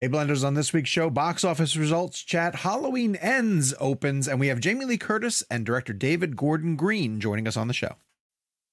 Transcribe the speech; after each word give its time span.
Hey, 0.00 0.08
Blenders, 0.08 0.46
on 0.46 0.54
this 0.54 0.72
week's 0.72 0.90
show, 0.90 1.10
box 1.10 1.42
office 1.42 1.76
results 1.76 2.22
chat, 2.22 2.54
Halloween 2.54 3.16
Ends 3.16 3.74
opens, 3.80 4.28
and 4.28 4.38
we 4.38 4.46
have 4.46 4.60
Jamie 4.60 4.84
Lee 4.84 4.96
Curtis 4.96 5.42
and 5.50 5.66
director 5.66 5.92
David 5.92 6.36
Gordon 6.36 6.76
Green 6.76 7.18
joining 7.18 7.48
us 7.48 7.56
on 7.56 7.66
the 7.66 7.74
show. 7.74 7.96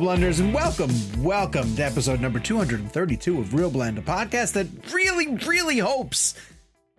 Blenders, 0.00 0.38
and 0.38 0.54
welcome, 0.54 0.90
welcome 1.24 1.74
to 1.74 1.84
episode 1.84 2.20
number 2.20 2.38
232 2.38 3.40
of 3.40 3.52
Real 3.52 3.68
Blend, 3.68 3.98
a 3.98 4.00
podcast 4.00 4.52
that 4.52 4.68
really, 4.92 5.34
really 5.44 5.78
hopes 5.78 6.34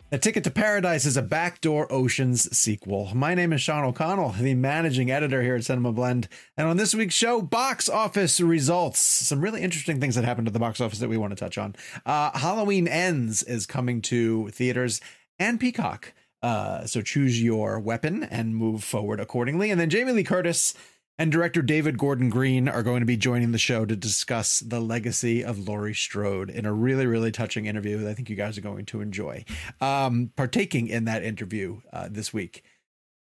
that 0.09 0.22
Ticket 0.22 0.44
to 0.44 0.52
Paradise 0.52 1.05
is 1.05 1.16
a 1.16 1.22
Backdoor 1.22 1.92
Oceans 1.92 2.55
sequel. 2.58 3.11
My 3.16 3.36
name 3.36 3.53
is 3.53 3.61
Sean 3.61 3.86
O'Connell, 3.86 4.36
the 4.39 4.53
managing 4.53 5.11
editor 5.11 5.42
here 5.42 5.55
at 5.55 5.64
Cinema 5.64 5.94
Blend, 5.94 6.27
and 6.58 6.67
on 6.67 6.75
this 6.75 6.94
week's 6.94 7.16
show, 7.16 7.42
box 7.42 7.88
office 7.88 8.42
results. 8.42 9.00
Some 9.00 9.39
really 9.39 9.61
interesting 9.61 10.02
things 10.02 10.16
that 10.16 10.25
happened 10.25 10.47
to 10.47 10.53
the 10.53 10.59
box 10.59 10.81
office 10.81 11.00
that 11.00 11.09
we 11.09 11.17
want 11.17 11.31
to 11.31 11.39
touch 11.39 11.58
on. 11.58 11.75
Uh, 12.05 12.38
Halloween 12.38 12.88
Ends 12.88 13.44
is 13.44 13.66
coming 13.66 14.02
to 14.03 14.50
theaters 14.50 15.00
and 15.39 15.58
Peacock. 15.58 16.11
Uh, 16.42 16.86
so 16.86 17.02
choose 17.02 17.42
your 17.42 17.80
weapon 17.80 18.23
and 18.23 18.55
move 18.55 18.83
forward 18.83 19.20
accordingly. 19.20 19.71
And 19.71 19.80
then 19.80 19.89
Jamie 19.89 20.11
Lee 20.11 20.23
Curtis 20.23 20.73
and 21.20 21.34
director 21.34 21.62
David 21.62 21.98
Gordon 21.98 22.30
Green 22.30 22.70
are 22.70 22.82
going 22.82 23.02
to 23.02 23.06
be 23.06 23.18
joining 23.18 23.52
the 23.52 23.58
show 23.58 23.86
to 23.86 23.96
discuss 23.96 24.62
the 24.62 24.80
legacy 24.80 25.44
of 25.44 25.68
Laurie 25.68 25.94
Strode 25.94 26.50
in 26.50 26.66
a 26.66 26.72
really, 26.72 27.06
really 27.06 27.30
touching 27.30 27.66
interview 27.66 27.98
that 27.98 28.10
I 28.10 28.14
think 28.14 28.30
you 28.30 28.38
guys 28.38 28.58
are 28.58 28.62
going 28.62 28.86
to 28.86 29.02
enjoy. 29.02 29.44
Um, 29.82 30.32
partaking 30.38 30.88
in 30.88 31.04
that 31.06 31.22
interview 31.24 31.82
uh, 31.92 32.08
this 32.10 32.34
week, 32.34 32.64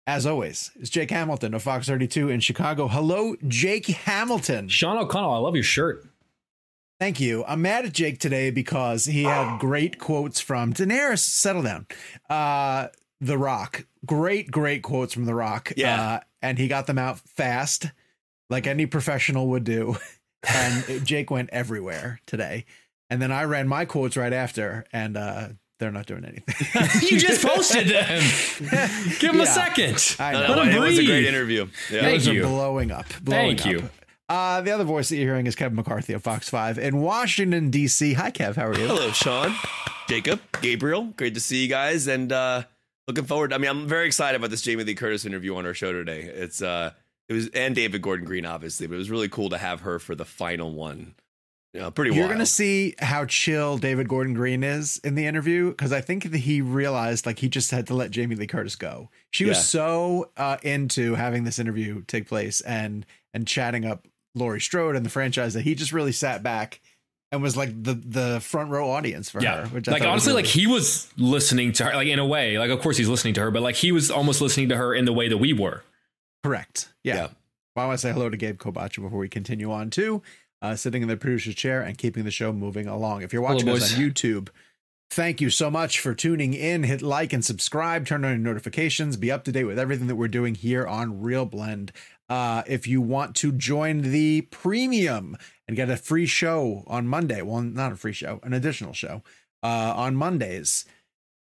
as 0.07 0.27
always, 0.27 0.71
is 0.77 0.91
Jake 0.91 1.11
Hamilton 1.11 1.55
of 1.55 1.63
Fox 1.65 1.89
32 1.89 2.29
in 2.31 2.39
Chicago. 2.39 2.87
Hello, 2.87 3.35
Jake 3.49 3.87
Hamilton. 3.87 4.69
Sean 4.69 4.97
O'Connell, 4.97 5.33
I 5.33 5.39
love 5.39 5.57
your 5.57 5.65
shirt. 5.65 6.09
Thank 7.01 7.19
you. 7.19 7.45
I'm 7.49 7.63
mad 7.63 7.85
at 7.85 7.93
Jake 7.93 8.21
today 8.21 8.53
because 8.53 9.07
he 9.07 9.25
had 9.25 9.59
great 9.59 9.99
quotes 9.99 10.41
from 10.41 10.73
Daenerys. 10.73 11.19
Settle 11.19 11.63
down. 11.63 11.87
Uh, 12.31 12.89
the 13.21 13.39
Rock. 13.39 13.87
Great, 14.07 14.51
great 14.51 14.83
quotes 14.83 15.13
from 15.15 15.25
The 15.25 15.35
Rock. 15.35 15.73
Yeah. 15.77 16.01
Uh, 16.01 16.21
and 16.43 16.59
he 16.59 16.69
got 16.69 16.87
them 16.87 16.99
out 16.99 17.19
fast, 17.21 17.87
like 18.51 18.67
any 18.67 18.87
professional 18.87 19.49
would 19.49 19.65
do. 19.65 19.97
And 20.49 21.05
Jake 21.05 21.33
went 21.33 21.51
everywhere 21.51 22.21
today. 22.25 22.65
And 23.11 23.21
then 23.21 23.33
I 23.33 23.43
ran 23.43 23.67
my 23.67 23.85
quotes 23.87 24.17
right 24.17 24.33
after, 24.33 24.85
and 24.93 25.17
uh, 25.17 25.49
they're 25.81 25.91
not 25.91 26.07
doing 26.07 26.25
anything. 26.25 26.85
you 27.11 27.19
just 27.19 27.45
posted 27.45 27.89
them. 27.89 28.23
Give 29.19 29.33
him 29.33 29.39
Yeah. 29.39 29.43
a 29.43 29.47
second. 29.47 30.17
I 30.21 30.33
No, 30.33 30.41
know. 30.41 30.47
no, 30.47 30.55
Let 30.63 30.69
him 30.69 30.83
it 30.85 30.87
was 30.87 30.99
a 31.01 31.05
great 31.05 31.25
interview. 31.27 31.67
Yeah. 31.91 32.03
Thank 32.03 32.19
Those 32.21 32.29
are 32.29 32.33
you. 32.35 32.43
blowing 32.43 32.93
up. 32.93 33.07
Blowing 33.21 33.57
Thank 33.57 33.61
up. 33.63 33.83
you. 33.83 33.91
Uh, 34.29 34.61
the 34.61 34.71
other 34.71 34.85
voice 34.85 35.09
that 35.09 35.17
you're 35.17 35.27
hearing 35.27 35.49
is 35.49 35.57
Kevin 35.57 35.75
McCarthy 35.75 36.13
of 36.13 36.23
Fox 36.23 36.49
5 36.49 36.79
in 36.79 36.99
Washington, 36.99 37.71
D.C. 37.71 38.13
Hi, 38.13 38.31
Kev. 38.31 38.55
How 38.55 38.69
are 38.69 38.79
you? 38.79 38.87
Hello, 38.87 39.11
Sean, 39.11 39.57
Jacob, 40.09 40.41
Gabriel. 40.63 41.07
Great 41.17 41.35
to 41.35 41.41
see 41.41 41.63
you 41.63 41.69
guys, 41.69 42.07
and 42.07 42.31
uh, 42.31 42.63
looking 43.09 43.25
forward. 43.25 43.53
I 43.53 43.59
mean, 43.59 43.71
I'm 43.71 43.89
very 43.89 44.07
excited 44.07 44.37
about 44.37 44.51
this 44.51 44.63
Jamie 44.63 44.85
Lee 44.85 44.95
Curtis 44.95 45.25
interview 45.25 45.57
on 45.57 45.67
our 45.67 45.75
show 45.75 45.93
today. 45.93 46.21
It's 46.21 46.63
uh, 46.63 46.93
it 47.29 47.33
was 47.33 47.49
and 47.49 47.75
David 47.75 48.03
Gordon 48.03 48.27
Green, 48.27 48.47
obviously, 48.47 48.87
but 48.87 48.95
it 48.95 48.99
was 48.99 49.11
really 49.11 49.29
cool 49.29 49.49
to 49.51 49.59
have 49.59 49.81
her 49.81 49.99
for 49.99 50.15
the 50.15 50.25
final 50.25 50.73
one. 50.73 51.15
Yeah, 51.75 51.91
pretty. 51.91 52.15
You're 52.15 52.29
wild. 52.29 52.39
to 52.39 52.47
see 52.47 52.95
how 52.99 53.25
chill 53.25 53.77
David 53.77 54.09
Gordon 54.09 54.35
Green 54.35 54.63
is 54.63 54.99
in 55.05 55.17
the 55.17 55.27
interview 55.27 55.71
because 55.71 55.93
I 55.93 56.01
think 56.01 56.31
that 56.31 56.39
he 56.39 56.61
realized 56.61 57.27
like 57.27 57.39
he 57.39 57.49
just 57.49 57.71
had 57.71 57.87
to 57.89 57.95
let 57.95 58.11
Jamie 58.11 58.37
Lee 58.37 58.47
Curtis 58.47 58.77
go. 58.77 59.11
She 59.31 59.45
was 59.45 59.69
so 59.69 60.31
uh, 60.37 60.59
into 60.63 61.15
having 61.15 61.45
this 61.45 61.59
interview 61.59 62.03
take 62.07 62.29
place 62.29 62.61
and 62.61 63.05
and 63.35 63.47
chatting 63.47 63.85
up 63.85 64.07
Laurie 64.35 64.61
Strode 64.61 64.97
and 64.97 65.05
the 65.05 65.11
franchise 65.11 65.55
that 65.55 65.63
he 65.63 65.75
just 65.75 65.93
really 65.93 66.13
sat 66.13 66.43
back 66.43 66.81
and 67.33 67.43
was 67.43 67.57
like 67.57 67.71
the 67.83 67.95
the 67.95 68.41
front 68.41 68.71
row 68.71 68.91
audience 68.91 69.31
for 69.31 69.43
Yeah. 69.43 69.63
her. 69.63 69.67
Which 69.69 69.89
I 69.89 69.93
like 69.93 70.03
honestly, 70.03 70.31
really- 70.33 70.43
like 70.45 70.51
he 70.51 70.67
was 70.67 71.09
listening 71.17 71.73
to 71.75 71.85
her, 71.85 71.95
like 71.95 72.09
in 72.09 72.19
a 72.19 72.27
way, 72.27 72.59
like 72.59 72.71
of 72.71 72.81
course 72.81 72.97
he's 72.97 73.09
listening 73.09 73.35
to 73.35 73.41
her, 73.43 73.51
but 73.51 73.63
like 73.63 73.77
he 73.77 73.93
was 73.93 74.11
almost 74.11 74.41
listening 74.41 74.69
to 74.71 74.77
her 74.77 74.95
in 74.95 75.05
the 75.05 75.13
way 75.13 75.29
that 75.29 75.39
we 75.39 75.53
were. 75.53 75.83
correct. 76.45 76.93
Yeah. 77.05 77.15
Yeah. 77.15 77.29
Well, 77.77 77.85
I 77.85 77.89
want 77.89 77.99
to 78.01 78.03
say 78.07 78.13
hello 78.13 78.29
to 78.31 78.37
Gabe 78.37 78.59
Kobacha 78.59 79.03
before 79.03 79.19
we 79.19 79.29
continue 79.29 79.71
on 79.73 79.91
too. 79.91 80.23
Uh, 80.63 80.75
sitting 80.75 81.03
in 81.03 81.09
the 81.09 81.17
producer's 81.17 81.55
chair 81.55 81.83
and 81.83 81.97
keeping 81.99 82.25
the 82.25 82.31
show 82.31 82.53
moving 82.53 82.87
along. 82.89 83.23
If 83.23 83.33
you're 83.33 83.43
watching 83.43 83.69
us 83.69 83.95
on 83.95 84.01
YouTube, 84.01 84.49
thank 85.11 85.41
you 85.41 85.51
so 85.51 85.71
much 85.71 86.01
for 86.01 86.15
tuning 86.15 86.55
in. 86.55 86.83
Hit 86.83 87.01
like 87.03 87.33
and 87.33 87.45
subscribe, 87.45 88.07
turn 88.07 88.25
on 88.25 88.31
your 88.33 88.39
notifications, 88.39 89.17
be 89.17 89.31
up 89.31 89.45
to 89.45 89.53
date 89.53 89.65
with 89.65 89.79
everything 89.79 90.09
that 90.09 90.17
we're 90.17 90.27
doing 90.29 90.55
here 90.57 90.85
on 90.87 91.21
Real 91.21 91.45
Blend. 91.45 91.93
Uh, 92.29 92.63
if 92.67 92.87
you 92.87 93.01
want 93.01 93.35
to 93.37 93.53
join 93.53 94.03
the 94.03 94.43
premium 94.43 95.37
and 95.67 95.77
get 95.77 95.91
a 95.91 95.97
free 95.97 96.27
show 96.27 96.85
on 96.87 97.07
Monday, 97.07 97.43
well, 97.43 97.63
not 97.63 97.93
a 97.93 97.97
free 97.97 98.13
show, 98.13 98.41
an 98.43 98.53
additional 98.53 98.93
show 98.93 99.23
uh, 99.63 99.95
on 99.97 100.15
Mondays, 100.15 100.85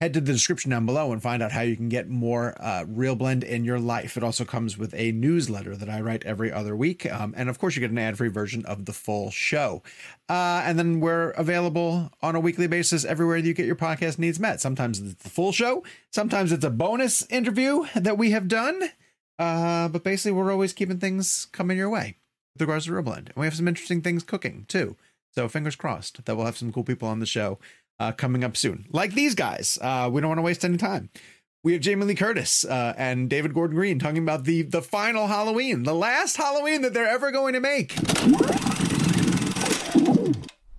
head 0.01 0.13
to 0.13 0.21
the 0.21 0.33
description 0.33 0.71
down 0.71 0.85
below 0.85 1.11
and 1.11 1.23
find 1.23 1.43
out 1.43 1.53
how 1.53 1.63
you 1.63 1.75
can 1.75 1.89
get 1.89 2.09
more 2.09 2.55
uh, 2.63 2.85
Real 2.87 3.17
Blend 3.17 3.43
in 3.43 3.65
your 3.65 3.81
life. 3.81 4.17
It 4.17 4.23
also 4.23 4.45
comes 4.45 4.77
with 4.77 4.93
a 4.95 5.13
newsletter 5.13 5.75
that 5.75 5.89
I 5.89 6.03
write 6.03 6.25
every 6.27 6.53
other 6.53 6.77
week. 6.77 7.11
Um, 7.11 7.33
and 7.37 7.49
of 7.49 7.59
course, 7.59 7.77
you 7.77 7.81
get 7.81 7.91
an 7.91 7.99
ad 7.99 8.19
free 8.19 8.29
version 8.29 8.65
of 8.67 8.85
the 8.85 8.93
full 8.93 9.31
show. 9.31 9.83
Uh, 10.29 10.63
and 10.65 10.79
then 10.79 11.01
we're 11.01 11.31
available 11.31 12.11
on 12.21 12.35
a 12.35 12.41
weekly 12.41 12.67
basis 12.67 13.07
everywhere 13.07 13.39
you 13.39 13.55
get 13.55 13.65
your 13.65 13.77
podcast 13.77 14.19
needs 14.19 14.39
met. 14.39 14.61
Sometimes 14.61 15.01
it's 15.01 15.23
the 15.23 15.31
full 15.31 15.53
show, 15.53 15.83
sometimes 16.11 16.53
it's 16.53 16.65
a 16.65 16.71
bonus 16.71 17.27
interview 17.31 17.87
that 17.95 18.19
we 18.19 18.33
have 18.33 18.49
done. 18.49 18.91
Uh, 19.39 19.89
but 19.89 20.05
basically, 20.05 20.33
we're 20.33 20.53
always 20.53 20.73
keeping 20.73 20.99
things 20.99 21.47
coming 21.53 21.77
your 21.77 21.91
way 21.91 22.17
with 22.55 22.63
regards 22.63 22.87
to 22.87 22.93
Real 22.93 23.13
And 23.13 23.33
we 23.37 23.47
have 23.47 23.55
some 23.55 23.69
interesting 23.69 24.03
things 24.03 24.23
cooking 24.23 24.65
too. 24.69 24.97
So 25.35 25.49
fingers 25.49 25.77
crossed 25.77 26.25
that 26.25 26.35
we'll 26.35 26.47
have 26.47 26.57
some 26.57 26.73
cool 26.73 26.85
people 26.85 27.09
on 27.09 27.21
the 27.21 27.27
show 27.27 27.59
uh, 28.01 28.13
coming 28.13 28.43
up 28.43 28.57
soon, 28.57 28.87
like 28.91 29.13
these 29.13 29.35
guys. 29.35 29.79
Uh, 29.81 30.09
we 30.11 30.21
don't 30.21 30.29
want 30.29 30.39
to 30.39 30.43
waste 30.43 30.65
any 30.65 30.79
time. 30.79 31.11
We 31.63 31.73
have 31.73 31.83
Jamie 31.83 32.05
Lee 32.05 32.15
Curtis 32.15 32.65
uh, 32.65 32.95
and 32.97 33.29
David 33.29 33.53
Gordon 33.53 33.77
Green 33.77 33.99
talking 33.99 34.23
about 34.23 34.45
the 34.45 34.63
the 34.63 34.83
final 34.83 35.27
Halloween, 35.27 35.83
the 35.83 35.95
last 35.95 36.37
Halloween 36.37 36.83
that 36.83 36.95
they're 36.95 37.09
ever 37.09 37.31
going 37.31 37.55
to 37.55 37.61
make. 37.61 37.97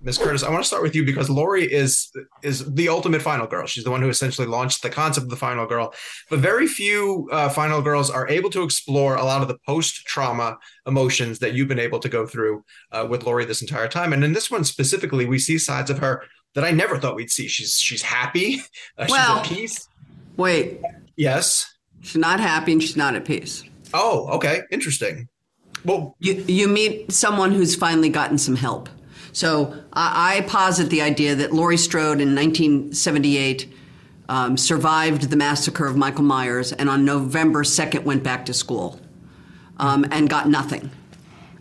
Miss 0.07 0.17
Curtis, 0.17 0.41
I 0.41 0.49
want 0.49 0.63
to 0.63 0.67
start 0.67 0.83
with 0.83 0.95
you 0.95 1.03
because 1.03 1.29
Laurie 1.29 1.65
is 1.69 2.09
is 2.41 2.63
the 2.75 2.87
ultimate 2.87 3.21
final 3.21 3.45
girl. 3.45 3.67
She's 3.67 3.83
the 3.83 3.91
one 3.91 4.01
who 4.01 4.07
essentially 4.07 4.47
launched 4.47 4.81
the 4.81 4.89
concept 4.89 5.25
of 5.25 5.29
the 5.29 5.35
final 5.35 5.65
girl. 5.65 5.93
But 6.29 6.39
very 6.39 6.65
few 6.65 7.27
uh, 7.29 7.49
final 7.49 7.81
girls 7.81 8.09
are 8.09 8.25
able 8.29 8.49
to 8.51 8.63
explore 8.63 9.17
a 9.17 9.25
lot 9.25 9.41
of 9.41 9.49
the 9.49 9.57
post 9.65 10.05
trauma 10.05 10.59
emotions 10.87 11.39
that 11.39 11.55
you've 11.55 11.67
been 11.67 11.77
able 11.77 11.99
to 11.99 12.07
go 12.07 12.25
through 12.25 12.63
uh, 12.93 13.05
with 13.09 13.25
Laurie 13.25 13.43
this 13.43 13.61
entire 13.61 13.89
time. 13.89 14.13
And 14.13 14.23
in 14.23 14.31
this 14.31 14.49
one 14.49 14.63
specifically, 14.63 15.25
we 15.25 15.39
see 15.39 15.57
sides 15.57 15.89
of 15.89 15.99
her 15.99 16.23
that 16.55 16.63
I 16.63 16.71
never 16.71 16.97
thought 16.97 17.17
we'd 17.17 17.29
see. 17.29 17.49
She's 17.49 17.77
she's 17.77 18.01
happy. 18.01 18.61
Uh, 18.97 19.07
Well- 19.09 19.43
she's 19.43 19.51
at 19.51 19.57
peace. 19.57 19.89
Wait, 20.37 20.79
Yes. 21.17 21.69
she's 21.99 22.15
not 22.15 22.39
happy 22.39 22.71
and 22.71 22.81
she's 22.81 22.95
not 22.95 23.13
at 23.13 23.25
peace. 23.25 23.61
Oh, 23.93 24.29
okay. 24.37 24.61
Interesting. 24.71 25.27
Well, 25.83 26.15
You, 26.19 26.35
you 26.47 26.69
meet 26.69 27.11
someone 27.11 27.51
who's 27.51 27.75
finally 27.75 28.07
gotten 28.07 28.37
some 28.37 28.55
help. 28.55 28.87
So 29.33 29.75
I, 29.93 30.37
I 30.37 30.41
posit 30.41 30.89
the 30.89 31.01
idea 31.01 31.35
that 31.35 31.53
Laurie 31.53 31.77
Strode 31.77 32.21
in 32.21 32.35
1978 32.35 33.73
um, 34.29 34.57
survived 34.57 35.29
the 35.29 35.35
massacre 35.35 35.85
of 35.85 35.95
Michael 35.95 36.23
Myers 36.23 36.73
and 36.73 36.89
on 36.89 37.05
November 37.05 37.63
2nd 37.63 38.03
went 38.03 38.23
back 38.23 38.45
to 38.47 38.53
school 38.53 38.99
um, 39.77 40.05
and 40.11 40.29
got 40.29 40.49
nothing. 40.49 40.91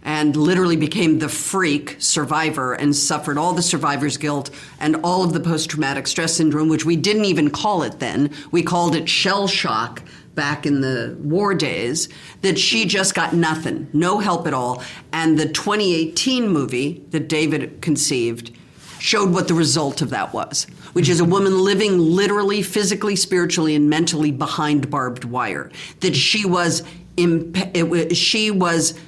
And 0.02 0.36
literally 0.36 0.76
became 0.76 1.18
the 1.18 1.28
freak 1.28 1.96
survivor 1.98 2.74
and 2.74 2.94
suffered 2.94 3.38
all 3.38 3.52
the 3.54 3.62
survivor's 3.62 4.16
guilt 4.16 4.50
and 4.78 4.96
all 5.02 5.24
of 5.24 5.32
the 5.32 5.40
post 5.40 5.70
traumatic 5.70 6.06
stress 6.06 6.34
syndrome, 6.34 6.68
which 6.68 6.84
we 6.84 6.94
didn't 6.94 7.24
even 7.24 7.50
call 7.50 7.82
it 7.82 7.98
then. 7.98 8.30
We 8.52 8.62
called 8.62 8.94
it 8.94 9.08
shell 9.08 9.48
shock 9.48 10.02
back 10.37 10.67
in 10.67 10.83
the 10.83 11.17
war 11.21 11.55
days, 11.55 12.09
that 12.43 12.59
she 12.59 12.85
just 12.85 13.15
got 13.15 13.33
nothing, 13.33 13.88
no 13.93 14.19
help 14.19 14.47
at 14.47 14.55
all. 14.55 14.85
And 15.12 15.37
the 15.37 15.49
2018 15.49 16.49
movie 16.49 17.05
that 17.11 17.29
David 17.29 17.83
conceived 17.83 18.53
showed 19.00 19.33
what 19.33 19.49
the 19.49 19.55
result 19.55 20.03
of 20.03 20.11
that 20.11 20.33
was, 20.33 20.67
which 20.93 21.09
is 21.09 21.21
a 21.21 21.25
woman 21.25 21.65
living 21.65 21.99
literally, 21.99 22.62
physically, 22.62 23.17
spiritually, 23.17 23.75
and 23.75 23.91
mentally 23.91 24.31
behind 24.31 24.88
barbed 24.91 25.25
wire. 25.25 25.71
That 26.00 26.15
she 26.15 26.47
was, 26.47 26.83
imp- 27.17 27.77
it 27.77 27.88
wa- 27.88 28.15
she 28.15 28.50
was 28.50 28.99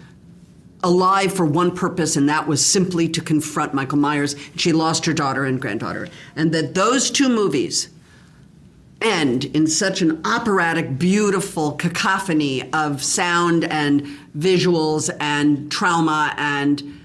alive 0.83 1.33
for 1.33 1.45
one 1.45 1.75
purpose, 1.75 2.17
and 2.17 2.29
that 2.29 2.47
was 2.47 2.65
simply 2.65 3.09
to 3.09 3.21
confront 3.21 3.75
Michael 3.75 3.99
Myers. 3.99 4.37
She 4.57 4.73
lost 4.73 5.07
her 5.07 5.13
daughter 5.13 5.45
and 5.45 5.61
granddaughter, 5.61 6.09
and 6.37 6.53
that 6.53 6.75
those 6.75 7.11
two 7.11 7.29
movies 7.29 7.89
end 9.01 9.45
in 9.47 9.67
such 9.67 10.03
an 10.03 10.21
operatic, 10.25 10.99
beautiful 10.99 11.73
cacophony 11.73 12.71
of 12.73 13.03
sound 13.03 13.65
and 13.65 14.05
visuals 14.37 15.15
and 15.21 15.71
trauma 15.71 16.35
and 16.37 16.99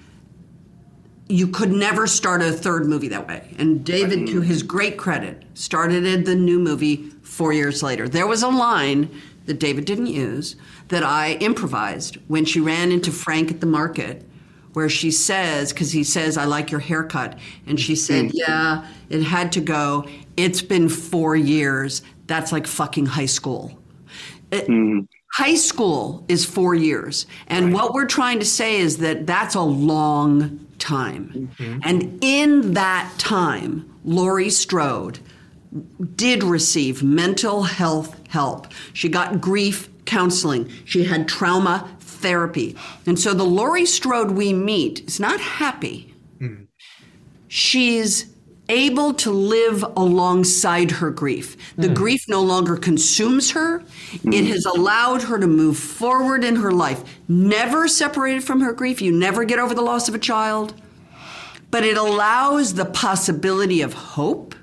you 1.27 1.47
could 1.47 1.71
never 1.71 2.05
start 2.05 2.41
a 2.41 2.51
third 2.51 2.85
movie 2.85 3.07
that 3.07 3.27
way. 3.27 3.55
And 3.57 3.83
David, 3.83 4.27
to 4.27 4.41
his 4.41 4.61
great 4.61 4.97
credit, 4.97 5.43
started 5.53 6.25
the 6.25 6.35
new 6.35 6.59
movie 6.59 7.09
four 7.23 7.53
years 7.53 7.81
later. 7.81 8.07
There 8.07 8.27
was 8.27 8.43
a 8.43 8.49
line 8.49 9.09
that 9.45 9.59
David 9.59 9.85
didn't 9.85 10.07
use 10.07 10.55
that 10.89 11.03
I 11.03 11.33
improvised 11.35 12.17
when 12.27 12.45
she 12.45 12.59
ran 12.59 12.91
into 12.91 13.11
Frank 13.11 13.51
at 13.51 13.61
the 13.61 13.65
market, 13.65 14.23
where 14.73 14.89
she 14.89 15.11
says, 15.11 15.71
because 15.73 15.91
he 15.91 16.03
says, 16.03 16.37
I 16.37 16.45
like 16.45 16.71
your 16.71 16.79
haircut. 16.79 17.39
And 17.65 17.79
she 17.79 17.95
said, 17.95 18.25
hmm. 18.25 18.37
Yeah, 18.37 18.87
it 19.09 19.23
had 19.23 19.51
to 19.53 19.61
go. 19.61 20.07
It's 20.37 20.61
been 20.61 20.89
four 20.89 21.35
years. 21.35 22.01
That's 22.27 22.51
like 22.51 22.67
fucking 22.67 23.07
high 23.07 23.27
school. 23.27 23.79
It- 24.51 24.67
mm-hmm. 24.67 25.01
High 25.33 25.55
school 25.55 26.25
is 26.27 26.45
four 26.45 26.75
years. 26.75 27.25
And 27.47 27.73
what 27.73 27.95
we're 27.95 28.05
trying 28.05 28.37
to 28.39 28.45
say 28.45 28.77
is 28.77 28.97
that 28.97 29.25
that's 29.25 29.55
a 29.55 29.61
long 29.61 30.67
time. 30.77 31.49
Mm-hmm. 31.57 31.79
And 31.83 32.19
in 32.23 32.73
that 32.73 33.11
time, 33.17 33.91
Laurie 34.05 34.51
Strode 34.51 35.17
did 36.15 36.43
receive 36.43 37.01
mental 37.01 37.63
health 37.63 38.15
help. 38.27 38.67
She 38.93 39.09
got 39.09 39.41
grief 39.41 39.89
counseling. 40.05 40.71
She 40.85 41.05
had 41.05 41.27
trauma 41.27 41.89
therapy. 41.99 42.75
And 43.07 43.19
so 43.19 43.33
the 43.33 43.43
Laurie 43.43 43.87
Strode 43.87 44.31
we 44.31 44.53
meet 44.53 45.07
is 45.07 45.19
not 45.19 45.39
happy. 45.39 46.13
Mm-hmm. 46.39 46.65
She's 47.47 48.32
able 48.73 49.13
to 49.13 49.31
live 49.31 49.83
alongside 49.95 50.89
her 50.91 51.11
grief. 51.11 51.55
The 51.75 51.89
hmm. 51.89 51.93
grief 51.93 52.25
no 52.27 52.41
longer 52.41 52.75
consumes 52.75 53.51
her. 53.51 53.83
It 54.13 54.45
hmm. 54.45 54.51
has 54.51 54.65
allowed 54.65 55.23
her 55.23 55.37
to 55.39 55.47
move 55.47 55.77
forward 55.77 56.43
in 56.43 56.55
her 56.57 56.71
life, 56.71 57.03
never 57.27 57.87
separated 57.87 58.43
from 58.43 58.61
her 58.61 58.73
grief. 58.73 59.01
You 59.01 59.11
never 59.11 59.45
get 59.45 59.59
over 59.59 59.73
the 59.73 59.81
loss 59.81 60.09
of 60.09 60.15
a 60.15 60.19
child. 60.19 60.73
But 61.69 61.83
it 61.83 61.97
allows 61.97 62.73
the 62.73 62.85
possibility 62.85 63.81
of 63.81 63.93
hope. 63.93 64.55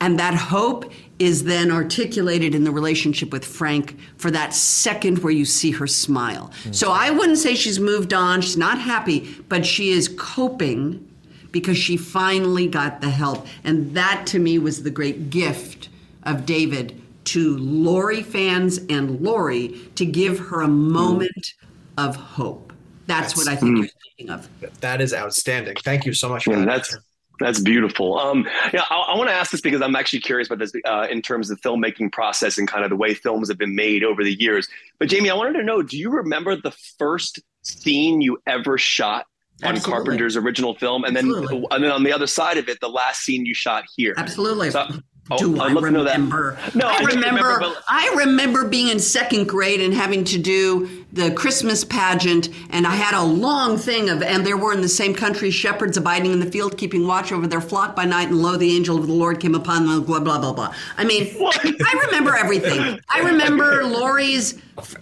And 0.00 0.18
that 0.18 0.34
hope 0.34 0.92
is 1.20 1.44
then 1.44 1.70
articulated 1.70 2.54
in 2.54 2.64
the 2.64 2.72
relationship 2.72 3.30
with 3.30 3.44
Frank 3.44 3.96
for 4.16 4.30
that 4.32 4.52
second 4.52 5.20
where 5.20 5.32
you 5.32 5.44
see 5.44 5.70
her 5.70 5.86
smile. 5.86 6.50
So 6.72 6.88
hmm. 6.88 6.98
I 6.98 7.10
wouldn't 7.10 7.38
say 7.38 7.54
she's 7.54 7.78
moved 7.78 8.12
on, 8.12 8.40
she's 8.40 8.56
not 8.56 8.80
happy, 8.80 9.32
but 9.48 9.64
she 9.64 9.90
is 9.90 10.08
coping 10.18 11.08
because 11.52 11.76
she 11.78 11.96
finally 11.96 12.66
got 12.66 13.00
the 13.00 13.10
help. 13.10 13.46
And 13.62 13.94
that 13.94 14.26
to 14.28 14.38
me 14.38 14.58
was 14.58 14.82
the 14.82 14.90
great 14.90 15.30
gift 15.30 15.88
of 16.24 16.46
David 16.46 17.00
to 17.24 17.56
Laurie 17.58 18.22
fans 18.22 18.78
and 18.88 19.20
Laurie 19.20 19.80
to 19.94 20.04
give 20.04 20.38
her 20.38 20.62
a 20.62 20.68
moment 20.68 21.54
of 21.96 22.16
hope. 22.16 22.72
That's, 23.06 23.36
what 23.36 23.48
I 23.48 23.56
think 23.56 23.78
you're 23.78 23.88
speaking 23.88 24.30
of. 24.30 24.48
that 24.80 25.00
is 25.00 25.12
outstanding. 25.12 25.76
Thank 25.84 26.06
you 26.06 26.14
so 26.14 26.28
much 26.28 26.44
for 26.44 26.52
Yeah, 26.52 26.60
that. 26.60 26.66
that's 26.66 26.96
that's 27.40 27.60
beautiful. 27.60 28.18
Um, 28.18 28.46
yeah, 28.72 28.84
I, 28.88 28.94
I 28.94 29.16
want 29.16 29.28
to 29.28 29.34
ask 29.34 29.50
this 29.50 29.60
because 29.60 29.82
I'm 29.82 29.96
actually 29.96 30.20
curious 30.20 30.48
about 30.48 30.60
this 30.60 30.72
uh, 30.84 31.08
in 31.10 31.22
terms 31.22 31.50
of 31.50 31.60
filmmaking 31.60 32.12
process 32.12 32.56
and 32.56 32.68
kind 32.68 32.84
of 32.84 32.90
the 32.90 32.96
way 32.96 33.14
films 33.14 33.48
have 33.48 33.58
been 33.58 33.74
made 33.74 34.04
over 34.04 34.22
the 34.22 34.34
years. 34.40 34.68
But 34.98 35.08
Jamie, 35.08 35.28
I 35.30 35.34
wanted 35.34 35.54
to 35.54 35.64
know: 35.64 35.82
Do 35.82 35.98
you 35.98 36.10
remember 36.10 36.54
the 36.56 36.70
first 36.98 37.40
scene 37.62 38.20
you 38.20 38.38
ever 38.46 38.78
shot 38.78 39.26
on 39.62 39.76
Absolutely. 39.76 40.04
Carpenter's 40.04 40.36
original 40.36 40.74
film, 40.74 41.04
and 41.04 41.14
then 41.16 41.30
and 41.70 41.84
then 41.84 41.90
on 41.90 42.02
the 42.02 42.12
other 42.12 42.26
side 42.26 42.58
of 42.58 42.68
it, 42.68 42.80
the 42.80 42.88
last 42.88 43.22
scene 43.22 43.46
you 43.46 43.54
shot 43.54 43.84
here? 43.96 44.14
Absolutely. 44.16 44.70
So- 44.70 44.88
oh, 45.30 45.38
Do 45.38 45.60
I 45.60 45.66
I'd 45.66 45.72
love 45.72 45.84
to 45.84 45.90
know 45.90 46.04
that. 46.04 46.12
remember? 46.14 46.58
No, 46.74 46.86
I 46.88 46.96
I 46.96 47.02
remember. 47.04 47.26
remember, 47.42 47.58
but- 47.60 47.84
I 47.88 48.14
remember 48.18 48.68
being 48.68 48.88
in 48.88 48.98
second 48.98 49.48
grade 49.48 49.80
and 49.80 49.94
having 49.94 50.24
to 50.24 50.38
do 50.38 51.04
the 51.12 51.30
Christmas 51.32 51.84
pageant, 51.84 52.48
and 52.70 52.86
I 52.86 52.94
had 52.94 53.14
a 53.14 53.22
long 53.22 53.76
thing 53.76 54.08
of, 54.08 54.22
and 54.22 54.46
there 54.46 54.56
were 54.56 54.72
in 54.72 54.80
the 54.80 54.88
same 54.88 55.14
country 55.14 55.50
shepherds 55.50 55.96
abiding 55.98 56.32
in 56.32 56.40
the 56.40 56.50
field, 56.50 56.78
keeping 56.78 57.06
watch 57.06 57.32
over 57.32 57.46
their 57.46 57.60
flock 57.60 57.94
by 57.94 58.04
night, 58.06 58.28
and 58.28 58.40
lo, 58.42 58.56
the 58.56 58.74
angel 58.74 58.96
of 58.98 59.06
the 59.06 59.12
Lord 59.12 59.38
came 59.38 59.54
upon 59.54 59.86
them. 59.86 60.02
Blah 60.04 60.20
blah 60.20 60.38
blah 60.38 60.52
blah. 60.54 60.74
I 60.96 61.04
mean, 61.04 61.34
I 61.40 62.02
remember 62.06 62.34
everything. 62.34 62.98
I 63.08 63.20
remember 63.20 63.84
Laurie's 63.84 64.58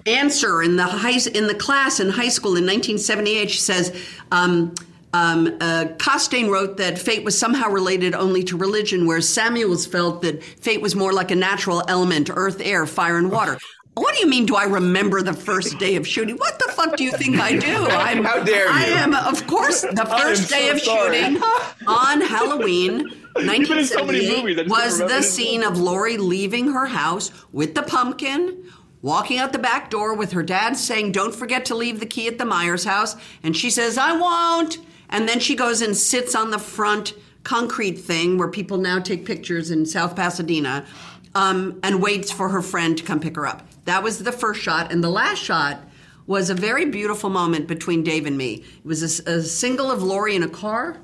answer 0.06 0.62
in 0.62 0.76
the 0.76 0.84
high 0.84 1.18
in 1.32 1.46
the 1.46 1.54
class 1.54 2.00
in 2.00 2.08
high 2.10 2.28
school 2.28 2.56
in 2.56 2.64
1978. 2.66 3.50
She 3.50 3.58
says. 3.60 3.96
Um, 4.32 4.74
um, 5.12 5.48
uh, 5.60 5.86
Costain 5.96 6.50
wrote 6.50 6.76
that 6.76 6.98
fate 6.98 7.24
was 7.24 7.38
somehow 7.38 7.68
related 7.68 8.14
only 8.14 8.44
to 8.44 8.56
religion, 8.56 9.06
whereas 9.06 9.28
Samuels 9.28 9.86
felt 9.86 10.22
that 10.22 10.42
fate 10.42 10.80
was 10.80 10.94
more 10.94 11.12
like 11.12 11.30
a 11.30 11.36
natural 11.36 11.82
element 11.88 12.30
earth, 12.32 12.60
air, 12.62 12.86
fire, 12.86 13.18
and 13.18 13.30
water. 13.30 13.58
What 13.94 14.14
do 14.14 14.20
you 14.20 14.28
mean, 14.28 14.46
do 14.46 14.54
I 14.54 14.64
remember 14.64 15.20
the 15.20 15.32
first 15.32 15.78
day 15.78 15.96
of 15.96 16.06
shooting? 16.06 16.36
What 16.36 16.58
the 16.60 16.72
fuck 16.72 16.96
do 16.96 17.02
you 17.04 17.10
think 17.10 17.38
I 17.38 17.56
do? 17.56 17.86
I'm, 17.88 18.24
How 18.24 18.42
dare 18.42 18.66
you. 18.66 18.72
I 18.72 18.84
am, 18.84 19.14
of 19.14 19.46
course, 19.46 19.82
the 19.82 20.06
first 20.18 20.48
so 20.48 20.56
day 20.56 20.68
of 20.70 20.80
sorry. 20.80 21.18
shooting 21.18 21.42
on 21.86 22.20
Halloween. 22.20 22.98
been 23.34 23.50
in 23.50 23.86
so 23.86 24.02
1978 24.04 24.38
movies, 24.38 24.58
I 24.58 24.62
just 24.62 24.70
was 24.70 24.98
the 24.98 25.22
scene 25.22 25.62
of 25.62 25.78
Laurie 25.78 26.16
leaving 26.16 26.72
her 26.72 26.86
house 26.86 27.30
with 27.52 27.74
the 27.74 27.82
pumpkin, 27.82 28.64
walking 29.02 29.38
out 29.38 29.52
the 29.52 29.58
back 29.58 29.90
door 29.90 30.14
with 30.14 30.32
her 30.32 30.42
dad 30.42 30.76
saying, 30.76 31.12
Don't 31.12 31.34
forget 31.34 31.64
to 31.66 31.74
leave 31.74 32.00
the 32.00 32.06
key 32.06 32.28
at 32.28 32.38
the 32.38 32.44
Myers 32.44 32.84
house. 32.84 33.16
And 33.42 33.56
she 33.56 33.70
says, 33.70 33.98
I 33.98 34.12
won't. 34.12 34.78
And 35.10 35.28
then 35.28 35.40
she 35.40 35.54
goes 35.54 35.82
and 35.82 35.96
sits 35.96 36.34
on 36.34 36.50
the 36.50 36.58
front 36.58 37.14
concrete 37.44 37.94
thing 37.94 38.38
where 38.38 38.48
people 38.48 38.78
now 38.78 38.98
take 38.98 39.24
pictures 39.24 39.70
in 39.70 39.84
South 39.84 40.16
Pasadena 40.16 40.86
um, 41.34 41.78
and 41.82 42.02
waits 42.02 42.30
for 42.32 42.48
her 42.48 42.62
friend 42.62 42.96
to 42.96 43.04
come 43.04 43.20
pick 43.20 43.36
her 43.36 43.46
up. 43.46 43.66
That 43.84 44.02
was 44.02 44.22
the 44.22 44.32
first 44.32 44.60
shot. 44.60 44.92
And 44.92 45.02
the 45.02 45.10
last 45.10 45.38
shot 45.38 45.80
was 46.26 46.50
a 46.50 46.54
very 46.54 46.84
beautiful 46.84 47.30
moment 47.30 47.66
between 47.66 48.02
Dave 48.02 48.26
and 48.26 48.38
me. 48.38 48.64
It 48.78 48.84
was 48.84 49.02
a 49.20 49.42
single 49.42 49.90
of 49.90 50.02
Laurie 50.02 50.36
in 50.36 50.42
a 50.42 50.48
car, 50.48 50.96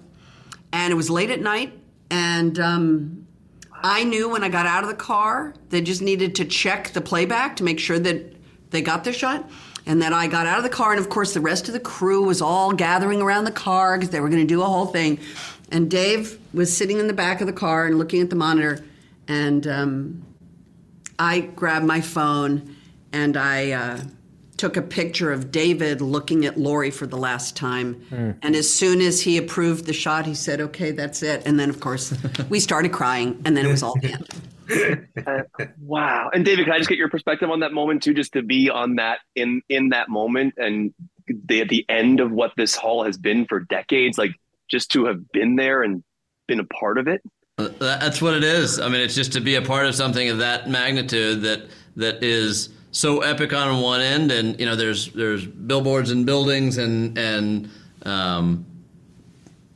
and 0.73 0.93
it 0.93 0.97
was 0.97 1.11
late 1.11 1.31
at 1.31 1.41
night. 1.41 1.73
And 2.11 2.59
um, 2.61 3.27
I 3.73 4.05
knew 4.05 4.29
when 4.29 4.45
I 4.45 4.49
got 4.49 4.67
out 4.67 4.85
of 4.85 4.89
the 4.89 4.95
car, 4.95 5.55
they 5.71 5.81
just 5.81 6.01
needed 6.01 6.37
to 6.37 6.45
check 6.45 6.91
the 6.91 7.01
playback 7.01 7.57
to 7.57 7.65
make 7.65 7.81
sure 7.81 7.99
that 7.99 8.37
they 8.71 8.83
got 8.83 9.05
their 9.05 9.13
shot. 9.13 9.51
And 9.87 10.03
then 10.03 10.13
I 10.13 10.27
got 10.27 10.47
out 10.47 10.59
of 10.59 10.65
the 10.65 10.71
car, 10.71 10.93
and 10.93 11.01
of 11.01 11.09
course, 11.09 11.33
the 11.33 11.41
rest 11.41 11.69
of 11.69 11.75
the 11.75 11.81
crew 11.81 12.25
was 12.25 12.43
all 12.43 12.73
gathering 12.73 13.23
around 13.23 13.45
the 13.45 13.53
car 13.53 13.97
because 13.97 14.11
they 14.11 14.21
were 14.21 14.29
going 14.29 14.43
to 14.43 14.47
do 14.47 14.63
a 14.63 14.67
whole 14.67 14.87
thing. 14.87 15.21
And 15.71 15.91
Dave 15.91 16.39
was 16.53 16.77
sitting 16.77 16.99
in 16.99 17.07
the 17.07 17.13
back 17.13 17.41
of 17.41 17.47
the 17.47 17.53
car 17.53 17.87
and 17.87 17.99
looking 17.99 18.21
at 18.21 18.31
the 18.31 18.37
monitor. 18.37 18.85
And 19.29 19.67
um, 19.67 20.23
I 21.19 21.41
grabbed 21.41 21.87
my 21.87 22.01
phone 22.01 22.77
and 23.13 23.37
I 23.37 23.73
uh, 23.73 24.01
took 24.57 24.77
a 24.77 24.83
picture 24.83 25.33
of 25.33 25.51
David 25.51 26.01
looking 26.01 26.45
at 26.45 26.57
Laurie 26.59 26.91
for 26.91 27.07
the 27.07 27.17
last 27.17 27.57
time. 27.57 28.05
And 28.43 28.55
as 28.57 28.73
soon 28.73 29.01
as 29.01 29.21
he 29.21 29.37
approved 29.39 29.87
the 29.87 29.93
shot, 29.93 30.27
he 30.27 30.35
said, 30.35 30.61
okay, 30.61 30.91
that's 30.93 31.23
it. 31.23 31.43
And 31.47 31.59
then, 31.59 31.71
of 31.71 31.81
course, 31.81 32.15
we 32.49 32.61
started 32.61 32.93
crying, 32.93 33.41
and 33.45 33.57
then 33.57 33.67
it 33.67 33.71
was 33.71 33.83
all 33.83 33.99
the 34.01 34.13
end. 34.13 34.29
Wow. 35.81 36.31
And 36.33 36.45
David, 36.45 36.65
can 36.65 36.75
I 36.75 36.79
just 36.79 36.89
get 36.89 36.99
your 36.99 37.09
perspective 37.09 37.51
on 37.51 37.61
that 37.61 37.73
moment 37.73 38.03
too? 38.03 38.15
Just 38.15 38.33
to 38.33 38.43
be 38.43 38.71
on 38.71 38.97
that 38.97 39.21
in 39.35 39.63
in 39.69 39.91
that 39.91 40.09
moment 40.09 40.55
and 40.57 40.93
the, 41.27 41.61
at 41.61 41.69
the 41.69 41.85
end 41.89 42.21
of 42.21 42.31
what 42.31 42.53
this 42.57 42.75
hall 42.75 43.05
has 43.05 43.17
been 43.17 43.47
for 43.47 43.61
decades, 43.61 44.19
like 44.19 44.33
just 44.69 44.91
to 44.93 45.07
have 45.07 45.31
been 45.33 45.57
there 45.57 45.83
and 45.83 46.03
been 46.47 46.61
a 46.61 46.65
part 46.65 46.99
of 46.99 47.09
it. 47.09 47.23
That's 47.57 48.21
what 48.21 48.35
it 48.35 48.45
is. 48.45 48.79
I 48.81 48.89
mean, 48.89 49.01
it's 49.01 49.15
just 49.15 49.33
to 49.33 49.41
be 49.41 49.55
a 49.55 49.63
part 49.63 49.87
of 49.87 49.95
something 49.95 50.29
of 50.29 50.39
that 50.39 50.69
magnitude 50.69 51.43
that 51.43 51.69
that 51.97 52.23
is 52.23 52.69
so 52.91 53.21
epic 53.21 53.53
on 53.53 53.81
one 53.81 54.01
end, 54.01 54.31
and 54.31 54.59
you 54.61 54.67
know, 54.67 54.77
there's 54.77 55.13
there's 55.13 55.47
billboards 55.47 56.11
and 56.11 56.27
buildings 56.27 56.77
and 56.77 57.17
and 57.17 57.71
um, 58.05 58.67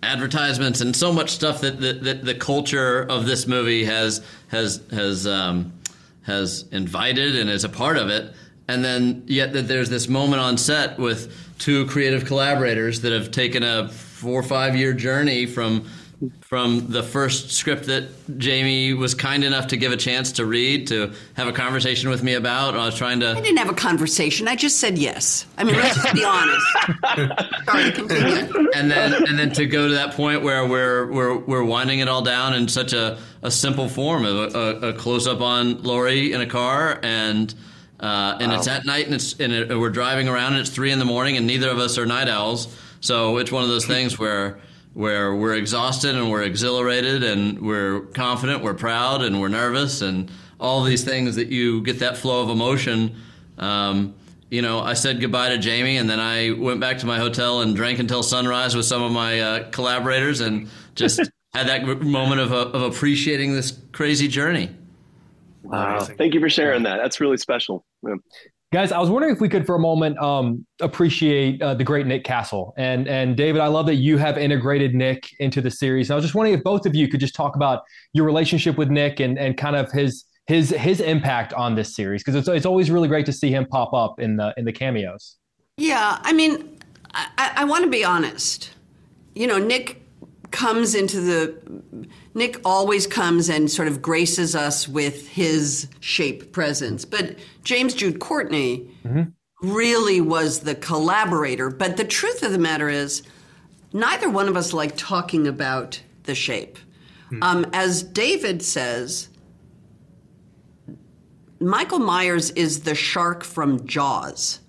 advertisements 0.03 0.81
and 0.81 0.97
so 0.97 1.13
much 1.13 1.31
stuff 1.31 1.61
that, 1.61 1.81
that, 1.81 2.03
that 2.03 2.25
the 2.25 2.35
culture 2.35 3.03
of 3.03 3.27
this 3.27 3.47
movie 3.47 3.85
has 3.85 4.25
has 4.51 4.83
has 4.91 5.27
um, 5.27 5.73
has 6.23 6.65
invited 6.73 7.37
and 7.37 7.49
is 7.51 7.65
a 7.65 7.69
part 7.69 7.97
of 7.97 8.09
it. 8.09 8.35
And 8.69 8.85
then 8.85 9.25
yet 9.27 9.53
that 9.55 9.67
there's 9.67 9.91
this 9.91 10.09
moment 10.09 10.41
on 10.41 10.57
set 10.57 10.99
with 10.99 11.35
two 11.59 11.87
creative 11.87 12.25
collaborators 12.25 13.01
that 13.01 13.13
have 13.13 13.31
taken 13.31 13.63
a 13.63 13.89
four 13.89 14.39
or 14.39 14.45
five 14.45 14.77
year 14.77 14.93
journey 14.93 15.47
from 15.47 15.89
from 16.43 16.91
the 16.91 17.03
first 17.03 17.51
script 17.51 17.87
that 17.87 18.39
Jamie 18.39 18.93
was 18.93 19.15
kind 19.15 19.43
enough 19.43 19.69
to 19.69 19.77
give 19.77 19.91
a 19.91 19.97
chance 19.97 20.33
to 20.33 20.45
read 20.45 20.89
to 20.89 21.13
have 21.35 21.49
a 21.49 21.53
conversation 21.53 22.11
with 22.11 22.23
me 22.23 22.35
about. 22.35 22.75
I 22.75 22.85
was 22.85 22.95
trying 22.95 23.21
to. 23.21 23.31
I 23.31 23.41
didn't 23.41 23.59
have 23.59 23.71
a 23.71 23.75
conversation. 23.75 24.47
I 24.47 24.55
just 24.55 24.79
said 24.79 24.99
yes. 24.99 25.47
I 25.57 25.65
mean, 25.65 25.77
let's 25.77 25.95
just 25.97 26.15
be 26.15 26.25
honest. 26.25 26.67
Sorry, 27.65 27.93
continue. 27.93 28.71
and 28.75 28.91
then 28.91 29.15
and 29.15 29.39
then 29.39 29.53
to 29.53 29.67
go 29.67 29.89
to 29.89 29.95
that 29.95 30.13
point 30.13 30.43
where 30.43 30.67
we're 30.67 31.11
we're 31.11 31.39
we're 31.39 31.65
winding 31.65 32.01
it 32.01 32.09
all 32.09 32.23
down 32.23 32.53
in 32.53 32.69
such 32.69 32.93
a, 32.93 33.19
a 33.43 33.51
simple 33.51 33.89
form 33.89 34.27
of 34.27 34.55
a, 34.55 34.59
a, 34.59 34.89
a 34.91 34.93
close 34.93 35.27
up 35.27 35.41
on 35.41 35.83
Laurie 35.83 36.33
in 36.33 36.43
a 36.43 36.47
car 36.47 37.01
and 37.03 37.55
uh, 37.99 38.37
and 38.41 38.53
it's 38.53 38.69
at 38.69 38.85
night 38.85 39.07
and 39.07 39.15
it's 39.15 39.41
and 39.41 39.53
it, 39.53 39.79
we're 39.79 39.91
driving 39.91 40.29
around 40.29 40.53
and 40.53 40.61
it's 40.61 40.71
three 40.71 40.91
in 40.91 40.99
the 40.99 41.05
morning 41.07 41.39
and 41.39 41.47
neither 41.47 41.71
of 41.71 41.79
us 41.79 41.97
are 41.97 42.07
night 42.07 42.29
owls 42.29 42.77
so 43.01 43.39
it's 43.39 43.51
one 43.51 43.63
of 43.63 43.69
those 43.69 43.87
things 43.87 44.19
where 44.19 44.59
where 45.01 45.35
we're 45.35 45.55
exhausted 45.55 46.15
and 46.15 46.31
we're 46.31 46.43
exhilarated 46.43 47.23
and 47.23 47.61
we're 47.61 48.01
confident 48.15 48.63
we're 48.63 48.75
proud 48.75 49.23
and 49.23 49.41
we're 49.41 49.49
nervous 49.49 50.03
and 50.03 50.31
all 50.59 50.85
these 50.85 51.05
things 51.05 51.37
that 51.37 51.49
you 51.49 51.83
get 51.83 51.99
that 52.01 52.17
flow 52.17 52.43
of 52.43 52.51
emotion 52.51 53.17
um, 53.59 54.15
you 54.51 54.63
know, 54.63 54.81
I 54.81 54.95
said 54.95 55.21
goodbye 55.21 55.51
to 55.51 55.59
Jamie, 55.59 55.97
and 55.97 56.11
then 56.11 56.19
I 56.19 56.51
went 56.51 56.81
back 56.81 56.99
to 56.99 57.07
my 57.07 57.19
hotel 57.19 57.61
and 57.61 57.77
drank 57.77 58.01
until 58.01 58.23
sunrise 58.23 58.75
with 58.75 58.85
some 58.85 59.01
of 59.01 59.13
my 59.13 59.41
uh, 59.41 59.71
collaborators, 59.71 60.41
and 60.41 60.69
just 60.97 61.21
had 61.55 61.69
that 61.69 61.87
moment 61.87 62.41
of, 62.41 62.51
of 62.51 62.83
appreciating 62.83 63.55
this 63.55 63.79
crazy 63.93 64.27
journey. 64.27 64.71
Wow. 65.63 66.01
Thank 66.01 66.35
you 66.35 66.41
for 66.41 66.51
sharing 66.51 66.83
that. 66.83 66.97
That's 66.97 67.21
really 67.21 67.37
special. 67.37 67.85
Yeah. 68.03 68.17
Guys, 68.73 68.93
I 68.93 69.01
was 69.01 69.11
wondering 69.11 69.35
if 69.35 69.41
we 69.41 69.49
could, 69.49 69.67
for 69.67 69.75
a 69.75 69.81
moment, 69.81 70.17
um, 70.19 70.65
appreciate 70.81 71.61
uh, 71.61 71.75
the 71.75 71.83
great 71.83 72.07
Nick 72.07 72.23
Castle 72.23 72.73
and 72.77 73.09
and 73.09 73.37
David. 73.37 73.61
I 73.61 73.67
love 73.67 73.87
that 73.87 73.97
you 73.97 74.17
have 74.17 74.39
integrated 74.39 74.95
Nick 74.95 75.29
into 75.41 75.61
the 75.61 75.73
series. 75.73 76.09
And 76.09 76.15
I 76.15 76.17
was 76.17 76.25
just 76.25 76.37
wondering 76.37 76.57
if 76.57 76.63
both 76.63 76.87
of 76.87 76.95
you 76.95 77.09
could 77.09 77.19
just 77.19 77.35
talk 77.35 77.57
about 77.57 77.83
your 78.13 78.25
relationship 78.25 78.79
with 78.79 78.89
Nick 78.89 79.19
and 79.19 79.37
and 79.41 79.57
kind 79.57 79.75
of 79.75 79.91
his 79.91 80.25
his 80.47 80.71
his 80.71 81.01
impact 81.01 81.53
on 81.55 81.75
this 81.75 81.97
series 81.97 82.23
because 82.23 82.37
it's 82.37 82.47
it's 82.47 82.67
always 82.67 82.93
really 82.93 83.09
great 83.09 83.27
to 83.27 83.33
see 83.33 83.51
him 83.51 83.67
pop 83.67 83.93
up 83.93 84.21
in 84.21 84.37
the 84.37 84.55
in 84.57 84.65
the 84.65 84.73
cameos. 84.73 85.37
Yeah, 85.77 86.21
I 86.23 86.33
mean, 86.33 86.79
I, 87.13 87.27
I, 87.39 87.53
I 87.57 87.65
want 87.65 87.83
to 87.83 87.91
be 87.91 88.05
honest. 88.05 88.71
You 89.35 89.49
know, 89.49 89.59
Nick 89.59 90.00
comes 90.51 90.95
into 90.95 91.21
the. 91.21 92.09
Nick 92.35 92.61
always 92.65 93.07
comes 93.07 93.49
and 93.49 93.71
sort 93.71 93.89
of 93.89 94.01
graces 94.01 94.55
us 94.55 94.89
with 94.89 95.29
his 95.29 95.89
shape 96.01 96.53
presence. 96.53 97.05
But 97.05 97.37
James 97.65 97.95
Jude 97.95 98.21
Courtney 98.21 98.89
mm-hmm. 99.05 99.69
really 99.69 100.21
was 100.21 100.61
the 100.61 100.75
collaborator. 100.75 101.71
But 101.71 101.97
the 101.97 102.05
truth 102.05 102.43
of 102.43 102.53
the 102.53 102.59
matter 102.59 102.89
is, 102.89 103.23
neither 103.93 104.31
one 104.31 104.49
of 104.49 104.57
us 104.57 104.73
like 104.73 104.97
talking 104.97 105.47
about 105.47 106.01
the 106.25 106.35
shape. 106.35 106.79
Hmm. 107.31 107.43
Um, 107.43 107.67
as 107.73 108.03
David 108.03 108.63
says, 108.63 109.29
Michael 111.61 111.99
Myers 111.99 112.51
is 112.53 112.83
the 112.83 112.95
shark 112.95 113.45
from 113.45 113.87
Jaws. 113.87 114.61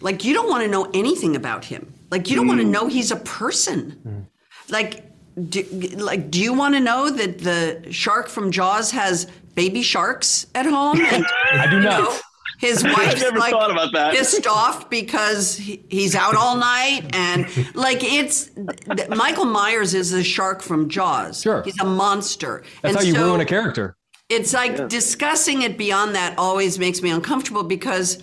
Like 0.00 0.24
you 0.24 0.34
don't 0.34 0.50
want 0.50 0.62
to 0.64 0.68
know 0.68 0.90
anything 0.92 1.34
about 1.34 1.64
him. 1.64 1.92
Like 2.10 2.28
you 2.28 2.36
don't 2.36 2.46
want 2.46 2.60
to 2.60 2.66
hmm. 2.66 2.72
know 2.72 2.86
he's 2.88 3.10
a 3.10 3.16
person. 3.16 3.90
Hmm. 3.90 4.20
Like, 4.68 5.04
do, 5.48 5.62
like, 5.96 6.30
do 6.30 6.40
you 6.40 6.52
want 6.54 6.74
to 6.74 6.80
know 6.80 7.10
that 7.10 7.38
the 7.40 7.92
shark 7.92 8.28
from 8.28 8.50
Jaws 8.50 8.90
has 8.92 9.26
baby 9.54 9.82
sharks 9.82 10.46
at 10.54 10.66
home? 10.66 11.00
And, 11.12 11.26
I 11.60 11.70
do 11.70 11.80
not. 11.80 12.02
know, 12.02 12.16
his 12.58 12.82
wife's 12.96 13.20
never 13.20 13.38
like 13.38 13.52
thought 13.52 13.70
about 13.70 13.92
that. 13.92 14.14
pissed 14.14 14.46
off 14.46 14.88
because 14.88 15.56
he, 15.56 15.84
he's 15.90 16.14
out 16.14 16.34
all 16.36 16.56
night, 16.56 17.02
and 17.12 17.46
like 17.74 18.02
it's 18.02 18.50
th- 18.96 19.08
Michael 19.10 19.44
Myers 19.44 19.92
is 19.94 20.10
the 20.12 20.22
shark 20.24 20.62
from 20.62 20.88
Jaws. 20.88 21.42
Sure. 21.42 21.62
he's 21.62 21.78
a 21.80 21.84
monster. 21.84 22.62
That's 22.82 22.94
and 22.94 22.96
how 22.96 23.02
you 23.02 23.14
so- 23.14 23.24
ruin 23.26 23.40
a 23.40 23.44
character. 23.44 23.96
it's 24.30 24.54
like 24.54 24.88
discussing 24.88 25.62
it 25.62 25.76
beyond 25.76 26.14
that 26.14 26.38
always 26.38 26.78
makes 26.78 27.02
me 27.02 27.10
uncomfortable 27.10 27.64
because 27.64 28.22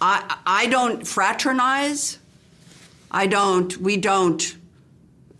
I 0.00 0.36
I 0.46 0.66
don't 0.68 1.06
fraternize. 1.06 2.18
I 3.10 3.26
don't. 3.26 3.76
We 3.76 3.98
don't. 3.98 4.56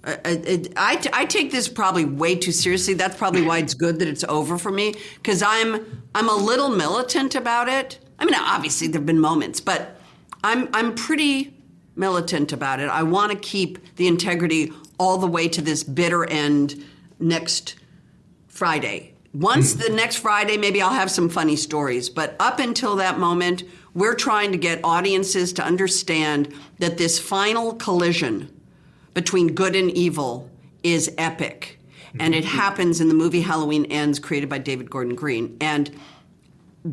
Uh, 0.04 0.16
it- 0.24 0.72
I, 0.76 1.02
I 1.12 1.24
take 1.26 1.50
this 1.52 1.68
probably 1.68 2.04
way 2.04 2.34
too 2.34 2.52
seriously. 2.52 2.94
That's 2.94 3.16
probably 3.16 3.42
why 3.42 3.58
it's 3.58 3.74
good 3.74 3.98
that 4.00 4.08
it's 4.08 4.24
over 4.24 4.58
for 4.58 4.70
me 4.70 4.94
because 5.16 5.42
I'm 5.42 6.02
I'm 6.14 6.28
a 6.28 6.34
little 6.34 6.68
militant 6.68 7.34
about 7.34 7.68
it. 7.68 7.98
I 8.18 8.24
mean, 8.24 8.34
obviously 8.34 8.88
there've 8.88 9.06
been 9.06 9.20
moments, 9.20 9.60
but 9.60 10.00
I'm 10.44 10.68
I'm 10.74 10.94
pretty 10.94 11.54
militant 11.94 12.52
about 12.52 12.80
it. 12.80 12.88
I 12.88 13.02
want 13.02 13.32
to 13.32 13.38
keep 13.38 13.78
the 13.96 14.06
integrity 14.08 14.72
all 14.98 15.18
the 15.18 15.26
way 15.26 15.48
to 15.48 15.60
this 15.62 15.82
bitter 15.84 16.24
end 16.28 16.84
next 17.18 17.76
Friday. 18.48 19.14
Once 19.34 19.74
the 19.74 19.88
next 19.88 20.16
Friday, 20.16 20.56
maybe 20.58 20.82
I'll 20.82 20.90
have 20.92 21.10
some 21.10 21.28
funny 21.28 21.56
stories. 21.56 22.10
But 22.10 22.36
up 22.38 22.58
until 22.58 22.96
that 22.96 23.18
moment, 23.18 23.62
we're 23.94 24.14
trying 24.14 24.52
to 24.52 24.58
get 24.58 24.80
audiences 24.84 25.52
to 25.54 25.64
understand 25.64 26.52
that 26.80 26.98
this 26.98 27.18
final 27.18 27.74
collision 27.74 28.51
between 29.14 29.54
good 29.54 29.76
and 29.76 29.90
evil 29.90 30.50
is 30.82 31.12
epic. 31.18 31.78
And 32.20 32.34
it 32.34 32.44
happens 32.44 33.00
in 33.00 33.08
the 33.08 33.14
movie 33.14 33.40
Halloween 33.40 33.86
Ends, 33.86 34.18
created 34.18 34.50
by 34.50 34.58
David 34.58 34.90
Gordon 34.90 35.14
Green. 35.14 35.56
And 35.62 35.90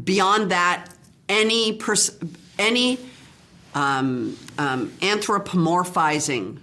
beyond 0.05 0.49
that, 0.51 0.93
any 1.27 1.73
pers- 1.73 2.17
any 2.57 2.99
um, 3.75 4.37
um, 4.57 4.89
anthropomorphizing 5.01 6.59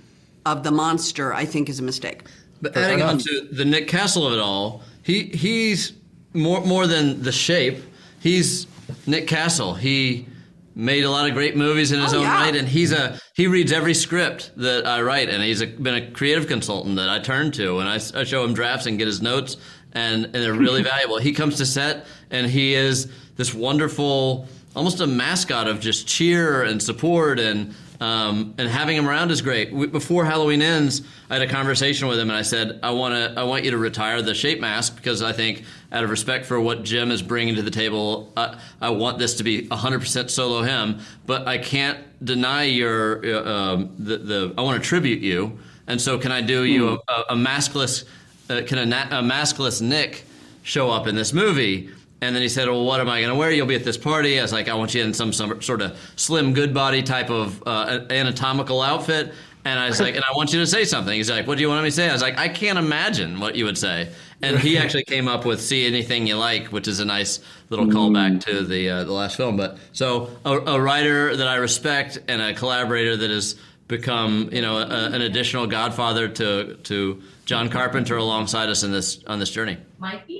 of 0.47 0.63
the 0.63 0.71
monster, 0.71 1.35
I 1.35 1.45
think, 1.45 1.69
is 1.69 1.81
a 1.81 1.83
mistake. 1.83 2.23
But 2.63 2.77
adding 2.77 3.03
on 3.03 3.19
to 3.19 3.49
the 3.53 3.65
Nick 3.65 3.89
Castle 3.89 4.27
of 4.27 4.33
it 4.33 4.39
all, 4.39 4.83
he 5.03 5.25
he's 5.25 5.93
more 6.33 6.63
more 6.63 6.87
than 6.87 7.23
the 7.23 7.33
shape. 7.33 7.83
He's 8.21 8.67
Nick 9.07 9.27
Castle. 9.27 9.75
He 9.75 10.27
made 10.79 11.05
a 11.05 11.11
lot 11.11 11.27
of 11.27 11.35
great 11.35 11.57
movies 11.57 11.91
in 11.91 11.99
his 12.01 12.13
Oh, 12.13 12.19
own 12.19 12.23
yeah. 12.25 12.35
right, 12.45 12.55
and 12.55 12.69
he's 12.69 12.93
a 12.93 13.19
he 13.35 13.47
reads 13.49 13.73
every 13.73 13.95
script 13.95 14.53
that 14.57 14.87
I 14.87 15.01
write, 15.03 15.29
and 15.31 15.43
he's 15.43 15.63
a, 15.63 15.67
been 15.67 15.95
a 15.95 16.11
creative 16.11 16.47
consultant 16.47 16.97
that 16.97 17.09
I 17.09 17.19
turn 17.19 17.51
to, 17.53 17.79
and 17.79 17.89
I, 17.89 17.95
I 17.95 18.25
show 18.25 18.45
him 18.45 18.53
drafts 18.55 18.87
and 18.87 18.99
get 18.99 19.07
his 19.07 19.21
notes, 19.23 19.57
and, 19.93 20.27
and 20.27 20.35
they're 20.35 20.53
really 20.55 20.83
valuable. 20.93 21.19
He 21.19 21.33
comes 21.33 21.57
to 21.57 21.67
set, 21.67 22.07
and 22.31 22.47
he 22.47 22.75
is 22.75 23.11
this 23.37 23.55
wonderful, 23.55 24.47
almost 24.75 25.01
a 25.01 25.07
mascot 25.07 25.67
of 25.67 25.81
just 25.81 26.07
cheer 26.07 26.63
and 26.63 26.83
support 26.83 27.41
and. 27.41 27.75
Um, 27.99 28.53
and 28.59 28.69
having 28.69 28.95
him 28.95 29.09
around 29.09 29.31
is 29.31 29.41
great. 29.41 29.73
We, 29.73 29.87
before 29.87 30.27
Halloween 30.27 30.61
ends, 30.61 31.01
I 31.31 31.39
had 31.39 31.43
a 31.43 31.51
conversation 31.51 32.09
with 32.09 32.19
him, 32.19 32.29
and 32.29 32.37
I 32.37 32.43
said, 32.43 32.79
"I 32.83 32.91
want 32.91 33.15
to, 33.15 33.41
I 33.41 33.45
want 33.45 33.65
you 33.65 33.71
to 33.71 33.79
retire 33.79 34.21
the 34.21 34.35
shape 34.35 34.61
mask 34.61 34.97
because 34.97 35.23
I 35.23 35.33
think, 35.33 35.65
out 35.93 36.05
of 36.05 36.11
respect 36.11 36.47
for 36.47 36.61
what 36.61 36.83
Jim 36.83 37.11
is 37.11 37.23
bringing 37.23 37.55
to 37.57 37.63
the 37.63 37.71
table, 37.71 38.33
I, 38.37 38.59
I 38.81 38.91
want 38.91 39.19
this 39.19 39.35
to 39.35 39.45
be 39.45 39.69
100% 39.69 40.31
solo 40.31 40.63
him. 40.63 41.01
But 41.27 41.47
I 41.47 41.59
can't 41.59 41.99
deny 42.25 42.65
your, 42.65 43.25
uh, 43.25 43.51
um, 43.51 43.95
the, 43.99 44.19
the, 44.19 44.55
I 44.59 44.63
want 44.63 44.83
to 44.83 44.89
tribute 44.89 45.21
you, 45.21 45.59
and 45.87 46.01
so 46.01 46.19
can 46.19 46.33
I 46.33 46.41
do 46.41 46.65
you 46.65 46.89
a, 46.89 47.13
a, 47.13 47.25
a 47.31 47.35
maskless, 47.37 48.05
uh, 48.51 48.63
can 48.67 48.79
a, 48.79 48.87
na- 48.87 49.19
a 49.19 49.23
maskless 49.23 49.81
Nick 49.81 50.25
show 50.63 50.91
up 50.91 51.07
in 51.07 51.15
this 51.15 51.33
movie?" 51.33 51.91
And 52.23 52.35
then 52.35 52.43
he 52.43 52.49
said, 52.49 52.67
"Well, 52.67 52.85
what 52.85 52.99
am 53.01 53.11
I 53.11 53.21
going 53.21 53.33
to 53.33 53.39
wear? 53.39 53.51
You'll 53.51 53.67
be 53.67 53.75
at 53.75 53.85
this 53.85 53.99
party." 53.99 54.39
I 54.39 54.43
was 54.43 54.53
like, 54.53 54.69
"I 54.69 54.75
want 54.75 54.95
you 54.95 55.03
in 55.03 55.13
some, 55.13 55.33
some 55.33 55.61
sort 55.61 55.83
of 55.83 55.99
slim, 56.17 56.55
good 56.55 56.73
body 56.73 57.03
type 57.03 57.31
of 57.31 57.63
uh, 57.67 58.07
anatomical 58.11 58.81
outfit." 58.81 59.35
And 59.67 59.81
I 59.81 59.89
was 59.89 60.01
like, 60.01 60.15
and 60.15 60.25
I 60.25 60.33
want 60.37 60.53
you 60.53 60.61
to 60.61 60.67
say 60.67 60.85
something. 60.85 61.13
He's 61.13 61.29
like, 61.29 61.49
what 61.49 61.57
do 61.57 61.63
you 61.63 61.69
want 61.69 61.83
me 61.83 61.89
to 61.89 61.97
say? 61.97 62.09
I 62.09 62.13
was 62.13 62.23
like, 62.23 62.39
I 62.39 62.49
can't 62.49 62.79
imagine 62.79 63.41
what 63.41 63.57
you 63.57 63.65
would 63.65 63.77
say. 63.77 64.13
And 64.41 64.59
he 64.59 64.79
actually 64.83 65.03
came 65.05 65.27
up 65.27 65.45
with 65.45 65.61
"See 65.61 65.87
Anything 65.87 66.27
You 66.27 66.37
Like," 66.37 66.69
which 66.69 66.87
is 66.87 67.01
a 67.01 67.05
nice 67.05 67.41
little 67.69 67.87
callback 67.87 68.45
to 68.45 68.63
the 68.63 68.91
uh, 68.91 69.05
the 69.05 69.13
last 69.13 69.37
film. 69.37 69.57
But 69.57 69.79
so 69.93 70.31
a, 70.45 70.53
a 70.59 70.81
writer 70.81 71.35
that 71.35 71.49
I 71.49 71.57
respect 71.57 72.19
and 72.29 72.41
a 72.41 72.55
collaborator 72.55 73.17
that 73.17 73.31
has 73.31 73.57
become, 73.89 74.51
you 74.53 74.63
know, 74.63 74.79
a, 74.79 75.11
an 75.11 75.23
additional 75.23 75.67
godfather 75.67 76.29
to 76.29 76.77
to 76.77 77.23
John 77.45 77.69
Carpenter 77.69 78.17
alongside 78.19 78.69
us 78.69 78.85
in 78.85 78.93
this 78.93 79.25
on 79.27 79.41
this 79.41 79.51
journey. 79.51 79.79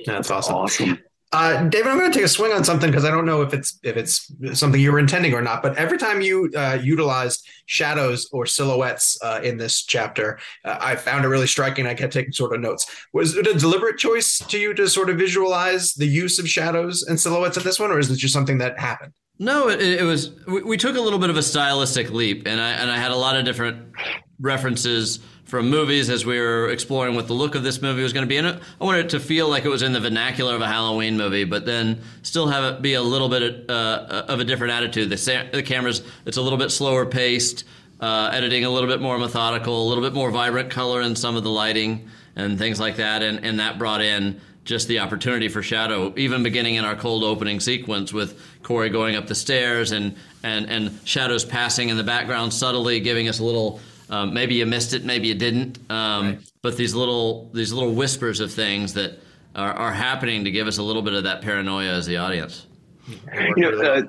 That's 0.05 0.31
awesome. 0.31 0.55
Awesome. 0.55 0.99
Uh, 1.33 1.63
David, 1.63 1.87
I'm 1.87 1.99
going 1.99 2.09
to 2.09 2.17
take 2.17 2.25
a 2.25 2.29
swing 2.29 2.53
on 2.53 2.63
something 2.63 2.89
because 2.89 3.03
I 3.03 3.11
don't 3.11 3.25
know 3.25 3.41
if 3.41 3.53
it's 3.53 3.77
if 3.83 3.97
it's 3.97 4.31
something 4.53 4.79
you 4.79 4.93
were 4.93 4.99
intending 4.99 5.33
or 5.33 5.41
not. 5.41 5.61
But 5.61 5.75
every 5.75 5.97
time 5.97 6.21
you 6.21 6.49
uh, 6.55 6.79
utilized 6.81 7.45
shadows 7.65 8.29
or 8.31 8.45
silhouettes 8.45 9.17
uh, 9.21 9.41
in 9.43 9.57
this 9.57 9.83
chapter, 9.83 10.39
uh, 10.63 10.77
I 10.79 10.95
found 10.95 11.25
it 11.25 11.27
really 11.27 11.47
striking. 11.47 11.85
I 11.85 11.95
kept 11.95 12.13
taking 12.13 12.31
sort 12.31 12.55
of 12.55 12.61
notes. 12.61 12.85
Was 13.11 13.35
it 13.35 13.45
a 13.45 13.53
deliberate 13.53 13.97
choice 13.97 14.37
to 14.37 14.57
you 14.57 14.73
to 14.75 14.87
sort 14.87 15.09
of 15.09 15.17
visualize 15.17 15.93
the 15.95 16.07
use 16.07 16.39
of 16.39 16.49
shadows 16.49 17.03
and 17.03 17.19
silhouettes 17.19 17.57
in 17.57 17.63
this 17.63 17.79
one, 17.79 17.91
or 17.91 17.99
is 17.99 18.09
it 18.09 18.15
just 18.15 18.33
something 18.33 18.59
that 18.59 18.79
happened? 18.79 19.11
No, 19.37 19.67
it, 19.67 19.81
it 19.81 20.03
was. 20.03 20.31
We, 20.45 20.63
we 20.63 20.77
took 20.77 20.95
a 20.95 21.01
little 21.01 21.19
bit 21.19 21.29
of 21.29 21.35
a 21.35 21.43
stylistic 21.43 22.09
leap, 22.09 22.47
and 22.47 22.61
I 22.61 22.71
and 22.71 22.89
I 22.89 22.97
had 22.97 23.11
a 23.11 23.17
lot 23.17 23.35
of 23.35 23.43
different 23.43 23.91
references 24.39 25.19
from 25.47 25.69
movies 25.69 26.09
as 26.09 26.25
we 26.25 26.37
were 26.39 26.69
exploring 26.69 27.15
what 27.15 27.27
the 27.27 27.33
look 27.33 27.55
of 27.55 27.63
this 27.63 27.81
movie 27.81 28.03
was 28.03 28.11
going 28.11 28.25
to 28.25 28.27
be. 28.27 28.35
And 28.35 28.47
I 28.47 28.83
wanted 28.83 29.05
it 29.05 29.09
to 29.11 29.19
feel 29.19 29.47
like 29.47 29.63
it 29.63 29.69
was 29.69 29.81
in 29.81 29.93
the 29.93 30.01
vernacular 30.01 30.53
of 30.53 30.61
a 30.61 30.67
Halloween 30.67 31.15
movie, 31.15 31.45
but 31.45 31.65
then 31.65 32.01
still 32.21 32.47
have 32.47 32.65
it 32.65 32.81
be 32.81 32.95
a 32.95 33.01
little 33.01 33.29
bit 33.29 33.69
uh, 33.69 34.25
of 34.27 34.41
a 34.41 34.43
different 34.43 34.73
attitude. 34.73 35.09
The, 35.09 35.49
the 35.53 35.63
camera's 35.63 36.03
it's 36.25 36.35
a 36.35 36.41
little 36.41 36.59
bit 36.59 36.69
slower 36.69 37.05
paced, 37.05 37.63
uh, 38.01 38.29
editing 38.33 38.65
a 38.65 38.69
little 38.69 38.89
bit 38.89 38.99
more 38.99 39.17
methodical, 39.17 39.87
a 39.87 39.87
little 39.87 40.03
bit 40.03 40.13
more 40.13 40.29
vibrant 40.31 40.69
color 40.69 41.01
in 41.01 41.15
some 41.15 41.37
of 41.37 41.43
the 41.43 41.49
lighting 41.49 42.09
and 42.35 42.57
things 42.57 42.77
like 42.79 42.97
that, 42.97 43.23
and 43.23 43.45
and 43.45 43.61
that 43.61 43.79
brought 43.79 44.01
in 44.01 44.41
just 44.65 44.89
the 44.89 44.99
opportunity 44.99 45.47
for 45.47 45.63
shadow, 45.63 46.13
even 46.17 46.43
beginning 46.43 46.75
in 46.75 46.83
our 46.83 46.97
cold 46.97 47.23
opening 47.23 47.61
sequence 47.61 48.11
with 48.11 48.37
Corey 48.63 48.89
going 48.89 49.15
up 49.15 49.27
the 49.27 49.35
stairs 49.35 49.93
and 49.93 50.13
and 50.43 50.69
and 50.69 50.99
shadows 51.05 51.45
passing 51.45 51.87
in 51.87 51.95
the 51.95 52.03
background 52.03 52.53
subtly, 52.53 52.99
giving 52.99 53.29
us 53.29 53.39
a 53.39 53.45
little. 53.45 53.79
Um, 54.09 54.33
maybe 54.33 54.55
you 54.55 54.65
missed 54.65 54.93
it, 54.93 55.03
maybe 55.03 55.27
you 55.27 55.35
didn't. 55.35 55.79
Um, 55.89 56.25
right. 56.25 56.39
But 56.61 56.77
these 56.77 56.95
little 56.95 57.49
these 57.53 57.73
little 57.73 57.93
whispers 57.93 58.39
of 58.39 58.51
things 58.51 58.93
that 58.93 59.19
are, 59.55 59.73
are, 59.73 59.91
happening 59.91 60.43
to 60.45 60.51
give 60.51 60.67
us 60.67 60.77
a 60.77 60.83
little 60.83 61.01
bit 61.01 61.13
of 61.13 61.23
that 61.23 61.41
paranoia 61.41 61.93
as 61.93 62.05
the 62.05 62.17
audience. 62.17 62.65
You 63.07 63.55
know, 63.57 63.81
uh, 63.81 64.01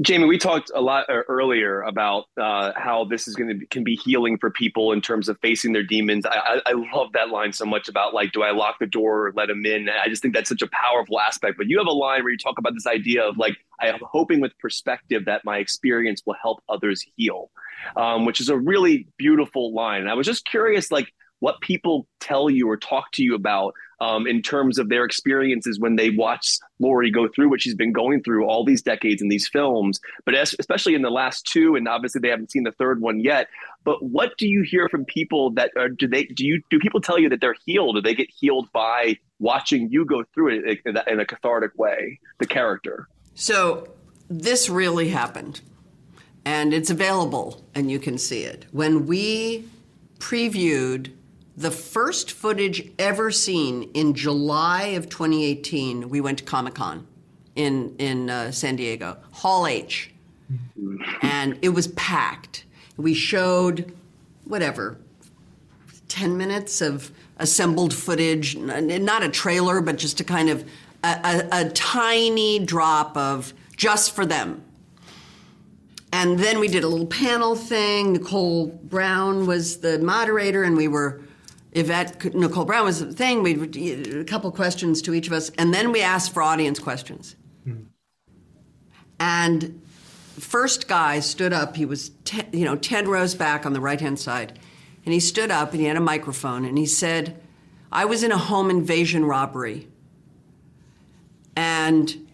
Jamie, 0.00 0.26
we 0.26 0.38
talked 0.38 0.70
a 0.72 0.80
lot 0.80 1.10
uh, 1.10 1.22
earlier 1.28 1.82
about 1.82 2.26
uh, 2.40 2.72
how 2.76 3.04
this 3.04 3.26
is 3.26 3.34
going 3.34 3.58
to 3.58 3.66
can 3.66 3.82
be 3.82 3.96
healing 3.96 4.38
for 4.38 4.50
people 4.50 4.92
in 4.92 5.00
terms 5.00 5.28
of 5.28 5.38
facing 5.40 5.72
their 5.72 5.82
demons. 5.82 6.24
I, 6.24 6.36
I, 6.36 6.60
I, 6.66 6.72
love 6.94 7.12
that 7.14 7.30
line 7.30 7.52
so 7.52 7.64
much 7.64 7.88
about 7.88 8.14
like, 8.14 8.30
do 8.30 8.42
I 8.42 8.52
lock 8.52 8.78
the 8.78 8.86
door 8.86 9.26
or 9.26 9.32
let 9.34 9.48
them 9.48 9.66
in? 9.66 9.88
I 9.88 10.08
just 10.08 10.22
think 10.22 10.34
that's 10.34 10.48
such 10.48 10.62
a 10.62 10.68
powerful 10.68 11.18
aspect. 11.18 11.56
But 11.58 11.66
you 11.66 11.78
have 11.78 11.88
a 11.88 11.92
line 11.92 12.22
where 12.22 12.30
you 12.30 12.38
talk 12.38 12.58
about 12.58 12.74
this 12.74 12.86
idea 12.86 13.24
of 13.24 13.38
like, 13.38 13.56
I 13.80 13.88
am 13.88 13.98
hoping 14.02 14.40
with 14.40 14.56
perspective 14.58 15.24
that 15.24 15.44
my 15.44 15.58
experience 15.58 16.22
will 16.24 16.36
help 16.40 16.62
others 16.68 17.04
heal, 17.16 17.50
um, 17.96 18.24
which 18.24 18.40
is 18.40 18.48
a 18.48 18.56
really 18.56 19.06
beautiful 19.16 19.74
line. 19.74 20.00
And 20.02 20.10
I 20.10 20.14
was 20.14 20.26
just 20.26 20.44
curious, 20.44 20.90
like, 20.90 21.12
what 21.40 21.60
people 21.60 22.06
tell 22.18 22.50
you 22.50 22.68
or 22.68 22.76
talk 22.76 23.12
to 23.12 23.22
you 23.22 23.34
about 23.34 23.72
um, 24.00 24.26
in 24.26 24.42
terms 24.42 24.78
of 24.78 24.88
their 24.88 25.04
experiences 25.04 25.78
when 25.78 25.96
they 25.96 26.10
watch 26.10 26.58
Laurie 26.78 27.10
go 27.10 27.28
through 27.28 27.48
what 27.48 27.60
she's 27.60 27.74
been 27.74 27.92
going 27.92 28.22
through 28.22 28.44
all 28.44 28.64
these 28.64 28.82
decades 28.82 29.22
in 29.22 29.28
these 29.28 29.48
films, 29.48 30.00
but 30.24 30.34
especially 30.34 30.94
in 30.94 31.02
the 31.02 31.10
last 31.10 31.46
two, 31.46 31.74
and 31.76 31.88
obviously 31.88 32.20
they 32.20 32.28
haven't 32.28 32.50
seen 32.50 32.64
the 32.64 32.72
third 32.72 33.00
one 33.00 33.20
yet. 33.20 33.48
But 33.84 34.02
what 34.02 34.36
do 34.38 34.48
you 34.48 34.62
hear 34.62 34.88
from 34.88 35.04
people 35.04 35.50
that 35.52 35.70
are, 35.76 35.88
do 35.88 36.06
they 36.06 36.24
do 36.24 36.44
you 36.44 36.62
do 36.70 36.78
people 36.78 37.00
tell 37.00 37.18
you 37.18 37.28
that 37.28 37.40
they're 37.40 37.56
healed? 37.64 37.96
Do 37.96 38.02
they 38.02 38.14
get 38.14 38.30
healed 38.30 38.68
by 38.72 39.16
watching 39.38 39.90
you 39.90 40.04
go 40.04 40.24
through 40.34 40.60
it 40.60 40.80
in 40.84 41.20
a 41.20 41.24
cathartic 41.24 41.76
way? 41.76 42.20
The 42.38 42.46
character. 42.46 43.08
So 43.34 43.88
this 44.28 44.68
really 44.68 45.08
happened, 45.08 45.60
and 46.44 46.72
it's 46.72 46.90
available, 46.90 47.64
and 47.74 47.90
you 47.90 47.98
can 47.98 48.18
see 48.18 48.42
it 48.42 48.66
when 48.72 49.06
we 49.06 49.68
previewed 50.18 51.12
the 51.58 51.70
first 51.72 52.30
footage 52.30 52.88
ever 53.00 53.32
seen 53.32 53.90
in 53.92 54.14
July 54.14 54.82
of 54.88 55.08
2018, 55.08 56.08
we 56.08 56.20
went 56.20 56.38
to 56.38 56.44
Comic 56.44 56.74
Con 56.74 57.06
in 57.56 57.96
in 57.98 58.30
uh, 58.30 58.52
San 58.52 58.76
Diego, 58.76 59.16
Hall 59.32 59.66
H, 59.66 60.12
and 61.20 61.58
it 61.60 61.70
was 61.70 61.88
packed. 61.88 62.64
We 62.96 63.12
showed 63.12 63.92
whatever, 64.44 64.98
ten 66.06 66.36
minutes 66.36 66.80
of 66.80 67.10
assembled 67.38 67.92
footage, 67.92 68.56
not 68.56 69.24
a 69.24 69.28
trailer, 69.28 69.80
but 69.80 69.98
just 69.98 70.20
a 70.20 70.24
kind 70.24 70.50
of 70.50 70.64
a, 71.02 71.08
a, 71.52 71.66
a 71.66 71.70
tiny 71.70 72.60
drop 72.60 73.16
of 73.16 73.52
just 73.76 74.14
for 74.14 74.24
them. 74.24 74.62
And 76.12 76.38
then 76.38 76.58
we 76.58 76.68
did 76.68 76.84
a 76.84 76.88
little 76.88 77.06
panel 77.06 77.54
thing. 77.54 78.14
Nicole 78.14 78.68
Brown 78.68 79.46
was 79.46 79.78
the 79.78 79.98
moderator, 79.98 80.62
and 80.62 80.76
we 80.76 80.88
were 80.88 81.20
Yvette 81.72 82.34
Nicole 82.34 82.64
Brown 82.64 82.84
was 82.84 83.00
the 83.00 83.12
thing. 83.12 83.42
We 83.42 84.20
a 84.20 84.24
couple 84.24 84.50
questions 84.50 85.02
to 85.02 85.12
each 85.14 85.26
of 85.26 85.32
us, 85.34 85.50
and 85.58 85.74
then 85.74 85.92
we 85.92 86.00
asked 86.00 86.32
for 86.32 86.42
audience 86.42 86.78
questions. 86.78 87.36
Mm-hmm. 87.66 87.84
And 89.20 89.82
first 90.38 90.88
guy 90.88 91.20
stood 91.20 91.52
up. 91.52 91.76
He 91.76 91.84
was 91.84 92.10
ten, 92.24 92.46
you 92.52 92.64
know 92.64 92.76
ten 92.76 93.06
rows 93.06 93.34
back 93.34 93.66
on 93.66 93.74
the 93.74 93.80
right 93.80 94.00
hand 94.00 94.18
side, 94.18 94.58
and 95.04 95.12
he 95.12 95.20
stood 95.20 95.50
up 95.50 95.72
and 95.72 95.80
he 95.80 95.86
had 95.86 95.96
a 95.96 96.00
microphone 96.00 96.64
and 96.64 96.78
he 96.78 96.86
said, 96.86 97.38
"I 97.92 98.06
was 98.06 98.22
in 98.22 98.32
a 98.32 98.38
home 98.38 98.70
invasion 98.70 99.26
robbery, 99.26 99.88
and." 101.54 102.24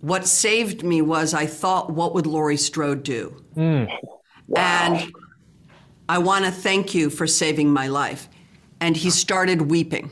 What 0.00 0.26
saved 0.26 0.84
me 0.84 1.02
was 1.02 1.34
I 1.34 1.46
thought, 1.46 1.90
what 1.90 2.14
would 2.14 2.26
Laurie 2.26 2.56
Strode 2.56 3.02
do? 3.02 3.44
Mm. 3.56 3.88
Wow. 4.46 4.60
And 4.60 5.12
I 6.08 6.18
want 6.18 6.44
to 6.44 6.50
thank 6.50 6.94
you 6.94 7.10
for 7.10 7.26
saving 7.26 7.72
my 7.72 7.88
life. 7.88 8.28
And 8.80 8.96
he 8.96 9.10
started 9.10 9.62
weeping. 9.62 10.10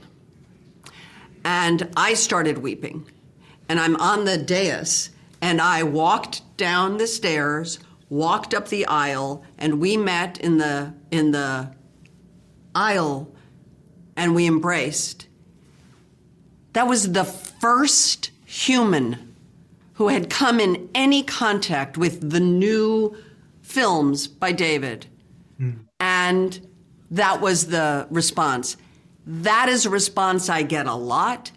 And 1.44 1.88
I 1.96 2.14
started 2.14 2.59
weeping. 2.59 3.09
And 3.68 3.79
I'm 3.79 3.96
on 3.96 4.25
the 4.25 4.38
dais, 4.38 5.11
and 5.40 5.61
I 5.61 5.83
walked 5.83 6.42
down 6.57 6.99
the 6.99 7.07
stairs, 7.07 7.79
walked 8.09 8.55
up 8.55 8.68
the 8.68 8.87
aisle, 8.87 9.44
and 9.59 9.81
we 9.81 9.96
met 9.96 10.38
in 10.38 10.59
the, 10.59 10.94
in 11.11 11.33
the 11.33 11.72
aisle 12.77 13.33
and 14.16 14.35
we 14.35 14.46
embraced. 14.46 15.27
That 16.75 16.87
was 16.87 17.12
the 17.12 17.25
first 17.25 18.31
human 18.44 19.26
who 19.96 20.09
had 20.09 20.30
come 20.30 20.61
in 20.61 20.88
any 20.94 21.22
contact 21.22 21.96
with 21.98 22.30
the 22.30 22.40
new 22.40 23.16
films 23.62 24.26
by 24.28 24.52
David. 24.52 25.06
Mm. 25.61 25.80
And 25.98 26.68
that 27.11 27.40
was 27.40 27.68
the 27.68 28.06
response. 28.11 28.76
That 29.26 29.68
is 29.68 29.87
a 29.87 29.90
response 29.90 30.48
I 30.48 30.62
get 30.62 30.87
a 30.87 30.94
lot. 30.94 31.50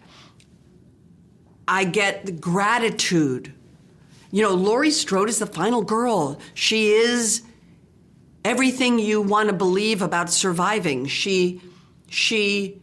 I 1.68 1.84
get 1.84 2.26
the 2.26 2.32
gratitude. 2.32 3.52
You 4.30 4.42
know, 4.42 4.54
Laurie 4.54 4.90
Strode 4.90 5.28
is 5.28 5.38
the 5.38 5.46
final 5.46 5.82
girl. 5.82 6.40
She 6.54 6.92
is 6.92 7.42
everything 8.44 8.98
you 8.98 9.20
want 9.20 9.50
to 9.50 9.54
believe 9.54 10.00
about 10.00 10.30
surviving. 10.30 11.06
She, 11.06 11.60
she, 12.08 12.80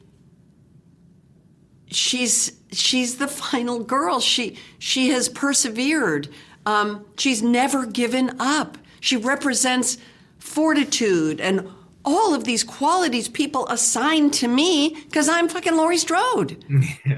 she's 1.87 2.56
she's 2.71 3.17
the 3.17 3.27
final 3.27 3.79
girl. 3.79 4.19
She 4.19 4.57
she 4.79 5.09
has 5.09 5.29
persevered. 5.29 6.29
Um, 6.65 7.05
she's 7.17 7.41
never 7.41 7.85
given 7.85 8.35
up. 8.39 8.77
She 8.99 9.15
represents 9.15 9.97
fortitude 10.37 11.39
and 11.39 11.69
all 12.03 12.33
of 12.33 12.45
these 12.45 12.63
qualities 12.63 13.27
people 13.27 13.67
assign 13.67 14.31
to 14.31 14.47
me 14.47 14.95
because 15.05 15.27
I'm 15.27 15.49
fucking 15.49 15.75
Laurie 15.75 15.97
Strode. 15.97 16.63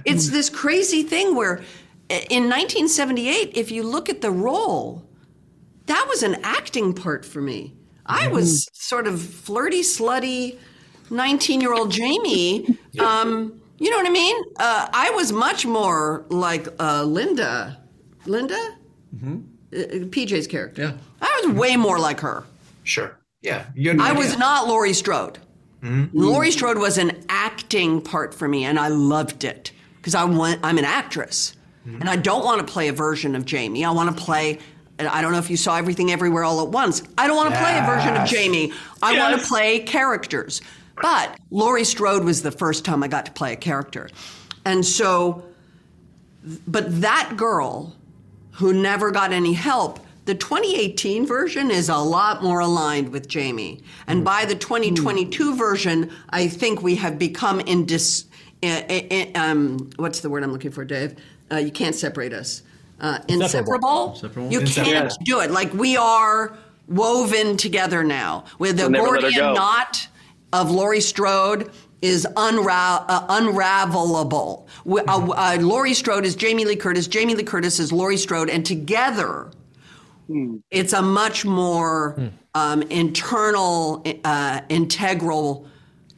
it's 0.06 0.30
this 0.30 0.50
crazy 0.50 1.04
thing 1.04 1.36
where 1.36 1.62
in 2.10 2.50
1978, 2.50 3.52
if 3.56 3.70
you 3.70 3.84
look 3.84 4.10
at 4.10 4.22
the 4.22 4.32
role, 4.32 5.04
that 5.86 6.08
was 6.10 6.24
an 6.24 6.38
acting 6.44 6.94
part 6.94 7.24
for 7.24 7.40
me. 7.40 7.76
I 8.06 8.26
mm-hmm. 8.26 8.34
was 8.34 8.68
sort 8.74 9.06
of 9.06 9.22
flirty, 9.22 9.82
slutty, 9.82 10.58
19 11.12 11.62
year 11.62 11.74
old 11.74 11.92
Jamie. 11.92 12.78
Um, 13.00 13.59
you 13.80 13.90
know 13.90 13.98
what 13.98 14.08
I 14.08 14.12
mean? 14.12 14.44
Uh, 14.58 14.88
I 14.94 15.10
was 15.12 15.32
much 15.32 15.66
more 15.66 16.26
like 16.30 16.68
uh, 16.80 17.04
Linda. 17.04 17.78
Linda? 18.26 18.76
Mm-hmm. 19.16 19.38
Uh, 19.72 20.06
PJ's 20.08 20.48
character. 20.48 20.82
Yeah. 20.82 20.92
I 21.22 21.42
was 21.44 21.56
way 21.56 21.76
more 21.76 22.00
like 22.00 22.20
her. 22.20 22.44
Sure. 22.84 23.18
Yeah. 23.42 23.66
I 24.00 24.12
was 24.14 24.38
not 24.38 24.68
Laurie 24.68 24.94
Strode. 24.94 25.40
Mm-hmm. 25.82 26.18
Laurie 26.18 26.52
Strode 26.52 26.78
was 26.78 26.98
an 26.98 27.24
acting 27.30 28.02
part 28.02 28.34
for 28.34 28.48
me, 28.48 28.66
and 28.66 28.78
I 28.78 28.90
loved 28.90 29.46
it 29.46 29.72
because 29.98 30.14
I 30.14 30.26
want, 30.26 30.60
I'm 30.62 30.78
an 30.78 30.86
actress. 30.86 31.56
Mm-hmm. 31.88 32.02
And 32.02 32.10
I 32.10 32.18
don't 32.18 32.44
want 32.44 32.66
to 32.66 32.72
play 32.72 32.90
a 32.90 32.94
version 32.94 33.36
of 33.36 33.46
Jamie. 33.46 33.86
I 33.86 33.92
want 33.92 34.16
to 34.16 34.24
play 34.24 34.60
I 35.08 35.22
don't 35.22 35.32
know 35.32 35.38
if 35.38 35.50
you 35.50 35.58
saw 35.58 35.78
everything 35.78 36.12
everywhere 36.12 36.44
all 36.44 36.62
at 36.62 36.70
once. 36.70 37.04
I 37.18 37.28
don't 37.28 37.38
want 37.38 37.54
to 37.54 37.60
play 37.60 37.78
a 37.78 37.86
version 37.86 38.18
of 38.18 38.28
Jamie. 38.28 38.74
I 39.02 39.18
want 39.18 39.40
to 39.40 39.48
play 39.48 39.80
characters. 39.80 40.62
But 41.02 41.40
Laurie 41.52 41.84
Strode 41.84 42.24
was 42.24 42.42
the 42.42 42.52
first 42.52 42.86
time 42.86 43.04
I 43.04 43.08
got 43.08 43.26
to 43.26 43.32
play 43.32 43.54
a 43.54 43.56
character. 43.56 44.10
And 44.66 44.86
so, 44.86 45.44
but 46.68 47.02
that 47.02 47.34
girl 47.38 47.96
who 48.52 48.74
never 48.74 49.12
got 49.12 49.32
any 49.32 49.54
help, 49.54 50.00
the 50.26 50.36
2018 50.36 51.26
version 51.26 51.72
is 51.72 51.90
a 51.90 51.98
lot 51.98 52.44
more 52.44 52.60
aligned 52.60 53.10
with 53.10 53.28
Jamie. 53.28 53.82
And 54.06 54.24
by 54.24 54.46
the 54.46 54.54
2022 54.54 55.56
version, 55.56 56.12
I 56.30 56.48
think 56.48 56.84
we 56.84 56.96
have 56.98 57.18
become 57.18 57.60
in 57.62 57.86
dis, 57.86 58.26
eh, 58.62 58.84
eh, 58.88 59.08
eh, 59.10 59.40
um, 59.40 59.90
what's 59.96 60.20
the 60.20 60.30
word 60.30 60.44
I'm 60.44 60.52
looking 60.52 60.72
for, 60.72 60.86
Dave? 60.86 61.16
Uh, 61.52 61.56
you 61.56 61.72
can't 61.72 61.96
separate 61.96 62.34
us. 62.34 62.62
Uh, 63.02 63.20
inseparable. 63.28 64.12
Inseparable. 64.12 64.52
You 64.52 64.62
can't 64.62 65.12
do 65.24 65.40
it. 65.40 65.52
Like 65.52 65.74
we 65.74 65.98
are 65.98 66.56
woven 66.88 67.58
together 67.58 68.04
now. 68.04 68.44
With 68.60 68.78
the 68.78 68.84
We'll 68.84 68.92
never 68.92 69.08
let 69.08 69.16
her 69.16 69.22
Gordian 69.22 69.54
knot 69.56 70.09
of 70.54 70.72
Laurie 70.72 71.02
Strode 71.02 71.70
is 72.02 72.26
unra- 72.36 73.04
uh, 73.08 73.28
unravelable. 73.28 74.66
We- 74.86 75.02
Uh, 75.02 75.28
uh, 75.28 75.58
Laurie 75.60 75.94
Strode 75.94 76.26
is 76.26 76.36
Jamie 76.36 76.66
Lee 76.66 76.76
Curtis. 76.76 77.08
Jamie 77.08 77.36
Lee 77.36 77.44
Curtis 77.44 77.80
is 77.80 77.92
Laurie 77.92 78.18
Strode, 78.18 78.50
and 78.50 78.66
together, 78.66 79.52
it's 80.72 80.94
a 80.94 81.02
much 81.02 81.44
more 81.46 82.32
um, 82.56 82.82
internal, 82.84 84.04
uh, 84.24 84.62
integral 84.70 85.68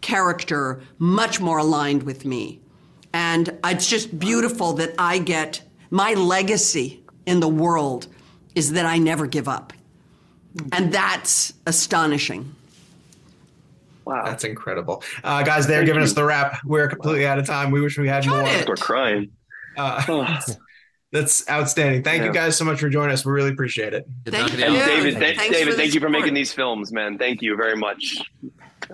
character, 0.02 0.82
much 0.98 1.40
more 1.42 1.58
aligned 1.60 2.04
with 2.04 2.26
me. 2.26 2.62
And 3.14 3.58
it's 3.66 3.88
just 3.88 4.18
beautiful 4.18 4.74
that 4.74 4.94
I 4.98 5.18
get 5.18 5.62
my 5.90 6.14
legacy 6.14 7.04
in 7.26 7.40
the 7.42 7.48
world 7.50 8.08
is 8.56 8.72
that 8.74 8.86
I 8.86 8.98
never 8.98 9.28
give 9.28 9.48
up. 9.50 9.74
And 10.72 10.92
that's 10.92 11.54
astonishing. 11.66 12.56
Wow. 14.06 14.26
That's 14.26 14.44
incredible. 14.44 15.04
Uh, 15.24 15.44
guys, 15.44 15.68
they're 15.68 15.84
giving 15.84 16.02
us 16.02 16.14
the 16.14 16.24
wrap. 16.24 16.60
We're 16.66 16.88
completely 16.88 17.26
out 17.26 17.40
of 17.40 17.46
time. 17.46 17.72
We 17.72 17.82
wish 17.82 17.98
we 17.98 18.08
had 18.08 18.26
more. 18.28 18.44
it. 18.44 18.68
We're 18.68 18.76
crying. 18.76 19.32
Uh, 19.78 20.42
that's 21.12 21.48
outstanding. 21.50 22.04
Thank 22.04 22.24
you 22.24 22.34
guys 22.34 22.58
so 22.58 22.66
much 22.66 22.80
for 22.80 22.90
joining 22.90 23.14
us. 23.14 23.26
We 23.26 23.32
really 23.32 23.52
appreciate 23.52 23.94
it. 23.94 24.08
Thank 24.26 24.50
talking 24.50 24.60
to 24.60 24.66
And 24.66 24.76
David, 24.76 25.20
th- 25.20 25.38
Thanks 25.38 25.56
David, 25.56 25.72
for 25.72 25.78
thank 25.78 25.94
you 25.94 26.00
for 26.00 26.10
making 26.10 26.34
these 26.34 26.52
films, 26.52 26.92
man. 26.92 27.18
Thank 27.18 27.42
you 27.42 27.56
very 27.56 27.76
much. 27.76 28.18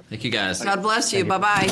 Thank 0.10 0.24
you 0.24 0.32
guys. 0.32 0.63
God 0.63 0.82
bless 0.82 1.13
you. 1.13 1.26
Bye 1.26 1.38
bye. 1.38 1.67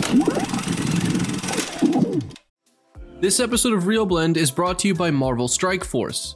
This 3.19 3.39
episode 3.39 3.73
of 3.73 3.87
Real 3.87 4.05
Blend 4.05 4.37
is 4.37 4.51
brought 4.51 4.77
to 4.79 4.87
you 4.87 4.93
by 4.93 5.09
Marvel 5.09 5.47
Strike 5.47 5.83
Force. 5.83 6.35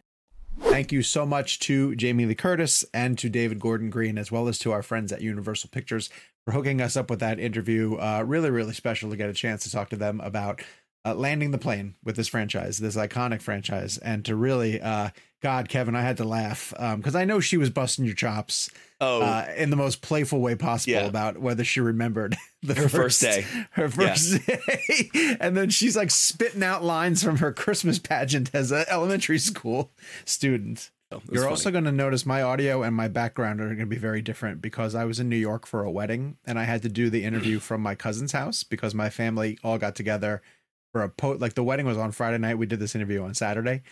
Thank 0.63 0.91
you 0.91 1.03
so 1.03 1.25
much 1.25 1.59
to 1.59 1.95
Jamie 1.95 2.25
Lee 2.25 2.35
Curtis 2.35 2.85
and 2.93 3.17
to 3.17 3.29
David 3.29 3.59
Gordon 3.59 3.89
Green, 3.89 4.17
as 4.17 4.31
well 4.31 4.47
as 4.47 4.57
to 4.59 4.71
our 4.71 4.81
friends 4.81 5.11
at 5.11 5.21
Universal 5.21 5.69
Pictures 5.71 6.09
for 6.45 6.53
hooking 6.53 6.81
us 6.81 6.95
up 6.95 7.09
with 7.09 7.19
that 7.19 7.39
interview. 7.39 7.95
Uh, 7.95 8.23
really, 8.25 8.49
really 8.49 8.73
special 8.73 9.09
to 9.09 9.17
get 9.17 9.29
a 9.29 9.33
chance 9.33 9.63
to 9.63 9.71
talk 9.71 9.89
to 9.89 9.95
them 9.95 10.21
about 10.21 10.61
uh, 11.05 11.15
landing 11.15 11.51
the 11.51 11.57
plane 11.57 11.95
with 12.03 12.15
this 12.15 12.27
franchise, 12.27 12.77
this 12.77 12.95
iconic 12.95 13.41
franchise, 13.41 13.97
and 13.97 14.23
to 14.25 14.35
really, 14.35 14.79
uh, 14.81 15.09
God, 15.41 15.69
Kevin, 15.69 15.95
I 15.95 16.01
had 16.01 16.17
to 16.17 16.23
laugh 16.23 16.71
because 16.97 17.15
I 17.15 17.25
know 17.25 17.39
she 17.39 17.57
was 17.57 17.69
busting 17.71 18.05
your 18.05 18.13
chops. 18.15 18.69
Oh. 19.03 19.23
uh, 19.23 19.47
in 19.57 19.71
the 19.71 19.75
most 19.75 20.03
playful 20.03 20.41
way 20.41 20.53
possible 20.53 20.93
Yeah. 20.93 21.05
about 21.07 21.39
whether 21.39 21.63
she 21.63 21.79
remembered 21.79 22.37
the 22.61 22.75
Her 22.75 22.87
first 22.87 23.19
day. 23.19 23.47
her 23.71 23.89
first 23.89 24.45
day, 24.45 25.09
and 25.39 25.57
then 25.57 25.71
she's 25.71 25.97
like 25.97 26.11
spitting 26.11 26.61
out 26.61 26.83
lines 26.83 27.23
from 27.23 27.37
her 27.37 27.51
Christmas 27.51 27.97
pageant 27.97 28.51
as 28.53 28.71
an 28.71 28.85
elementary 28.87 29.39
school 29.39 29.89
student. 30.23 30.91
was 31.11 31.21
You're 31.31 31.41
funny. 31.43 31.49
also 31.49 31.71
going 31.71 31.85
to 31.85 31.91
notice 31.91 32.27
my 32.27 32.43
audio 32.43 32.83
and 32.83 32.95
my 32.95 33.07
background 33.07 33.59
are 33.59 33.65
going 33.69 33.79
to 33.79 33.85
be 33.87 33.97
very 33.97 34.21
different 34.21 34.61
because 34.61 34.93
I 34.93 35.05
was 35.05 35.19
in 35.19 35.29
New 35.29 35.35
York 35.35 35.65
for 35.65 35.83
a 35.83 35.89
wedding 35.91 36.37
and 36.45 36.59
I 36.59 36.65
had 36.65 36.83
to 36.83 36.89
do 36.89 37.09
the 37.09 37.23
interview 37.23 37.57
from 37.59 37.81
my 37.81 37.95
cousin's 37.95 38.33
house 38.33 38.61
because 38.63 38.93
my 38.93 39.09
family 39.09 39.57
all 39.63 39.79
got 39.79 39.95
together 39.95 40.43
for 40.91 41.03
a 41.03 41.09
po 41.09 41.31
like 41.31 41.53
the 41.53 41.63
wedding 41.63 41.85
was 41.85 41.97
on 41.97 42.11
Friday 42.11 42.37
night. 42.37 42.57
We 42.57 42.65
did 42.65 42.79
this 42.79 42.95
interview 42.95 43.23
on 43.23 43.33
Saturday. 43.33 43.83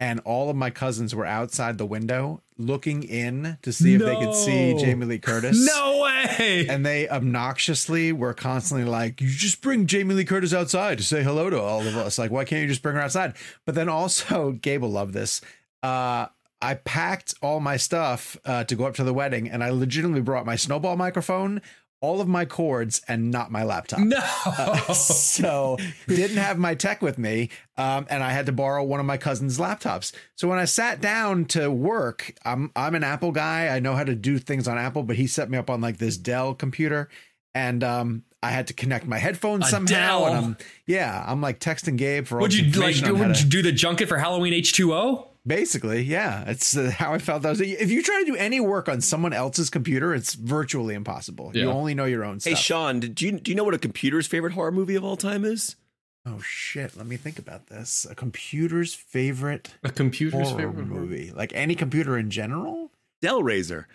And 0.00 0.18
all 0.24 0.50
of 0.50 0.56
my 0.56 0.70
cousins 0.70 1.14
were 1.14 1.24
outside 1.24 1.78
the 1.78 1.86
window 1.86 2.42
looking 2.58 3.04
in 3.04 3.58
to 3.62 3.72
see 3.72 3.94
if 3.94 4.00
they 4.00 4.16
could 4.16 4.34
see 4.34 4.74
Jamie 4.76 5.06
Lee 5.06 5.20
Curtis. 5.20 5.64
No 5.64 6.00
way. 6.02 6.66
And 6.68 6.84
they 6.84 7.08
obnoxiously 7.08 8.12
were 8.12 8.34
constantly 8.34 8.84
like, 8.84 9.20
you 9.20 9.28
just 9.28 9.62
bring 9.62 9.86
Jamie 9.86 10.14
Lee 10.16 10.24
Curtis 10.24 10.52
outside 10.52 10.98
to 10.98 11.04
say 11.04 11.22
hello 11.22 11.50
to 11.50 11.60
all 11.60 11.86
of 11.86 11.96
us. 11.96 12.18
Like, 12.18 12.32
why 12.32 12.44
can't 12.44 12.62
you 12.62 12.68
just 12.68 12.82
bring 12.82 12.96
her 12.96 13.00
outside? 13.00 13.34
But 13.64 13.76
then 13.76 13.88
also, 13.88 14.50
Gabe 14.60 14.82
will 14.82 14.90
love 14.90 15.12
this. 15.12 15.40
Uh, 15.84 16.26
I 16.60 16.74
packed 16.74 17.34
all 17.40 17.60
my 17.60 17.76
stuff 17.76 18.36
uh, 18.44 18.64
to 18.64 18.74
go 18.74 18.86
up 18.86 18.94
to 18.96 19.04
the 19.04 19.14
wedding, 19.14 19.48
and 19.48 19.62
I 19.62 19.70
legitimately 19.70 20.22
brought 20.22 20.46
my 20.46 20.56
snowball 20.56 20.96
microphone, 20.96 21.62
all 22.02 22.20
of 22.20 22.28
my 22.28 22.44
cords, 22.44 23.00
and 23.08 23.30
not 23.30 23.50
my 23.50 23.62
laptop. 23.64 24.00
No. 24.00 24.20
so 24.92 25.78
didn't 26.06 26.36
have 26.36 26.58
my 26.58 26.74
tech 26.74 27.00
with 27.00 27.16
me 27.18 27.48
um, 27.76 28.06
and 28.10 28.22
i 28.22 28.30
had 28.32 28.46
to 28.46 28.52
borrow 28.52 28.82
one 28.82 29.00
of 29.00 29.06
my 29.06 29.16
cousin's 29.16 29.58
laptops 29.58 30.12
so 30.34 30.48
when 30.48 30.58
i 30.58 30.64
sat 30.64 31.00
down 31.00 31.44
to 31.46 31.70
work 31.70 32.34
i'm 32.44 32.70
i'm 32.76 32.94
an 32.94 33.04
apple 33.04 33.32
guy 33.32 33.68
i 33.68 33.78
know 33.80 33.94
how 33.94 34.04
to 34.04 34.14
do 34.14 34.38
things 34.38 34.68
on 34.68 34.76
apple 34.78 35.02
but 35.02 35.16
he 35.16 35.26
set 35.26 35.48
me 35.48 35.56
up 35.56 35.70
on 35.70 35.80
like 35.80 35.98
this 35.98 36.16
dell 36.16 36.54
computer 36.54 37.08
and 37.54 37.82
um 37.84 38.24
I 38.44 38.50
had 38.50 38.66
to 38.66 38.74
connect 38.74 39.06
my 39.06 39.18
headphones 39.18 39.70
somehow, 39.70 40.24
and 40.24 40.36
I'm 40.36 40.56
yeah, 40.84 41.24
I'm 41.24 41.40
like 41.40 41.60
texting 41.60 41.96
Gabe 41.96 42.26
for 42.26 42.38
all 42.38 42.42
Would 42.42 42.52
you 42.52 42.64
like? 42.72 42.96
Would 42.96 43.36
to- 43.36 43.44
you 43.44 43.48
do 43.48 43.62
the 43.62 43.70
junket 43.70 44.08
for 44.08 44.18
Halloween 44.18 44.52
H 44.52 44.72
two 44.72 44.92
O? 44.92 45.28
Basically, 45.46 46.02
yeah, 46.02 46.44
it's 46.48 46.76
uh, 46.76 46.90
how 46.96 47.12
I 47.14 47.18
felt. 47.18 47.42
That 47.42 47.50
was 47.50 47.60
if 47.60 47.90
you 47.90 48.02
try 48.02 48.20
to 48.20 48.24
do 48.30 48.36
any 48.36 48.60
work 48.60 48.88
on 48.88 49.00
someone 49.00 49.32
else's 49.32 49.70
computer, 49.70 50.14
it's 50.14 50.34
virtually 50.34 50.94
impossible. 50.94 51.50
You 51.54 51.70
only 51.70 51.94
know 51.94 52.04
your 52.04 52.24
own 52.24 52.38
stuff. 52.40 52.50
Hey 52.50 52.54
stuff. 52.54 52.64
Sean, 52.64 53.00
did 53.00 53.20
you 53.20 53.32
do 53.32 53.50
you 53.50 53.56
know 53.56 53.64
what 53.64 53.74
a 53.74 53.78
computer's 53.78 54.26
favorite 54.26 54.52
horror 54.52 54.72
movie 54.72 54.94
of 54.94 55.04
all 55.04 55.16
time 55.16 55.44
is? 55.44 55.76
oh 56.24 56.40
shit, 56.40 56.96
let 56.96 57.06
me 57.06 57.16
think 57.16 57.38
about 57.40 57.66
this. 57.66 58.06
A 58.08 58.14
computer's 58.14 58.94
favorite 58.94 59.74
A 59.82 59.90
computer's 59.90 60.50
horror 60.50 60.60
favorite 60.68 60.86
movie. 60.86 61.16
movie, 61.16 61.32
like 61.32 61.52
any 61.54 61.74
computer 61.74 62.16
in 62.16 62.30
general. 62.30 62.92
Dell 63.20 63.42
Hellraiser. 63.42 63.86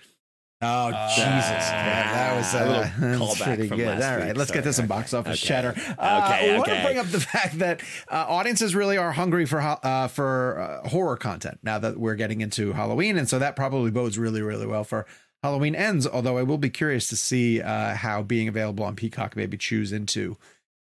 Oh 0.59 0.89
Jesus! 1.15 1.25
Yeah, 1.25 2.11
that 2.13 2.35
was 2.35 2.53
a 2.55 2.57
uh, 2.59 2.89
little 3.11 3.27
that's 3.27 3.39
callback 3.39 3.43
pretty 3.43 3.67
from 3.67 3.77
good. 3.77 4.01
All 4.01 4.17
right, 4.17 4.27
week. 4.29 4.37
let's 4.37 4.49
get 4.49 4.63
this 4.63 4.77
some 4.77 4.87
box 4.87 5.13
office 5.13 5.39
Okay. 5.39 5.47
chatter. 5.47 5.73
Uh, 5.99 6.31
Okay, 6.33 6.55
I 6.55 6.57
want 6.57 6.69
to 6.71 6.81
bring 6.83 6.97
up 6.97 7.05
the 7.07 7.19
fact 7.35 7.59
that 7.59 7.81
uh, 8.11 8.25
audiences 8.27 8.73
really 8.73 8.97
are 8.97 9.11
hungry 9.11 9.45
for 9.45 9.61
ho- 9.61 9.77
uh, 9.83 10.07
for 10.07 10.59
uh, 10.83 10.87
horror 10.89 11.15
content 11.15 11.59
now 11.61 11.77
that 11.77 11.97
we're 11.99 12.15
getting 12.15 12.41
into 12.41 12.73
Halloween, 12.73 13.17
and 13.17 13.29
so 13.29 13.37
that 13.37 13.55
probably 13.55 13.91
bodes 13.91 14.17
really, 14.17 14.41
really 14.41 14.65
well 14.65 14.83
for 14.83 15.05
Halloween 15.43 15.75
ends. 15.75 16.07
Although 16.07 16.39
I 16.39 16.43
will 16.43 16.57
be 16.57 16.71
curious 16.71 17.07
to 17.09 17.15
see 17.15 17.61
uh, 17.61 17.93
how 17.93 18.23
being 18.23 18.47
available 18.47 18.83
on 18.83 18.95
Peacock 18.95 19.35
maybe 19.35 19.57
chews 19.57 19.91
into 19.91 20.37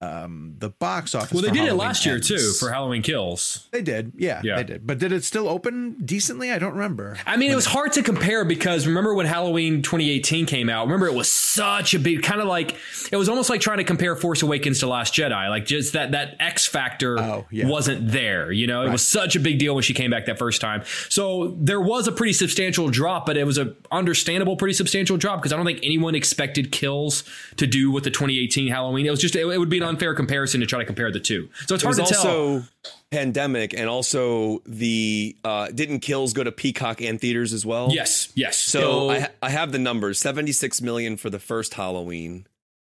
um, 0.03 0.55
the 0.59 0.69
box 0.69 1.15
office. 1.15 1.31
Well, 1.31 1.41
they 1.41 1.47
did 1.49 1.55
it 1.57 1.59
Halloween 1.65 1.77
last 1.77 2.05
year 2.05 2.19
too 2.19 2.53
for 2.59 2.69
Halloween 2.71 3.01
Kills. 3.01 3.67
They 3.71 3.81
did, 3.81 4.13
yeah, 4.17 4.41
Yeah. 4.43 4.57
they 4.57 4.63
did. 4.63 4.85
But 4.87 4.99
did 4.99 5.11
it 5.11 5.23
still 5.23 5.47
open 5.47 5.97
decently? 6.05 6.51
I 6.51 6.59
don't 6.59 6.73
remember. 6.73 7.17
I 7.25 7.37
mean, 7.37 7.51
it 7.51 7.55
was 7.55 7.65
hard 7.65 7.93
to 7.93 8.03
compare 8.03 8.45
because 8.45 8.85
remember 8.87 9.13
when 9.13 9.25
Halloween 9.25 9.81
2018 9.81 10.45
came 10.45 10.69
out? 10.69 10.85
Remember 10.85 11.07
it 11.07 11.13
was 11.13 11.31
such 11.31 11.93
a 11.93 11.99
big 11.99 12.23
kind 12.23 12.41
of 12.41 12.47
like 12.47 12.75
it 13.11 13.15
was 13.17 13.29
almost 13.29 13.49
like 13.49 13.61
trying 13.61 13.77
to 13.77 13.83
compare 13.83 14.15
Force 14.15 14.41
Awakens 14.41 14.79
to 14.79 14.87
Last 14.87 15.13
Jedi. 15.13 15.49
Like 15.49 15.65
just 15.65 15.93
that 15.93 16.11
that 16.11 16.35
X 16.39 16.65
factor 16.65 17.19
Oh, 17.19 17.45
yeah. 17.51 17.67
wasn't 17.67 18.09
there. 18.11 18.51
You 18.51 18.67
know, 18.67 18.83
it 18.85 18.91
was 18.91 19.05
such 19.07 19.35
a 19.35 19.39
big 19.39 19.59
deal 19.59 19.73
when 19.75 19.83
she 19.83 19.93
came 19.93 20.11
back 20.11 20.25
that 20.25 20.37
first 20.39 20.61
time. 20.61 20.83
So 21.09 21.55
there 21.59 21.79
was 21.81 22.07
a 22.07 22.11
pretty 22.11 22.33
substantial 22.33 22.89
drop, 22.89 23.25
but 23.25 23.37
it 23.37 23.45
was 23.45 23.57
a 23.57 23.73
understandable, 23.91 24.55
pretty 24.55 24.73
substantial 24.73 25.17
drop 25.17 25.39
because 25.39 25.53
I 25.53 25.55
don't 25.57 25.65
think 25.65 25.79
anyone 25.83 26.15
expected 26.15 26.71
Kills 26.71 27.23
to 27.57 27.67
do 27.67 27.91
with 27.91 28.03
the 28.03 28.09
2018 28.09 28.67
Halloween. 28.69 29.05
It 29.05 29.11
was 29.11 29.19
just 29.21 29.35
it, 29.35 29.45
it 29.45 29.57
would 29.57 29.69
be 29.69 29.77
an 29.77 29.83
unfair 29.93 30.13
comparison 30.15 30.61
to 30.61 30.65
try 30.65 30.79
to 30.79 30.85
compare 30.85 31.11
the 31.11 31.19
two. 31.19 31.49
So 31.67 31.75
it's 31.75 31.83
hard 31.83 31.95
to 31.95 32.03
tell. 32.03 32.27
also 32.27 32.63
pandemic, 33.11 33.73
and 33.73 33.89
also 33.89 34.61
the 34.65 35.35
uh, 35.43 35.67
didn't 35.67 35.99
Kills 35.99 36.33
go 36.33 36.43
to 36.43 36.51
Peacock 36.51 37.01
and 37.01 37.19
theaters 37.19 37.53
as 37.53 37.65
well? 37.65 37.89
Yes, 37.91 38.31
yes. 38.35 38.57
So 38.57 39.09
I, 39.09 39.19
ha- 39.19 39.31
I 39.41 39.49
have 39.49 39.71
the 39.71 39.79
numbers: 39.79 40.19
seventy-six 40.19 40.81
million 40.81 41.17
for 41.17 41.29
the 41.29 41.39
first 41.39 41.75
Halloween, 41.75 42.47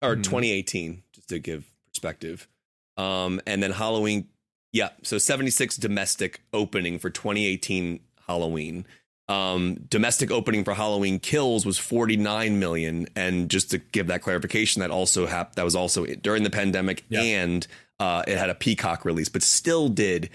or 0.03 0.17
2018, 0.17 1.03
just 1.13 1.29
to 1.29 1.39
give 1.39 1.67
perspective. 1.89 2.49
Um, 2.97 3.41
and 3.47 3.63
then 3.63 3.73
Halloween, 3.73 4.29
yeah. 4.73 4.91
So 5.03 5.19
seventy-six 5.19 5.77
domestic 5.77 6.41
opening 6.53 6.99
for 6.99 7.11
2018 7.11 8.01
Halloween. 8.27 8.87
Um, 9.27 9.77
domestic 9.89 10.31
opening 10.31 10.65
for 10.65 10.75
Halloween 10.75 11.19
Kills 11.19 11.65
was 11.65 11.79
49 11.79 12.59
million, 12.59 13.07
and 13.17 13.49
just 13.49 13.71
to 13.71 13.79
give 13.79 14.09
that 14.09 14.21
clarification, 14.23 14.81
that 14.81 14.91
also 14.91 15.27
happened. 15.27 15.57
That 15.57 15.65
was 15.65 15.75
also 15.75 16.05
during 16.05 16.43
the 16.43 16.51
pandemic, 16.51 17.05
and 17.23 17.67
uh, 17.99 18.23
it 18.27 18.37
had 18.37 18.51
a 18.51 18.55
Peacock 18.55 19.05
release, 19.05 19.31
but 19.31 19.43
still 19.43 19.89
did 19.89 20.29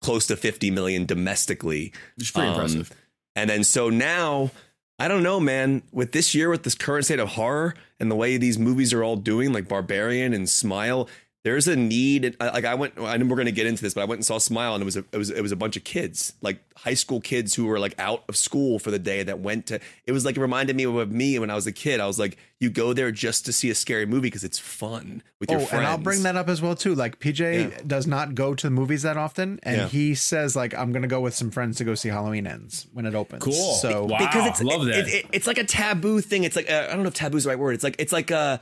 close 0.00 0.26
to 0.28 0.36
50 0.36 0.70
million 0.70 1.06
domestically. 1.06 1.92
Which 2.16 2.26
is 2.26 2.30
pretty 2.30 2.48
Um, 2.48 2.54
impressive. 2.54 2.92
And 3.34 3.50
then 3.50 3.64
so 3.64 3.90
now, 3.90 4.50
I 4.98 5.08
don't 5.08 5.22
know, 5.24 5.40
man. 5.40 5.82
With 5.90 6.12
this 6.12 6.34
year, 6.34 6.48
with 6.48 6.62
this 6.62 6.74
current 6.76 7.04
state 7.06 7.18
of 7.18 7.30
horror 7.30 7.74
and 7.98 8.10
the 8.10 8.14
way 8.14 8.36
these 8.36 8.58
movies 8.58 8.92
are 8.92 9.02
all 9.02 9.16
doing, 9.16 9.52
like 9.52 9.66
Barbarian 9.68 10.32
and 10.32 10.48
Smile, 10.48 11.08
there's 11.46 11.68
a 11.68 11.76
need. 11.76 12.36
I- 12.40 12.48
Like 12.50 12.64
I 12.64 12.74
went, 12.74 12.94
I 12.98 13.16
know 13.16 13.24
we're 13.26 13.36
going 13.36 13.46
to 13.46 13.52
get 13.52 13.66
into 13.68 13.80
this, 13.82 13.94
but 13.94 14.00
I 14.00 14.04
went 14.04 14.18
and 14.18 14.26
saw 14.26 14.38
Smile, 14.38 14.74
and 14.74 14.82
it 14.82 14.84
was 14.84 14.96
a, 14.96 15.04
it 15.12 15.16
was 15.16 15.30
it 15.30 15.40
was 15.42 15.52
a 15.52 15.56
bunch 15.56 15.76
of 15.76 15.84
kids, 15.84 16.32
like 16.42 16.58
high 16.76 16.94
school 16.94 17.20
kids 17.20 17.54
who 17.54 17.66
were 17.66 17.78
like 17.78 17.94
out 17.98 18.24
of 18.28 18.36
school 18.36 18.80
for 18.80 18.90
the 18.90 18.98
day 18.98 19.22
that 19.22 19.38
went 19.38 19.66
to. 19.66 19.78
It 20.06 20.12
was 20.12 20.24
like 20.24 20.36
it 20.36 20.40
reminded 20.40 20.74
me 20.74 20.82
of 20.84 21.12
me 21.12 21.38
when 21.38 21.48
I 21.48 21.54
was 21.54 21.68
a 21.68 21.72
kid. 21.72 22.00
I 22.00 22.06
was 22.06 22.18
like, 22.18 22.36
you 22.58 22.68
go 22.68 22.92
there 22.92 23.12
just 23.12 23.46
to 23.46 23.52
see 23.52 23.70
a 23.70 23.74
scary 23.76 24.06
movie 24.06 24.22
because 24.26 24.42
it's 24.42 24.58
fun 24.58 25.22
with 25.38 25.48
your 25.50 25.60
oh, 25.60 25.64
friends. 25.66 25.78
and 25.84 25.86
I'll 25.86 25.98
bring 25.98 26.24
that 26.24 26.34
up 26.34 26.48
as 26.48 26.60
well 26.60 26.74
too. 26.74 26.96
Like 26.96 27.20
PJ 27.20 27.70
Yeah. 27.70 27.78
does 27.86 28.08
not 28.08 28.34
go 28.34 28.54
to 28.56 28.66
the 28.66 28.70
movies 28.72 29.02
that 29.02 29.16
often, 29.16 29.60
and 29.62 29.76
Yeah. 29.76 29.88
he 29.88 30.16
says 30.16 30.56
like 30.56 30.74
I'm 30.74 30.90
gonna 30.92 31.06
go 31.06 31.20
with 31.20 31.34
some 31.34 31.52
friends 31.52 31.76
to 31.78 31.84
go 31.84 31.94
see 31.94 32.08
Halloween 32.08 32.46
Ends 32.48 32.88
when 32.92 33.06
it 33.06 33.14
opens. 33.14 33.42
Cool. 33.44 33.74
So 33.74 34.04
Wow. 34.06 34.18
because 34.18 34.46
it's 34.48 34.62
love 34.62 34.82
it- 34.82 34.90
that. 34.90 35.06
it- 35.08 35.14
it- 35.14 35.26
it's 35.32 35.46
like 35.46 35.58
a 35.58 35.64
taboo 35.64 36.20
thing. 36.20 36.42
It's 36.42 36.56
like 36.56 36.68
uh, 36.68 36.88
I 36.90 36.94
don't 36.94 37.02
know 37.04 37.08
if 37.08 37.14
taboo 37.14 37.36
is 37.36 37.44
the 37.44 37.50
right 37.50 37.58
word. 37.58 37.74
It's 37.76 37.84
like 37.84 37.96
it's 38.00 38.12
like 38.12 38.32
uh 38.32 38.58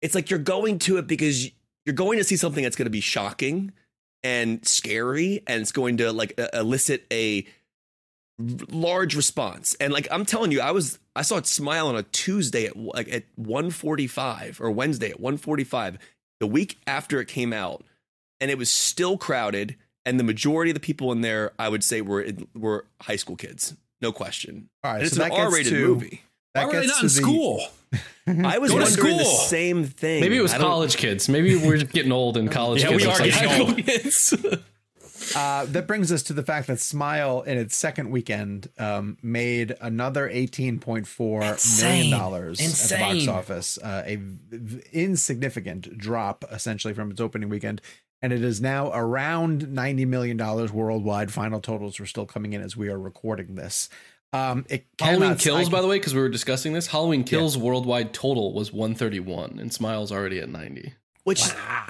it's 0.00 0.14
like 0.14 0.30
you're 0.30 0.38
going 0.38 0.78
to 0.78 0.96
it 0.98 1.06
because 1.08 1.50
you're 1.88 1.94
going 1.94 2.18
to 2.18 2.24
see 2.24 2.36
something 2.36 2.62
that's 2.62 2.76
going 2.76 2.84
to 2.84 2.90
be 2.90 3.00
shocking 3.00 3.72
and 4.22 4.64
scary, 4.68 5.42
and 5.46 5.62
it's 5.62 5.72
going 5.72 5.96
to 5.96 6.12
like 6.12 6.38
uh, 6.38 6.48
elicit 6.52 7.06
a 7.10 7.46
large 8.70 9.16
response. 9.16 9.74
And 9.80 9.90
like 9.90 10.06
I'm 10.10 10.26
telling 10.26 10.52
you, 10.52 10.60
I 10.60 10.70
was 10.70 10.98
I 11.16 11.22
saw 11.22 11.36
it 11.38 11.46
smile 11.46 11.88
on 11.88 11.96
a 11.96 12.02
Tuesday 12.04 12.66
at 12.66 12.76
like 12.76 13.08
at 13.12 13.24
1:45 13.40 14.60
or 14.60 14.70
Wednesday 14.70 15.10
at 15.10 15.18
1:45, 15.20 15.96
the 16.40 16.46
week 16.46 16.78
after 16.86 17.20
it 17.20 17.26
came 17.28 17.54
out, 17.54 17.84
and 18.38 18.50
it 18.50 18.58
was 18.58 18.70
still 18.70 19.16
crowded. 19.16 19.76
And 20.04 20.20
the 20.20 20.24
majority 20.24 20.70
of 20.70 20.74
the 20.74 20.80
people 20.80 21.10
in 21.12 21.22
there, 21.22 21.52
I 21.58 21.70
would 21.70 21.82
say, 21.82 22.02
were 22.02 22.26
were 22.54 22.84
high 23.00 23.16
school 23.16 23.36
kids, 23.36 23.74
no 24.02 24.12
question. 24.12 24.68
All 24.84 24.90
right, 24.92 24.98
And 24.98 25.06
it's 25.06 25.16
so 25.16 25.22
an 25.22 25.30
that 25.30 25.36
gets 25.36 25.52
R-rated 25.52 25.72
to- 25.72 25.88
movie. 25.88 26.22
that 26.54 26.60
Why 26.60 26.66
were 26.66 26.72
they 26.80 26.86
gets 26.86 26.92
not 26.92 26.96
to 27.00 27.00
in 27.00 27.06
the- 27.06 27.10
school? 27.32 27.66
I 28.26 28.58
was 28.58 28.70
Go 28.70 28.78
to 28.78 28.84
wondering 28.84 29.16
the 29.18 29.24
school. 29.24 29.38
same 29.46 29.84
thing. 29.84 30.20
Maybe 30.20 30.36
it 30.36 30.40
was 30.42 30.52
I 30.52 30.58
don't- 30.58 30.66
college 30.66 30.96
kids. 30.96 31.28
Maybe 31.28 31.56
we're 31.56 31.78
getting 31.84 32.12
old 32.12 32.36
and 32.36 32.50
college 32.50 32.82
Yeah, 32.82 32.88
kids. 32.90 33.04
we 33.04 33.10
are 33.10 33.14
are 33.14 33.18
like 33.20 33.32
getting 33.32 33.60
old. 33.68 33.76
kids. 33.78 34.34
Uh, 35.36 35.66
that 35.66 35.86
brings 35.86 36.10
us 36.10 36.22
to 36.22 36.32
the 36.32 36.42
fact 36.44 36.68
that 36.68 36.80
Smile, 36.80 37.42
in 37.42 37.58
its 37.58 37.76
second 37.76 38.10
weekend, 38.10 38.70
um, 38.78 39.18
made 39.20 39.76
another 39.80 40.26
eighteen 40.28 40.78
point 40.78 41.06
four 41.06 41.40
million 41.82 42.10
dollars 42.10 42.60
at 42.60 42.66
the 42.66 43.02
box 43.04 43.14
Insane. 43.14 43.28
office. 43.28 43.78
Uh, 43.78 44.04
a 44.06 44.16
v- 44.16 44.38
v- 44.52 44.82
insignificant 44.92 45.98
drop, 45.98 46.44
essentially, 46.50 46.94
from 46.94 47.10
its 47.10 47.20
opening 47.20 47.48
weekend, 47.50 47.82
and 48.22 48.32
it 48.32 48.42
is 48.42 48.60
now 48.62 48.90
around 48.94 49.68
ninety 49.70 50.04
million 50.06 50.36
dollars 50.38 50.72
worldwide. 50.72 51.30
Final 51.32 51.60
totals 51.60 52.00
are 52.00 52.06
still 52.06 52.24
coming 52.24 52.52
in 52.54 52.62
as 52.62 52.76
we 52.76 52.88
are 52.88 52.98
recording 52.98 53.56
this. 53.56 53.90
Um, 54.32 54.66
it 54.68 54.86
Halloween 55.00 55.20
cannot- 55.22 55.38
Kills, 55.38 55.68
I- 55.68 55.70
by 55.70 55.80
the 55.80 55.86
way, 55.88 55.96
because 55.98 56.14
we 56.14 56.20
were 56.20 56.28
discussing 56.28 56.72
this. 56.74 56.88
Halloween 56.88 57.24
Kills 57.24 57.56
worldwide 57.56 58.12
total 58.12 58.52
was 58.52 58.72
131, 58.72 59.58
and 59.58 59.72
Smile's 59.72 60.12
already 60.12 60.38
at 60.38 60.48
90. 60.48 60.92
Which, 61.24 61.42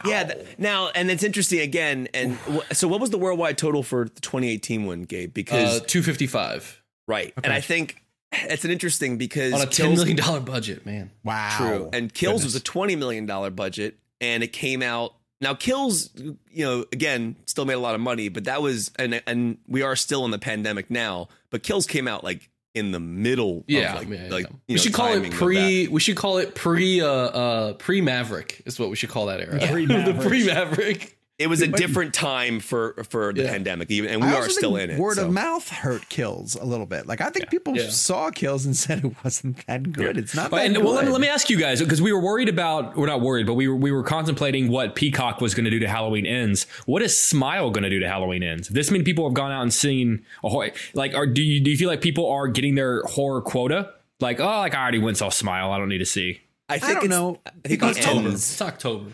yeah. 0.04 0.24
th- 0.24 0.46
now, 0.58 0.88
and 0.94 1.10
it's 1.10 1.22
interesting 1.22 1.60
again. 1.60 2.08
And 2.12 2.36
wh- 2.36 2.72
so, 2.72 2.88
what 2.88 3.00
was 3.00 3.10
the 3.10 3.18
worldwide 3.18 3.56
total 3.56 3.82
for 3.84 4.04
the 4.12 4.20
2018 4.20 4.84
one, 4.84 5.02
Gabe? 5.02 5.32
Because 5.32 5.80
Uh, 5.80 5.84
255 5.86 6.82
right, 7.06 7.32
and 7.44 7.52
I 7.52 7.60
think 7.60 8.02
it's 8.32 8.64
an 8.64 8.70
interesting 8.72 9.16
because 9.16 9.54
on 9.54 9.60
a 9.62 9.66
ten 9.66 9.94
million 9.94 10.16
dollar 10.16 10.40
budget, 10.40 10.84
man. 10.84 11.10
Wow, 11.24 11.54
True. 11.56 11.90
And 11.92 12.12
Kills 12.12 12.42
was 12.44 12.54
a 12.56 12.60
twenty 12.60 12.96
million 12.96 13.26
dollar 13.26 13.50
budget, 13.50 13.96
and 14.20 14.42
it 14.42 14.52
came 14.52 14.82
out. 14.82 15.14
Now 15.40 15.54
Kills, 15.54 16.10
you 16.16 16.64
know, 16.64 16.84
again, 16.92 17.36
still 17.46 17.64
made 17.64 17.74
a 17.74 17.78
lot 17.78 17.94
of 17.94 18.00
money, 18.00 18.28
but 18.28 18.44
that 18.44 18.60
was 18.60 18.90
and 18.96 19.22
and 19.26 19.58
we 19.68 19.82
are 19.82 19.94
still 19.94 20.24
in 20.24 20.32
the 20.32 20.38
pandemic 20.38 20.90
now. 20.90 21.28
But 21.50 21.62
Kills 21.62 21.86
came 21.86 22.08
out 22.08 22.24
like 22.24 22.50
in 22.74 22.92
the 22.92 23.00
middle. 23.00 23.64
Yeah, 23.66 23.94
of 23.94 23.98
like, 23.98 24.08
yeah, 24.08 24.24
yeah. 24.24 24.30
like 24.30 24.46
you 24.48 24.58
we 24.68 24.74
know, 24.74 24.80
should 24.80 24.94
call 24.94 25.12
it 25.12 25.30
pre. 25.32 25.88
We 25.88 26.00
should 26.00 26.16
call 26.16 26.38
it 26.38 26.54
pre. 26.54 27.00
Uh, 27.00 27.06
uh, 27.08 27.72
pre 27.74 28.00
Maverick 28.00 28.62
is 28.66 28.78
what 28.78 28.90
we 28.90 28.96
should 28.96 29.10
call 29.10 29.26
that 29.26 29.40
era. 29.40 29.58
Pre-Maverick. 29.70 30.16
the 30.22 30.28
pre 30.28 30.46
Maverick. 30.46 31.17
It 31.38 31.48
was 31.48 31.62
a 31.62 31.68
different 31.68 32.14
time 32.14 32.58
for 32.58 32.94
for 33.08 33.32
the 33.32 33.42
Yeah. 33.44 33.50
pandemic, 33.52 33.90
even, 33.92 34.10
and 34.10 34.20
we 34.20 34.26
are 34.28 34.48
still 34.48 34.74
in 34.76 34.90
it. 34.90 34.98
Word 34.98 35.16
so. 35.18 35.26
of 35.26 35.32
mouth 35.32 35.68
hurt 35.68 36.08
kills 36.08 36.56
a 36.56 36.64
little 36.64 36.84
bit. 36.84 37.06
Like 37.06 37.20
I 37.20 37.30
think 37.30 37.48
people 37.48 37.76
Yeah. 37.76 37.90
saw 37.90 38.30
kills 38.32 38.66
and 38.66 38.76
said 38.84 39.04
it 39.04 39.12
wasn't 39.22 39.64
that 39.68 39.92
good. 39.92 40.18
It's 40.18 40.34
not 40.34 40.50
that 40.50 40.64
And 40.66 40.74
good. 40.74 40.84
well, 40.84 40.94
let 40.94 41.04
me, 41.04 41.12
let 41.12 41.20
me 41.20 41.28
ask 41.28 41.48
you 41.48 41.56
guys 41.56 41.80
because 41.80 42.02
we 42.02 42.12
were 42.12 42.20
worried 42.20 42.48
about. 42.48 42.96
We're 42.96 43.06
not 43.06 43.20
worried, 43.20 43.46
but 43.46 43.54
we 43.54 43.68
were 43.68 43.76
we 43.76 43.92
were 43.92 44.02
contemplating 44.02 44.68
what 44.68 44.96
Peacock 44.96 45.40
was 45.40 45.54
going 45.54 45.64
to 45.64 45.70
do 45.70 45.78
to 45.78 45.86
Halloween 45.88 46.26
Ends. 46.26 46.66
What 46.86 47.02
is 47.02 47.16
Smile 47.16 47.70
going 47.70 47.84
to 47.84 47.90
do 47.90 48.00
to 48.00 48.08
Halloween 48.08 48.42
Ends? 48.42 48.68
This 48.68 48.90
many 48.90 49.04
people 49.04 49.24
have 49.28 49.34
gone 49.34 49.52
out 49.52 49.62
and 49.62 49.72
seen 49.72 50.24
a 50.42 50.48
horror. 50.48 50.70
Like, 50.94 51.14
are 51.14 51.26
do 51.26 51.40
you 51.42 51.60
do 51.60 51.70
you 51.70 51.76
feel 51.76 51.88
like 51.88 52.00
people 52.00 52.28
are 52.28 52.48
getting 52.48 52.74
their 52.74 53.02
horror 53.02 53.42
quota? 53.42 53.92
Like, 54.18 54.40
oh, 54.40 54.44
like 54.44 54.74
I 54.74 54.82
already 54.82 54.98
went 54.98 55.10
and 55.10 55.16
saw 55.18 55.28
Smile. 55.28 55.70
I 55.70 55.78
don't 55.78 55.88
need 55.88 55.98
to 55.98 56.04
see. 56.06 56.40
I 56.68 56.78
think 56.80 56.94
don't 56.94 57.04
it's, 57.04 57.10
know. 57.10 57.38
I 57.46 57.68
think 57.68 57.82
It's 57.84 57.98
October. 58.00 58.28
It's 58.30 58.60
October. 58.62 59.10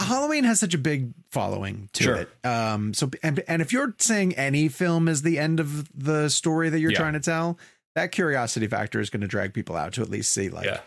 Halloween 0.00 0.44
has 0.44 0.60
such 0.60 0.74
a 0.74 0.78
big 0.78 1.12
following 1.30 1.88
to 1.94 2.04
Sure. 2.04 2.16
it. 2.16 2.46
Um, 2.46 2.94
so 2.94 3.10
and 3.22 3.42
and 3.48 3.62
if 3.62 3.72
you're 3.72 3.94
saying 3.98 4.34
any 4.36 4.68
film 4.68 5.08
is 5.08 5.22
the 5.22 5.38
end 5.38 5.60
of 5.60 5.88
the 5.96 6.28
story 6.28 6.68
that 6.70 6.78
you're 6.80 6.92
Yeah. 6.92 6.98
trying 6.98 7.12
to 7.14 7.20
tell, 7.20 7.58
that 7.94 8.12
curiosity 8.12 8.66
factor 8.66 9.00
is 9.00 9.10
going 9.10 9.22
to 9.22 9.26
drag 9.28 9.52
people 9.54 9.76
out 9.76 9.92
to 9.94 10.02
at 10.02 10.10
least 10.10 10.32
see 10.32 10.48
like 10.48 10.66
Yeah. 10.66 10.80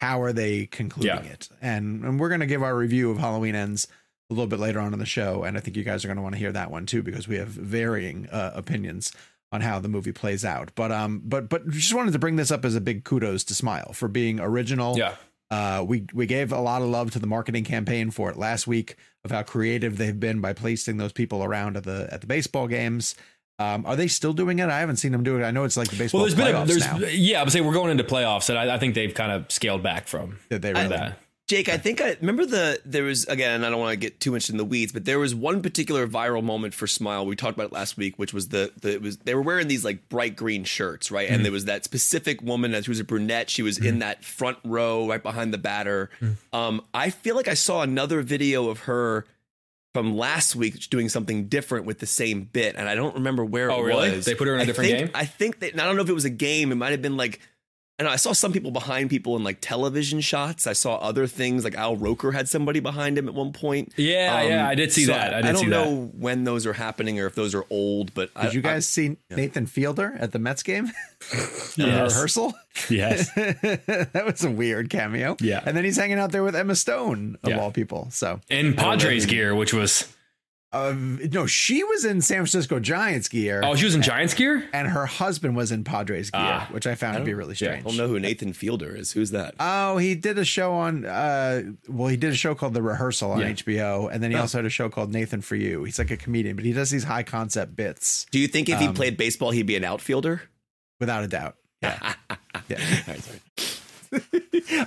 how 0.00 0.22
are 0.22 0.32
they 0.32 0.66
concluding 0.66 1.24
Yeah. 1.24 1.30
it. 1.32 1.48
And 1.60 2.04
and 2.04 2.18
we're 2.20 2.28
going 2.28 2.40
to 2.40 2.46
give 2.46 2.62
our 2.62 2.76
review 2.76 3.10
of 3.10 3.18
Halloween 3.18 3.54
ends 3.54 3.86
a 4.30 4.34
little 4.34 4.46
bit 4.46 4.58
later 4.58 4.80
on 4.80 4.92
in 4.94 4.98
the 4.98 5.04
show, 5.06 5.44
and 5.44 5.56
I 5.56 5.60
think 5.60 5.76
you 5.76 5.84
guys 5.84 6.04
are 6.04 6.08
going 6.08 6.16
to 6.16 6.22
want 6.22 6.34
to 6.34 6.38
hear 6.38 6.52
that 6.52 6.70
one 6.70 6.86
too 6.86 7.02
because 7.02 7.28
we 7.28 7.36
have 7.36 7.48
varying 7.48 8.26
uh, 8.30 8.52
opinions 8.54 9.12
on 9.52 9.60
how 9.60 9.78
the 9.78 9.88
movie 9.88 10.12
plays 10.12 10.44
out. 10.44 10.72
But 10.74 10.90
um, 10.90 11.20
but 11.24 11.48
but 11.50 11.68
just 11.68 11.92
wanted 11.94 12.12
to 12.14 12.18
bring 12.18 12.36
this 12.36 12.50
up 12.50 12.64
as 12.64 12.74
a 12.74 12.80
big 12.80 13.04
kudos 13.04 13.44
to 13.44 13.54
Smile 13.54 13.92
for 13.92 14.08
being 14.08 14.40
original. 14.40 14.96
Yeah. 14.96 15.14
Uh, 15.50 15.84
we 15.86 16.04
we 16.12 16.26
gave 16.26 16.52
a 16.52 16.60
lot 16.60 16.82
of 16.82 16.88
love 16.88 17.10
to 17.12 17.18
the 17.18 17.26
marketing 17.26 17.64
campaign 17.64 18.10
for 18.10 18.30
it 18.30 18.36
last 18.36 18.66
week 18.66 18.96
of 19.24 19.30
how 19.30 19.42
creative 19.42 19.98
they've 19.98 20.18
been 20.18 20.40
by 20.40 20.52
placing 20.52 20.96
those 20.96 21.12
people 21.12 21.44
around 21.44 21.76
at 21.76 21.84
the 21.84 22.08
at 22.10 22.20
the 22.20 22.26
baseball 22.26 22.66
games. 22.66 23.14
Um, 23.60 23.86
are 23.86 23.94
they 23.94 24.08
still 24.08 24.32
doing 24.32 24.58
it? 24.58 24.68
I 24.68 24.80
haven't 24.80 24.96
seen 24.96 25.12
them 25.12 25.22
do 25.22 25.38
it. 25.38 25.44
I 25.44 25.52
know 25.52 25.62
it's 25.62 25.76
like 25.76 25.88
the 25.88 25.96
baseball 25.96 26.22
Well, 26.22 26.28
there's 26.28 26.36
been 26.36 26.54
a, 26.56 26.66
there's 26.66 26.84
now. 26.84 26.98
yeah, 27.08 27.40
I'm 27.40 27.48
saying 27.50 27.64
we're 27.64 27.72
going 27.72 27.92
into 27.92 28.02
playoffs, 28.02 28.48
and 28.48 28.58
I, 28.58 28.74
I 28.74 28.78
think 28.78 28.96
they've 28.96 29.14
kind 29.14 29.30
of 29.30 29.50
scaled 29.52 29.82
back 29.82 30.08
from 30.08 30.40
Did 30.50 30.62
they 30.62 30.72
really? 30.72 30.88
that. 30.88 31.18
Jake, 31.46 31.68
I 31.68 31.76
think 31.76 32.00
I 32.00 32.16
remember 32.20 32.46
the 32.46 32.80
there 32.86 33.02
was 33.02 33.26
again. 33.26 33.64
I 33.64 33.70
don't 33.70 33.78
want 33.78 33.92
to 33.92 33.98
get 33.98 34.18
too 34.18 34.30
much 34.30 34.48
in 34.48 34.56
the 34.56 34.64
weeds, 34.64 34.92
but 34.92 35.04
there 35.04 35.18
was 35.18 35.34
one 35.34 35.60
particular 35.60 36.06
viral 36.08 36.42
moment 36.42 36.72
for 36.72 36.86
Smile. 36.86 37.26
We 37.26 37.36
talked 37.36 37.54
about 37.54 37.66
it 37.66 37.72
last 37.72 37.98
week, 37.98 38.18
which 38.18 38.32
was 38.32 38.48
the 38.48 38.72
the 38.80 38.94
it 38.94 39.02
was 39.02 39.18
they 39.18 39.34
were 39.34 39.42
wearing 39.42 39.68
these 39.68 39.84
like 39.84 40.08
bright 40.08 40.36
green 40.36 40.64
shirts, 40.64 41.10
right? 41.10 41.28
And 41.28 41.40
mm. 41.40 41.42
there 41.42 41.52
was 41.52 41.66
that 41.66 41.84
specific 41.84 42.40
woman 42.40 42.70
that 42.70 42.84
she 42.84 42.90
was 42.90 42.98
a 42.98 43.04
brunette. 43.04 43.50
She 43.50 43.60
was 43.60 43.76
in 43.76 43.96
mm. 43.96 44.00
that 44.00 44.24
front 44.24 44.56
row, 44.64 45.06
right 45.06 45.22
behind 45.22 45.52
the 45.52 45.58
batter. 45.58 46.08
Mm. 46.22 46.36
Um, 46.54 46.82
I 46.94 47.10
feel 47.10 47.36
like 47.36 47.48
I 47.48 47.54
saw 47.54 47.82
another 47.82 48.22
video 48.22 48.70
of 48.70 48.80
her 48.80 49.26
from 49.92 50.16
last 50.16 50.56
week 50.56 50.88
doing 50.88 51.10
something 51.10 51.48
different 51.48 51.84
with 51.84 51.98
the 51.98 52.06
same 52.06 52.44
bit, 52.44 52.74
and 52.76 52.88
I 52.88 52.94
don't 52.94 53.16
remember 53.16 53.44
where 53.44 53.70
Oh, 53.70 53.80
it 53.80 53.82
really? 53.82 54.10
was. 54.12 54.24
They 54.24 54.34
put 54.34 54.48
her 54.48 54.54
in 54.54 54.60
a 54.60 54.62
I 54.62 54.66
different 54.66 54.90
think- 54.90 55.06
game? 55.08 55.10
I 55.14 55.26
think 55.26 55.60
that 55.60 55.74
I 55.74 55.84
don't 55.84 55.96
know 55.96 56.02
if 56.02 56.08
it 56.08 56.14
was 56.14 56.24
a 56.24 56.30
game. 56.30 56.72
It 56.72 56.76
might 56.76 56.92
have 56.92 57.02
been 57.02 57.18
like 57.18 57.40
I 57.96 58.02
know 58.02 58.10
I 58.10 58.16
saw 58.16 58.32
some 58.32 58.52
people 58.52 58.72
behind 58.72 59.08
people 59.08 59.36
in 59.36 59.44
like 59.44 59.58
television 59.60 60.20
shots. 60.20 60.66
I 60.66 60.72
saw 60.72 60.96
other 60.96 61.28
things 61.28 61.62
like 61.62 61.76
Al 61.76 61.94
Roker 61.96 62.32
had 62.32 62.48
somebody 62.48 62.80
behind 62.80 63.16
him 63.16 63.28
at 63.28 63.34
one 63.34 63.52
point. 63.52 63.90
Um, 63.90 63.94
Yeah, 64.04 64.42
yeah, 64.42 64.68
I 64.68 64.74
did 64.74 64.92
see 64.92 65.04
that. 65.04 65.32
I 65.32 65.42
did 65.42 65.52
don't 65.52 65.56
see 65.62 65.66
know 65.66 66.10
when 66.18 66.42
those 66.42 66.66
are 66.66 66.72
happening 66.72 67.20
or 67.20 67.26
if 67.26 67.36
those 67.36 67.54
are 67.54 67.64
old, 67.70 68.12
but 68.12 68.30
I, 68.34 68.46
Did 68.46 68.54
you 68.54 68.60
I- 68.60 68.62
guys 68.62 68.88
see 68.88 69.16
Nathan 69.30 69.66
Fielder 69.66 70.16
at 70.18 70.32
the 70.32 70.38
Mets 70.40 70.62
game? 70.64 70.90
Yes. 71.76 72.12
rehearsal? 72.14 72.52
Yes. 72.90 73.32
that 73.34 74.22
was 74.26 74.44
a 74.44 74.50
weird 74.50 74.90
cameo. 74.90 75.36
Yeah. 75.40 75.62
And 75.64 75.76
then 75.76 75.84
he's 75.84 75.96
hanging 75.96 76.18
out 76.18 76.32
there 76.32 76.42
with 76.44 76.54
Emma 76.54 76.76
Stone, 76.76 77.38
of 77.42 77.50
Yeah. 77.50 77.58
all 77.60 77.70
people. 77.72 78.08
So, 78.10 78.40
In 78.50 78.74
Padres 78.74 79.26
gear, 79.26 79.54
which 79.54 79.72
was 79.72 80.12
um, 80.74 81.20
no, 81.32 81.46
she 81.46 81.82
was 81.84 82.04
in 82.04 82.20
San 82.20 82.38
Francisco 82.38 82.80
Giants 82.80 83.28
gear. 83.28 83.62
oh, 83.64 83.74
she 83.76 83.84
was 83.84 83.94
in 83.94 84.02
Giants 84.02 84.34
gear. 84.34 84.68
and 84.72 84.88
her 84.88 85.06
husband 85.06 85.56
was 85.56 85.70
in 85.72 85.84
Padres 85.84 86.30
gear, 86.30 86.40
Ah. 86.42 86.68
which 86.72 86.86
I 86.86 86.94
found 86.96 87.16
to 87.18 87.24
be 87.24 87.32
really 87.32 87.54
strange 87.54 87.70
I 87.76 87.80
strange. 87.80 87.96
don't 87.96 88.06
know 88.06 88.12
who 88.12 88.18
Nathan 88.20 88.52
Fielder 88.52 88.94
is. 88.96 89.12
Who's 89.12 89.30
that? 89.30 89.54
Oh, 89.60 89.96
he 89.98 90.14
did 90.14 90.36
a 90.38 90.44
show 90.44 90.72
on. 90.74 91.04
uh 91.04 91.62
Well, 91.88 92.08
he 92.08 92.16
did 92.16 92.32
a 92.32 92.36
show 92.36 92.54
called 92.54 92.74
The 92.74 92.82
Rehearsal 92.82 93.30
on 93.32 93.40
Yeah. 93.40 93.50
HBO, 93.52 94.08
and 94.12 94.22
then 94.22 94.32
Oh. 94.32 94.36
he 94.36 94.40
also 94.40 94.58
had 94.58 94.64
a 94.66 94.70
show 94.70 94.88
called 94.88 95.12
Nathan 95.12 95.40
for 95.40 95.56
You. 95.56 95.84
He's 95.84 95.98
like 95.98 96.10
a 96.10 96.16
comedian, 96.16 96.56
but 96.56 96.64
he 96.64 96.72
does 96.72 96.90
these 96.90 97.04
high 97.04 97.22
concept 97.22 97.76
bits, 97.76 98.26
Do 98.32 98.38
you 98.38 98.48
think 98.48 98.68
if 98.68 98.78
he 98.80 98.86
um, 98.88 98.94
played 98.94 99.16
baseball, 99.16 99.50
he'd 99.52 99.66
be 99.66 99.76
an 99.76 99.84
outfielder? 99.84 100.42
without 101.00 101.22
a 101.24 101.28
doubt. 101.28 101.56
Yeah, 101.82 102.14
yeah. 102.68 102.78
All 102.78 103.14
right, 103.14 103.22
sorry. 103.22 103.40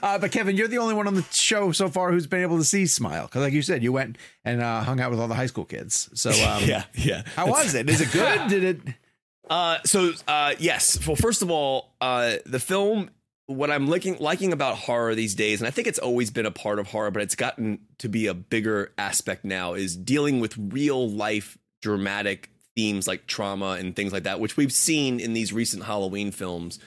Uh, 0.02 0.18
but 0.18 0.32
Kevin, 0.32 0.58
you're 0.58 0.68
the 0.68 0.80
only 0.80 0.94
one 0.94 1.08
on 1.08 1.14
the 1.14 1.22
show 1.32 1.72
so 1.72 1.88
far 1.88 2.12
who's 2.12 2.26
been 2.26 2.42
able 2.42 2.58
to 2.58 2.64
see 2.64 2.88
Smile 2.88 3.28
because, 3.28 3.42
like 3.42 3.54
you 3.54 3.62
said, 3.62 3.84
you 3.84 3.94
went 3.94 4.18
and 4.44 4.62
uh, 4.62 4.82
hung 4.82 5.00
out 5.00 5.12
with 5.12 5.20
all 5.20 5.28
the 5.28 5.36
high 5.36 5.46
school 5.46 5.66
kids. 5.66 6.10
So, 6.14 6.30
um, 6.48 6.64
yeah, 6.64 6.86
yeah. 6.96 7.24
how 7.36 7.48
was 7.48 7.76
it? 7.76 7.90
Is 7.90 8.02
it 8.02 8.12
good? 8.12 8.50
Did 8.50 8.64
it? 8.64 8.80
Uh, 9.50 9.78
so 9.86 10.12
uh, 10.28 10.56
yes. 10.60 11.08
Well, 11.08 11.16
first 11.16 11.42
of 11.42 11.50
all, 11.50 11.94
uh, 12.02 12.36
the 12.46 12.60
film. 12.60 13.12
What 13.46 13.72
I'm 13.72 13.88
liking 13.88 14.18
liking 14.20 14.52
about 14.52 14.76
horror 14.76 15.16
these 15.16 15.34
days, 15.34 15.62
and 15.62 15.70
I 15.70 15.72
think 15.72 15.88
it's 15.88 16.00
always 16.00 16.32
been 16.32 16.46
a 16.46 16.52
part 16.52 16.80
of 16.80 16.88
horror, 16.88 17.12
but 17.12 17.22
it's 17.22 17.36
gotten 17.36 17.80
to 18.00 18.10
be 18.10 18.28
a 18.28 18.34
bigger 18.34 18.92
aspect 18.98 19.46
now, 19.46 19.74
is 19.74 19.96
dealing 19.96 20.42
with 20.42 20.58
real 20.58 21.10
life 21.10 21.58
dramatic 21.82 22.50
themes 22.76 23.08
like 23.08 23.26
trauma 23.26 23.72
and 23.80 23.96
things 23.96 24.12
like 24.12 24.24
that, 24.24 24.42
which 24.42 24.58
we've 24.58 24.74
seen 24.74 25.22
in 25.22 25.32
these 25.32 25.54
recent 25.54 25.84
Halloween 25.84 26.32
films. 26.32 26.78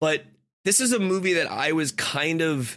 But 0.00 0.24
this 0.68 0.82
is 0.82 0.92
a 0.92 0.98
movie 0.98 1.32
that 1.32 1.50
I 1.50 1.72
was 1.72 1.92
kind 1.92 2.42
of 2.42 2.76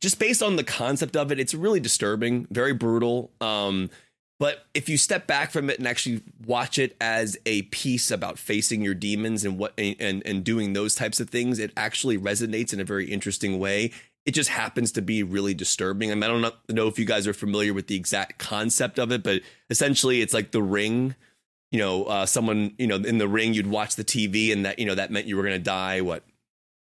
just 0.00 0.20
based 0.20 0.40
on 0.40 0.54
the 0.54 0.62
concept 0.62 1.16
of 1.16 1.32
it, 1.32 1.40
it's 1.40 1.52
really 1.52 1.80
disturbing, 1.80 2.46
very 2.48 2.72
brutal. 2.72 3.32
Um, 3.40 3.90
but 4.38 4.66
if 4.72 4.88
you 4.88 4.96
step 4.96 5.26
back 5.26 5.50
from 5.50 5.68
it 5.68 5.78
and 5.78 5.88
actually 5.88 6.22
watch 6.46 6.78
it 6.78 6.96
as 7.00 7.36
a 7.44 7.62
piece 7.62 8.12
about 8.12 8.38
facing 8.38 8.82
your 8.82 8.94
demons 8.94 9.44
and 9.44 9.58
what 9.58 9.72
and 9.78 10.22
and 10.24 10.44
doing 10.44 10.72
those 10.72 10.94
types 10.94 11.18
of 11.18 11.28
things, 11.28 11.58
it 11.58 11.72
actually 11.76 12.16
resonates 12.16 12.72
in 12.72 12.78
a 12.78 12.84
very 12.84 13.10
interesting 13.10 13.58
way. 13.58 13.90
It 14.24 14.30
just 14.30 14.50
happens 14.50 14.92
to 14.92 15.02
be 15.02 15.24
really 15.24 15.54
disturbing. 15.54 16.12
I, 16.12 16.14
mean, 16.14 16.22
I 16.22 16.28
don't 16.28 16.54
know- 16.68 16.86
if 16.86 17.00
you 17.00 17.04
guys 17.04 17.26
are 17.26 17.32
familiar 17.32 17.74
with 17.74 17.88
the 17.88 17.96
exact 17.96 18.38
concept 18.38 19.00
of 19.00 19.10
it, 19.10 19.24
but 19.24 19.42
essentially, 19.70 20.20
it's 20.20 20.34
like 20.34 20.52
The 20.52 20.62
Ring. 20.62 21.16
You 21.72 21.80
know, 21.80 22.04
uh, 22.04 22.26
someone 22.26 22.74
you 22.78 22.86
know 22.86 22.96
in 22.96 23.18
The 23.18 23.26
Ring, 23.26 23.54
you'd 23.54 23.66
watch 23.66 23.96
the 23.96 24.04
TV, 24.04 24.52
and 24.52 24.64
that 24.64 24.78
you 24.78 24.86
know 24.86 24.94
that 24.94 25.10
meant 25.10 25.26
you 25.26 25.36
were 25.36 25.42
going 25.42 25.58
to 25.58 25.58
die. 25.58 26.00
What 26.00 26.22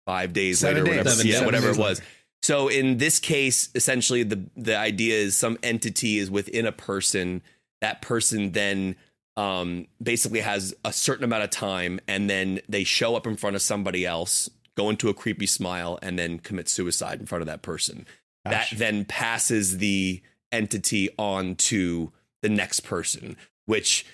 five 0.06 0.32
days 0.32 0.60
Seven 0.60 0.84
later, 0.84 0.96
days. 0.96 1.04
whatever, 1.04 1.28
yeah, 1.28 1.44
whatever 1.44 1.70
it 1.70 1.76
was. 1.76 2.00
So 2.42 2.68
in 2.68 2.98
this 2.98 3.18
case, 3.20 3.68
essentially 3.74 4.22
the 4.24 4.44
the 4.56 4.76
idea 4.76 5.16
is 5.16 5.36
some 5.36 5.58
entity 5.62 6.18
is 6.18 6.30
within 6.30 6.66
a 6.66 6.72
person. 6.72 7.42
That 7.80 8.02
person 8.02 8.52
then 8.52 8.96
um, 9.36 9.86
basically 10.02 10.40
has 10.40 10.74
a 10.84 10.92
certain 10.92 11.24
amount 11.24 11.44
of 11.44 11.50
time, 11.50 12.00
and 12.08 12.28
then 12.28 12.60
they 12.68 12.84
show 12.84 13.16
up 13.16 13.26
in 13.26 13.36
front 13.36 13.56
of 13.56 13.62
somebody 13.62 14.04
else, 14.04 14.50
go 14.76 14.90
into 14.90 15.08
a 15.08 15.14
creepy 15.14 15.46
smile, 15.46 15.98
and 16.02 16.18
then 16.18 16.38
commit 16.38 16.68
suicide 16.68 17.20
in 17.20 17.26
front 17.26 17.42
of 17.42 17.46
that 17.46 17.62
person. 17.62 18.06
Gosh. 18.44 18.70
That 18.70 18.78
then 18.78 19.04
passes 19.04 19.78
the 19.78 20.20
entity 20.50 21.08
on 21.18 21.54
to 21.54 22.12
the 22.42 22.48
next 22.48 22.80
person, 22.80 23.36
which 23.66 24.04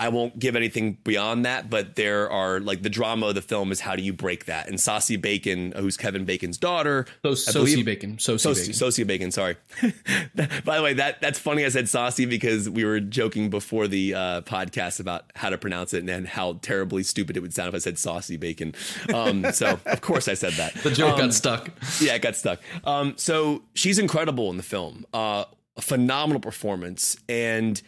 I 0.00 0.10
won't 0.10 0.38
give 0.38 0.54
anything 0.54 0.98
beyond 1.02 1.44
that, 1.44 1.68
but 1.68 1.96
there 1.96 2.30
are 2.30 2.60
like 2.60 2.82
the 2.82 2.88
drama 2.90 3.26
of 3.26 3.34
the 3.34 3.42
film 3.42 3.72
is 3.72 3.80
how 3.80 3.96
do 3.96 4.02
you 4.02 4.12
break 4.12 4.44
that? 4.44 4.68
And 4.68 4.80
Saucy 4.80 5.16
Bacon, 5.16 5.72
who's 5.76 5.96
Kevin 5.96 6.24
Bacon's 6.24 6.56
daughter, 6.56 7.04
So, 7.34 7.34
believe- 7.64 7.84
bacon. 7.84 8.18
Sosie 8.18 9.02
bacon. 9.02 9.06
Bacon, 9.08 9.30
sorry. 9.32 9.56
By 10.64 10.76
the 10.76 10.82
way, 10.82 10.92
that 10.94 11.20
that's 11.20 11.38
funny. 11.38 11.64
I 11.64 11.68
said 11.68 11.88
saucy 11.88 12.26
because 12.26 12.68
we 12.70 12.84
were 12.84 13.00
joking 13.00 13.50
before 13.50 13.88
the 13.88 14.14
uh, 14.14 14.40
podcast 14.42 15.00
about 15.00 15.24
how 15.34 15.50
to 15.50 15.58
pronounce 15.58 15.92
it 15.94 16.00
and, 16.00 16.10
and 16.10 16.28
how 16.28 16.54
terribly 16.62 17.02
stupid 17.02 17.36
it 17.36 17.40
would 17.40 17.52
sound 17.54 17.68
if 17.70 17.74
I 17.74 17.78
said 17.78 17.98
saucy 17.98 18.36
bacon. 18.36 18.74
Um, 19.12 19.50
so 19.52 19.80
of 19.86 20.00
course 20.00 20.28
I 20.28 20.34
said 20.34 20.52
that. 20.54 20.74
the 20.74 20.90
joke 20.90 21.14
Um, 21.14 21.18
got 21.20 21.34
stuck. 21.34 21.70
yeah, 22.00 22.14
it 22.14 22.22
got 22.22 22.36
stuck. 22.36 22.60
Um, 22.84 23.14
so 23.16 23.62
she's 23.74 23.98
incredible 23.98 24.50
in 24.50 24.56
the 24.58 24.62
film. 24.62 25.04
Uh, 25.12 25.44
a 25.76 25.80
phenomenal 25.82 26.40
performance, 26.40 27.16
and 27.28 27.80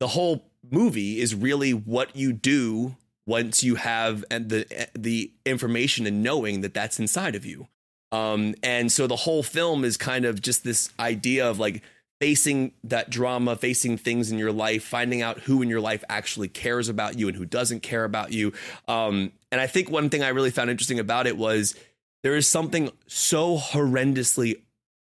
the 0.00 0.08
whole 0.08 0.44
movie 0.68 1.20
is 1.20 1.34
really 1.34 1.72
what 1.72 2.16
you 2.16 2.32
do 2.32 2.96
once 3.26 3.62
you 3.62 3.76
have 3.76 4.24
and 4.30 4.48
the 4.48 4.88
the 4.94 5.30
information 5.46 6.06
and 6.06 6.22
knowing 6.22 6.62
that 6.62 6.74
that's 6.74 6.98
inside 6.98 7.36
of 7.36 7.46
you. 7.46 7.68
Um, 8.12 8.56
and 8.62 8.90
so 8.90 9.06
the 9.06 9.16
whole 9.16 9.44
film 9.44 9.84
is 9.84 9.96
kind 9.96 10.24
of 10.24 10.42
just 10.42 10.64
this 10.64 10.90
idea 10.98 11.48
of 11.48 11.60
like 11.60 11.82
facing 12.20 12.72
that 12.84 13.08
drama, 13.08 13.56
facing 13.56 13.96
things 13.96 14.32
in 14.32 14.38
your 14.38 14.52
life, 14.52 14.82
finding 14.84 15.22
out 15.22 15.40
who 15.40 15.62
in 15.62 15.68
your 15.68 15.80
life 15.80 16.02
actually 16.08 16.48
cares 16.48 16.88
about 16.88 17.18
you 17.18 17.28
and 17.28 17.36
who 17.36 17.46
doesn't 17.46 17.80
care 17.80 18.04
about 18.04 18.32
you. 18.32 18.52
Um, 18.88 19.32
and 19.52 19.60
I 19.60 19.66
think 19.66 19.90
one 19.90 20.10
thing 20.10 20.22
I 20.22 20.28
really 20.28 20.50
found 20.50 20.70
interesting 20.70 20.98
about 20.98 21.26
it 21.26 21.36
was 21.36 21.74
there 22.22 22.36
is 22.36 22.48
something 22.48 22.90
so 23.06 23.56
horrendously 23.56 24.60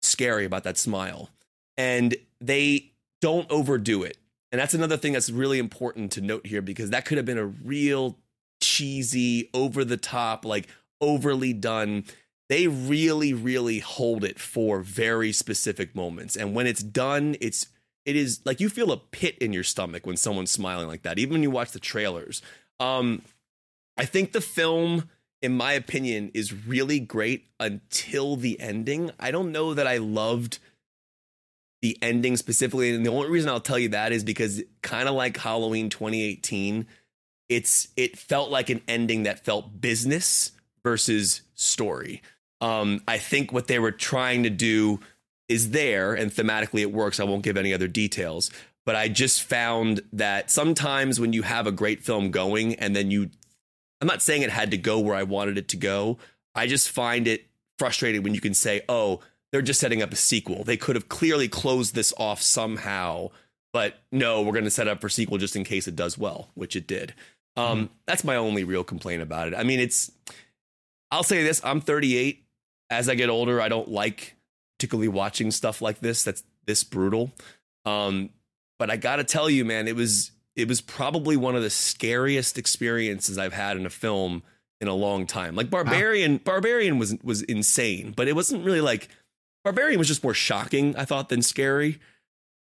scary 0.03 0.45
about 0.45 0.65
that 0.65 0.79
smile. 0.79 1.31
And 1.77 2.15
they 2.41 2.93
don't 3.21 3.51
overdo 3.51 4.03
it. 4.03 4.17
And 4.53 4.61
that's 4.61 4.75
another 4.75 4.99
thing 4.99 5.15
that's 5.15 5.31
really 5.31 5.59
important 5.59 6.13
to 6.13 6.21
note 6.21 6.47
here 6.47 6.61
because 6.61 6.91
that 6.91 7.07
could 7.07 7.17
have 7.17 7.27
been 7.27 7.39
a 7.39 7.47
real 7.47 8.19
cheesy, 8.61 9.51
over 9.55 9.85
the 9.85 9.97
top, 9.97 10.45
like 10.45 10.69
overly 11.01 11.55
done. 11.55 12.05
They 12.51 12.69
really, 12.69 13.33
really 13.33 13.79
hold 13.79 14.25
it 14.25 14.39
for 14.39 14.81
very 14.81 15.33
specific 15.33 15.95
moments. 15.95 16.37
And 16.37 16.55
when 16.55 16.67
it's 16.67 16.83
done, 16.83 17.37
it's 17.41 17.67
it 18.05 18.15
is 18.15 18.41
like 18.45 18.61
you 18.61 18.69
feel 18.69 18.93
a 18.93 18.99
pit 18.99 19.39
in 19.39 19.53
your 19.53 19.65
stomach 19.65 20.07
when 20.07 20.17
someone's 20.17 20.51
smiling 20.51 20.87
like 20.87 21.03
that, 21.03 21.19
even 21.19 21.33
when 21.33 21.43
you 21.43 21.51
watch 21.51 21.71
the 21.71 21.81
trailers. 21.81 22.43
Um, 22.79 23.23
I 23.97 24.05
think 24.05 24.33
the 24.33 24.41
film, 24.41 25.09
in 25.41 25.57
my 25.57 25.73
opinion, 25.73 26.31
is 26.35 26.53
really 26.53 27.01
great 27.01 27.47
until 27.61 28.37
the 28.37 28.61
ending. 28.61 29.13
I 29.19 29.31
don't 29.31 29.53
know 29.53 29.73
that 29.73 29.87
I 29.87 29.99
loved 29.99 30.59
the 31.83 31.99
ending 32.01 32.37
specifically. 32.37 32.95
And 32.95 33.05
the 33.05 33.11
only 33.11 33.29
reason 33.29 33.51
I'll 33.51 33.61
tell 33.61 33.79
you 33.79 33.91
that 33.91 34.13
is 34.13 34.25
because 34.25 34.63
kind 34.81 35.09
of 35.09 35.15
like 35.15 35.37
Halloween 35.37 35.91
2018, 35.91 36.87
it's 37.49 37.89
it 37.97 38.17
felt 38.17 38.51
like 38.51 38.71
an 38.71 38.81
ending 38.89 39.25
that 39.25 39.45
felt 39.45 39.81
business 39.81 40.53
versus 40.83 41.43
story. 41.55 42.23
Um, 42.61 43.03
I 43.07 43.19
think 43.19 43.53
what 43.53 43.67
they 43.67 43.81
were 43.81 43.91
trying 43.91 44.45
to 44.45 44.51
do 44.51 45.01
is 45.49 45.73
there, 45.73 46.15
and 46.15 46.31
thematically 46.31 46.81
it 46.81 46.93
works. 46.93 47.21
I 47.21 47.25
won't 47.25 47.43
give 47.43 47.57
any 47.57 47.75
other 47.75 47.89
details, 47.89 48.51
but 48.87 48.95
I 48.95 49.09
just 49.09 49.43
found 49.43 50.01
that 50.13 50.51
sometimes 50.51 51.19
when 51.19 51.33
you 51.33 51.43
have 51.43 51.67
a 51.67 51.73
great 51.73 52.05
film 52.05 52.31
going 52.31 52.77
and 52.77 52.95
then 52.95 53.11
you, 53.11 53.31
I'm 54.01 54.07
not 54.07 54.23
saying 54.23 54.43
it 54.43 54.51
had 54.51 54.71
to 54.71 54.79
go 54.79 55.01
where 55.01 55.17
I 55.17 55.25
wanted 55.25 55.59
it 55.59 55.69
to 55.71 55.77
go. 55.77 56.19
I 56.55 56.69
just 56.69 56.89
find 56.89 57.27
it 57.27 57.47
frustrating 57.79 58.23
when 58.23 58.35
you 58.35 58.41
can 58.41 58.55
say, 58.55 58.83
oh, 58.89 59.21
they're 59.53 59.63
just 59.63 59.81
setting 59.81 60.03
up 60.03 60.13
a 60.13 60.17
sequel. 60.17 60.65
They 60.65 60.77
could 60.77 60.97
have 60.97 61.09
clearly 61.09 61.47
closed 61.47 61.95
this 61.95 62.13
off 62.17 62.41
somehow, 62.43 63.31
but 63.73 63.99
no, 64.11 64.43
we're 64.43 64.53
going 64.53 64.65
to 64.65 64.71
set 64.71 64.89
up 64.89 65.01
for 65.01 65.09
sequel 65.09 65.39
just 65.39 65.55
in 65.55 65.65
case 65.65 65.87
it 65.87 65.95
does 65.95 66.17
well, 66.19 66.51
which 66.55 66.75
it 66.75 66.87
did. 66.87 67.15
Um, 67.57 67.91
That's 68.07 68.25
my 68.25 68.37
only 68.37 68.65
real 68.65 68.83
complaint 68.83 69.23
about 69.23 69.49
it. 69.49 69.55
I 69.55 69.63
mean, 69.63 69.79
it's, 69.79 70.11
I'll 71.11 71.23
say 71.23 71.43
this 71.43 71.61
I'm 71.65 71.81
38. 71.81 72.45
As 72.91 73.09
I 73.09 73.15
get 73.15 73.31
older, 73.31 73.61
I 73.61 73.69
don't 73.69 73.89
like 73.89 74.37
particularly 74.79 75.09
watching 75.09 75.51
stuff 75.51 75.81
like 75.81 76.01
this 76.01 76.25
that's 76.25 76.43
this 76.67 76.83
brutal. 76.85 77.33
Um, 77.85 78.31
but 78.79 78.91
I 78.91 78.97
got 78.97 79.17
to 79.17 79.25
tell 79.25 79.49
you, 79.49 79.65
man, 79.65 79.87
it 79.89 79.97
was 79.97 80.33
it 80.57 80.69
was 80.69 80.81
probably 80.81 81.37
one 81.37 81.57
of 81.57 81.63
the 81.63 81.71
scariest 81.71 82.59
experiences 82.59 83.39
I've 83.39 83.53
had 83.53 83.77
in 83.77 83.87
a 83.87 83.91
film 83.91 84.43
in 84.81 84.89
a 84.89 84.95
long 84.95 85.27
time. 85.27 85.55
Like 85.55 85.71
Barbarian, 85.71 86.39
Barbarian 86.39 86.99
was 86.99 87.15
was 87.23 87.43
insane, 87.43 88.13
but 88.15 88.29
it 88.29 88.35
wasn't 88.35 88.65
really 88.65 88.81
like 88.81 89.09
Barbarian 89.65 89.99
was 89.99 90.09
just 90.09 90.25
more 90.25 90.35
shocking, 90.35 90.97
I 90.97 91.05
thought, 91.05 91.29
than 91.29 91.43
scary. 91.43 91.99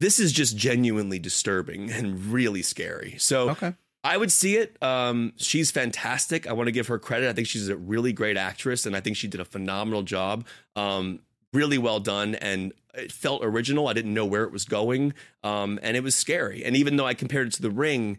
This 0.00 0.18
is 0.20 0.32
just 0.32 0.56
genuinely 0.56 1.18
disturbing 1.18 1.90
and 1.90 2.26
really 2.26 2.62
scary. 2.62 3.16
So 3.18 3.50
Okay. 3.50 3.74
I 4.02 4.18
would 4.18 4.30
see 4.30 4.56
it. 4.56 4.76
Um, 4.82 5.32
she's 5.36 5.70
fantastic. 5.70 6.46
I 6.46 6.52
want 6.52 6.66
to 6.66 6.72
give 6.72 6.88
her 6.88 6.98
credit. 6.98 7.28
I 7.30 7.32
think 7.32 7.46
she's 7.48 7.68
a 7.68 7.76
really 7.76 8.12
great 8.12 8.36
actress, 8.36 8.84
and 8.84 8.94
I 8.94 9.00
think 9.00 9.16
she 9.16 9.28
did 9.28 9.40
a 9.40 9.46
phenomenal 9.46 10.02
job. 10.02 10.46
Um, 10.76 11.20
really 11.54 11.78
well 11.78 12.00
done, 12.00 12.34
and 12.34 12.74
it 12.92 13.10
felt 13.12 13.42
original. 13.42 13.88
I 13.88 13.94
didn't 13.94 14.12
know 14.12 14.26
where 14.26 14.44
it 14.44 14.52
was 14.52 14.66
going, 14.66 15.14
um, 15.42 15.78
and 15.82 15.96
it 15.96 16.02
was 16.02 16.14
scary. 16.14 16.62
And 16.64 16.76
even 16.76 16.96
though 16.96 17.06
I 17.06 17.14
compared 17.14 17.46
it 17.46 17.54
to 17.54 17.62
The 17.62 17.70
Ring, 17.70 18.18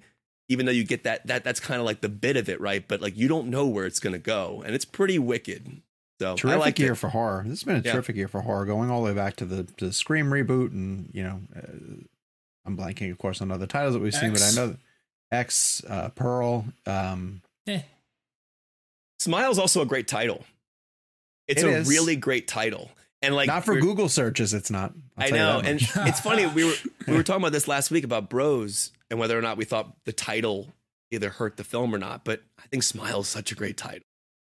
even 0.50 0.66
though 0.66 0.72
you 0.72 0.84
get 0.86 1.04
that 1.04 1.28
that 1.28 1.44
that's 1.44 1.60
kind 1.60 1.80
of 1.80 1.86
like 1.86 2.02
the 2.02 2.10
bit 2.10 2.36
of 2.36 2.50
it, 2.50 2.60
right? 2.60 2.84
But 2.88 3.00
like 3.00 3.16
you 3.16 3.28
don't 3.28 3.50
know 3.50 3.68
where 3.68 3.86
it's 3.86 4.00
going 4.00 4.14
to 4.14 4.20
go, 4.20 4.64
and 4.66 4.74
it's 4.74 4.86
pretty 4.86 5.20
wicked. 5.20 5.84
So 6.20 6.36
Terrific 6.36 6.80
I 6.80 6.84
year 6.84 6.94
it. 6.94 6.98
for 6.98 7.10
horror. 7.10 7.44
This 7.44 7.60
has 7.60 7.64
been 7.64 7.76
a 7.76 7.80
Yeah. 7.80 7.92
terrific 7.94 8.16
year 8.16 8.28
for 8.30 8.42
horror, 8.42 8.66
going 8.66 8.90
all 8.90 9.02
the 9.02 9.08
way 9.08 9.14
back 9.14 9.36
to 9.38 9.46
the 9.46 9.64
to 9.78 9.88
the 9.88 9.94
Scream 9.94 10.28
reboot, 10.28 10.72
and 10.72 11.10
you 11.14 11.24
know, 11.24 11.42
uh, 11.56 12.06
I'm 12.66 12.78
blanking, 12.78 13.12
of 13.12 13.18
course, 13.18 13.42
on 13.42 13.52
other 13.52 13.68
titles 13.68 13.94
that 13.96 14.00
we've 14.02 14.14
seen, 14.14 14.32
but 14.32 14.42
I 14.42 14.52
know 14.52 14.78
X, 15.32 15.84
uh, 15.90 16.10
Pearl. 16.10 16.66
Um, 16.86 17.42
Smile's 19.20 19.58
also 19.60 19.82
a 19.82 19.86
great 19.86 20.08
title. 20.08 20.46
It's 21.48 21.62
It 21.62 21.68
a 21.68 21.78
is. 21.78 21.88
really 21.90 22.16
great 22.16 22.48
title, 22.48 22.92
and 23.22 23.36
like 23.36 23.48
not 23.48 23.66
for 23.66 23.80
Google 23.80 24.10
searches, 24.10 24.54
it's 24.54 24.72
not. 24.72 24.94
I'll 25.18 25.28
I 25.28 25.30
know, 25.30 25.60
and 25.64 25.80
it's 25.82 26.20
funny. 26.20 26.48
We 26.48 26.64
were 26.64 26.74
we 27.08 27.14
were 27.14 27.24
talking 27.24 27.42
about 27.42 27.52
this 27.52 27.68
last 27.68 27.92
week 27.92 28.04
about 28.04 28.30
Bros 28.30 28.92
and 29.10 29.20
whether 29.20 29.38
or 29.38 29.42
not 29.42 29.58
we 29.58 29.66
thought 29.66 29.96
the 30.06 30.14
title 30.14 30.74
either 31.12 31.30
hurt 31.30 31.58
the 31.58 31.64
film 31.64 31.94
or 31.94 31.98
not. 32.00 32.24
But 32.26 32.42
I 32.60 32.68
think 32.68 32.84
Smile 32.84 33.20
is 33.22 33.28
such 33.28 33.52
a 33.52 33.56
great 33.56 33.78
title. 33.78 34.02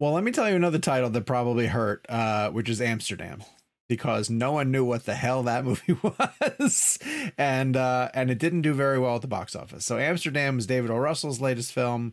Well, 0.01 0.13
let 0.13 0.25
me 0.25 0.33
tell 0.33 0.51
you 0.51 0.57
another 0.57 0.79
title 0.79 1.09
that 1.11 1.25
probably 1.27 1.67
hurt, 1.69 2.05
uh, 2.09 2.51
which 2.51 2.69
is 2.69 2.81
Amsterdam, 2.81 3.43
because 3.89 4.29
no 4.29 4.53
one 4.53 4.71
knew 4.71 4.85
what 4.85 5.07
the 5.07 5.15
hell 5.15 5.43
that 5.45 5.65
movie 5.67 5.97
was, 6.03 6.99
and 7.39 7.77
uh, 7.77 8.09
and 8.13 8.31
it 8.31 8.39
didn't 8.39 8.63
do 8.63 8.75
very 8.75 8.99
well 8.99 9.15
at 9.17 9.23
the 9.23 9.29
box 9.29 9.55
office. 9.55 9.85
So 9.87 9.99
Amsterdam 9.99 10.59
is 10.59 10.67
David 10.67 10.91
O. 10.91 10.97
Russell's 10.97 11.41
latest 11.41 11.73
film, 11.73 12.13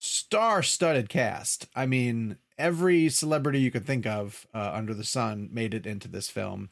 star-studded 0.00 1.08
cast. 1.08 1.66
I 1.74 1.86
mean, 1.86 2.36
every 2.56 3.08
celebrity 3.08 3.60
you 3.60 3.70
could 3.70 3.86
think 3.86 4.06
of 4.06 4.46
uh, 4.54 4.70
under 4.72 4.94
the 4.94 5.04
sun 5.04 5.48
made 5.52 5.74
it 5.74 5.86
into 5.86 6.08
this 6.08 6.28
film, 6.30 6.70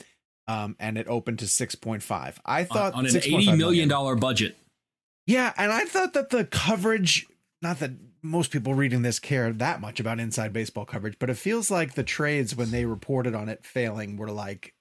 um, 0.48 0.76
and 0.80 0.96
it 0.98 1.06
opened 1.08 1.38
to 1.40 1.48
six 1.48 1.74
point 1.74 2.02
five. 2.02 2.40
I 2.44 2.64
thought 2.64 2.94
on 2.94 3.04
an 3.06 3.12
$6.5 3.12 3.26
eighty 3.26 3.52
million 3.52 3.88
dollar 3.88 4.16
budget. 4.16 4.56
yeah, 5.26 5.52
and 5.56 5.70
I 5.72 5.84
thought 5.84 6.14
that 6.14 6.30
the 6.30 6.44
coverage, 6.44 7.26
not 7.62 7.78
that 7.80 7.90
most 8.22 8.50
people 8.50 8.74
reading 8.74 9.02
this 9.02 9.18
care 9.18 9.52
that 9.52 9.80
much 9.80 10.00
about 10.00 10.20
inside 10.20 10.52
baseball 10.52 10.84
coverage, 10.84 11.18
but 11.18 11.30
it 11.30 11.36
feels 11.36 11.70
like 11.70 11.94
the 11.94 12.02
trades 12.04 12.54
when 12.56 12.70
they 12.70 12.84
reported 12.84 13.34
on 13.34 13.48
it 13.48 13.64
failing 13.64 14.16
were 14.16 14.30
like 14.30 14.74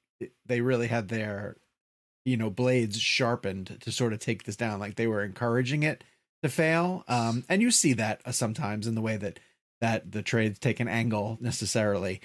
they 0.45 0.61
really 0.61 0.87
had 0.87 1.09
their 1.09 1.57
you 2.25 2.37
know 2.37 2.49
blades 2.49 2.99
sharpened 2.99 3.77
to 3.81 3.91
sort 3.91 4.13
of 4.13 4.19
take 4.19 4.43
this 4.43 4.55
down 4.55 4.79
like 4.79 4.95
they 4.95 5.07
were 5.07 5.23
encouraging 5.23 5.83
it 5.83 6.03
to 6.43 6.49
fail. 6.49 7.03
Um 7.07 7.43
and 7.49 7.61
you 7.61 7.71
see 7.71 7.93
that 7.93 8.21
uh, 8.25 8.31
sometimes 8.31 8.87
in 8.87 8.95
the 8.95 9.01
way 9.01 9.17
that 9.17 9.39
that 9.81 10.11
the 10.11 10.21
trades 10.21 10.57
take 10.59 10.79
an 10.79 10.87
angle 10.87 11.37
necessarily. 11.41 12.21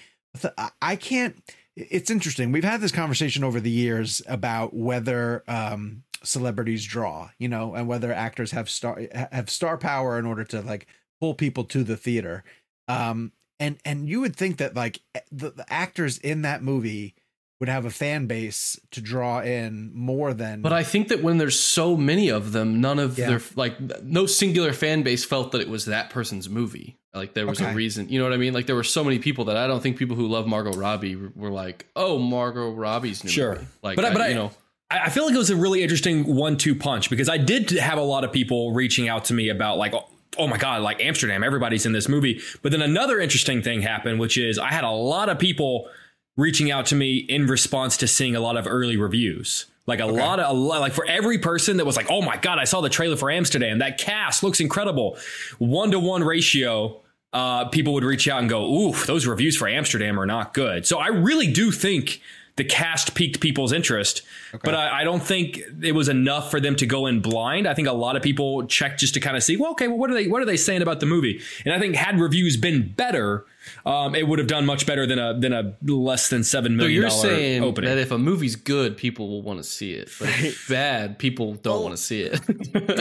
I- 0.57 0.71
i 0.81 0.97
can't 0.97 1.37
it's 1.77 2.11
interesting. 2.11 2.53
We've 2.53 2.65
had 2.65 2.81
this 2.81 2.93
conversation 2.93 3.43
over 3.43 3.59
the 3.61 3.71
years 3.71 4.23
about 4.27 4.75
whether 4.75 5.43
um 5.49 6.05
celebrities 6.23 6.85
draw 6.85 7.31
you 7.39 7.49
know 7.49 7.75
and 7.75 7.89
whether 7.89 8.13
actors 8.13 8.51
have 8.51 8.69
star 8.69 9.01
have 9.33 9.49
star 9.49 9.79
power 9.79 10.19
in 10.19 10.27
order 10.27 10.45
to 10.45 10.61
like 10.61 10.87
pull 11.21 11.35
people 11.35 11.65
to 11.65 11.85
the 11.85 11.97
theater 11.97 12.43
um 12.89 13.33
and 13.59 13.79
and 13.85 14.09
you 14.09 14.21
would 14.21 14.35
think 14.35 14.57
that 14.57 14.75
like 14.75 15.01
the, 15.31 15.51
the 15.51 15.65
actors 15.73 16.19
in 16.19 16.43
that 16.43 16.63
movie 16.63 17.15
would 17.61 17.69
have 17.69 17.85
a 17.85 17.91
fan 17.91 18.25
base 18.27 18.81
to 18.91 19.03
draw 19.03 19.41
in 19.41 19.91
more 19.95 20.33
than 20.33 20.63
But 20.63 20.73
I 20.73 20.83
think 20.83 21.09
that 21.09 21.23
when 21.23 21.37
there's 21.37 21.61
so 21.61 21.95
many 21.95 22.31
of 22.31 22.53
them, 22.53 22.81
none 22.81 22.99
of 22.99 23.19
Yeah. 23.19 23.27
their 23.29 23.41
like 23.55 23.79
no 24.03 24.25
singular 24.25 24.73
fan 24.73 25.03
base 25.03 25.27
felt 25.27 25.53
that 25.53 25.61
it 25.61 25.69
was 25.69 25.85
that 25.85 26.09
person's 26.09 26.49
movie. 26.49 26.97
Like 27.13 27.35
there 27.35 27.47
was 27.47 27.61
Okay. 27.61 27.71
a 27.71 27.75
reason, 27.75 28.09
you 28.09 28.19
know 28.19 28.25
what 28.25 28.33
I 28.33 28.39
mean? 28.39 28.55
Like 28.55 28.65
there 28.67 28.77
were 28.77 28.83
so 28.83 29.05
many 29.05 29.19
people 29.19 29.45
that 29.45 29.59
I 29.59 29.67
don't 29.67 29.83
think 29.83 29.99
people 29.99 30.17
who 30.17 30.27
love 30.27 30.47
Margot 30.47 30.73
Robbie 30.73 31.17
were, 31.17 31.33
were 31.37 31.51
like, 31.51 31.85
"Oh, 31.95 32.19
Margot 32.19 32.71
Robbie's 32.71 33.23
new 33.25 33.31
Sure. 33.31 33.57
movie." 33.57 33.67
Like, 33.83 33.97
but 33.97 34.07
I, 34.07 34.13
but 34.15 34.23
I, 34.23 34.29
you 34.29 34.37
know, 34.37 34.53
I 34.91 35.01
I 35.01 35.09
feel 35.11 35.27
like 35.27 35.35
it 35.35 35.39
was 35.39 35.51
a 35.51 35.57
really 35.57 35.83
interesting 35.83 36.35
one-two 36.35 36.77
punch 36.77 37.11
because 37.11 37.29
I 37.29 37.37
did 37.37 37.69
have 37.73 37.99
a 37.99 38.03
lot 38.03 38.25
of 38.25 38.33
people 38.33 38.73
reaching 38.73 39.07
out 39.11 39.27
to 39.27 39.35
me 39.35 39.51
about 39.51 39.77
like, 39.77 39.93
oh, 40.39 40.47
my 40.47 40.59
god, 40.59 40.83
like 40.83 41.03
Amsterdam, 41.03 41.43
everybody's 41.43 41.87
in 41.87 41.93
this 41.93 42.09
movie. 42.09 42.41
But 42.63 42.73
then 42.73 42.83
another 42.83 43.21
interesting 43.21 43.63
thing 43.63 43.83
happened, 43.83 44.21
which 44.21 44.39
is 44.39 44.59
I 44.59 44.69
had 44.69 44.85
a 44.85 44.91
lot 44.91 45.29
of 45.29 45.39
people 45.39 45.89
reaching 46.37 46.71
out 46.71 46.87
to 46.87 46.95
me 46.95 47.19
in 47.19 47.47
response 47.47 47.97
to 47.99 48.09
seeing 48.09 48.35
a 48.35 48.41
lot 48.41 48.57
of 48.57 48.67
early 48.67 48.97
reviews. 48.97 49.67
Like 49.87 50.01
a 50.01 50.07
lot 50.07 50.39
of 50.39 50.49
a 50.49 50.59
lot, 50.59 50.81
like 50.81 50.93
for 50.93 51.05
every 51.07 51.39
person 51.39 51.79
that 51.79 51.85
was 51.85 51.97
like, 51.97 52.07
"Oh 52.11 52.23
my 52.23 52.37
god, 52.37 52.59
I 52.59 52.65
saw 52.65 52.81
the 52.81 52.89
trailer 52.89 53.17
for 53.17 53.29
Amsterdam. 53.29 53.79
That 53.79 53.99
cast 53.99 54.43
looks 54.43 54.61
incredible." 54.61 55.19
One 55.59 55.91
to 55.91 55.99
one 55.99 56.23
ratio 56.23 57.01
uh, 57.33 57.65
people 57.67 57.95
would 57.95 58.05
reach 58.05 58.29
out 58.29 58.41
and 58.41 58.49
go, 58.49 58.65
"Ooh, 58.73 58.93
those 59.07 59.27
reviews 59.27 59.57
for 59.57 59.67
Amsterdam 59.67 60.21
are 60.21 60.27
not 60.27 60.55
good." 60.55 60.87
So 60.87 60.99
I 60.99 61.09
really 61.09 61.51
do 61.51 61.73
think 61.73 62.21
the 62.61 62.65
cast 62.65 63.15
piqued 63.15 63.41
people's 63.41 63.73
interest, 63.73 64.21
but 64.63 64.75
I, 64.75 65.01
I 65.01 65.05
don't 65.05 65.23
think 65.23 65.63
it 65.81 65.93
was 65.93 66.11
enough 66.11 66.51
for 66.51 66.61
them 66.61 66.77
to 66.77 66.85
go 66.85 67.07
in 67.07 67.23
blind. 67.23 67.67
I 67.67 67.73
think 67.73 67.89
a 67.89 67.93
lot 67.93 68.17
of 68.17 68.23
people 68.23 68.67
checked 68.67 69.01
just 69.01 69.15
to 69.15 69.21
kind 69.21 69.35
of 69.35 69.43
see, 69.43 69.57
well, 69.57 69.71
okay, 69.71 69.89
well, 69.89 69.97
what 69.97 70.11
are 70.11 70.15
they 70.15 70.27
what 70.27 70.43
are 70.43 70.45
they 70.45 70.59
saying 70.59 70.83
about 70.83 71.01
the 71.01 71.07
movie? 71.07 71.41
And 71.65 71.73
I 71.73 71.79
think 71.79 71.97
had 71.97 72.21
reviews 72.21 72.59
been 72.59 72.93
better, 72.93 73.47
um, 73.87 74.15
it 74.15 74.29
would 74.29 74.39
have 74.39 74.47
done 74.47 74.67
much 74.67 74.85
better 74.85 75.07
than 75.07 75.19
a 75.19 75.33
than 75.41 75.55
a 75.55 75.75
less 75.91 76.29
than 76.29 76.45
seven 76.45 76.79
so 76.79 76.85
you're 76.85 77.09
saying 77.09 77.65
opening. 77.65 77.89
that 77.89 77.97
if 77.97 78.11
a 78.11 78.19
movie's 78.19 78.57
good, 78.57 78.99
people 78.99 79.31
will 79.31 79.41
want 79.41 79.59
to 79.59 79.65
see 79.65 79.95
it, 79.95 80.11
but 80.19 80.29
if 80.29 80.45
it's 80.45 80.69
bad, 80.69 81.19
people 81.19 81.55
don't 81.55 81.83
want 81.83 81.97
to 81.97 82.03
see 82.03 82.21
it. 82.21 82.41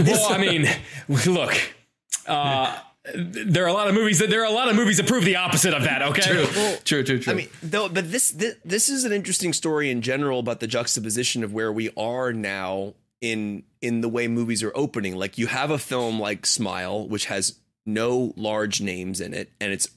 well, 0.08 0.32
I 0.32 0.38
mean, 0.38 0.70
look. 1.28 1.54
Uh, 2.26 2.80
there 3.14 3.64
are 3.64 3.68
a 3.70 3.74
lot 3.74 3.88
of 3.88 3.94
movies 3.96 4.20
that 4.20 4.30
there 4.30 4.42
are 4.42 4.46
a 4.48 4.54
lot 4.54 4.68
of 4.70 4.76
movies 4.76 4.98
that 4.98 5.08
prove 5.08 5.24
the 5.26 5.38
opposite 5.38 5.74
of 5.74 5.84
that. 5.84 6.02
Okay, 6.02 6.22
true, 6.22 6.46
true, 6.84 7.04
true, 7.04 7.20
true. 7.20 7.34
I 7.34 7.36
mean, 7.36 7.48
though, 7.64 7.88
but 7.90 8.12
this, 8.12 8.32
this 8.32 8.56
this 8.66 8.90
is 8.90 9.04
an 9.06 9.12
interesting 9.14 9.54
story 9.54 9.90
in 9.90 10.02
general 10.02 10.40
about 10.40 10.60
the 10.60 10.68
juxtaposition 10.68 11.44
of 11.44 11.54
where 11.54 11.72
we 11.72 11.90
are 11.98 12.34
now 12.34 12.94
in 13.22 13.64
in 13.82 14.02
the 14.02 14.10
way 14.10 14.28
movies 14.28 14.62
are 14.64 14.72
opening. 14.76 15.16
Like 15.16 15.38
you 15.38 15.48
have 15.48 15.72
a 15.72 15.78
film 15.80 16.20
like 16.20 16.46
Smile, 16.46 17.08
which 17.08 17.26
has 17.26 17.60
no 17.86 18.34
large 18.36 18.82
names 18.82 19.22
in 19.22 19.34
it, 19.34 19.50
and 19.62 19.72
it's 19.72 19.88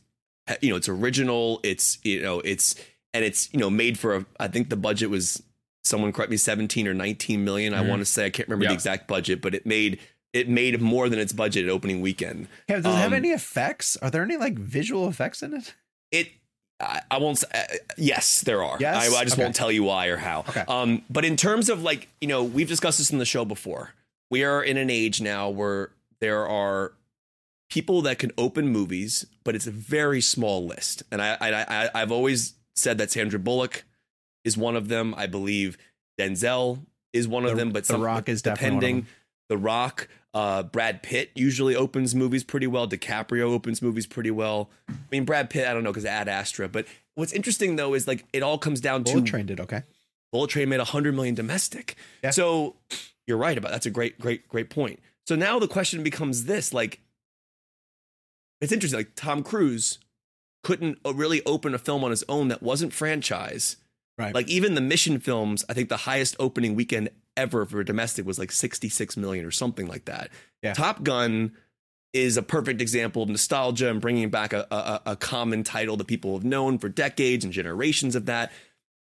you 0.60 0.70
know 0.70 0.76
it's 0.76 0.88
original. 0.88 1.60
It's 1.64 1.98
you 2.04 2.22
know 2.22 2.40
it's 2.40 2.76
and 3.12 3.24
it's 3.24 3.52
you 3.52 3.58
know 3.58 3.68
made 3.70 3.98
for 3.98 4.14
a. 4.16 4.26
I 4.38 4.46
think 4.48 4.70
the 4.70 4.76
budget 4.76 5.10
was 5.10 5.42
someone 5.84 6.12
correct 6.12 6.30
me 6.30 6.36
seventeen 6.36 6.86
or 6.86 6.94
nineteen 6.94 7.44
million. 7.44 7.74
I 7.74 7.82
Mhm. 7.82 7.88
want 7.88 8.00
to 8.00 8.06
say 8.06 8.24
I 8.26 8.30
can't 8.30 8.48
remember 8.48 8.64
Yeah. 8.64 8.70
the 8.70 8.74
exact 8.74 9.08
budget, 9.08 9.40
but 9.42 9.54
it 9.54 9.66
made 9.66 9.98
it 10.32 10.48
made 10.48 10.80
more 10.80 11.08
than 11.08 11.18
its 11.18 11.32
budget 11.32 11.64
at 11.64 11.70
opening 11.70 12.00
weekend. 12.00 12.48
Yeah, 12.68 12.76
does 12.76 12.86
it 12.86 12.96
have 12.96 13.08
Um, 13.08 13.14
any 13.14 13.30
effects? 13.30 13.96
Are 13.98 14.10
there 14.10 14.22
any 14.22 14.36
like 14.36 14.58
visual 14.58 15.08
effects 15.08 15.42
in 15.42 15.54
it? 15.54 15.74
it 16.10 16.28
I, 16.80 17.00
I 17.10 17.18
won't. 17.18 17.42
Uh, 17.54 17.62
yes, 17.96 18.40
there 18.40 18.62
are. 18.64 18.76
Yes? 18.80 18.96
I, 19.12 19.16
I 19.20 19.24
just 19.24 19.34
Okay. 19.36 19.42
won't 19.44 19.54
tell 19.54 19.70
you 19.70 19.84
why 19.84 20.06
or 20.06 20.16
how. 20.16 20.40
Okay. 20.48 20.64
Um, 20.66 21.02
but 21.08 21.24
in 21.24 21.36
terms 21.36 21.68
of 21.68 21.82
like 21.82 22.08
you 22.20 22.28
know, 22.28 22.42
we've 22.42 22.68
discussed 22.68 22.98
this 22.98 23.10
in 23.10 23.18
the 23.18 23.24
show 23.24 23.44
before. 23.44 23.94
We 24.30 24.42
are 24.44 24.62
in 24.62 24.76
an 24.78 24.88
age 24.90 25.20
now 25.20 25.48
where 25.50 25.90
there 26.20 26.46
are 26.48 26.92
people 27.70 28.02
that 28.02 28.18
can 28.18 28.32
open 28.38 28.68
movies, 28.68 29.26
but 29.44 29.54
it's 29.54 29.66
a 29.66 29.70
very 29.70 30.20
small 30.20 30.66
list. 30.66 31.02
And 31.12 31.20
I, 31.22 31.36
I, 31.40 31.62
I 31.84 31.90
I've 31.94 32.10
always 32.12 32.54
said 32.74 32.96
that 32.98 33.10
Sandra 33.10 33.38
Bullock 33.38 33.84
is 34.44 34.56
one 34.56 34.74
of 34.74 34.88
them. 34.88 35.14
I 35.16 35.26
believe 35.26 35.76
Denzel 36.18 36.80
is 37.12 37.28
one 37.28 37.44
of 37.44 37.56
them. 37.56 37.70
But 37.70 37.84
The 37.84 37.98
Rock 37.98 38.28
is 38.28 38.42
definitely 38.42 38.70
one 38.70 38.76
of 38.76 38.80
depending. 38.80 39.06
The 39.52 39.58
Rock, 39.58 40.08
uh, 40.32 40.62
Brad 40.62 41.02
Pitt 41.02 41.30
usually 41.34 41.76
opens 41.76 42.14
movies 42.14 42.42
pretty 42.42 42.66
well. 42.66 42.88
DiCaprio 42.88 43.42
opens 43.42 43.82
movies 43.82 44.06
pretty 44.06 44.30
well. 44.30 44.70
I 44.88 44.94
mean, 45.10 45.26
Brad 45.26 45.50
Pitt, 45.50 45.68
I 45.68 45.74
don't 45.74 45.84
know 45.84 45.90
because 45.90 46.06
Ad 46.06 46.26
Astra. 46.26 46.70
But 46.70 46.86
what's 47.16 47.34
interesting 47.34 47.76
though 47.76 47.92
is 47.92 48.08
like 48.08 48.24
it 48.32 48.42
all 48.42 48.56
comes 48.56 48.80
down 48.80 49.02
Bullet 49.02 49.26
to 49.26 49.30
Train 49.30 49.44
did 49.44 49.60
okay. 49.60 49.82
Bullet 50.32 50.48
Train 50.48 50.70
made 50.70 50.78
100 50.78 51.14
million 51.14 51.34
domestic. 51.34 51.96
Yeah. 52.24 52.30
So 52.30 52.76
you're 53.26 53.36
right 53.36 53.58
about 53.58 53.72
that's 53.72 53.84
a 53.84 53.90
great, 53.90 54.18
great, 54.18 54.48
great 54.48 54.70
point. 54.70 55.00
So 55.26 55.36
now 55.36 55.58
the 55.58 55.68
question 55.68 56.02
becomes 56.02 56.46
this: 56.46 56.72
like, 56.72 57.00
it's 58.62 58.72
interesting. 58.72 59.00
Like 59.00 59.14
Tom 59.16 59.42
Cruise 59.42 59.98
couldn't 60.64 60.96
uh, 61.04 61.12
really 61.12 61.44
open 61.44 61.74
a 61.74 61.78
film 61.78 62.04
on 62.04 62.10
his 62.10 62.24
own 62.26 62.48
that 62.48 62.62
wasn't 62.62 62.94
franchise. 62.94 63.76
Right. 64.16 64.34
Like 64.34 64.48
even 64.48 64.76
the 64.76 64.80
Mission 64.80 65.20
films, 65.20 65.62
I 65.68 65.74
think 65.74 65.90
the 65.90 65.98
highest 65.98 66.36
opening 66.38 66.74
weekend 66.74 67.10
ever 67.36 67.64
for 67.66 67.82
domestic 67.84 68.26
was 68.26 68.38
like 68.38 68.52
66 68.52 69.16
million 69.16 69.44
or 69.44 69.50
something 69.50 69.86
like 69.86 70.04
that. 70.06 70.30
Yeah. 70.62 70.74
Top 70.74 71.02
Gun 71.02 71.52
is 72.12 72.36
a 72.36 72.42
perfect 72.42 72.80
example 72.82 73.22
of 73.22 73.28
nostalgia 73.30 73.88
and 73.88 74.00
bringing 74.00 74.28
back 74.28 74.52
a, 74.52 74.66
a, 74.70 75.12
a 75.12 75.16
common 75.16 75.64
title 75.64 75.96
that 75.96 76.06
people 76.06 76.34
have 76.34 76.44
known 76.44 76.78
for 76.78 76.88
decades 76.90 77.42
and 77.44 77.52
generations 77.52 78.14
of 78.14 78.26
that. 78.26 78.52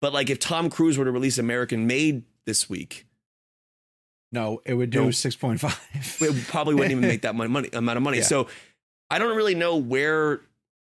But 0.01 0.11
like 0.13 0.29
if 0.29 0.39
Tom 0.39 0.69
Cruise 0.69 0.97
were 0.97 1.05
to 1.05 1.11
release 1.11 1.37
American 1.37 1.85
Made 1.87 2.23
this 2.45 2.67
week, 2.69 3.05
No, 4.31 4.61
it 4.65 4.73
would 4.73 4.89
do 4.89 5.05
No. 5.05 5.11
six 5.11 5.35
point 5.35 5.59
five. 5.59 5.79
it 6.21 6.47
probably 6.47 6.73
wouldn't 6.75 6.91
even 6.91 7.07
make 7.07 7.21
that 7.23 7.35
money, 7.35 7.49
money 7.49 7.69
amount 7.73 7.97
of 7.97 8.03
money. 8.03 8.17
Yeah. 8.17 8.23
So 8.23 8.47
I 9.09 9.19
don't 9.19 9.35
really 9.37 9.55
know 9.55 9.77
where 9.77 10.41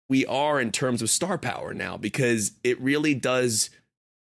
we 0.07 0.25
are 0.25 0.59
in 0.61 0.71
terms 0.71 1.01
of 1.01 1.09
star 1.09 1.37
power 1.37 1.73
now 1.73 1.97
because 1.97 2.53
it 2.63 2.79
really 2.79 3.13
does 3.13 3.69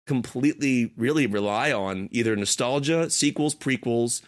completely 0.10 0.92
really 0.98 1.28
rely 1.28 1.72
on 1.72 2.10
either 2.12 2.36
nostalgia, 2.36 3.12
sequels, 3.12 3.54
prequels. 3.54 4.24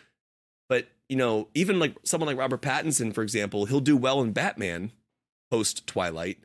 But 0.69 0.88
you 1.09 1.17
know, 1.17 1.47
even 1.55 1.79
like 1.79 1.95
someone 2.03 2.27
like 2.27 2.38
Robert 2.38 2.61
Pattinson, 2.61 3.13
for 3.15 3.23
example, 3.23 3.65
he'll 3.65 3.79
do 3.82 3.97
well 3.97 4.21
in 4.21 4.32
Batman 4.32 4.91
post 5.49 5.88
Twilight, 5.88 6.38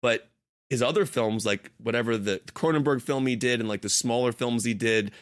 but 0.00 0.30
his 0.70 0.80
other 0.82 1.04
films, 1.04 1.44
like 1.44 1.70
whatever 1.78 2.16
the 2.16 2.40
Cronenberg 2.54 3.02
film 3.02 3.26
he 3.26 3.36
did 3.36 3.60
and 3.60 3.68
like 3.68 3.82
the 3.82 3.88
smaller 3.90 4.32
films 4.32 4.64
he 4.64 4.72
did, 4.74 5.12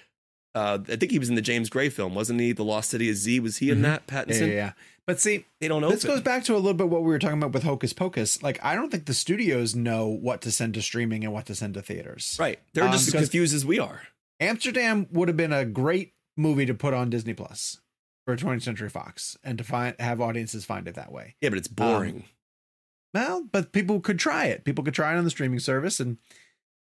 uh, 0.54 0.78
I 0.88 0.94
think 0.96 1.10
he 1.10 1.18
was 1.18 1.28
in 1.28 1.34
the 1.34 1.42
James 1.42 1.68
Gray 1.68 1.88
film, 1.88 2.14
wasn't 2.14 2.40
he? 2.40 2.52
The 2.52 2.64
Lost 2.64 2.90
City 2.90 3.10
of 3.10 3.16
Z. 3.16 3.40
Was 3.40 3.56
he 3.58 3.70
in 3.70 3.78
Mhm. 3.78 3.82
that? 3.82 4.02
Yeah, 4.08 4.14
Pattinson. 4.24 4.40
yeah, 4.48 4.54
yeah. 4.54 4.72
But 5.06 5.20
see, 5.20 5.46
They 5.60 5.68
don't 5.68 5.80
know. 5.82 5.90
this 5.90 6.04
goes 6.04 6.20
back 6.20 6.42
to 6.44 6.54
a 6.54 6.56
little 6.56 6.74
bit 6.74 6.88
what 6.88 7.02
we 7.02 7.08
were 7.08 7.18
talking 7.18 7.38
about 7.38 7.52
with 7.52 7.62
Hocus 7.62 7.92
Pocus. 7.92 8.42
Like, 8.42 8.62
I 8.64 8.74
don't 8.74 8.90
think 8.90 9.06
the 9.06 9.14
studios 9.14 9.74
know 9.76 10.06
what 10.08 10.40
to 10.42 10.50
send 10.50 10.74
to 10.74 10.82
streaming 10.82 11.22
and 11.24 11.32
what 11.32 11.46
to 11.46 11.54
send 11.54 11.74
to 11.74 11.82
theaters. 11.82 12.36
Right. 12.40 12.58
They're 12.74 12.84
Um, 12.84 12.92
just 12.92 13.08
as 13.08 13.14
confused 13.14 13.54
as 13.54 13.64
we 13.64 13.78
are. 13.78 14.02
Amsterdam 14.40 15.06
would 15.12 15.28
have 15.28 15.36
been 15.36 15.52
a 15.52 15.64
great 15.64 16.14
movie 16.36 16.66
to 16.66 16.74
put 16.74 16.92
on 16.92 17.08
Disney 17.10 17.34
Plus 17.34 17.80
for 18.26 18.36
20th 18.36 18.62
Century 18.62 18.88
Fox 18.90 19.36
and 19.44 19.56
to 19.58 19.64
find 19.64 19.94
have 20.00 20.20
audiences 20.20 20.64
find 20.64 20.88
it 20.88 20.96
that 20.96 21.12
way. 21.12 21.36
Yeah, 21.40 21.50
but 21.50 21.58
it's 21.58 21.68
boring. 21.68 22.16
Um, 22.16 22.24
Well, 23.14 23.48
but 23.50 23.72
people 23.72 24.00
could 24.00 24.18
try 24.18 24.46
it. 24.46 24.64
People 24.64 24.82
could 24.84 24.92
try 24.92 25.14
it 25.14 25.18
on 25.18 25.24
the 25.24 25.30
streaming 25.30 25.60
service 25.60 26.00
and 26.00 26.18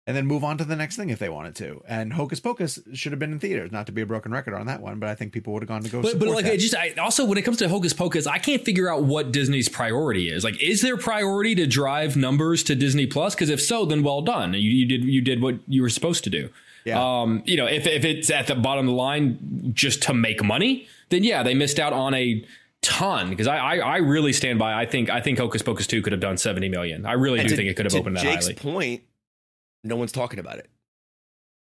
and 0.07 0.17
then 0.17 0.25
move 0.25 0.43
on 0.43 0.57
to 0.57 0.63
the 0.63 0.75
next 0.75 0.95
thing 0.95 1.11
if 1.11 1.19
they 1.19 1.29
wanted 1.29 1.55
to. 1.55 1.81
And 1.87 2.11
Hocus 2.13 2.39
Pocus 2.39 2.79
should 2.93 3.11
have 3.11 3.19
been 3.19 3.31
in 3.31 3.39
theaters, 3.39 3.71
not 3.71 3.85
to 3.85 3.91
be 3.91 4.01
a 4.01 4.05
broken 4.05 4.31
record 4.31 4.55
on 4.55 4.65
that 4.65 4.81
one, 4.81 4.99
but 4.99 5.09
I 5.09 5.15
think 5.15 5.31
people 5.31 5.53
would 5.53 5.61
have 5.61 5.69
gone 5.69 5.83
to 5.83 5.89
go. 5.89 6.01
But, 6.01 6.17
but 6.17 6.27
like, 6.29 6.45
that. 6.45 6.53
I 6.53 6.57
just 6.57 6.75
I, 6.75 6.93
also 6.99 7.23
when 7.23 7.37
it 7.37 7.43
comes 7.43 7.57
to 7.57 7.69
Hocus 7.69 7.93
Pocus, 7.93 8.25
I 8.25 8.39
can't 8.39 8.63
figure 8.65 8.91
out 8.91 9.03
what 9.03 9.31
Disney's 9.31 9.69
priority 9.69 10.29
is. 10.31 10.43
Like, 10.43 10.61
is 10.61 10.81
their 10.81 10.97
priority 10.97 11.53
to 11.55 11.67
drive 11.67 12.17
numbers 12.17 12.63
to 12.63 12.75
Disney 12.75 13.05
Plus? 13.05 13.35
Because 13.35 13.49
if 13.49 13.61
so, 13.61 13.85
then 13.85 14.01
well 14.01 14.21
done. 14.21 14.53
You, 14.53 14.59
you 14.71 14.85
did 14.87 15.03
you 15.03 15.21
did 15.21 15.41
what 15.41 15.55
you 15.67 15.81
were 15.83 15.89
supposed 15.89 16.23
to 16.23 16.29
do. 16.31 16.49
Yeah. 16.83 16.99
Um, 17.21 17.43
you 17.45 17.57
know, 17.57 17.67
if 17.67 17.85
if 17.85 18.03
it's 18.03 18.31
at 18.31 18.47
the 18.47 18.55
bottom 18.55 18.87
of 18.87 18.91
the 18.91 18.97
line 18.97 19.71
just 19.75 20.01
to 20.03 20.15
make 20.15 20.43
money, 20.43 20.87
then 21.09 21.23
yeah, 21.23 21.43
they 21.43 21.53
missed 21.53 21.79
out 21.79 21.93
on 21.93 22.15
a 22.15 22.43
ton. 22.81 23.29
Because 23.29 23.45
I, 23.45 23.57
I 23.57 23.75
I 23.77 23.97
really 23.97 24.33
stand 24.33 24.57
by. 24.57 24.73
I 24.73 24.87
think 24.87 25.11
I 25.11 25.21
think 25.21 25.37
Hocus 25.37 25.61
Pocus 25.61 25.85
two 25.85 26.01
could 26.01 26.11
have 26.11 26.21
done 26.21 26.37
seventy 26.37 26.69
million. 26.69 27.05
I 27.05 27.13
really 27.13 27.37
And 27.37 27.47
do 27.47 27.53
to- 27.53 27.55
think 27.55 27.69
it 27.69 27.75
could 27.75 27.85
have 27.85 27.93
to 27.93 27.99
opened 27.99 28.17
that 28.17 28.23
Jake's 28.23 28.45
highly. 28.47 28.55
point, 28.55 29.03
no 29.83 29.95
one's 29.95 30.11
talking 30.11 30.39
about 30.39 30.57
it. 30.57 30.69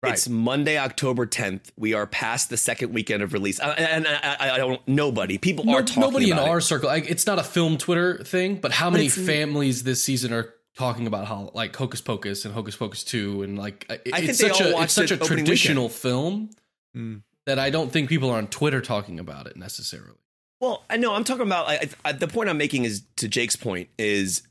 Right. 0.02 0.12
It's 0.12 0.28
Monday, 0.28 0.76
October 0.76 1.26
10th. 1.26 1.70
We 1.78 1.94
are 1.94 2.06
past 2.06 2.50
the 2.50 2.58
second 2.58 2.92
weekend 2.92 3.22
of 3.22 3.32
release, 3.32 3.58
Uh, 3.58 3.74
and 3.78 4.06
I, 4.06 4.36
I, 4.38 4.50
I 4.50 4.58
don't. 4.58 4.86
Nobody, 4.86 5.38
people 5.38 5.64
No- 5.64 5.74
are 5.76 5.82
talking 5.82 6.02
nobody 6.02 6.30
in 6.30 6.38
our 6.38 6.58
it. 6.58 6.62
circle. 6.62 6.88
Like, 6.88 7.08
it's 7.10 7.26
not 7.26 7.38
a 7.38 7.42
film 7.42 7.78
Twitter 7.78 8.22
thing, 8.22 8.56
but 8.56 8.70
how 8.70 8.90
many 8.90 9.08
families 9.08 9.84
this 9.84 10.04
season 10.04 10.32
are 10.34 10.52
talking 10.76 11.06
about 11.06 11.26
how 11.26 11.50
like 11.54 11.74
Hocus 11.74 12.02
Pocus 12.02 12.44
and 12.44 12.52
Hocus 12.52 12.76
Pocus 12.76 13.02
Two 13.02 13.42
and 13.42 13.56
like 13.56 13.86
it- 13.88 14.02
I 14.12 14.18
think 14.18 14.30
it's 14.30 14.38
they 14.40 14.48
such 14.48 14.60
all 14.60 14.68
a 14.68 14.72
watched 14.74 14.84
it's 14.84 14.94
such 14.94 15.10
it 15.10 15.20
a 15.20 15.24
opening 15.24 15.44
traditional 15.46 15.88
film 15.88 16.50
Mm. 16.94 17.22
that 17.46 17.58
I 17.58 17.70
don't 17.70 17.90
think 17.90 18.08
people 18.10 18.28
are 18.30 18.36
on 18.38 18.46
Twitter 18.48 18.80
talking 18.82 19.18
about 19.18 19.46
it 19.46 19.56
necessarily. 19.56 20.18
Well, 20.60 20.84
I 20.90 20.96
know 20.98 21.14
I'm 21.14 21.24
talking 21.24 21.46
about. 21.46 21.68
I, 21.68 21.88
I, 22.04 22.12
the 22.12 22.28
point 22.28 22.48
I'm 22.50 22.58
making 22.58 22.84
is 22.84 23.02
to 23.16 23.26
Jake's 23.28 23.56
point 23.56 23.88
is 23.98 24.42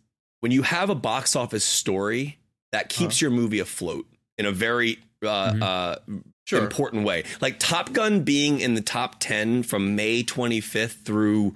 when 0.42 0.52
you 0.52 0.64
have 0.64 0.90
a 0.90 0.96
box 0.96 1.36
office 1.36 1.64
story 1.64 2.40
that 2.74 2.90
keeps 2.90 3.16
Uh-huh. 3.16 3.26
your 3.26 3.32
movie 3.32 3.60
afloat 3.60 4.06
in 4.38 4.46
a 4.46 4.52
very 4.52 5.00
uh, 5.26 5.54
Mhm. 5.54 5.62
uh, 5.64 5.96
Sure. 6.46 6.62
important 6.62 7.06
way. 7.06 7.24
Like 7.40 7.58
Top 7.58 7.94
Gun 7.94 8.24
being 8.24 8.60
in 8.60 8.74
the 8.74 8.82
top 8.82 9.22
10 9.22 9.64
from 9.64 9.96
May 9.96 10.22
25th 10.22 11.06
through 11.06 11.56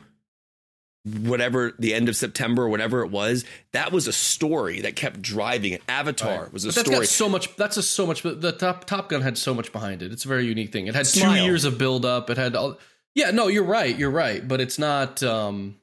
whatever 1.04 1.74
the 1.80 1.94
end 1.94 2.10
of 2.10 2.16
September 2.16 2.64
or 2.64 2.70
whatever 2.70 3.02
it 3.04 3.12
was, 3.12 3.46
that 3.72 3.92
was 3.92 4.08
a 4.08 4.14
story 4.14 4.82
that 4.82 4.96
kept 4.96 5.22
driving 5.22 5.72
it. 5.74 5.82
Avatar 5.88 6.44
Right. 6.44 6.54
was 6.54 6.66
a 6.66 6.70
But 6.70 6.76
that's 6.76 6.88
story. 6.88 7.00
got 7.00 7.08
so 7.10 7.30
much. 7.30 7.56
That's 7.56 7.76
just 7.76 7.92
so 7.92 8.06
much. 8.06 8.24
The 8.24 8.52
Top 8.52 8.86
Top 8.86 9.10
Gun 9.10 9.22
had 9.22 9.38
so 9.38 9.54
much 9.54 9.72
behind 9.72 10.02
it. 10.02 10.12
It's 10.12 10.26
a 10.26 10.28
very 10.28 10.46
unique 10.46 10.72
thing. 10.72 10.88
It 10.88 10.96
had 10.96 11.08
Smile. 11.08 11.36
two 11.36 11.44
years 11.44 11.64
of 11.66 11.78
build 11.78 12.06
up. 12.06 12.30
It 12.30 12.38
had 12.38 12.56
all. 12.56 12.78
Yeah, 13.16 13.32
no, 13.32 13.48
you're 13.48 13.64
right. 13.64 13.98
You're 13.98 14.12
right. 14.12 14.46
But 14.48 14.62
it's 14.62 14.78
not. 14.80 15.22
um 15.24 15.76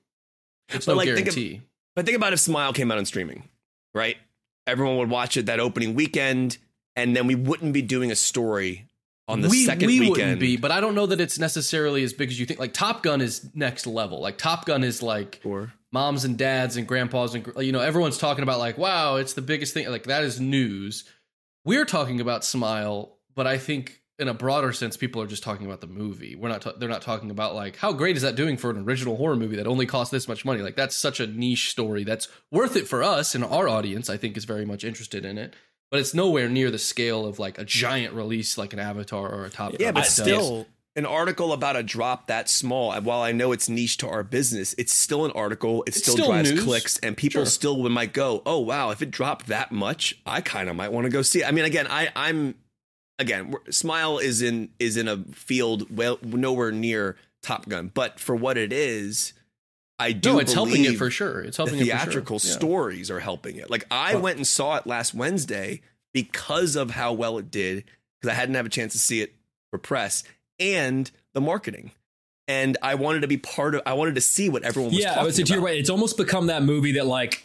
It's 0.70 0.87
But, 0.87 0.93
no 0.93 0.97
like, 0.97 1.07
think 1.09 1.28
of- 1.28 1.35
guarantee. 1.35 1.61
But 1.95 2.07
think 2.07 2.16
about 2.16 2.32
if 2.32 2.41
Smile 2.41 2.72
came 2.72 2.91
out 2.91 2.97
on 2.99 3.05
streaming, 3.05 3.49
right? 3.95 4.16
Everyone 4.67 4.97
would 4.97 5.11
watch 5.11 5.37
it 5.37 5.47
that 5.47 5.61
opening 5.61 5.95
weekend, 5.95 6.59
and 6.97 7.15
then 7.15 7.27
we 7.27 7.35
wouldn't 7.35 7.73
be 7.73 7.83
doing 7.83 8.11
a 8.11 8.17
story 8.17 8.87
on 9.29 9.41
the 9.41 9.49
we, 9.49 9.65
second 9.65 9.87
we 9.87 10.01
weekend. 10.01 10.19
wouldn't 10.19 10.41
be, 10.41 10.57
but 10.57 10.71
I 10.71 10.81
don't 10.81 10.95
know 10.95 11.07
that 11.07 11.21
it's 11.21 11.39
necessarily 11.39 12.03
as 12.03 12.12
big 12.12 12.31
as 12.31 12.39
you 12.39 12.47
think. 12.47 12.61
Like 12.61 12.73
Top 12.73 13.03
Gun 13.03 13.21
is 13.21 13.49
next 13.55 13.87
level. 13.87 14.21
Like 14.21 14.39
Top 14.39 14.67
Gun 14.67 14.85
is 14.85 15.03
like 15.03 15.41
Or 15.45 15.73
moms 15.95 16.25
and 16.25 16.37
dads 16.37 16.77
and 16.77 16.89
grandpas 16.89 17.37
and 17.37 17.53
you 17.59 17.71
know 17.71 17.79
everyone's 17.79 18.19
talking 18.19 18.43
about 18.43 18.59
like 18.59 18.77
wow 18.77 19.15
it's 19.15 19.35
the 19.35 19.41
biggest 19.41 19.73
thing 19.73 19.89
like 19.89 20.03
that 20.03 20.25
is 20.25 20.41
news 20.41 21.05
we're 21.65 21.85
talking 21.85 22.21
about 22.21 22.45
smile 22.45 23.17
but 23.37 23.47
i 23.47 23.57
think 23.57 24.03
in 24.19 24.29
a 24.29 24.35
broader 24.35 24.73
sense 24.73 24.97
people 24.97 25.21
are 25.21 25.27
just 25.27 25.43
talking 25.43 25.67
about 25.67 25.81
the 25.81 25.87
movie 25.87 26.37
we're 26.37 26.49
not 26.49 26.62
ta- 26.62 26.73
they're 26.79 26.89
not 26.89 27.03
talking 27.03 27.31
about 27.31 27.55
like 27.55 27.77
how 27.77 27.93
great 27.93 28.17
is 28.17 28.23
that 28.23 28.37
doing 28.37 28.57
for 28.57 28.71
an 28.71 28.79
original 28.85 29.17
horror 29.17 29.35
movie 29.37 29.57
that 29.57 29.67
only 29.67 29.87
costs 29.87 30.12
this 30.12 30.29
much 30.29 30.45
money 30.45 30.61
like 30.62 30.77
that's 30.77 30.95
such 30.97 31.19
a 31.21 31.27
niche 31.27 31.71
story 31.71 32.05
that's 32.05 32.29
worth 32.53 32.77
it 32.77 32.87
for 32.87 33.03
us 33.03 33.35
and 33.35 33.43
our 33.45 33.69
audience 33.69 34.09
i 34.09 34.17
think 34.17 34.37
is 34.37 34.45
very 34.45 34.65
much 34.65 34.85
interested 34.85 35.25
in 35.25 35.37
it 35.37 35.55
but 35.91 35.99
it's 36.01 36.15
nowhere 36.15 36.49
near 36.49 36.71
the 36.71 36.79
scale 36.79 37.27
of 37.27 37.39
like 37.39 37.59
a 37.59 37.65
giant 37.65 38.15
release 38.15 38.57
like 38.57 38.73
an 38.73 38.79
avatar 38.79 39.29
or 39.29 39.45
a 39.45 39.51
top 39.51 39.75
yeah, 39.81 39.91
but 39.93 40.05
does. 40.05 40.15
still, 40.15 40.67
an 40.97 41.07
article 41.07 41.53
about 41.53 41.75
a 41.77 41.83
drop 41.83 42.29
that 42.29 42.49
small. 42.49 42.95
While 43.01 43.21
I 43.21 43.33
know 43.33 43.51
it's 43.53 43.69
niche 43.69 43.97
to 43.99 44.09
our 44.09 44.23
business, 44.23 44.75
it's 44.79 44.93
still 44.93 45.25
an 45.25 45.33
article. 45.33 45.83
It 45.83 45.89
It's 45.89 45.99
still, 45.99 46.15
still 46.15 46.27
drives 46.29 46.53
news. 46.53 46.62
clicks, 46.65 46.99
and 46.99 47.17
people 47.17 47.41
Sure. 47.43 47.47
still 47.47 47.89
might 47.89 48.12
go, 48.12 48.43
"Oh 48.47 48.61
wow, 48.61 48.91
if 48.91 49.03
it 49.03 49.11
dropped 49.11 49.47
that 49.49 49.73
much, 49.73 50.17
I 50.25 50.41
kind 50.41 50.69
of 50.69 50.77
might 50.77 50.91
want 50.93 51.05
to 51.05 51.11
go 51.11 51.23
see." 51.23 51.43
it. 51.43 51.49
I 51.49 51.51
mean, 51.51 51.65
again, 51.65 51.87
I 51.89 52.11
I'm 52.15 52.55
again, 53.19 53.55
Smile 53.71 54.19
is 54.19 54.43
in 54.43 54.71
is 54.79 54.97
in 54.97 55.09
a 55.09 55.19
field 55.19 55.95
well 55.97 56.19
nowhere 56.23 56.73
near 56.73 57.17
Top 57.43 57.69
Gun, 57.69 57.91
but 57.95 58.19
for 58.21 58.35
what 58.37 58.57
it 58.57 58.73
is. 58.73 59.33
I 59.97 60.11
do 60.11 60.33
no 60.33 60.39
it's 60.41 60.53
helping 60.53 60.85
it 60.85 60.97
for 60.97 61.09
sure 61.09 61.41
it's 61.43 61.57
helping 61.57 61.77
the 61.79 61.83
it 61.83 61.93
for 61.93 61.97
sure. 61.99 62.05
theatrical 62.07 62.41
Yeah. 62.43 62.51
stories 62.53 63.11
are 63.12 63.21
helping 63.21 63.57
it. 63.57 63.71
Like 63.71 63.87
I 63.93 64.15
Well- 64.15 64.23
went 64.25 64.37
and 64.39 64.47
saw 64.47 64.77
it 64.77 64.89
last 64.89 65.15
Wednesday 65.15 65.83
because 66.12 66.75
of 66.75 66.91
how 66.91 67.12
well 67.12 67.39
it 67.39 67.49
did, 67.51 67.85
because 68.21 68.33
I 68.33 68.35
hadn't 68.35 68.57
have 68.57 68.67
a 68.67 68.71
chance 68.71 68.93
to 68.95 68.99
see 68.99 69.21
it 69.21 69.35
for 69.71 69.79
press 69.79 70.25
and 70.59 71.09
the 71.33 71.41
marketing. 71.41 71.93
And 72.49 72.77
I 72.83 72.97
wanted 72.97 73.21
to 73.21 73.29
be 73.29 73.37
part 73.37 73.77
of. 73.77 73.83
I 73.87 73.93
wanted 73.95 74.17
to 74.17 74.21
see 74.21 74.49
what 74.49 74.65
everyone 74.65 74.91
was 74.93 75.01
yeah, 75.01 75.19
I 75.19 75.23
would 75.23 75.35
say 75.35 75.45
to 75.45 75.53
your 75.53 75.62
right. 75.62 75.79
It's 75.79 75.89
almost 75.91 76.17
become 76.17 76.49
that 76.49 76.62
movie 76.65 76.93
that 76.93 77.07
like, 77.07 77.45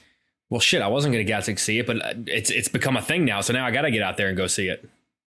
well, 0.50 0.60
shit, 0.60 0.82
I 0.82 0.88
wasn't 0.88 1.14
going 1.14 1.24
to 1.26 1.32
get 1.32 1.44
to 1.46 1.56
see 1.58 1.78
it, 1.80 1.86
but 1.88 2.04
uh, 2.04 2.14
it's 2.26 2.50
it's 2.50 2.68
become 2.68 2.98
a 2.98 3.02
thing 3.02 3.26
now. 3.26 3.42
So 3.42 3.54
now 3.54 3.66
I 3.66 3.72
got 3.72 3.84
to 3.84 3.92
get 3.92 4.02
out 4.02 4.18
there 4.18 4.28
and 4.28 4.36
go 4.36 4.48
see 4.48 4.68
it. 4.70 4.90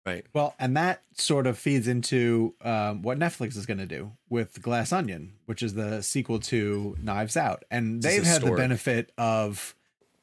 Right. 0.06 0.24
Well, 0.34 0.54
and 0.60 0.78
that 0.78 1.02
sort 1.14 1.48
of 1.48 1.58
feeds 1.58 1.88
into 1.88 2.54
um, 2.62 3.02
what 3.02 3.18
Netflix 3.18 3.58
is 3.58 3.66
going 3.66 3.80
to 3.80 3.88
do 3.88 4.12
with 4.30 4.62
Glass 4.62 4.94
Onion, 4.94 5.34
which 5.48 5.64
is 5.64 5.74
the 5.74 6.04
sequel 6.04 6.40
to 6.42 6.96
Knives 7.02 7.36
Out, 7.36 7.64
and 7.72 8.04
they've 8.04 8.24
had 8.24 8.44
the 8.44 8.52
benefit 8.52 9.12
of 9.18 9.74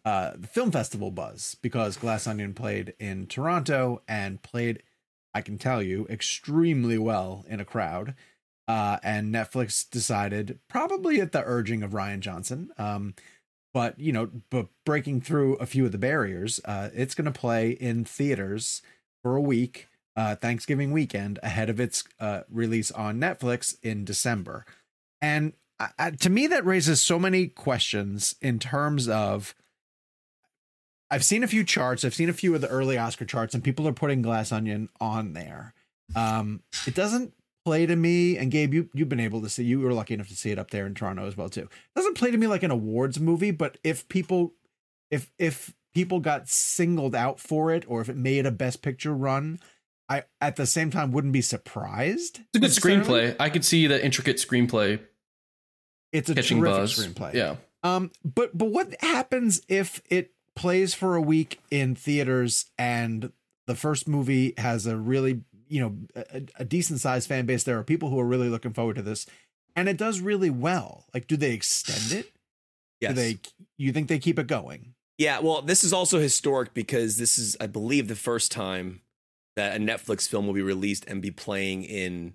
uh, 0.05 0.33
the 0.37 0.47
film 0.47 0.71
festival 0.71 1.11
buzz 1.11 1.57
because 1.63 1.97
Glass 1.97 2.29
Onion 2.29 2.55
played 2.55 2.95
in 3.01 3.27
Toronto 3.27 4.03
and 4.07 4.41
played, 4.43 4.85
I 5.35 5.41
can 5.41 5.59
tell 5.59 5.83
you, 5.83 6.07
extremely 6.09 6.99
well 6.99 7.45
in 7.49 7.59
a 7.59 7.65
crowd. 7.65 8.15
Uh, 8.69 8.99
and 9.03 9.35
Netflix 9.35 9.89
decided, 9.91 10.61
probably 10.69 11.21
at 11.21 11.33
the 11.33 11.43
urging 11.45 11.83
of 11.83 11.91
Rian 11.91 12.21
Johnson, 12.21 12.71
um, 12.79 13.15
but 13.75 13.99
you 13.99 14.13
know, 14.13 14.31
but 14.51 14.69
breaking 14.85 15.23
through 15.23 15.57
a 15.57 15.67
few 15.67 15.85
of 15.85 15.91
the 15.91 15.99
barriers, 15.99 16.61
uh, 16.65 16.91
it's 16.95 17.17
going 17.17 17.25
to 17.25 17.39
play 17.39 17.71
in 17.71 18.05
theaters 18.05 18.81
for 19.23 19.37
a 19.37 19.41
week, 19.41 19.89
uh, 20.17 20.37
Thanksgiving 20.37 20.93
weekend, 20.93 21.39
ahead 21.43 21.71
of 21.71 21.81
its 21.81 22.05
uh, 22.21 22.43
release 22.51 22.91
on 22.91 23.21
Netflix 23.21 23.77
in 23.83 24.05
December. 24.05 24.65
And 25.21 25.53
uh, 25.79 26.11
to 26.21 26.31
me, 26.31 26.47
that 26.49 26.65
raises 26.65 27.01
so 27.01 27.19
many 27.19 27.47
questions 27.47 28.35
in 28.41 28.59
terms 28.59 29.09
of. 29.09 29.55
I've 31.11 31.25
seen 31.25 31.45
a 31.45 31.49
few 31.49 31.63
charts. 31.63 32.07
I've 32.07 32.15
seen 32.15 32.31
a 32.31 32.35
few 32.35 32.55
of 32.55 32.63
the 32.63 32.69
early 32.69 32.97
Oscar 32.97 33.27
charts, 33.27 33.55
and 33.55 33.63
people 33.63 33.87
are 33.87 33.93
putting 33.93 34.23
Glass 34.23 34.51
Onion 34.51 34.89
on 34.99 35.35
there. 35.35 35.75
Um, 36.17 36.63
it 36.87 36.95
doesn't 36.95 37.35
play 37.65 37.87
to 37.87 37.97
me, 37.97 38.37
and 38.37 38.51
Gabe, 38.51 38.75
you 38.75 38.89
you've 38.95 39.09
been 39.09 39.21
able 39.21 39.43
to 39.43 39.49
see. 39.49 39.65
You 39.65 39.81
were 39.81 39.93
lucky 39.93 40.15
enough 40.15 40.29
to 40.29 40.37
see 40.37 40.51
it 40.51 40.59
up 40.59 40.71
there 40.71 40.87
in 40.87 40.95
Toronto 40.95 41.27
as 41.27 41.37
well 41.37 41.49
too. 41.49 41.63
It 41.63 41.97
doesn't 41.97 42.17
play 42.17 42.31
to 42.31 42.39
me 42.39 42.47
like 42.47 42.63
an 42.63 42.71
awards 42.71 43.21
movie, 43.21 43.51
but 43.51 43.79
if 43.85 44.09
people, 44.09 44.55
if 45.11 45.31
if 45.39 45.75
people 45.95 46.21
got 46.21 46.49
singled 46.49 47.15
out 47.15 47.39
for 47.41 47.73
it, 47.73 47.85
or 47.89 48.01
if 48.01 48.09
it 48.09 48.17
made 48.17 48.47
a 48.47 48.51
Best 48.51 48.83
Picture 48.83 49.13
run, 49.15 49.59
I 50.09 50.25
at 50.41 50.57
the 50.57 50.67
same 50.67 50.91
time 50.91 51.13
wouldn't 51.13 51.33
be 51.33 51.43
surprised. 51.43 52.41
it's 52.53 52.57
a 52.57 52.61
good 52.61 52.71
screenplay 52.71 53.37
i 53.41 53.49
could 53.49 53.65
see 53.65 53.87
the 53.87 54.05
intricate 54.05 54.37
screenplay 54.37 55.01
It's 56.13 56.29
a 56.29 56.35
catching 56.35 56.59
terrific 56.61 56.77
buzz 56.81 56.99
screenplay. 56.99 57.35
yeah 57.35 57.57
Um, 57.83 58.11
but 58.25 58.57
but 58.57 58.67
what 58.71 58.95
happens 59.01 59.63
if 59.69 60.03
it 60.11 60.33
plays 60.55 60.93
for 60.95 61.17
a 61.17 61.23
week 61.23 61.61
in 61.71 61.95
theaters 61.95 62.67
and 62.79 63.33
the 63.67 63.75
first 63.75 64.07
movie 64.09 64.53
has 64.59 64.87
a 64.87 64.97
really 64.97 65.43
you 65.69 65.81
know 65.81 65.97
a, 66.15 66.43
a 66.57 66.65
decent 66.65 67.01
sized 67.01 67.29
fan 67.29 67.47
base. 67.47 67.65
There 67.65 67.79
are 67.79 67.85
people 67.85 68.11
who 68.11 68.21
are 68.21 68.27
really 68.27 68.51
looking 68.51 68.75
forward 68.75 68.97
to 68.97 69.03
this, 69.03 69.25
and 69.75 69.89
it 69.89 69.97
does 69.97 70.21
really 70.21 70.51
well. 70.51 71.07
Like, 71.15 71.27
do 71.27 71.37
they 71.39 71.53
extend 71.53 72.19
it? 72.21 72.33
Yes. 73.01 73.13
Do 73.13 73.15
they? 73.15 73.39
You 73.79 73.93
think 73.93 74.09
they 74.09 74.19
keep 74.19 74.39
it 74.39 74.47
going? 74.47 74.93
Yeah, 75.19 75.41
well, 75.41 75.63
this 75.63 75.85
is 75.85 75.93
also 75.93 76.19
historic 76.19 76.75
because 76.75 77.17
this 77.17 77.39
is, 77.39 77.57
I 77.61 77.67
believe, 77.67 78.09
the 78.09 78.17
first 78.17 78.51
time 78.51 79.01
that 79.57 79.77
a 79.77 79.79
Netflix 79.79 80.29
film 80.29 80.47
will 80.47 80.55
be 80.55 80.63
released 80.63 81.05
and 81.07 81.21
be 81.21 81.31
playing 81.31 81.85
in 81.85 82.35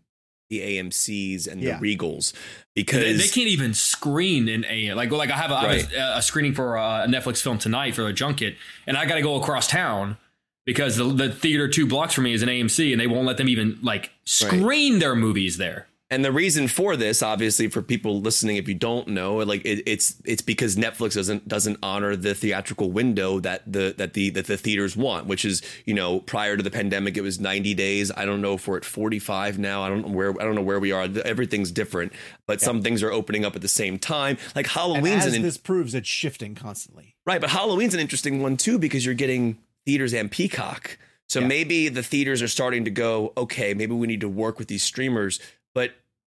the 0.49 0.61
AMC's 0.61 1.47
and 1.47 1.61
the 1.61 1.71
Regals 1.79 2.33
because 2.75 3.17
they 3.17 3.27
can't 3.27 3.49
even 3.49 3.73
screen 3.73 4.47
in 4.47 4.65
a 4.69 4.93
like 4.93 5.11
like 5.11 5.29
I 5.29 5.35
have 5.35 5.51
a, 5.51 5.55
I 5.55 5.77
have 5.79 5.93
a, 5.93 6.17
a 6.17 6.21
screening 6.21 6.53
for 6.53 6.77
uh, 6.77 7.03
a 7.03 7.07
Netflix 7.07 7.41
film 7.41 7.57
tonight 7.57 7.95
for 7.95 8.07
a 8.07 8.13
junket, 8.13 8.55
and 8.85 8.95
I 8.95 9.05
got 9.05 9.15
to 9.15 9.21
go 9.21 9.35
across 9.35 9.67
town 9.67 10.17
because 10.65 10.95
the, 10.95 11.05
the 11.05 11.29
theater 11.29 11.67
two 11.67 11.85
blocks 11.85 12.13
from 12.13 12.25
me 12.25 12.33
is 12.33 12.43
an 12.43 12.49
AMC, 12.49 12.91
and 12.91 13.01
they 13.01 13.07
won't 13.07 13.25
let 13.25 13.37
them 13.37 13.49
even 13.49 13.79
like 13.81 14.11
screen 14.23 14.99
their 14.99 15.15
movies 15.15 15.57
there. 15.57 15.87
And 16.09 16.23
the 16.23 16.31
reason 16.31 16.69
for 16.69 16.95
this, 16.95 17.21
obviously, 17.21 17.67
for 17.67 17.81
people 17.81 18.21
listening, 18.21 18.55
if 18.55 18.69
you 18.69 18.75
don't 18.75 19.09
know, 19.09 19.37
like 19.37 19.65
it, 19.65 19.83
it's 19.85 20.15
it's 20.23 20.41
because 20.41 20.77
Netflix 20.77 21.15
doesn't 21.15 21.45
doesn't 21.49 21.79
honor 21.83 22.15
the 22.15 22.33
theatrical 22.33 22.91
window 22.91 23.41
that 23.41 23.69
the 23.69 23.93
that 23.97 24.13
the 24.13 24.29
that 24.29 24.45
the 24.45 24.55
theaters 24.55 24.95
want, 24.95 25.27
which 25.27 25.43
is 25.43 25.61
you 25.83 25.93
know 25.93 26.21
prior 26.21 26.55
to 26.55 26.63
the 26.63 26.71
pandemic 26.71 27.17
it 27.17 27.21
was 27.21 27.41
ninety 27.41 27.73
days. 27.73 28.09
I 28.15 28.23
don't 28.23 28.41
know 28.41 28.53
if 28.53 28.69
we're 28.69 28.77
at 28.77 28.85
forty 28.85 29.19
five 29.19 29.59
now. 29.59 29.83
I 29.83 29.89
don't 29.89 30.07
know 30.07 30.13
where 30.13 30.41
I 30.41 30.45
don't 30.45 30.55
know 30.55 30.61
where 30.61 30.79
we 30.79 30.93
are. 30.93 31.09
Everything's 31.25 31.71
different, 31.71 32.13
but 32.45 32.61
some 32.61 32.81
things 32.81 33.03
are 33.03 33.11
opening 33.11 33.43
up 33.43 33.57
at 33.57 33.61
the 33.61 33.67
same 33.67 33.99
time. 33.99 34.37
Like 34.55 34.65
And 34.65 34.67
Halloween's 34.67 35.25
as 35.25 35.33
an 35.33 35.41
this 35.41 35.57
proves, 35.57 35.93
it's 35.93 36.07
shifting 36.07 36.55
constantly. 36.55 37.15
Right, 37.25 37.41
but 37.41 37.49
Halloween's 37.49 37.93
an 37.93 37.99
interesting 37.99 38.41
one 38.41 38.55
too 38.55 38.79
because 38.79 39.05
you're 39.05 39.13
getting 39.13 39.57
theaters 39.85 40.13
and 40.13 40.31
Peacock. 40.31 40.97
So 41.29 41.41
maybe 41.41 41.89
the 41.89 42.03
theaters 42.03 42.41
are 42.41 42.47
starting 42.47 42.85
to 42.85 42.89
go, 42.89 43.33
okay, 43.35 43.73
maybe 43.73 43.93
we 43.93 44.07
need 44.07 44.21
to 44.21 44.29
work 44.29 44.57
with 44.57 44.69
these 44.69 44.81
streamers. 44.81 45.41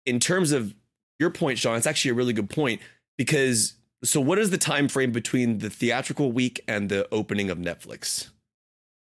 But 0.10 0.16
in 0.16 0.20
terms 0.20 0.51
of 0.51 0.74
your 1.20 1.30
point, 1.30 1.60
Sean, 1.60 1.78
it's 1.78 1.86
actually 1.88 2.12
a 2.12 2.14
really 2.16 2.34
good 2.34 2.49
point 2.49 2.82
because 3.18 3.74
so 4.03 4.20
what 4.22 4.39
is 4.39 4.49
the 4.49 4.57
time 4.57 4.88
frame 4.88 5.12
between 5.12 5.60
the 5.60 5.70
theatrical 5.70 6.32
week 6.32 6.64
and 6.68 6.89
the 6.89 7.07
opening 7.12 7.49
of 7.49 7.57
Netflix? 7.57 8.30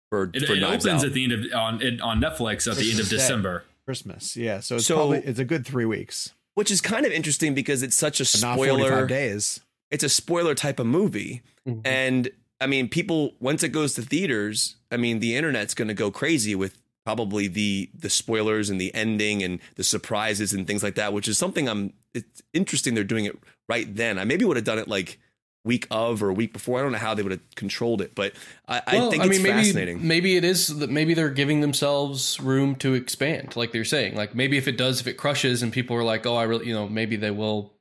For, 0.09 0.31
It, 0.33 0.47
for 0.47 0.53
it 0.53 0.63
opens 0.63 0.85
Out? 0.87 1.03
at 1.03 1.13
the 1.13 1.23
end 1.25 1.33
of 1.33 1.39
on 1.53 1.99
on 2.01 2.21
Netflix 2.21 2.69
at 2.69 2.77
the 2.77 2.89
end 2.89 2.99
of 2.99 3.09
December. 3.09 3.65
Christmas, 3.85 4.35
yeah. 4.35 4.59
So 4.61 4.77
it's 4.77 4.85
So- 4.85 4.95
probably 4.95 5.19
it's 5.19 5.39
a 5.39 5.45
good 5.45 5.65
three 5.65 5.85
weeks, 5.85 6.33
which 6.55 6.71
is 6.71 6.81
kind 6.81 7.05
of 7.05 7.11
interesting 7.11 7.53
because 7.53 7.83
it's 7.83 7.95
such 7.95 8.19
a 8.19 8.23
but 8.23 8.55
spoiler. 8.55 8.89
five 8.89 9.07
days. 9.09 9.59
it's 9.91 10.03
a 10.03 10.09
spoiler 10.09 10.55
type 10.55 10.79
of 10.79 10.85
movie. 10.87 11.41
Mhm. 11.67 11.81
And 11.85 12.29
I 12.59 12.67
mean, 12.67 12.89
people 12.89 13.35
once 13.39 13.63
it 13.63 13.69
goes 13.69 13.93
to 13.95 14.01
theaters, 14.01 14.75
I 14.91 14.97
mean, 14.97 15.19
the 15.19 15.35
internet's 15.35 15.73
going 15.73 15.87
to 15.89 15.93
go 15.93 16.09
crazy 16.11 16.55
with 16.55 16.77
probably 17.07 17.47
the 17.47 17.89
the 17.97 18.09
spoilers 18.09 18.69
and 18.69 18.81
the 18.81 18.93
ending 18.93 19.41
and 19.41 19.61
the 19.75 19.83
surprises 19.83 20.51
and 20.51 20.67
things 20.67 20.83
like 20.83 20.95
that, 20.95 21.13
which 21.13 21.29
is 21.29 21.37
something 21.37 21.69
I'm 21.69 21.93
it's 22.13 22.41
interesting 22.53 22.95
they're 22.95 23.05
doing 23.05 23.23
it 23.23 23.39
right 23.69 23.87
then. 23.95 24.19
I 24.19 24.25
maybe 24.25 24.43
would 24.43 24.57
have 24.57 24.65
done 24.65 24.77
it 24.77 24.89
like 24.89 25.17
week 25.63 25.87
of 25.89 26.21
or 26.21 26.33
week 26.33 26.51
before. 26.51 26.79
I 26.79 26.81
don't 26.81 26.91
know 26.91 26.97
how 26.97 27.13
they 27.13 27.23
would 27.23 27.31
have 27.31 27.55
controlled 27.55 28.01
it, 28.01 28.13
but 28.13 28.33
I, 28.67 28.81
I 28.85 28.95
Well, 28.97 29.09
think 29.09 29.23
it's 29.23 29.39
maybe, 29.41 29.49
fascinating. 29.49 30.05
Maybe 30.05 30.35
it 30.35 30.43
is 30.43 30.79
that 30.79 30.89
maybe 30.89 31.13
they're 31.13 31.29
giving 31.29 31.61
themselves 31.61 32.41
room 32.41 32.75
to 32.75 32.93
expand, 32.93 33.55
like 33.55 33.71
they're 33.71 33.85
saying. 33.85 34.17
Like 34.17 34.35
maybe 34.35 34.57
if 34.57 34.67
it 34.67 34.75
does, 34.75 34.99
if 34.99 35.07
it 35.07 35.13
crushes, 35.13 35.63
and 35.63 35.71
people 35.71 35.95
are 35.95 36.03
like, 36.03 36.25
"Oh, 36.25 36.35
I 36.35 36.43
really," 36.43 36.67
you 36.67 36.73
know, 36.73 36.89
maybe 36.89 37.15
they 37.15 37.31
will 37.31 37.71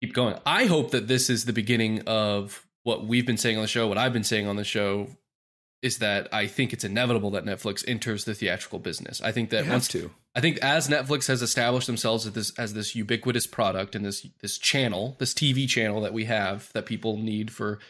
keep 0.00 0.14
going. 0.14 0.38
I 0.46 0.66
hope 0.66 0.92
that 0.92 1.08
this 1.08 1.28
is 1.28 1.46
the 1.46 1.52
beginning 1.52 2.02
of 2.06 2.64
what 2.84 3.04
we've 3.08 3.26
been 3.26 3.38
saying 3.38 3.56
on 3.56 3.62
the 3.62 3.68
show. 3.68 3.88
What 3.88 3.98
I've 3.98 4.12
been 4.12 4.22
saying 4.22 4.46
on 4.46 4.54
the 4.54 4.62
show 4.62 5.08
is 5.84 5.98
that 5.98 6.32
I 6.32 6.46
think 6.46 6.72
it's 6.72 6.82
inevitable 6.82 7.30
that 7.32 7.44
Netflix 7.44 7.84
enters 7.86 8.24
the 8.24 8.34
theatrical 8.34 8.78
business. 8.78 9.20
I 9.20 9.32
think 9.32 9.50
that 9.50 9.68
once 9.68 9.86
to. 9.88 10.10
I 10.34 10.40
think 10.40 10.56
as 10.62 10.88
Netflix 10.88 11.28
has 11.28 11.42
established 11.42 11.86
themselves 11.86 12.26
as 12.26 12.32
this 12.32 12.58
as 12.58 12.72
this 12.72 12.96
ubiquitous 12.96 13.46
product 13.46 13.94
and 13.94 14.02
this 14.02 14.26
this 14.40 14.56
channel, 14.56 15.14
this 15.18 15.34
TV 15.34 15.68
channel 15.68 16.00
that 16.00 16.14
we 16.14 16.24
have 16.24 16.72
that 16.72 16.86
people 16.86 17.18
need 17.18 17.52
for 17.52 17.80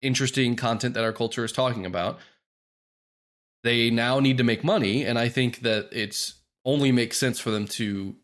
interesting 0.00 0.56
content 0.56 0.94
that 0.94 1.04
our 1.04 1.12
culture 1.12 1.44
is 1.44 1.52
talking 1.52 1.84
about, 1.84 2.18
they 3.62 3.90
now 3.90 4.18
need 4.18 4.38
to 4.38 4.44
make 4.44 4.64
money, 4.64 5.04
and 5.04 5.18
I 5.18 5.28
think 5.28 5.60
that 5.60 5.90
it's 5.92 6.36
only 6.64 6.92
makes 6.92 7.18
sense 7.18 7.38
for 7.38 7.50
them 7.50 7.66
to 7.66 8.16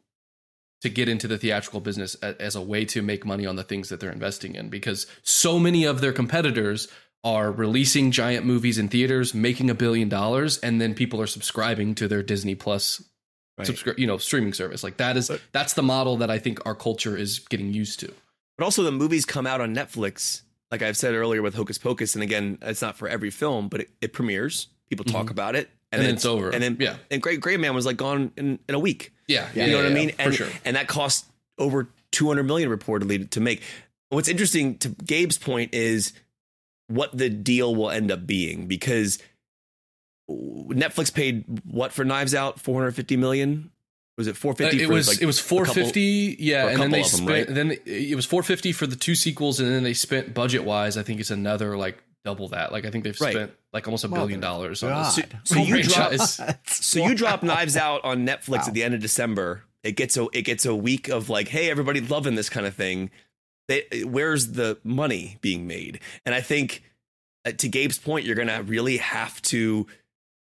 to 0.81 0.89
get 0.89 1.11
into 1.11 1.29
the 1.29 1.37
theatrical 1.37 1.81
business 1.81 2.15
as 2.15 2.55
a 2.57 2.63
way 2.63 2.87
to 2.87 3.03
make 3.03 3.27
money 3.27 3.45
on 3.45 3.57
the 3.57 3.65
things 3.65 3.91
that 3.91 4.01
they're 4.01 4.13
investing 4.13 4.55
in 4.55 4.71
because 4.71 5.07
so 5.25 5.59
many 5.59 5.85
of 5.85 6.01
their 6.01 6.13
competitors 6.13 6.89
are 7.25 7.51
releasing 7.51 8.11
giant 8.11 8.47
movies 8.47 8.79
in 8.79 8.89
theaters 8.89 9.35
making 9.35 9.69
a 9.71 9.75
billion 9.75 10.09
dollars 10.09 10.59
and 10.59 10.81
then 10.81 10.95
people 10.95 11.21
are 11.21 11.27
subscribing 11.27 11.95
to 11.95 12.07
their 12.09 12.23
Disney 12.23 12.55
Plus 12.55 13.03
Right. 13.59 13.67
subscri- 13.67 13.99
you 13.99 14.07
know 14.07 14.19
streaming 14.19 14.53
service 14.53 14.85
like 14.85 14.99
that 14.99 15.17
is 15.17 15.33
that's 15.51 15.73
the 15.75 15.83
model 15.83 16.19
that 16.19 16.31
I 16.31 16.39
think 16.39 16.65
our 16.65 16.77
culture 16.77 17.17
is 17.17 17.41
getting 17.41 17.73
used 17.73 17.99
to 18.01 18.15
But 18.57 18.65
also 18.65 18.85
the 18.85 18.93
movies 18.93 19.25
come 19.25 19.49
out 19.49 19.61
on 19.61 19.75
Netflix, 19.75 20.43
like 20.71 20.81
I've 20.81 20.97
said 20.97 21.13
earlier 21.15 21.43
with 21.43 21.57
Hocus 21.57 21.77
Pocus, 21.77 22.15
and 22.15 22.23
again, 22.23 22.59
it's 22.63 22.81
not 22.83 22.97
for 22.97 23.09
every 23.09 23.31
film, 23.31 23.69
but 23.69 23.81
it, 23.81 23.91
it 24.01 24.13
premieres. 24.13 24.69
People 24.89 25.05
talk 25.05 25.27
Mhm. 25.27 25.31
about 25.33 25.57
it, 25.57 25.69
And 25.91 26.01
then 26.01 26.15
it's 26.15 26.25
over. 26.25 26.51
And 26.51 26.63
then 26.63 26.77
Yeah. 26.79 26.99
and 27.11 27.21
Great 27.21 27.41
Gray 27.41 27.57
Man 27.57 27.75
was 27.75 27.85
like 27.85 27.97
gone 27.97 28.31
in, 28.37 28.61
in 28.69 28.77
a 28.77 28.79
week. 28.79 29.13
yeah, 29.27 29.49
yeah 29.55 29.67
you 29.67 29.73
know 29.73 29.79
what 29.79 29.87
I 29.91 29.95
mean? 29.95 30.11
for 30.13 30.23
And, 30.23 30.35
sure 30.35 30.49
and 30.65 30.77
that 30.77 30.87
cost 30.87 31.27
over 31.59 31.89
200 32.13 32.45
million 32.45 32.71
reportedly 32.71 33.29
to 33.31 33.41
make. 33.41 33.63
What's 34.11 34.29
interesting 34.29 34.79
to 34.79 34.91
Gabe's 34.91 35.37
point 35.37 35.75
is 35.75 36.13
what 36.89 37.17
the 37.17 37.29
deal 37.31 37.75
will 37.75 37.91
end 37.91 38.11
up 38.11 38.27
being 38.27 38.67
because 38.67 39.19
Netflix 40.31 41.13
paid 41.13 41.45
what 41.65 41.93
for 41.93 42.05
Knives 42.05 42.35
Out 42.35 42.61
450 42.61 43.17
million? 43.17 43.71
Was 44.19 44.27
it 44.27 44.37
450 44.37 44.81
Uh, 44.81 44.85
it 44.85 44.87
for 44.89 44.93
was 44.95 45.09
like 45.09 45.23
it 45.23 45.27
was 45.27 45.39
a 45.39 45.43
couple- 45.43 45.65
450 45.67 46.37
yeah 46.41 46.69
and 46.69 46.81
then 46.83 46.91
they 46.91 47.03
couple 47.03 47.19
them, 47.19 47.27
spent 47.29 47.49
right? 47.49 47.55
then 47.55 47.71
it 47.87 48.17
was 48.17 48.27
450 48.27 48.73
for 48.73 48.87
the 48.87 48.97
two 48.97 49.15
sequels 49.15 49.61
and 49.61 49.71
then 49.71 49.85
they 49.85 49.95
spent 49.95 50.35
budget 50.35 50.65
wise 50.65 50.97
i 50.97 51.05
think 51.05 51.21
it's 51.21 51.31
another 51.31 51.77
like 51.77 52.03
double 52.25 52.49
that 52.49 52.73
like 52.73 52.85
i 52.85 52.91
think 52.91 53.05
they've 53.05 53.19
Right. 53.21 53.33
spent 53.33 53.53
like 53.73 53.87
almost 53.87 54.03
a 54.05 54.09
billion 54.09 54.41
dollars 54.41 54.83
on 54.83 54.91
God. 54.91 55.15
this 55.15 55.27
So 55.45 55.61
you 55.61 55.83
drop. 55.85 56.13
So 56.67 57.07
you 57.07 57.15
drop 57.15 57.43
Knives 57.45 57.77
Out 57.77 58.05
on 58.05 58.27
Netflix 58.27 58.49
Wow. 58.63 58.65
at 58.69 58.75
the 58.75 58.83
end 58.83 58.95
of 58.95 59.01
December. 59.01 59.63
It 59.85 59.93
gets 59.93 60.17
a 60.17 60.27
it 60.33 60.43
gets 60.43 60.67
a 60.67 60.75
week 60.75 61.09
of 61.09 61.29
like, 61.31 61.49
hey, 61.49 61.71
everybody 61.71 62.01
loving 62.01 62.35
this 62.35 62.49
kind 62.51 62.67
of 62.67 62.75
thing. 62.75 63.11
They, 63.69 64.03
where's 64.05 64.53
the 64.53 64.79
money 64.83 65.39
being 65.41 65.67
made? 65.67 66.01
And 66.25 66.35
I 66.35 66.41
think, 66.41 66.83
uh, 67.45 67.53
to 67.53 67.69
Gabe's 67.69 67.99
point, 67.99 68.25
you're 68.25 68.37
gonna 68.37 68.63
really 68.63 68.97
have 68.97 69.41
to 69.43 69.87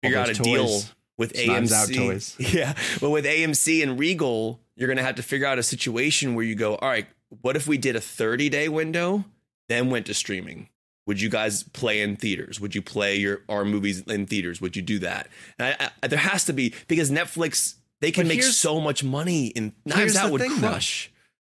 figure 0.03 0.19
out 0.19 0.31
a 0.31 0.35
those 0.35 0.45
deal 0.45 0.81
with 1.19 1.33
Those 1.35 1.47
AMC. 1.47 1.73
Out 1.73 1.93
toys. 1.93 2.37
Yeah, 2.55 2.75
but 3.01 3.11
with 3.11 3.25
AMC 3.25 3.83
and 3.83 3.99
Regal, 3.99 4.61
you're 4.77 4.89
gonna 4.89 5.03
have 5.03 5.17
to 5.17 5.23
figure 5.23 5.47
out 5.47 5.59
a 5.59 5.63
situation 5.63 6.35
where 6.35 6.45
you 6.45 6.55
go, 6.55 6.77
all 6.77 6.89
right, 6.89 7.07
what 7.43 7.57
if 7.57 7.67
we 7.67 7.77
did 7.77 7.97
a 7.97 8.01
30 8.01 8.49
day 8.49 8.69
window, 8.69 9.25
then 9.69 9.91
went 9.91 10.07
to 10.07 10.15
streaming? 10.15 10.69
Would 11.07 11.21
you 11.21 11.31
guys 11.31 11.63
play 11.63 12.01
in 12.03 12.17
theaters? 12.17 12.61
Would 12.61 12.75
you 12.75 12.83
play 12.83 13.17
your 13.17 13.41
our 13.49 13.65
movies 13.65 14.01
in 14.03 14.27
theaters? 14.27 14.61
Would 14.61 14.77
you 14.77 14.83
do 14.83 14.99
that? 15.01 15.29
I, 15.59 15.91
I, 16.03 16.07
there 16.07 16.19
has 16.19 16.45
to 16.47 16.53
be 16.53 16.75
because 16.87 17.11
Netflix 17.11 17.75
they 18.01 18.11
can 18.11 18.25
But 18.25 18.37
make 18.37 18.43
so 18.43 18.81
much 18.81 19.03
money 19.03 19.49
in 19.49 19.73
Knives 19.85 20.17
Out 20.17 20.31
would 20.31 20.41
thing, 20.41 20.61
though. 20.61 20.79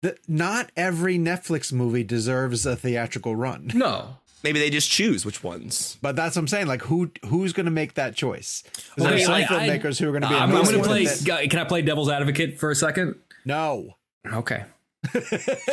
Crush. 0.03 0.15
The, 0.15 0.33
not 0.33 0.71
every 0.77 1.19
Netflix 1.19 1.73
movie 1.73 2.05
deserves 2.05 2.67
a 2.67 2.77
theatrical 2.77 3.37
run. 3.37 3.71
no 3.75 4.17
Maybe 4.43 4.59
they 4.59 4.71
just 4.71 4.91
choose 4.91 5.25
which 5.25 5.45
ones. 5.45 5.99
But 6.03 6.17
that's 6.17 6.35
what 6.35 6.41
I'm 6.41 6.49
saying. 6.49 6.67
Like, 6.67 6.83
who 6.83 7.13
who's 7.27 7.53
going 7.53 7.67
to 7.67 7.71
make 7.73 7.95
that 7.95 8.17
choice? 8.17 8.65
Okay, 8.99 9.05
There 9.09 9.15
are 9.15 9.19
some 9.21 9.35
I- 9.35 9.43
I- 9.43 9.45
filmmakers 9.45 10.01
who 10.01 10.09
are 10.09 10.11
going 10.11 10.23
to 10.23 10.29
be. 10.29 10.35
I'm, 10.35 10.55
I'm 10.55 10.65
going 10.65 10.83
to 10.83 10.83
play. 10.83 11.03
it. 11.03 11.51
Can 11.51 11.61
I 11.61 11.65
play 11.65 11.83
devil's 11.83 12.11
advocate 12.11 12.59
for 12.59 12.71
a 12.71 12.75
second? 12.75 13.15
No. 13.45 13.95
Okay. 14.27 14.65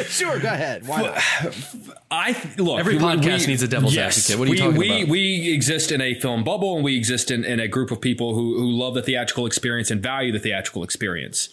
sure, 0.08 0.40
go 0.40 0.48
ahead. 0.48 0.88
Why 0.88 1.02
not? 1.04 1.18
I 2.12 2.36
look. 2.58 2.80
Every 2.80 2.96
podcast 2.98 3.42
we- 3.42 3.48
needs 3.48 3.64
a 3.64 3.68
devil's 3.68 3.96
yes, 3.96 4.30
advocate. 4.30 4.40
What 4.40 4.48
are 4.48 4.48
you 4.48 4.54
we, 4.54 4.58
talking 4.60 4.78
we, 4.78 5.02
about? 5.02 5.10
We 5.12 5.54
exist 5.54 5.92
in 5.92 6.02
a 6.02 6.14
film 6.16 6.44
bubble, 6.44 6.76
and 6.76 6.84
we 6.84 6.96
exist 6.96 7.30
in, 7.32 7.44
in 7.44 7.60
a 7.60 7.68
group 7.68 7.92
of 7.92 8.02
people 8.02 8.34
who 8.34 8.58
who 8.60 8.70
love 8.72 8.94
the 8.94 9.02
theatrical 9.04 9.46
experience 9.46 9.90
and 9.92 10.02
value 10.02 10.32
the 10.32 10.40
theatrical 10.40 10.84
experience. 10.84 11.50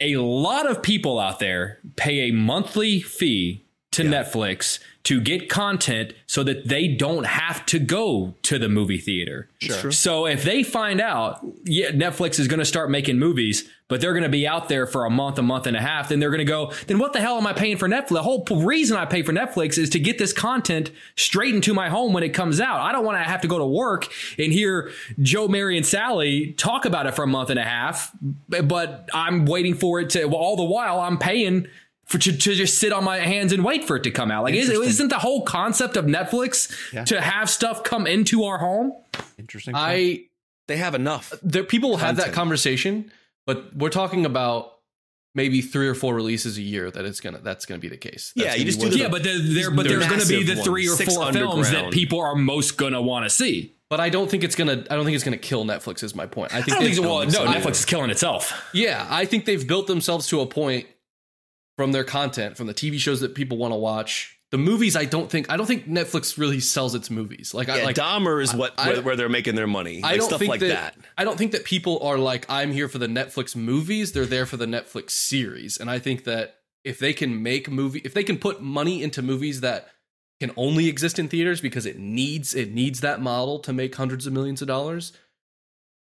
A 0.00 0.16
lot 0.16 0.70
of 0.70 0.82
people 0.82 1.18
out 1.18 1.38
there 1.38 1.80
pay 1.96 2.28
a 2.28 2.32
monthly 2.32 3.00
fee 3.00 3.64
to 3.98 4.04
Netflix 4.04 4.78
to 5.04 5.20
get 5.20 5.48
content 5.48 6.12
so 6.26 6.42
that 6.42 6.68
they 6.68 6.88
don't 6.88 7.24
have 7.24 7.64
to 7.64 7.78
go 7.78 8.34
to 8.42 8.58
the 8.58 8.68
movie 8.68 8.98
theater. 8.98 9.48
Sure. 9.58 9.90
So 9.90 10.26
if 10.26 10.42
they 10.42 10.62
find 10.62 11.00
out, 11.00 11.40
yeah, 11.64 11.90
Netflix 11.92 12.38
is 12.38 12.46
going 12.46 12.58
to 12.58 12.64
start 12.66 12.90
making 12.90 13.18
movies, 13.18 13.66
but 13.86 14.02
they're 14.02 14.12
going 14.12 14.24
to 14.24 14.28
be 14.28 14.46
out 14.46 14.68
there 14.68 14.86
for 14.86 15.06
a 15.06 15.10
month, 15.10 15.38
a 15.38 15.42
month 15.42 15.66
and 15.66 15.74
a 15.76 15.80
half, 15.80 16.10
then 16.10 16.20
they're 16.20 16.28
going 16.30 16.40
to 16.40 16.44
go, 16.44 16.72
then 16.88 16.98
what 16.98 17.14
the 17.14 17.20
hell 17.20 17.38
am 17.38 17.46
I 17.46 17.54
paying 17.54 17.78
for 17.78 17.88
Netflix? 17.88 18.08
The 18.08 18.22
whole 18.22 18.44
reason 18.62 18.98
I 18.98 19.06
pay 19.06 19.22
for 19.22 19.32
Netflix 19.32 19.78
is 19.78 19.88
to 19.90 19.98
get 19.98 20.18
this 20.18 20.34
content 20.34 20.90
straight 21.16 21.54
into 21.54 21.72
my 21.72 21.88
home 21.88 22.12
when 22.12 22.22
it 22.22 22.30
comes 22.30 22.60
out. 22.60 22.80
I 22.80 22.92
don't 22.92 23.04
want 23.04 23.16
to 23.16 23.24
have 23.24 23.40
to 23.42 23.48
go 23.48 23.56
to 23.56 23.66
work 23.66 24.12
and 24.38 24.52
hear 24.52 24.90
Joe, 25.22 25.48
Mary, 25.48 25.78
and 25.78 25.86
Sally 25.86 26.52
talk 26.52 26.84
about 26.84 27.06
it 27.06 27.14
for 27.14 27.22
a 27.22 27.28
month 27.28 27.48
and 27.48 27.58
a 27.58 27.64
half, 27.64 28.14
but 28.48 29.08
I'm 29.14 29.46
waiting 29.46 29.74
for 29.74 30.00
it 30.00 30.10
to, 30.10 30.26
well, 30.26 30.36
all 30.36 30.56
the 30.56 30.64
while 30.64 31.00
I'm 31.00 31.16
paying 31.16 31.66
for 32.08 32.18
to, 32.18 32.32
to 32.36 32.54
just 32.54 32.78
sit 32.78 32.92
on 32.92 33.04
my 33.04 33.18
hands 33.18 33.52
and 33.52 33.64
wait 33.64 33.84
for 33.84 33.96
it 33.96 34.02
to 34.04 34.10
come 34.10 34.30
out. 34.30 34.42
Like, 34.44 34.54
is, 34.54 34.66
Interesting. 34.68 34.88
isn't 34.88 35.08
the 35.08 35.18
whole 35.18 35.42
concept 35.42 35.96
of 35.96 36.06
Netflix 36.06 36.74
Yeah. 36.92 37.04
to 37.04 37.20
have 37.20 37.48
stuff 37.50 37.84
come 37.84 38.06
into 38.06 38.44
our 38.44 38.58
home? 38.58 38.92
Interesting. 39.38 39.74
I 39.76 40.24
they 40.68 40.76
have 40.78 40.94
enough. 40.94 41.32
Uh, 41.32 41.36
there, 41.42 41.64
people 41.64 41.90
will 41.90 41.96
have 41.98 42.16
that 42.16 42.32
conversation, 42.32 43.10
but 43.46 43.74
we're 43.76 43.88
talking 43.90 44.26
about 44.26 44.72
maybe 45.34 45.60
three 45.62 45.86
or 45.86 45.94
four 45.94 46.14
releases 46.14 46.58
a 46.58 46.62
year 46.62 46.90
that 46.90 47.04
it's 47.04 47.20
gonna 47.20 47.38
that's 47.38 47.64
gonna 47.66 47.78
be 47.78 47.88
the 47.88 47.96
case. 47.96 48.32
Yeah, 48.34 48.54
you 48.54 48.64
just 48.64 48.80
do 48.80 48.86
what- 48.86 48.92
the- 48.94 48.98
yeah, 48.98 49.08
but 49.08 49.22
there, 49.22 49.38
there 49.38 49.70
but 49.70 49.86
there's 49.86 50.06
going 50.06 50.20
to 50.20 50.26
be 50.26 50.42
the 50.42 50.54
massive 50.56 50.64
three 50.64 50.88
or 50.88 50.96
four 50.96 51.32
films 51.32 51.70
that 51.70 51.90
people 51.92 52.20
are 52.20 52.34
most 52.34 52.76
going 52.76 52.92
to 52.94 53.00
want 53.02 53.24
to 53.26 53.30
see. 53.30 53.74
But 53.90 54.00
I 54.00 54.10
don't 54.10 54.30
think 54.30 54.44
it's 54.44 54.54
gonna. 54.54 54.84
I 54.90 54.96
don't 54.96 55.04
think 55.06 55.14
it's 55.14 55.24
gonna 55.24 55.38
kill 55.38 55.64
Netflix. 55.64 56.02
Is 56.02 56.14
my 56.14 56.26
point. 56.26 56.52
I 56.54 56.58
I 56.58 56.62
think. 56.62 56.68
don't 56.76 56.78
think 56.84 56.96
they've 56.96 57.02
so. 57.04 57.08
Well, 57.08 57.18
no, 57.20 57.24
themselves- 57.30 57.54
Netflix 57.54 57.70
is 57.70 57.84
killing 57.86 58.10
itself. 58.10 58.52
Yeah, 58.74 59.06
I 59.08 59.24
think 59.24 59.44
they've 59.46 59.66
built 59.66 59.86
themselves 59.86 60.26
to 60.28 60.40
a 60.42 60.46
point 60.46 60.86
from 61.78 61.92
their 61.92 62.02
content, 62.02 62.56
from 62.56 62.66
the 62.66 62.74
TV 62.74 62.98
shows 62.98 63.20
that 63.20 63.36
people 63.36 63.56
want 63.56 63.72
to 63.72 63.78
watch. 63.78 64.36
The 64.50 64.58
movies, 64.58 64.96
I 64.96 65.04
don't 65.04 65.30
think. 65.30 65.48
I 65.48 65.56
don't 65.56 65.66
think 65.66 65.86
Netflix 65.86 66.36
really 66.36 66.58
sells 66.58 66.96
its 66.96 67.08
movies. 67.08 67.54
Like, 67.54 67.68
I 67.68 67.84
like 67.84 67.94
Dahmer 67.94 68.42
is 68.42 68.52
what 68.52 68.74
I- 68.76 68.88
where, 68.88 69.02
where 69.02 69.16
they're 69.16 69.28
making 69.28 69.54
their 69.54 69.68
money. 69.68 70.00
I 70.02 70.16
don't 70.16 70.26
stuff 70.26 70.40
think 70.40 70.50
like 70.50 70.60
that, 70.60 70.96
that. 70.96 71.06
I 71.16 71.22
don't 71.22 71.38
think 71.38 71.52
that 71.52 71.62
people 71.64 72.00
are 72.02 72.18
like, 72.18 72.46
I'm 72.48 72.72
here 72.72 72.88
for 72.88 72.98
the 72.98 73.06
Netflix 73.06 73.54
movies. 73.54 74.10
They're 74.10 74.26
there 74.26 74.44
for 74.44 74.56
the 74.56 74.66
Netflix 74.66 75.10
series, 75.10 75.78
and 75.78 75.88
I 75.88 76.00
think 76.00 76.24
that 76.24 76.56
if 76.82 76.98
they 76.98 77.12
can 77.12 77.44
make 77.44 77.70
movie, 77.70 78.00
if 78.04 78.12
they 78.12 78.24
can 78.24 78.38
put 78.38 78.60
money 78.60 79.00
into 79.00 79.22
movies 79.22 79.60
that 79.60 79.86
can 80.40 80.50
only 80.56 80.88
exist 80.88 81.20
in 81.20 81.28
theaters 81.28 81.60
because 81.60 81.86
it 81.86 81.98
needs 81.98 82.56
it 82.56 82.72
needs 82.72 83.02
that 83.02 83.20
model 83.20 83.60
to 83.60 83.72
make 83.72 83.94
hundreds 83.94 84.26
of 84.26 84.32
millions 84.32 84.62
of 84.62 84.66
dollars, 84.66 85.12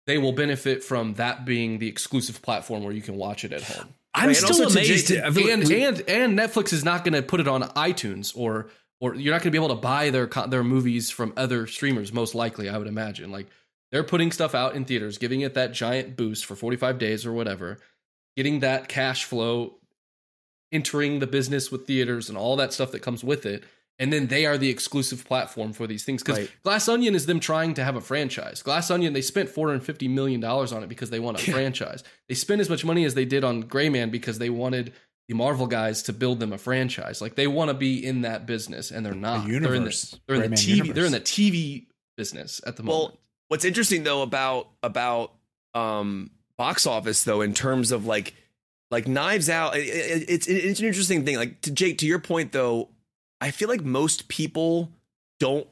they 0.06 0.16
will 0.16 0.32
benefit 0.32 0.82
from 0.82 1.14
that 1.14 1.44
being 1.44 1.78
the 1.78 1.88
exclusive 1.88 2.40
platform 2.40 2.82
where 2.84 2.94
you 2.94 3.02
can 3.02 3.16
watch 3.16 3.44
it 3.44 3.52
at 3.52 3.64
home. 3.64 3.94
I'm 4.18 4.26
Right, 4.28 4.36
still 4.36 4.56
to 4.56 4.72
amazed. 4.72 5.08
Jay- 5.08 5.20
I 5.20 5.26
and 5.28 5.34
we- 5.68 5.84
and 5.84 6.00
and 6.08 6.38
Netflix 6.38 6.72
is 6.72 6.84
not 6.84 7.04
going 7.04 7.14
to 7.14 7.22
put 7.22 7.40
it 7.40 7.48
on 7.48 7.62
iTunes 7.62 8.32
or 8.36 8.68
or 9.00 9.14
you're 9.14 9.32
not 9.32 9.42
going 9.42 9.52
to 9.52 9.58
be 9.58 9.64
able 9.64 9.74
to 9.74 9.80
buy 9.80 10.10
their 10.10 10.26
their 10.48 10.64
movies 10.64 11.10
from 11.10 11.32
other 11.36 11.66
streamers. 11.66 12.12
Most 12.12 12.34
likely, 12.34 12.68
I 12.68 12.76
would 12.78 12.86
imagine. 12.88 13.30
Like 13.30 13.46
they're 13.92 14.04
putting 14.04 14.32
stuff 14.32 14.54
out 14.54 14.74
in 14.74 14.84
theaters, 14.84 15.18
giving 15.18 15.40
it 15.40 15.54
that 15.54 15.72
giant 15.72 16.16
boost 16.16 16.44
for 16.46 16.54
45 16.56 16.98
days 16.98 17.24
or 17.24 17.32
whatever, 17.32 17.78
getting 18.36 18.60
that 18.60 18.88
cash 18.88 19.24
flow, 19.24 19.76
entering 20.72 21.18
the 21.20 21.26
business 21.26 21.70
with 21.72 21.86
theaters 21.86 22.28
and 22.28 22.36
all 22.36 22.56
that 22.56 22.72
stuff 22.72 22.92
that 22.92 23.00
comes 23.00 23.24
with 23.24 23.46
it. 23.46 23.64
And 24.00 24.12
then 24.12 24.28
they 24.28 24.46
are 24.46 24.56
the 24.56 24.68
exclusive 24.70 25.24
platform 25.24 25.72
for 25.72 25.86
these 25.88 26.04
things. 26.04 26.22
Because 26.22 26.38
Right. 26.38 26.50
Glass 26.62 26.88
Onion 26.88 27.14
is 27.16 27.26
them 27.26 27.40
trying 27.40 27.74
to 27.74 27.84
have 27.84 27.96
a 27.96 28.00
franchise. 28.00 28.62
Glass 28.62 28.90
Onion, 28.92 29.12
they 29.12 29.22
spent 29.22 29.48
$450 29.52 30.08
million 30.08 30.44
on 30.44 30.82
it 30.84 30.88
because 30.88 31.10
they 31.10 31.18
want 31.18 31.40
a 31.40 31.50
franchise. 31.52 32.04
They 32.28 32.34
spent 32.36 32.60
as 32.60 32.70
much 32.70 32.84
money 32.84 33.04
as 33.04 33.14
they 33.14 33.24
did 33.24 33.42
on 33.42 33.62
Gray 33.62 33.88
Man 33.88 34.10
because 34.10 34.38
they 34.38 34.50
wanted 34.50 34.92
the 35.28 35.34
Marvel 35.34 35.66
guys 35.66 36.02
to 36.04 36.12
build 36.12 36.38
them 36.40 36.52
a 36.52 36.58
franchise. 36.58 37.20
Like 37.20 37.34
they 37.34 37.48
want 37.48 37.70
to 37.70 37.74
be 37.74 38.04
in 38.04 38.22
that 38.22 38.46
business 38.46 38.90
and 38.92 39.04
they're 39.04 39.14
not. 39.14 39.46
They're 39.46 39.56
in 39.56 39.62
the, 39.62 39.68
universe. 39.70 40.18
they're 40.28 40.36
in 40.42 40.50
the 40.52 40.56
TV. 40.56 40.66
universe. 40.68 40.94
They're 40.94 41.06
in 41.06 41.12
the 41.12 41.20
TV 41.20 41.86
business 42.16 42.60
at 42.66 42.76
the 42.76 42.82
moment. 42.84 43.10
Well, 43.14 43.20
what's 43.48 43.64
interesting 43.64 44.04
though 44.04 44.22
about 44.22 44.68
about 44.82 45.32
um 45.74 46.30
box 46.56 46.86
office 46.86 47.24
though 47.24 47.40
in 47.42 47.52
terms 47.52 47.92
of 47.92 48.06
like 48.06 48.34
like 48.90 49.06
Knives 49.06 49.50
Out, 49.50 49.76
it, 49.76 49.80
it- 49.80 50.30
it's 50.30 50.46
it's 50.46 50.80
an 50.80 50.86
interesting 50.86 51.24
thing. 51.24 51.36
Like 51.36 51.60
to 51.62 51.72
Jake, 51.72 51.98
to 51.98 52.06
your 52.06 52.20
point 52.20 52.52
though, 52.52 52.88
I 53.40 53.50
feel 53.50 53.68
like 53.68 53.82
most 53.82 54.28
people 54.28 54.90
don't 55.38 55.66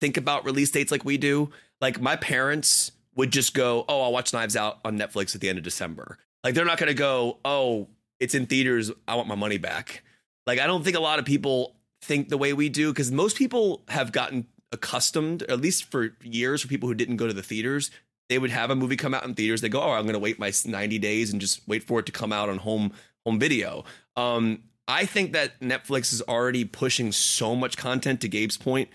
think 0.00 0.16
about 0.16 0.44
release 0.44 0.70
dates 0.70 0.92
like 0.92 1.04
we 1.04 1.16
do. 1.16 1.50
Like 1.80 2.00
my 2.00 2.16
parents 2.16 2.92
would 3.14 3.32
just 3.32 3.54
go, 3.54 3.84
"Oh, 3.88 4.02
I'll 4.02 4.12
watch 4.12 4.32
Knives 4.32 4.56
Out 4.56 4.78
on 4.84 4.98
Netflix 4.98 5.34
at 5.34 5.40
the 5.40 5.48
end 5.48 5.58
of 5.58 5.64
December." 5.64 6.18
Like 6.44 6.54
they're 6.54 6.64
not 6.64 6.78
going 6.78 6.88
to 6.88 6.94
go, 6.94 7.38
"Oh, 7.44 7.88
it's 8.20 8.34
in 8.34 8.46
theaters. 8.46 8.90
I 9.08 9.14
want 9.14 9.28
my 9.28 9.34
money 9.34 9.58
back." 9.58 10.02
Like 10.46 10.60
I 10.60 10.66
don't 10.66 10.84
think 10.84 10.96
a 10.96 11.00
lot 11.00 11.18
of 11.18 11.24
people 11.24 11.76
think 12.02 12.28
the 12.28 12.38
way 12.38 12.52
we 12.52 12.68
do 12.68 12.92
because 12.92 13.10
most 13.10 13.36
people 13.36 13.82
have 13.88 14.12
gotten 14.12 14.46
accustomed, 14.72 15.42
at 15.44 15.60
least 15.60 15.84
for 15.84 16.16
years, 16.22 16.62
for 16.62 16.68
people 16.68 16.88
who 16.88 16.94
didn't 16.94 17.16
go 17.16 17.26
to 17.26 17.32
the 17.32 17.42
theaters. 17.42 17.90
They 18.28 18.38
would 18.38 18.50
have 18.50 18.70
a 18.70 18.76
movie 18.76 18.96
come 18.96 19.14
out 19.14 19.24
in 19.24 19.34
theaters. 19.34 19.60
They 19.60 19.68
go, 19.68 19.80
"Oh, 19.80 19.92
I'm 19.92 20.04
going 20.04 20.14
to 20.14 20.18
wait 20.18 20.38
my 20.38 20.52
90 20.64 20.98
days 20.98 21.32
and 21.32 21.40
just 21.40 21.66
wait 21.66 21.84
for 21.84 22.00
it 22.00 22.06
to 22.06 22.12
come 22.12 22.32
out 22.32 22.48
on 22.48 22.58
home 22.58 22.92
home 23.24 23.38
video." 23.38 23.84
Um, 24.16 24.62
I 24.88 25.04
think 25.06 25.32
that 25.32 25.60
Netflix 25.60 26.12
is 26.12 26.22
already 26.22 26.64
pushing 26.64 27.10
so 27.12 27.56
much 27.56 27.76
content 27.76 28.20
to 28.22 28.28
Gabe's 28.28 28.56
point 28.56 28.88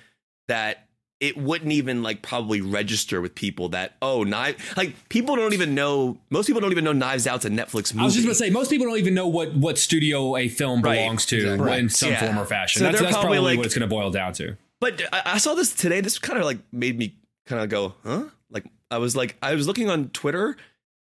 that 0.48 0.88
it 1.20 1.38
wouldn't 1.38 1.72
even 1.72 2.02
like 2.02 2.22
probably 2.24 2.62
register 2.62 3.22
with 3.22 3.36
people 3.36 3.70
that 3.70 3.96
oh 4.02 4.24
knife 4.24 4.76
like 4.76 4.96
people 5.10 5.36
don't 5.36 5.54
even 5.54 5.76
know 5.76 6.18
most 6.32 6.48
people 6.48 6.60
don't 6.62 6.72
even 6.72 6.84
know 6.84 6.94
Knives 6.94 7.28
Out's 7.28 7.46
a 7.46 7.50
Netflix 7.50 7.94
movie. 7.94 8.02
I 8.02 8.06
was 8.06 8.16
just 8.16 8.28
to 8.28 8.34
say, 8.34 8.50
most 8.50 8.72
people 8.72 8.88
don't 8.88 8.98
even 8.98 9.14
know 9.14 9.28
what 9.28 9.54
what 9.56 9.78
studio 9.78 10.36
a 10.36 10.48
film 10.48 10.82
Right. 10.82 10.96
belongs 11.00 11.26
to 11.28 11.38
Exactly. 11.38 11.78
in 11.80 11.90
some 11.90 12.10
Yeah. 12.10 12.20
form 12.26 12.40
or 12.40 12.46
fashion. 12.46 12.80
So 12.80 12.86
that's 12.86 13.00
that's 13.00 13.12
probably 13.14 13.38
probably, 13.38 13.40
like- 13.52 13.58
what 13.58 13.66
it's 13.68 13.76
going 13.76 13.88
to 13.88 13.94
boil 13.96 14.10
down 14.10 14.34
to. 14.34 14.58
But 14.80 15.00
I, 15.14 15.22
I 15.34 15.38
saw 15.38 15.54
this 15.54 15.74
today. 15.76 16.02
This 16.02 16.18
kind 16.18 16.40
of 16.40 16.46
like 16.46 16.58
made 16.72 16.98
me 16.98 17.16
kind 17.46 17.62
of 17.62 17.70
go, 17.70 17.94
huh? 18.04 18.24
Like 18.50 18.66
I 18.90 18.98
was 18.98 19.16
like, 19.16 19.36
I 19.44 19.54
was 19.54 19.68
looking 19.68 19.90
on 19.92 20.10
Twitter. 20.10 20.58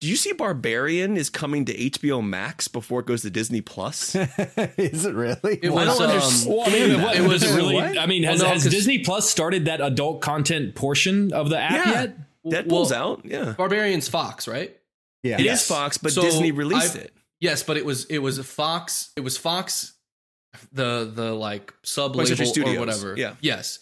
Do 0.02 0.08
you 0.08 0.16
see 0.16 0.32
Barbarian 0.32 1.18
is 1.18 1.30
coming 1.30 1.66
to 1.66 1.74
HBO 1.76 2.26
Max 2.26 2.70
before 2.70 3.02
it 3.02 3.06
goes 3.06 3.22
to 3.24 3.30
Disney 3.30 3.60
Plus? 3.60 4.16
Is 4.78 5.06
it 5.06 5.14
really? 5.14 5.60
It 5.62 5.72
I 5.74 5.84
don't 5.84 6.02
um, 6.02 6.10
understand. 6.10 6.56
Well, 6.56 6.64
I 6.66 6.72
mean, 6.72 7.02
what, 7.02 7.16
It 7.18 7.28
was- 7.28 7.52
really. 7.54 7.76
what? 7.76 7.98
I 7.98 8.06
mean, 8.06 8.24
has, 8.24 8.40
Well, 8.40 8.48
no, 8.48 8.54
has 8.54 8.64
'cause- 8.64 8.72
Disney 8.72 9.00
Plus 9.00 9.30
started 9.30 9.66
that 9.66 9.82
adult 9.82 10.22
content 10.22 10.74
portion 10.76 11.34
of 11.34 11.50
the 11.50 11.60
app 11.60 11.86
Yeah. 11.86 11.92
yet? 11.92 12.18
Deadpool's 12.68 12.92
well, 12.92 13.12
out. 13.14 13.26
Yeah, 13.26 13.54
Barbarian's 13.58 14.08
Fox, 14.08 14.48
right? 14.48 14.74
yeah. 15.22 15.34
it 15.36 15.42
is 15.42 15.46
Yes. 15.46 15.68
Fox, 15.68 15.98
but 15.98 16.14
So 16.14 16.22
Disney 16.22 16.54
released 16.54 16.96
I've- 16.96 17.00
it. 17.06 17.14
Yes, 17.42 17.64
but 17.64 17.76
it 17.76 17.86
was 17.86 18.06
it 18.06 18.20
was 18.20 18.40
Fox. 18.40 19.12
It 19.18 19.22
was 19.22 19.38
Fox, 19.38 19.94
the 20.72 21.12
the 21.14 21.34
like 21.34 21.74
sub 21.84 22.16
label 22.16 22.32
or 22.70 22.80
whatever. 22.80 23.16
yeah. 23.18 23.36
Yes, 23.42 23.80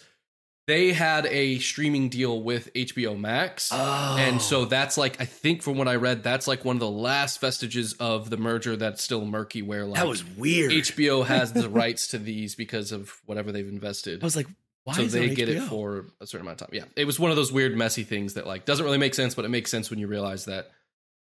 they 0.68 0.92
had 0.92 1.26
a 1.26 1.58
streaming 1.58 2.08
deal 2.10 2.40
with 2.40 2.72
HBO 2.74 3.18
Max, 3.18 3.70
Oh. 3.72 4.16
and 4.20 4.40
so 4.40 4.64
that's 4.66 4.96
like 4.96 5.20
I 5.20 5.24
think 5.24 5.62
from 5.62 5.76
what 5.78 5.88
I 5.88 5.96
read, 5.96 6.22
that's 6.22 6.46
like 6.46 6.64
one 6.64 6.76
of 6.76 6.80
the 6.80 6.88
last 6.90 7.40
vestiges 7.40 7.94
of 7.94 8.30
the 8.30 8.36
merger 8.36 8.76
that's 8.76 9.02
still 9.02 9.24
murky. 9.24 9.62
Where 9.62 9.84
like 9.86 9.98
That 10.00 10.06
was 10.06 10.24
weird. 10.36 10.70
HBO 10.70 11.26
has 11.26 11.52
the 11.52 11.68
rights 11.82 12.06
to 12.08 12.18
these 12.18 12.54
because 12.54 12.92
of 12.92 13.12
whatever 13.26 13.50
they've 13.50 13.66
invested. 13.68 14.22
I 14.22 14.26
was 14.26 14.36
like, 14.36 14.46
why 14.84 14.92
so 14.94 15.02
is 15.02 15.14
it 15.14 15.20
they 15.20 15.34
get 15.34 15.48
it 15.48 15.60
for 15.62 16.06
a 16.20 16.26
certain 16.26 16.46
amount 16.46 16.60
of 16.62 16.68
time. 16.68 16.76
Yeah, 16.76 16.84
it 16.96 17.04
was 17.06 17.18
one 17.18 17.30
of 17.30 17.36
those 17.36 17.50
weird, 17.50 17.76
messy 17.76 18.04
things 18.04 18.34
that 18.34 18.46
like 18.46 18.64
doesn't 18.64 18.84
really 18.84 18.98
make 18.98 19.14
sense, 19.14 19.34
but 19.34 19.44
it 19.44 19.48
makes 19.48 19.70
sense 19.70 19.90
when 19.90 19.98
you 19.98 20.06
realize 20.06 20.44
that 20.44 20.70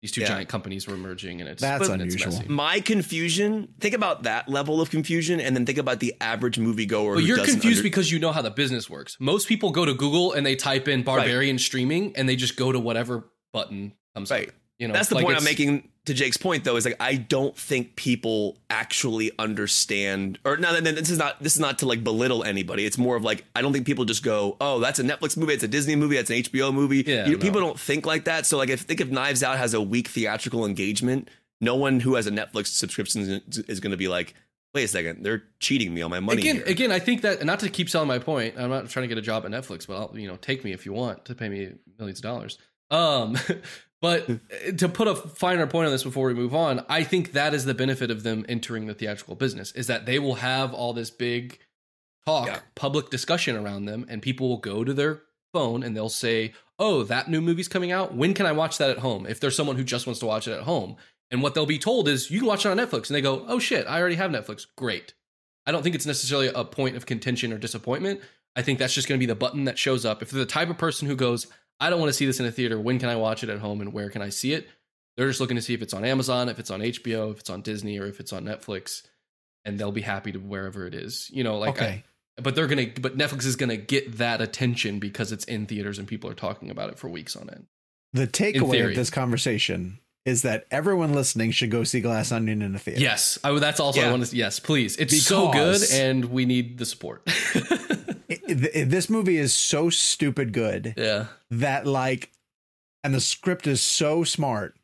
these 0.02 0.10
two 0.10 0.20
Yeah. 0.22 0.26
giant 0.28 0.48
companies 0.48 0.86
were 0.88 0.96
merging, 0.96 1.40
and 1.40 1.48
it's 1.48 1.62
That's 1.62 1.88
and 1.88 2.02
it's 2.02 2.14
unusual. 2.22 2.44
my 2.50 2.80
confusion. 2.80 3.68
Think 3.80 3.94
about 3.94 4.24
that 4.24 4.48
level 4.48 4.80
of 4.80 4.90
confusion, 4.90 5.40
and 5.40 5.54
then 5.54 5.64
think 5.64 5.78
about 5.78 6.00
the 6.00 6.12
average 6.20 6.56
moviegoer. 6.58 7.14
But 7.14 7.20
who 7.20 7.26
you're 7.26 7.36
doesn't 7.36 7.52
confused 7.54 7.78
under- 7.78 7.82
because 7.84 8.10
you 8.10 8.18
know 8.18 8.32
how 8.32 8.42
the 8.42 8.50
business 8.50 8.90
works. 8.90 9.16
Most 9.20 9.46
people 9.48 9.70
go 9.70 9.84
to 9.84 9.94
Google 9.94 10.32
and 10.32 10.44
they 10.44 10.56
type 10.56 10.88
in 10.88 11.02
barbarian 11.04 11.58
streaming 11.58 12.16
and 12.16 12.28
they 12.28 12.34
just 12.36 12.56
go 12.56 12.72
to 12.72 12.80
whatever 12.80 13.30
button 13.52 13.92
comes 14.14 14.30
Right. 14.30 14.48
up. 14.48 14.54
You 14.78 14.88
know, 14.88 14.94
That's 14.94 15.08
the 15.08 15.14
like 15.14 15.24
point 15.24 15.38
I'm 15.38 15.44
making 15.44 15.88
to 16.06 16.14
Jake's 16.14 16.36
point 16.36 16.64
though 16.64 16.76
is 16.76 16.84
like 16.84 16.96
I 17.00 17.14
don't 17.14 17.56
think 17.56 17.94
people 17.96 18.58
actually 18.70 19.30
understand 19.38 20.38
or 20.44 20.56
no 20.56 20.80
this 20.80 21.10
is 21.10 21.18
not 21.18 21.40
this 21.42 21.54
is 21.54 21.60
not 21.60 21.78
to 21.78 21.86
like 21.86 22.02
belittle 22.02 22.42
anybody 22.44 22.84
it's 22.84 22.98
more 22.98 23.14
of 23.16 23.22
like 23.22 23.44
I 23.54 23.62
don't 23.62 23.72
think 23.72 23.86
people 23.86 24.04
just 24.04 24.22
go 24.24 24.56
oh 24.60 24.80
that's 24.80 24.98
a 24.98 25.04
Netflix 25.04 25.36
movie 25.36 25.54
it's 25.54 25.62
a 25.62 25.68
Disney 25.68 25.94
movie 25.96 26.16
that's 26.16 26.30
an 26.30 26.36
HBO 26.36 26.72
movie 26.74 27.04
Yeah, 27.06 27.26
You- 27.26 27.36
no. 27.36 27.38
people 27.42 27.60
don't 27.60 27.78
think 27.78 28.04
like 28.06 28.24
that 28.24 28.46
so 28.46 28.58
like 28.58 28.68
if 28.68 28.80
think 28.80 29.00
if 29.00 29.10
Knives 29.10 29.42
Out 29.42 29.58
has 29.58 29.74
a 29.74 29.80
weak 29.80 30.08
theatrical 30.08 30.66
engagement 30.66 31.28
no 31.60 31.76
one 31.76 32.00
who 32.00 32.16
has 32.16 32.26
a 32.26 32.30
Netflix 32.32 32.66
subscription 32.68 33.22
is, 33.48 33.58
is 33.60 33.80
going 33.80 33.92
to 33.92 33.96
be 33.96 34.08
like 34.08 34.34
wait 34.74 34.84
a 34.84 34.88
second 34.88 35.22
they're 35.22 35.44
cheating 35.60 35.94
me 35.94 36.02
on 36.02 36.10
my 36.10 36.18
money 36.18 36.40
Again, 36.40 36.56
here. 36.56 36.64
again, 36.66 36.90
I 36.92 36.98
think 36.98 37.20
that 37.22 37.44
not 37.44 37.60
to 37.60 37.68
keep 37.68 37.88
selling 37.90 38.08
my 38.08 38.18
point. 38.18 38.54
I'm 38.58 38.70
not 38.70 38.88
trying 38.88 39.04
to 39.04 39.08
get 39.08 39.18
a 39.18 39.22
job 39.22 39.44
at 39.44 39.50
Netflix, 39.50 39.86
but 39.86 39.96
I'll, 39.96 40.18
you 40.18 40.26
know, 40.26 40.36
take 40.36 40.64
me 40.64 40.72
if 40.72 40.86
you 40.86 40.94
want 40.94 41.26
to 41.26 41.34
pay 41.34 41.48
me 41.50 41.72
millions 41.98 42.18
of 42.20 42.22
dollars. 42.22 42.56
Um, 42.92 43.36
but 44.00 44.28
to 44.78 44.88
put 44.88 45.08
a 45.08 45.16
finer 45.16 45.66
point 45.66 45.86
on 45.86 45.92
this 45.92 46.04
before 46.04 46.26
we 46.28 46.34
move 46.34 46.54
on, 46.54 46.84
I 46.88 47.02
think 47.02 47.32
that 47.32 47.54
is 47.54 47.64
the 47.64 47.74
benefit 47.74 48.10
of 48.10 48.22
them 48.22 48.44
entering 48.48 48.86
the 48.86 48.94
theatrical 48.94 49.34
business 49.34 49.72
is 49.72 49.88
that 49.88 50.06
they 50.06 50.18
will 50.18 50.36
have 50.36 50.72
all 50.72 50.92
this 50.92 51.10
big 51.10 51.58
talk, 52.26 52.46
Yeah. 52.46 52.60
public 52.76 53.10
discussion 53.10 53.56
around 53.56 53.86
them, 53.86 54.06
and 54.08 54.22
people 54.22 54.48
will 54.48 54.58
go 54.58 54.84
to 54.84 54.94
their 54.94 55.22
phone 55.52 55.82
and 55.82 55.96
they'll 55.96 56.08
say, 56.08 56.52
"Oh, 56.78 57.02
that 57.04 57.28
new 57.28 57.40
movie's 57.40 57.68
coming 57.68 57.90
out. 57.92 58.14
When 58.14 58.34
can 58.34 58.46
I 58.46 58.52
watch 58.52 58.78
that 58.78 58.90
at 58.90 58.98
home?" 58.98 59.26
If 59.26 59.40
there's 59.40 59.56
someone 59.56 59.76
who 59.76 59.84
just 59.84 60.06
wants 60.06 60.20
to 60.20 60.26
watch 60.26 60.46
it 60.46 60.52
at 60.52 60.62
home, 60.62 60.96
and 61.30 61.42
what 61.42 61.54
they'll 61.54 61.66
be 61.66 61.78
told 61.78 62.08
is, 62.08 62.30
"You 62.30 62.38
can 62.40 62.48
watch 62.48 62.64
it 62.64 62.68
on 62.70 62.76
Netflix," 62.76 63.08
and 63.08 63.16
they 63.16 63.20
go, 63.20 63.44
"Oh 63.48 63.58
shit, 63.58 63.86
I 63.86 64.00
already 64.00 64.16
have 64.16 64.30
Netflix. 64.30 64.66
Great." 64.76 65.14
I 65.66 65.72
don't 65.72 65.82
think 65.82 65.94
it's 65.94 66.06
necessarily 66.06 66.48
a 66.48 66.64
point 66.64 66.96
of 66.96 67.06
contention 67.06 67.52
or 67.52 67.58
disappointment. 67.58 68.20
I 68.56 68.62
think 68.62 68.78
that's 68.78 68.94
just 68.94 69.08
going 69.08 69.18
to 69.18 69.22
be 69.22 69.26
the 69.30 69.34
button 69.36 69.64
that 69.64 69.78
shows 69.78 70.04
up. 70.04 70.22
If 70.22 70.30
they're 70.30 70.40
the 70.44 70.46
type 70.50 70.68
of 70.70 70.76
person 70.76 71.08
who 71.08 71.16
goes, 71.16 71.46
I 71.82 71.90
don't 71.90 71.98
want 71.98 72.10
to 72.10 72.14
see 72.14 72.26
this 72.26 72.38
in 72.38 72.46
a 72.46 72.52
theater, 72.52 72.78
when 72.80 73.00
can 73.00 73.08
I 73.08 73.16
watch 73.16 73.42
it 73.42 73.50
at 73.50 73.58
home 73.58 73.80
and 73.80 73.92
where 73.92 74.08
can 74.08 74.22
I 74.22 74.28
see 74.28 74.52
it? 74.52 74.68
They're 75.16 75.26
just 75.26 75.40
looking 75.40 75.56
to 75.56 75.62
see 75.62 75.74
if 75.74 75.82
it's 75.82 75.92
on 75.92 76.04
Amazon, 76.04 76.48
if 76.48 76.60
it's 76.60 76.70
on 76.70 76.80
HBO, 76.80 77.32
if 77.32 77.40
it's 77.40 77.50
on 77.50 77.60
Disney, 77.60 77.98
or 77.98 78.06
if 78.06 78.20
it's 78.20 78.32
on 78.32 78.44
Netflix, 78.44 79.02
and 79.64 79.78
they'll 79.78 79.90
be 79.90 80.00
happy 80.00 80.30
to 80.30 80.38
wherever 80.38 80.86
it 80.86 80.94
is. 80.94 81.28
You 81.32 81.42
know, 81.42 81.58
like, 81.58 81.70
Okay. 81.70 82.04
I, 82.38 82.40
but 82.40 82.54
they're 82.54 82.68
gonna, 82.68 82.86
but 83.00 83.18
Netflix 83.18 83.44
is 83.44 83.56
gonna 83.56 83.76
get 83.76 84.18
that 84.18 84.40
attention 84.40 85.00
because 85.00 85.32
it's 85.32 85.44
in 85.44 85.66
theaters 85.66 85.98
and 85.98 86.06
people 86.06 86.30
are 86.30 86.34
talking 86.34 86.70
about 86.70 86.88
it 86.88 86.98
for 86.98 87.08
weeks 87.08 87.34
on 87.34 87.50
end. 87.50 87.66
The 88.12 88.28
takeaway 88.28 88.88
of 88.88 88.94
this 88.94 89.10
conversation 89.10 89.98
is 90.24 90.42
that 90.42 90.66
everyone 90.70 91.12
listening 91.14 91.50
should 91.50 91.70
go 91.70 91.82
see 91.82 92.00
Glass 92.00 92.30
Onion 92.30 92.62
in 92.62 92.74
a 92.76 92.78
theater. 92.78 93.00
Yes, 93.00 93.38
I, 93.42 93.58
that's 93.58 93.80
also 93.80 94.00
I 94.00 94.10
want 94.10 94.24
to. 94.24 94.36
Yes, 94.36 94.60
please. 94.60 94.96
It's 94.96 95.20
so 95.22 95.50
good, 95.50 95.80
and 95.92 96.26
we 96.26 96.46
need 96.46 96.78
the 96.78 96.86
support. 96.86 97.22
It- 98.52 98.70
it- 98.74 98.90
this 98.90 99.08
movie 99.10 99.38
is 99.38 99.52
so 99.52 99.90
stupid 99.90 100.52
good 100.52 100.94
yeah. 100.96 101.26
that 101.50 101.86
like 101.86 102.30
and 103.04 103.14
the 103.14 103.20
script 103.20 103.66
is 103.66 103.80
so 103.80 104.22
smart 104.24 104.76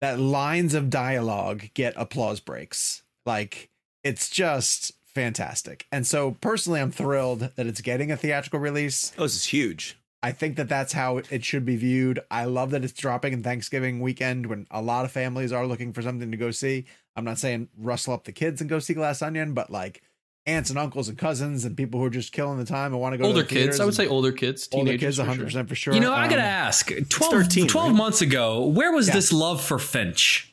that 0.00 0.18
lines 0.18 0.74
of 0.74 0.90
dialogue 0.90 1.70
get 1.74 1.94
applause 1.96 2.40
breaks. 2.40 3.02
Like 3.24 3.70
it's 4.02 4.28
just 4.28 4.92
fantastic. 5.06 5.86
And 5.90 6.06
so 6.06 6.32
personally, 6.40 6.80
I'm 6.80 6.90
thrilled 6.90 7.50
that 7.56 7.66
it's 7.66 7.80
getting 7.80 8.10
a 8.10 8.16
theatrical 8.16 8.60
release. 8.60 9.12
Oh, 9.16 9.22
this 9.22 9.36
is 9.36 9.44
huge. 9.44 9.96
I 10.22 10.32
think 10.32 10.56
that 10.56 10.68
that's 10.68 10.94
how 10.94 11.18
it 11.18 11.44
should 11.44 11.64
be 11.66 11.76
viewed. 11.76 12.18
I 12.30 12.46
love 12.46 12.70
that 12.70 12.82
it's 12.82 12.94
dropping 12.94 13.32
in 13.34 13.42
Thanksgiving 13.42 14.00
weekend 14.00 14.46
when 14.46 14.66
a 14.70 14.80
lot 14.82 15.04
of 15.04 15.12
families 15.12 15.52
are 15.52 15.66
looking 15.66 15.92
for 15.92 16.00
something 16.02 16.30
to 16.30 16.36
go 16.36 16.50
see. 16.50 16.86
I'm 17.14 17.24
not 17.24 17.38
saying 17.38 17.68
rustle 17.78 18.14
up 18.14 18.24
the 18.24 18.32
kids 18.32 18.60
and 18.60 18.68
go 18.70 18.78
see 18.78 18.94
Glass 18.94 19.20
Onion, 19.22 19.52
but 19.54 19.70
like 19.70 20.02
aunts 20.46 20.70
and 20.70 20.78
uncles 20.78 21.08
and 21.08 21.16
cousins 21.16 21.64
and 21.64 21.76
people 21.76 21.98
who 22.00 22.06
are 22.06 22.10
just 22.10 22.32
killing 22.32 22.58
the 22.58 22.64
time 22.64 22.92
and 22.92 23.00
want 23.00 23.14
to 23.14 23.18
go 23.18 23.24
older 23.26 23.42
to 23.42 23.48
the 23.48 23.48
kids. 23.48 23.80
I 23.80 23.84
would 23.84 23.94
theaters 23.94 23.96
say 23.96 24.06
older 24.14 24.32
kids, 24.32 24.68
and 24.72 24.80
older 24.80 24.98
kids, 24.98 25.18
100 25.18 25.44
percent 25.44 25.68
for 25.68 25.74
sure. 25.74 25.94
You 25.94 26.00
know, 26.00 26.12
I 26.12 26.28
gotta 26.28 26.42
Um, 26.42 26.48
ask 26.48 26.90
12, 27.08 27.32
13, 27.32 27.66
12 27.68 27.88
right? 27.88 27.96
months 27.96 28.20
ago, 28.20 28.66
where 28.66 28.92
was 28.92 29.08
Yeah. 29.08 29.14
this 29.14 29.32
love 29.32 29.62
for 29.64 29.78
Finch? 29.78 30.50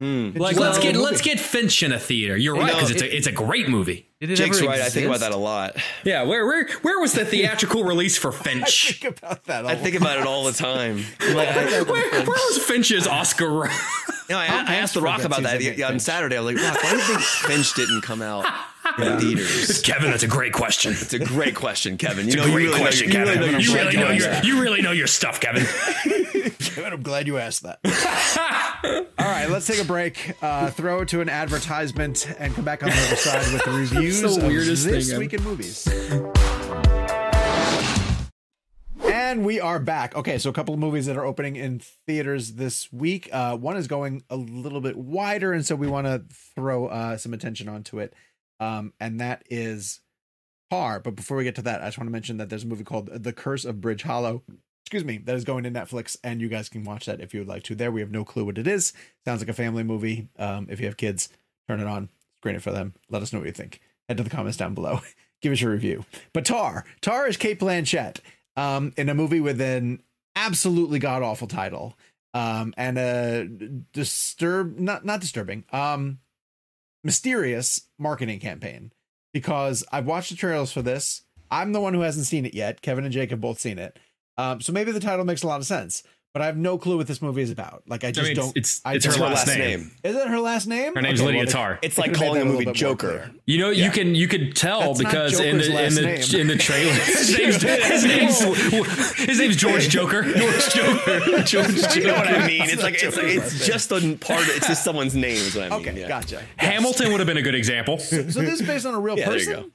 Hmm. 0.00 0.32
Like, 0.36 0.56
let's 0.58 0.78
get 0.78 0.94
let's 0.94 1.22
get 1.22 1.40
Finch 1.40 1.82
in 1.82 1.90
a 1.90 1.98
theater. 1.98 2.36
You're 2.36 2.54
You 2.56 2.60
right 2.60 2.66
know, 2.68 2.74
because 2.74 2.90
it's 2.90 3.00
it- 3.02 3.10
a 3.12 3.16
it's 3.16 3.26
a 3.26 3.32
great 3.32 3.66
movie. 3.68 4.06
Did 4.20 4.30
it 4.30 4.36
Jake's 4.36 4.58
ever 4.58 4.66
right. 4.68 4.80
I 4.82 4.90
think 4.90 5.06
about 5.06 5.20
that 5.20 5.32
a 5.32 5.36
lot. 5.38 5.76
Yeah, 6.04 6.24
where 6.24 6.44
where 6.46 6.68
where 6.82 7.00
was 7.00 7.12
the 7.14 7.24
theatrical 7.24 7.82
release 7.84 8.18
for 8.18 8.30
Finch? 8.30 8.62
I 8.62 8.92
think 8.92 9.18
about 9.18 9.44
that. 9.44 9.64
a 9.64 9.68
I 9.68 9.74
think 9.76 9.94
about 9.96 10.18
it 10.18 10.26
all 10.26 10.44
the 10.44 10.52
time. 10.52 11.02
Like, 11.20 11.54
where, 11.56 11.84
where 11.84 12.24
was 12.24 12.58
Finch's 12.66 13.06
Oscar? 13.06 13.48
run? 13.48 13.70
you 14.28 14.34
know, 14.34 14.38
I, 14.38 14.46
I 14.46 14.74
asked 14.76 14.92
The 14.94 15.00
Rock 15.00 15.24
about 15.24 15.44
that 15.44 15.62
he's 15.62 15.80
on 15.82 15.98
Saturday. 15.98 16.36
I 16.36 16.40
was 16.40 16.54
like, 16.54 16.62
Rock, 16.62 16.82
why 16.82 16.90
do 16.90 16.96
you 16.96 17.02
think 17.02 17.20
Finch 17.22 17.72
didn't 17.74 18.02
come 18.02 18.20
out 18.20 18.44
in 18.98 19.18
theaters? 19.20 19.82
Kevin, 19.82 20.10
that's 20.10 20.22
a 20.22 20.28
great 20.28 20.52
question. 20.52 20.92
It's 20.92 21.12
a 21.14 21.18
great 21.18 21.54
question, 21.54 21.96
Kevin. 21.96 22.26
You 22.26 22.34
It's 22.34 22.36
know, 22.36 22.42
a 22.44 22.46
you 22.46 22.52
great 22.52 22.66
really 22.66 22.80
question, 22.80 23.08
know, 23.10 23.24
Kevin. 23.24 23.42
you 23.42 23.58
You 23.58 23.74
really 23.74 23.84
really 23.84 23.96
know 23.96 24.02
know 24.08 24.10
your 24.12 24.32
your 24.32 24.42
you 24.44 24.60
really 24.62 24.82
know 24.82 24.92
your 24.92 25.06
stuff, 25.06 25.40
Kevin. 25.40 25.64
Kevin, 26.58 26.92
I'm 26.92 27.02
glad 27.02 27.26
you 27.26 27.38
asked 27.38 27.62
that. 27.62 27.78
All 29.18 29.26
right, 29.26 29.48
let's 29.50 29.66
take 29.66 29.80
a 29.80 29.84
break. 29.84 30.34
Uh, 30.42 30.70
throw 30.70 31.00
it 31.02 31.08
to 31.08 31.20
an 31.20 31.28
advertisement 31.28 32.28
and 32.38 32.54
come 32.54 32.64
back 32.64 32.82
on 32.82 32.90
the 32.90 32.96
other 32.96 33.16
side 33.16 33.52
with 33.52 33.64
the 33.64 33.70
reviews 33.72 34.20
the 34.20 34.46
of 34.46 34.52
this 34.66 34.84
thing 35.08 35.18
week 35.18 35.34
in 35.34 35.42
movies. 35.42 35.86
And 39.02 39.44
we 39.44 39.60
are 39.60 39.78
back. 39.78 40.14
Okay, 40.16 40.38
so 40.38 40.50
a 40.50 40.52
couple 40.52 40.74
of 40.74 40.80
movies 40.80 41.06
that 41.06 41.16
are 41.16 41.24
opening 41.24 41.56
in 41.56 41.80
theaters 41.80 42.52
this 42.54 42.92
week. 42.92 43.28
Uh, 43.32 43.56
one 43.56 43.76
is 43.76 43.86
going 43.88 44.22
a 44.30 44.36
little 44.36 44.80
bit 44.80 44.96
wider, 44.96 45.52
and 45.52 45.64
so 45.66 45.74
we 45.74 45.86
want 45.86 46.06
to 46.06 46.24
throw 46.54 46.86
uh, 46.86 47.16
some 47.16 47.32
attention 47.32 47.68
onto 47.68 47.98
it. 47.98 48.14
Um, 48.60 48.92
and 49.00 49.20
that 49.20 49.42
is 49.50 50.00
Tar. 50.70 51.00
But 51.00 51.16
before 51.16 51.36
we 51.36 51.44
get 51.44 51.54
to 51.56 51.62
that, 51.62 51.82
I 51.82 51.86
just 51.86 51.98
want 51.98 52.08
to 52.08 52.12
mention 52.12 52.38
that 52.38 52.48
there's 52.48 52.64
a 52.64 52.66
movie 52.66 52.84
called 52.84 53.10
The 53.12 53.32
Curse 53.32 53.64
of 53.64 53.80
Bridge 53.80 54.02
Hollow. 54.02 54.42
Excuse 54.84 55.04
me, 55.04 55.18
that 55.18 55.34
is 55.34 55.44
going 55.44 55.64
to 55.64 55.70
Netflix, 55.70 56.16
and 56.22 56.40
you 56.40 56.48
guys 56.48 56.68
can 56.68 56.84
watch 56.84 57.06
that 57.06 57.20
if 57.20 57.34
you 57.34 57.40
would 57.40 57.48
like 57.48 57.64
to. 57.64 57.74
There, 57.74 57.90
we 57.90 58.00
have 58.00 58.12
no 58.12 58.24
clue 58.24 58.44
what 58.44 58.58
it 58.58 58.68
is. 58.68 58.92
Sounds 59.24 59.40
like 59.40 59.48
a 59.48 59.52
family 59.52 59.82
movie. 59.82 60.28
Um, 60.38 60.68
if 60.70 60.78
you 60.78 60.86
have 60.86 60.96
kids, 60.96 61.28
turn 61.68 61.80
it 61.80 61.86
on, 61.88 62.08
screen 62.40 62.54
it 62.54 62.62
for 62.62 62.70
them. 62.70 62.94
Let 63.10 63.22
us 63.22 63.32
know 63.32 63.40
what 63.40 63.46
you 63.46 63.52
think. 63.52 63.80
Head 64.08 64.18
to 64.18 64.22
the 64.22 64.30
comments 64.30 64.56
down 64.56 64.74
below. 64.74 65.00
Give 65.42 65.52
us 65.52 65.60
your 65.60 65.72
review. 65.72 66.04
But 66.32 66.44
Tar, 66.44 66.84
Tar 67.00 67.26
is 67.26 67.36
Cate 67.36 67.58
Blanchett 67.58 68.20
um, 68.56 68.92
in 68.96 69.08
a 69.08 69.14
movie 69.14 69.40
with 69.40 69.60
an 69.60 70.02
absolutely 70.36 70.98
god 70.98 71.22
awful 71.22 71.48
title 71.48 71.96
um, 72.34 72.74
and 72.76 72.98
a 72.98 73.48
disturb 73.92 74.78
not 74.78 75.04
not 75.04 75.20
disturbing 75.20 75.64
um, 75.72 76.18
mysterious 77.06 77.88
marketing 77.98 78.40
campaign 78.40 78.92
because 79.32 79.84
I've 79.92 80.06
watched 80.06 80.30
the 80.30 80.36
trailers 80.36 80.72
for 80.72 80.82
this. 80.82 81.22
I'm 81.50 81.72
the 81.72 81.80
one 81.80 81.94
who 81.94 82.00
hasn't 82.00 82.26
seen 82.26 82.44
it 82.44 82.52
yet. 82.52 82.82
Kevin 82.82 83.04
and 83.04 83.12
Jake 83.12 83.30
have 83.30 83.40
both 83.40 83.60
seen 83.60 83.78
it. 83.78 83.98
Um, 84.36 84.60
so 84.60 84.72
maybe 84.72 84.92
the 84.92 85.00
title 85.00 85.24
makes 85.24 85.42
a 85.42 85.46
lot 85.46 85.60
of 85.60 85.66
sense, 85.66 86.02
but 86.36 86.42
I 86.42 86.46
have 86.48 86.58
no 86.58 86.76
clue 86.76 86.98
what 86.98 87.06
this 87.06 87.22
movie 87.22 87.40
is 87.40 87.50
about. 87.50 87.82
Like 87.88 88.04
I 88.04 88.08
I 88.08 88.10
just 88.12 88.26
mean, 88.26 88.36
don't. 88.36 88.54
it's 88.54 88.82
I 88.84 88.96
it's 88.96 89.06
don't- 89.06 89.16
her 89.18 89.24
last 89.24 89.46
name. 89.46 89.90
Is 90.04 90.14
it 90.14 90.28
her 90.28 90.38
last 90.38 90.66
name? 90.66 90.94
Her 90.94 91.00
name's 91.00 91.18
Okay, 91.22 91.28
Lydia 91.28 91.44
well, 91.44 91.50
Tarr. 91.50 91.78
It's 91.80 91.96
they 91.96 92.02
like 92.02 92.12
calling 92.12 92.34
that 92.34 92.42
a 92.42 92.44
movie 92.44 92.70
Joker. 92.72 93.30
You 93.46 93.56
know, 93.56 93.70
you 93.70 93.90
can 93.90 94.14
you 94.14 94.28
could 94.28 94.54
tell 94.54 94.92
That's 94.92 94.98
because 94.98 95.40
in 95.40 95.56
the 95.56 95.64
in 95.86 95.94
the 95.94 96.02
name. 96.02 96.40
in 96.42 96.46
the 96.46 96.56
trailer, 96.58 96.92
his 97.04 97.38
name's 97.38 97.62
his 97.62 98.04
name's 98.04 99.16
his 99.16 99.38
name's 99.38 99.56
George 99.56 99.88
Joker. 99.88 100.22
George 100.34 100.74
Joker. 100.74 101.20
George 101.42 101.96
You 101.96 102.06
know 102.06 102.12
what 102.12 102.26
Joker. 102.26 102.36
I 102.42 102.46
mean? 102.46 102.62
It's 102.68 102.82
like 102.82 103.02
it's 103.02 103.16
like, 103.16 103.26
it's 103.28 103.66
just 103.66 103.90
a 103.92 104.16
part. 104.20 104.42
Of, 104.42 104.48
it's 104.56 104.66
just 104.68 104.84
someone's 104.84 105.14
name. 105.14 105.36
Is 105.36 105.56
what 105.56 105.72
I 105.72 105.78
mean. 105.78 105.88
Okay, 105.88 106.00
yeah. 106.02 106.08
gotcha. 106.08 106.42
Hamilton 106.58 107.12
would 107.12 107.20
have 107.20 107.26
been 107.26 107.38
a 107.38 107.42
good 107.42 107.54
example. 107.54 107.96
So 107.98 108.20
this 108.20 108.36
is 108.60 108.66
based 108.66 108.84
on 108.84 108.92
a 108.92 109.00
real 109.00 109.18
Yeah, 109.18 109.30
there 109.30 109.38
you 109.38 109.46
person. 109.46 109.72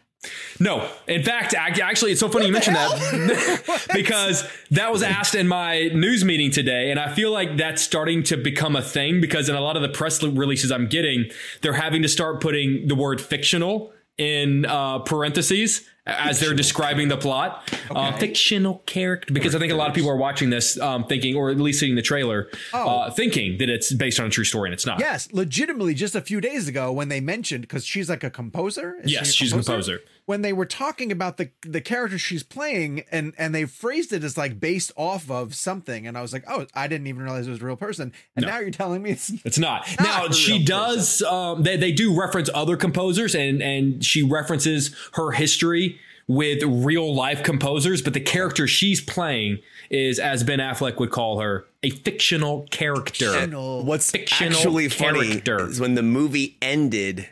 No, 0.59 0.87
in 1.07 1.23
fact, 1.23 1.55
ac- 1.55 1.81
actually, 1.81 2.11
it's 2.11 2.19
so 2.19 2.29
funny 2.29 2.45
you 2.45 2.51
mentioned 2.51 2.75
that. 2.75 3.87
Because 3.93 4.47
that 4.69 4.91
was 4.91 5.01
asked 5.01 5.33
in 5.35 5.47
my 5.47 5.89
news 5.93 6.23
meeting 6.23 6.51
today, 6.51 6.91
and 6.91 6.99
I 6.99 7.13
feel 7.13 7.31
like 7.31 7.57
that's 7.57 7.81
starting 7.81 8.23
to 8.23 8.37
become 8.37 8.75
a 8.75 8.81
thing 8.81 9.19
because 9.19 9.49
in 9.49 9.55
a 9.55 9.61
lot 9.61 9.75
of 9.75 9.81
the 9.81 9.89
press 9.89 10.21
releases 10.23 10.71
I'm 10.71 10.87
getting, 10.87 11.25
they're 11.61 11.73
having 11.73 12.03
to 12.03 12.07
start 12.07 12.41
putting 12.41 12.87
the 12.87 12.95
word 12.95 13.19
fictional 13.19 13.91
in 14.17 14.65
uh, 14.65 14.99
parentheses 14.99 15.87
as 16.05 16.39
they're 16.39 16.53
describing 16.53 17.07
the 17.07 17.17
plot. 17.17 17.71
Uh, 17.89 18.11
fictional 18.17 18.79
character, 18.85 19.33
because 19.33 19.53
I 19.53 19.59
think 19.59 19.71
a 19.71 19.75
lot 19.75 19.89
of 19.89 19.95
people 19.95 20.09
are 20.09 20.17
watching 20.17 20.49
this 20.49 20.79
um, 20.79 21.05
thinking, 21.05 21.35
or 21.35 21.49
at 21.49 21.57
least 21.57 21.79
seeing 21.79 21.95
the 21.95 22.01
trailer, 22.01 22.49
uh, 22.73 23.11
thinking 23.11 23.57
that 23.59 23.69
it's 23.69 23.93
based 23.93 24.19
on 24.19 24.25
a 24.25 24.29
true 24.29 24.43
story, 24.43 24.69
and 24.69 24.73
it's 24.73 24.85
not. 24.85 24.99
Yes, 24.99 25.31
legitimately, 25.31 25.93
just 25.93 26.15
a 26.15 26.21
few 26.21 26.41
days 26.41 26.67
ago 26.67 26.91
when 26.91 27.09
they 27.09 27.19
mentioned 27.19 27.61
because 27.61 27.85
she's 27.85 28.09
like 28.09 28.23
a 28.23 28.29
composer. 28.29 28.95
Is 29.03 29.11
Yes, 29.11 29.27
she 29.27 29.45
she's 29.45 29.53
a 29.53 29.55
composer. 29.57 30.01
When 30.25 30.41
they 30.41 30.53
were 30.53 30.65
talking 30.65 31.11
about 31.11 31.37
the 31.37 31.51
the 31.61 31.81
character 31.81 32.17
she's 32.17 32.43
playing, 32.43 33.03
and 33.11 33.33
and 33.37 33.53
they 33.53 33.65
phrased 33.65 34.13
it 34.13 34.23
as 34.23 34.37
like 34.37 34.59
based 34.59 34.91
off 34.95 35.29
of 35.29 35.55
something, 35.55 36.07
and 36.07 36.17
I 36.17 36.21
was 36.21 36.33
like, 36.33 36.43
oh, 36.47 36.65
I 36.73 36.87
didn't 36.87 37.07
even 37.07 37.23
realize 37.23 37.47
it 37.47 37.51
was 37.51 37.61
a 37.61 37.65
real 37.65 37.75
person, 37.75 38.13
and 38.35 38.45
now 38.45 38.59
you're 38.59 38.71
telling 38.71 39.01
me 39.01 39.11
it's 39.11 39.31
It's 39.45 39.59
not. 39.59 39.87
Not 39.99 40.05
now 40.05 40.29
she 40.29 40.63
does. 40.63 41.21
Um, 41.23 41.63
they 41.63 41.77
they 41.77 41.91
do 41.91 42.17
reference 42.17 42.49
other 42.53 42.77
composers, 42.77 43.35
and 43.35 43.61
and 43.61 44.03
she 44.03 44.23
references 44.23 44.95
her 45.13 45.31
history 45.31 45.99
with 46.27 46.63
real 46.63 47.13
life 47.13 47.43
composers. 47.43 48.01
But 48.01 48.13
the 48.13 48.21
character 48.21 48.67
she's 48.67 49.01
playing 49.01 49.59
is, 49.89 50.19
as 50.19 50.43
Ben 50.43 50.59
Affleck 50.59 50.99
would 50.99 51.11
call 51.11 51.39
her, 51.39 51.65
a 51.83 51.89
fictional 51.89 52.67
character. 52.71 53.31
Fictional. 53.33 53.83
What's 53.83 54.11
Fictional 54.11 54.53
actually 54.53 54.89
character. 54.89 55.59
funny 55.59 55.71
is 55.71 55.79
when 55.79 55.95
the 55.95 56.03
movie 56.03 56.57
ended, 56.61 57.27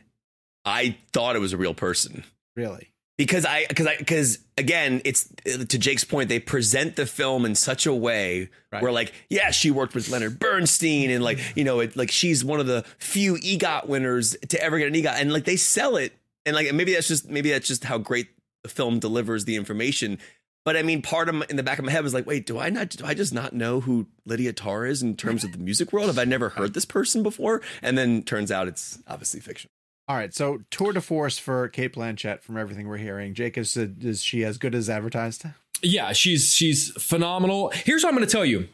I 0.65 0.97
thought 1.13 1.35
it 1.35 1.39
was 1.39 1.53
a 1.53 1.57
real 1.57 1.73
person 1.73 2.23
really. 2.59 2.91
because 3.17 3.45
I 3.45 3.65
because 3.67 3.87
I 3.87 3.97
because 3.97 4.39
again, 4.57 5.01
it's 5.05 5.27
to 5.45 5.77
Jake's 5.77 6.03
point. 6.03 6.29
They 6.29 6.39
present 6.39 6.95
the 6.95 7.05
film 7.05 7.45
in 7.45 7.55
such 7.55 7.85
a 7.85 7.93
way 7.93 8.49
Right. 8.71 8.83
where 8.83 8.91
like, 8.91 9.13
yeah, 9.29 9.49
she 9.51 9.71
worked 9.71 9.95
with 9.95 10.09
Leonard 10.09 10.37
Bernstein, 10.37 11.09
and 11.09 11.23
like 11.23 11.39
you 11.55 11.63
know, 11.63 11.79
it 11.79 11.95
like 11.97 12.11
she's 12.11 12.45
one 12.45 12.59
of 12.59 12.67
the 12.67 12.85
few 12.99 13.35
EGOT 13.35 13.87
winners 13.87 14.37
to 14.49 14.61
ever 14.61 14.77
get 14.77 14.87
an 14.89 14.93
EGOT, 14.93 15.15
and 15.19 15.33
like 15.33 15.45
they 15.45 15.55
sell 15.55 15.95
it, 15.95 16.13
and 16.45 16.55
like 16.55 16.71
maybe 16.73 16.93
that's 16.93 17.07
just 17.07 17.29
maybe 17.29 17.49
that's 17.51 17.67
just 17.67 17.83
how 17.85 17.97
great 17.97 18.27
the 18.63 18.69
film 18.69 18.99
delivers 18.99 19.45
the 19.45 19.55
information. 19.55 20.19
But 20.65 20.75
I 20.77 20.83
mean, 20.83 21.01
part 21.01 21.29
of 21.29 21.35
my, 21.35 21.45
in 21.49 21.55
the 21.55 21.63
back 21.63 21.79
of 21.79 21.85
my 21.85 21.91
head 21.91 22.03
was 22.03 22.13
like, 22.13 22.27
wait, 22.27 22.45
do 22.45 22.59
I 22.59 22.69
not? 22.69 22.89
Do 22.89 23.05
I 23.05 23.13
just 23.15 23.33
not 23.33 23.53
know 23.53 23.79
who 23.79 24.05
Lydia 24.25 24.53
Tarr 24.53 24.85
is 24.85 25.01
in 25.01 25.15
terms 25.15 25.43
of 25.43 25.51
the 25.53 25.57
music 25.57 25.91
world? 25.93 26.07
Have 26.07 26.19
I 26.19 26.25
never 26.25 26.49
heard 26.49 26.73
this 26.75 26.85
person 26.85 27.23
before? 27.23 27.61
And 27.81 27.97
then 27.97 28.21
turns 28.21 28.51
out 28.51 28.67
it's 28.67 28.99
obviously 29.07 29.39
fiction. 29.39 29.71
All 30.09 30.15
right, 30.15 30.33
so 30.33 30.63
tour 30.71 30.91
de 30.91 31.01
force 31.01 31.37
for 31.37 31.67
Cate 31.67 31.93
Blanchett 31.93 32.41
from 32.41 32.57
everything 32.57 32.87
we're 32.87 32.97
hearing. 32.97 33.35
Jake, 33.35 33.59
is, 33.59 33.77
is 33.77 34.23
she 34.23 34.43
as 34.43 34.57
good 34.57 34.73
as 34.73 34.89
advertised? 34.89 35.45
Yeah, 35.83 36.13
she's 36.13 36.55
she's 36.55 36.91
phenomenal. 36.93 37.69
Here's 37.69 38.03
what 38.03 38.09
I'm 38.09 38.15
going 38.15 38.27
to 38.27 38.31
tell 38.31 38.43
you. 38.43 38.67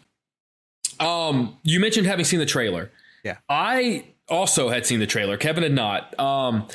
Um, 0.97 1.57
you 1.63 1.81
mentioned 1.81 2.07
having 2.07 2.23
seen 2.23 2.39
the 2.39 2.45
trailer. 2.45 2.89
Yeah. 3.25 3.37
I 3.49 4.05
also 4.29 4.69
had 4.69 4.85
seen 4.85 5.01
the 5.01 5.07
trailer. 5.07 5.35
Kevin 5.35 5.63
had 5.63 5.73
not. 5.73 6.17
Um, 6.17 6.69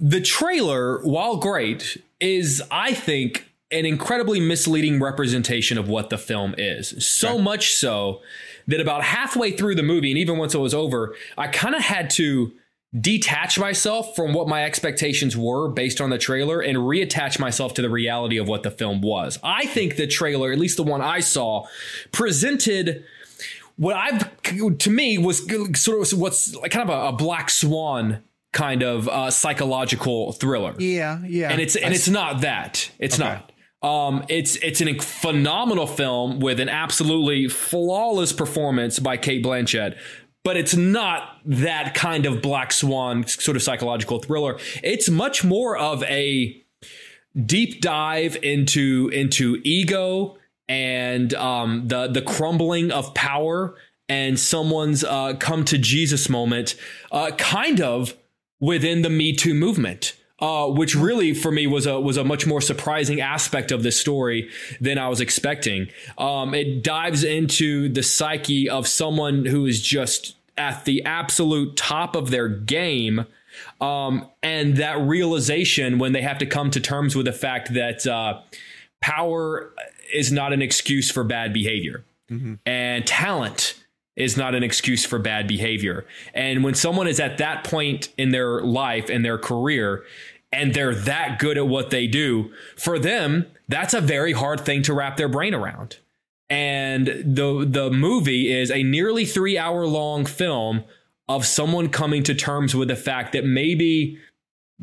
the 0.00 0.20
trailer, 0.20 1.00
while 1.04 1.36
great, 1.36 1.96
is 2.18 2.60
I 2.72 2.94
think 2.94 3.46
an 3.70 3.86
incredibly 3.86 4.40
misleading 4.40 5.00
representation 5.00 5.78
of 5.78 5.88
what 5.88 6.10
the 6.10 6.18
film 6.18 6.56
is. 6.58 7.06
So 7.06 7.38
much 7.38 7.74
so 7.74 8.20
that 8.66 8.80
about 8.80 9.04
halfway 9.04 9.52
through 9.52 9.76
the 9.76 9.82
movie, 9.84 10.10
and 10.10 10.18
even 10.18 10.38
once 10.38 10.54
it 10.54 10.58
was 10.58 10.74
over, 10.74 11.14
I 11.38 11.46
kind 11.46 11.76
of 11.76 11.82
had 11.82 12.10
to 12.10 12.52
detach 12.98 13.58
myself 13.58 14.14
from 14.14 14.34
what 14.34 14.46
my 14.48 14.64
expectations 14.64 15.36
were 15.36 15.68
based 15.68 16.00
on 16.00 16.10
the 16.10 16.18
trailer 16.18 16.60
and 16.60 16.76
reattach 16.76 17.38
myself 17.38 17.72
to 17.74 17.82
the 17.82 17.88
reality 17.88 18.36
of 18.36 18.46
what 18.48 18.62
the 18.62 18.70
film 18.70 19.00
was. 19.00 19.38
I 19.42 19.64
think 19.66 19.96
the 19.96 20.06
trailer, 20.06 20.52
at 20.52 20.58
least 20.58 20.76
the 20.76 20.82
one 20.82 21.00
I 21.00 21.20
saw, 21.20 21.66
presented 22.12 23.04
what 23.76 23.96
I've 23.96 24.42
to 24.78 24.90
me 24.90 25.16
was 25.18 25.38
sort 25.80 26.12
of 26.12 26.18
what's 26.18 26.54
like 26.54 26.70
kind 26.70 26.88
of 26.88 26.94
a, 26.94 27.08
a 27.08 27.12
black 27.12 27.48
swan 27.50 28.22
kind 28.52 28.82
of 28.82 29.08
uh, 29.08 29.30
psychological 29.30 30.32
thriller. 30.32 30.74
Yeah, 30.78 31.20
yeah. 31.26 31.50
And 31.50 31.60
it's 31.60 31.74
and 31.76 31.94
it's 31.94 32.08
not 32.08 32.42
that. 32.42 32.90
It's 32.98 33.18
Okay. 33.18 33.24
not. 33.24 33.48
Um, 33.82 34.24
it's 34.28 34.56
it's 34.56 34.80
a 34.80 34.96
phenomenal 34.98 35.86
film 35.88 36.38
with 36.38 36.60
an 36.60 36.68
absolutely 36.68 37.48
flawless 37.48 38.32
performance 38.32 39.00
by 39.00 39.16
Cate 39.16 39.42
Blanchett, 39.44 39.96
but 40.44 40.56
it's 40.56 40.74
not 40.74 41.38
that 41.44 41.94
kind 41.94 42.26
of 42.26 42.42
black 42.42 42.72
swan 42.72 43.26
sort 43.26 43.56
of 43.56 43.62
psychological 43.62 44.18
thriller. 44.18 44.58
It's 44.82 45.08
much 45.08 45.44
more 45.44 45.76
of 45.76 46.02
a 46.04 46.62
deep 47.46 47.80
dive 47.80 48.36
into 48.42 49.10
into 49.12 49.60
ego 49.64 50.36
and 50.68 51.32
um, 51.34 51.88
the 51.88 52.08
the 52.08 52.22
crumbling 52.22 52.90
of 52.90 53.14
power 53.14 53.74
and 54.08 54.38
someone's 54.38 55.04
uh, 55.04 55.34
come 55.38 55.64
to 55.64 55.78
Jesus 55.78 56.28
moment, 56.28 56.74
uh, 57.10 57.30
kind 57.38 57.80
of 57.80 58.14
within 58.60 59.02
the 59.02 59.10
Me 59.10 59.32
Too 59.34 59.54
movement. 59.54 60.14
Uh, 60.42 60.66
which 60.66 60.96
really 60.96 61.32
for 61.32 61.52
me 61.52 61.68
was 61.68 61.86
a 61.86 62.00
was 62.00 62.16
a 62.16 62.24
much 62.24 62.48
more 62.48 62.60
surprising 62.60 63.20
aspect 63.20 63.70
of 63.70 63.84
this 63.84 63.96
story 64.00 64.50
than 64.80 64.98
I 64.98 65.08
was 65.08 65.20
expecting. 65.20 65.86
Um, 66.18 66.52
it 66.52 66.82
dives 66.82 67.22
into 67.22 67.88
the 67.88 68.02
psyche 68.02 68.68
of 68.68 68.88
someone 68.88 69.44
who 69.44 69.66
is 69.66 69.80
just 69.80 70.34
at 70.58 70.84
the 70.84 71.04
absolute 71.04 71.76
top 71.76 72.16
of 72.16 72.30
their 72.30 72.48
game, 72.48 73.24
um, 73.80 74.28
and 74.42 74.78
that 74.78 74.98
realization 75.00 76.00
when 76.00 76.12
they 76.12 76.22
have 76.22 76.38
to 76.38 76.46
come 76.46 76.72
to 76.72 76.80
terms 76.80 77.14
with 77.14 77.26
the 77.26 77.32
fact 77.32 77.72
that 77.74 78.04
uh, 78.04 78.40
power 79.00 79.72
is 80.12 80.32
not 80.32 80.52
an 80.52 80.60
excuse 80.60 81.08
for 81.08 81.22
bad 81.22 81.52
behavior, 81.52 82.02
and 82.66 83.06
talent 83.06 83.76
is 84.14 84.36
not 84.36 84.54
an 84.54 84.62
excuse 84.62 85.06
for 85.06 85.18
bad 85.18 85.48
behavior. 85.48 86.04
And 86.34 86.62
when 86.62 86.74
someone 86.74 87.06
is 87.08 87.18
at 87.18 87.38
that 87.38 87.64
point 87.64 88.10
in 88.18 88.30
their 88.30 88.60
life 88.60 89.08
and 89.08 89.24
their 89.24 89.38
career, 89.38 90.04
and 90.52 90.74
they're 90.74 90.94
that 90.94 91.38
good 91.38 91.56
at 91.56 91.66
what 91.66 91.90
they 91.90 92.06
do, 92.06 92.52
for 92.76 92.98
them, 92.98 93.46
that's 93.68 93.94
a 93.94 94.00
very 94.00 94.32
hard 94.32 94.60
thing 94.60 94.82
to 94.82 94.92
wrap 94.92 95.16
their 95.16 95.28
brain 95.28 95.54
around. 95.54 95.98
And 96.50 97.06
the 97.06 97.66
the 97.66 97.90
movie 97.90 98.52
is 98.52 98.70
a 98.70 98.82
nearly 98.82 99.24
three 99.24 99.56
hour 99.56 99.86
long 99.86 100.26
film 100.26 100.84
of 101.28 101.46
someone 101.46 101.88
coming 101.88 102.22
to 102.24 102.34
terms 102.34 102.74
with 102.74 102.88
the 102.88 102.96
fact 102.96 103.32
that 103.32 103.44
maybe 103.44 104.18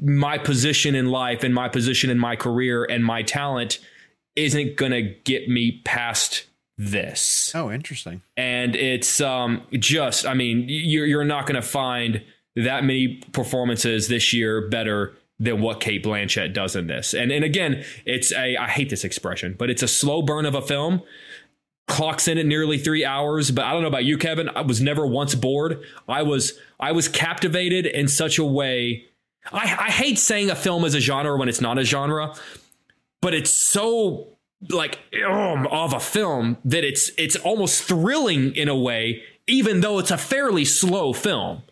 my 0.02 0.38
position 0.38 0.96
in 0.96 1.08
life 1.08 1.44
and 1.44 1.54
my 1.54 1.70
position 1.70 2.10
in 2.10 2.18
my 2.18 2.36
career 2.36 2.86
and 2.86 3.06
my 3.06 3.22
talent 3.22 3.80
isn't 4.36 4.78
going 4.78 4.92
to 4.94 5.02
get 5.02 5.50
me 5.50 5.82
past 5.84 6.46
this. 6.78 7.52
Oh, 7.54 7.70
interesting. 7.70 8.22
And 8.38 8.76
it's 8.76 9.20
um, 9.20 9.64
just, 9.74 10.26
I 10.26 10.34
mean, 10.34 10.66
you're, 10.70 11.06
you're 11.06 11.26
not 11.26 11.46
going 11.46 11.62
to 11.62 11.68
find 11.68 12.24
that 12.56 12.86
many 12.86 13.22
performances 13.34 14.08
this 14.08 14.32
year 14.34 14.70
better 14.70 15.14
than 15.40 15.62
what 15.62 15.80
Cate 15.80 16.04
Blanchett 16.04 16.54
does 16.54 16.76
in 16.76 16.88
this. 16.88 17.14
And 17.14 17.32
and 17.32 17.44
again, 17.44 17.84
it's 18.06 18.32
a 18.32 18.58
I 18.58 18.68
hate 18.68 18.90
this 18.90 19.04
expression, 19.04 19.56
but 19.58 19.70
it's 19.70 19.84
a 19.84 19.88
slow 19.88 20.22
burn 20.22 20.46
of 20.46 20.56
a 20.56 20.62
film. 20.62 21.02
Clocks 21.88 22.28
in 22.28 22.38
at 22.38 22.46
nearly 22.46 22.78
three 22.78 23.04
hours, 23.04 23.50
but 23.50 23.66
I 23.66 23.72
don't 23.74 23.82
know 23.82 23.88
about 23.88 24.06
you, 24.06 24.18
Kevin. 24.18 24.50
I 24.50 24.62
was 24.62 24.80
never 24.80 25.08
once 25.08 25.34
bored. 25.34 25.82
I 26.08 26.22
was 26.22 26.60
I 26.80 26.92
was 26.92 27.08
captivated 27.08 27.86
in 27.86 28.08
such 28.08 28.38
a 28.38 28.44
way. 28.44 29.06
I, 29.52 29.64
I 29.88 29.92
hate 29.92 30.20
saying 30.20 30.52
a 30.52 30.56
film 30.56 30.86
is 30.86 30.94
a 30.94 31.00
genre 31.00 31.36
when 31.38 31.50
it's 31.50 31.62
not 31.62 31.80
a 31.80 31.84
genre, 31.84 32.36
but 33.22 33.34
it's 33.34 33.50
so 33.50 34.38
like 34.70 35.00
um, 35.28 35.66
of 35.68 35.94
a 35.94 36.00
film 36.00 36.58
that 36.66 36.84
it's 36.84 37.12
it's 37.18 37.38
almost 37.38 37.84
thrilling 37.84 38.56
in 38.56 38.68
a 38.68 38.76
way, 38.76 39.24
even 39.48 39.82
though 39.82 39.98
it's 39.98 40.12
a 40.12 40.18
fairly 40.18 40.66
slow 40.66 41.14
film. 41.14 41.64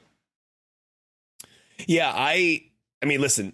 Yeah, 1.86 2.12
I 2.16 2.64
I 3.02 3.06
mean, 3.06 3.22
listen, 3.22 3.54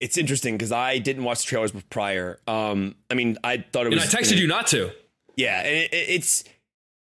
it's 0.00 0.16
interesting 0.16 0.54
because 0.54 0.72
I 0.72 0.98
didn't 0.98 1.24
watch 1.24 1.40
the 1.40 1.46
trailers 1.46 1.72
prior. 1.90 2.38
Um, 2.46 2.94
I 3.10 3.14
mean, 3.14 3.36
I 3.42 3.58
thought 3.72 3.86
it 3.86 3.92
And 3.92 4.00
was. 4.00 4.14
I 4.14 4.18
texted 4.18 4.36
you 4.38 4.46
not 4.46 4.66
to. 4.68 4.90
Yeah, 5.36 5.60
and 5.60 5.76
it, 5.76 5.92
it, 5.92 6.06
it's 6.10 6.44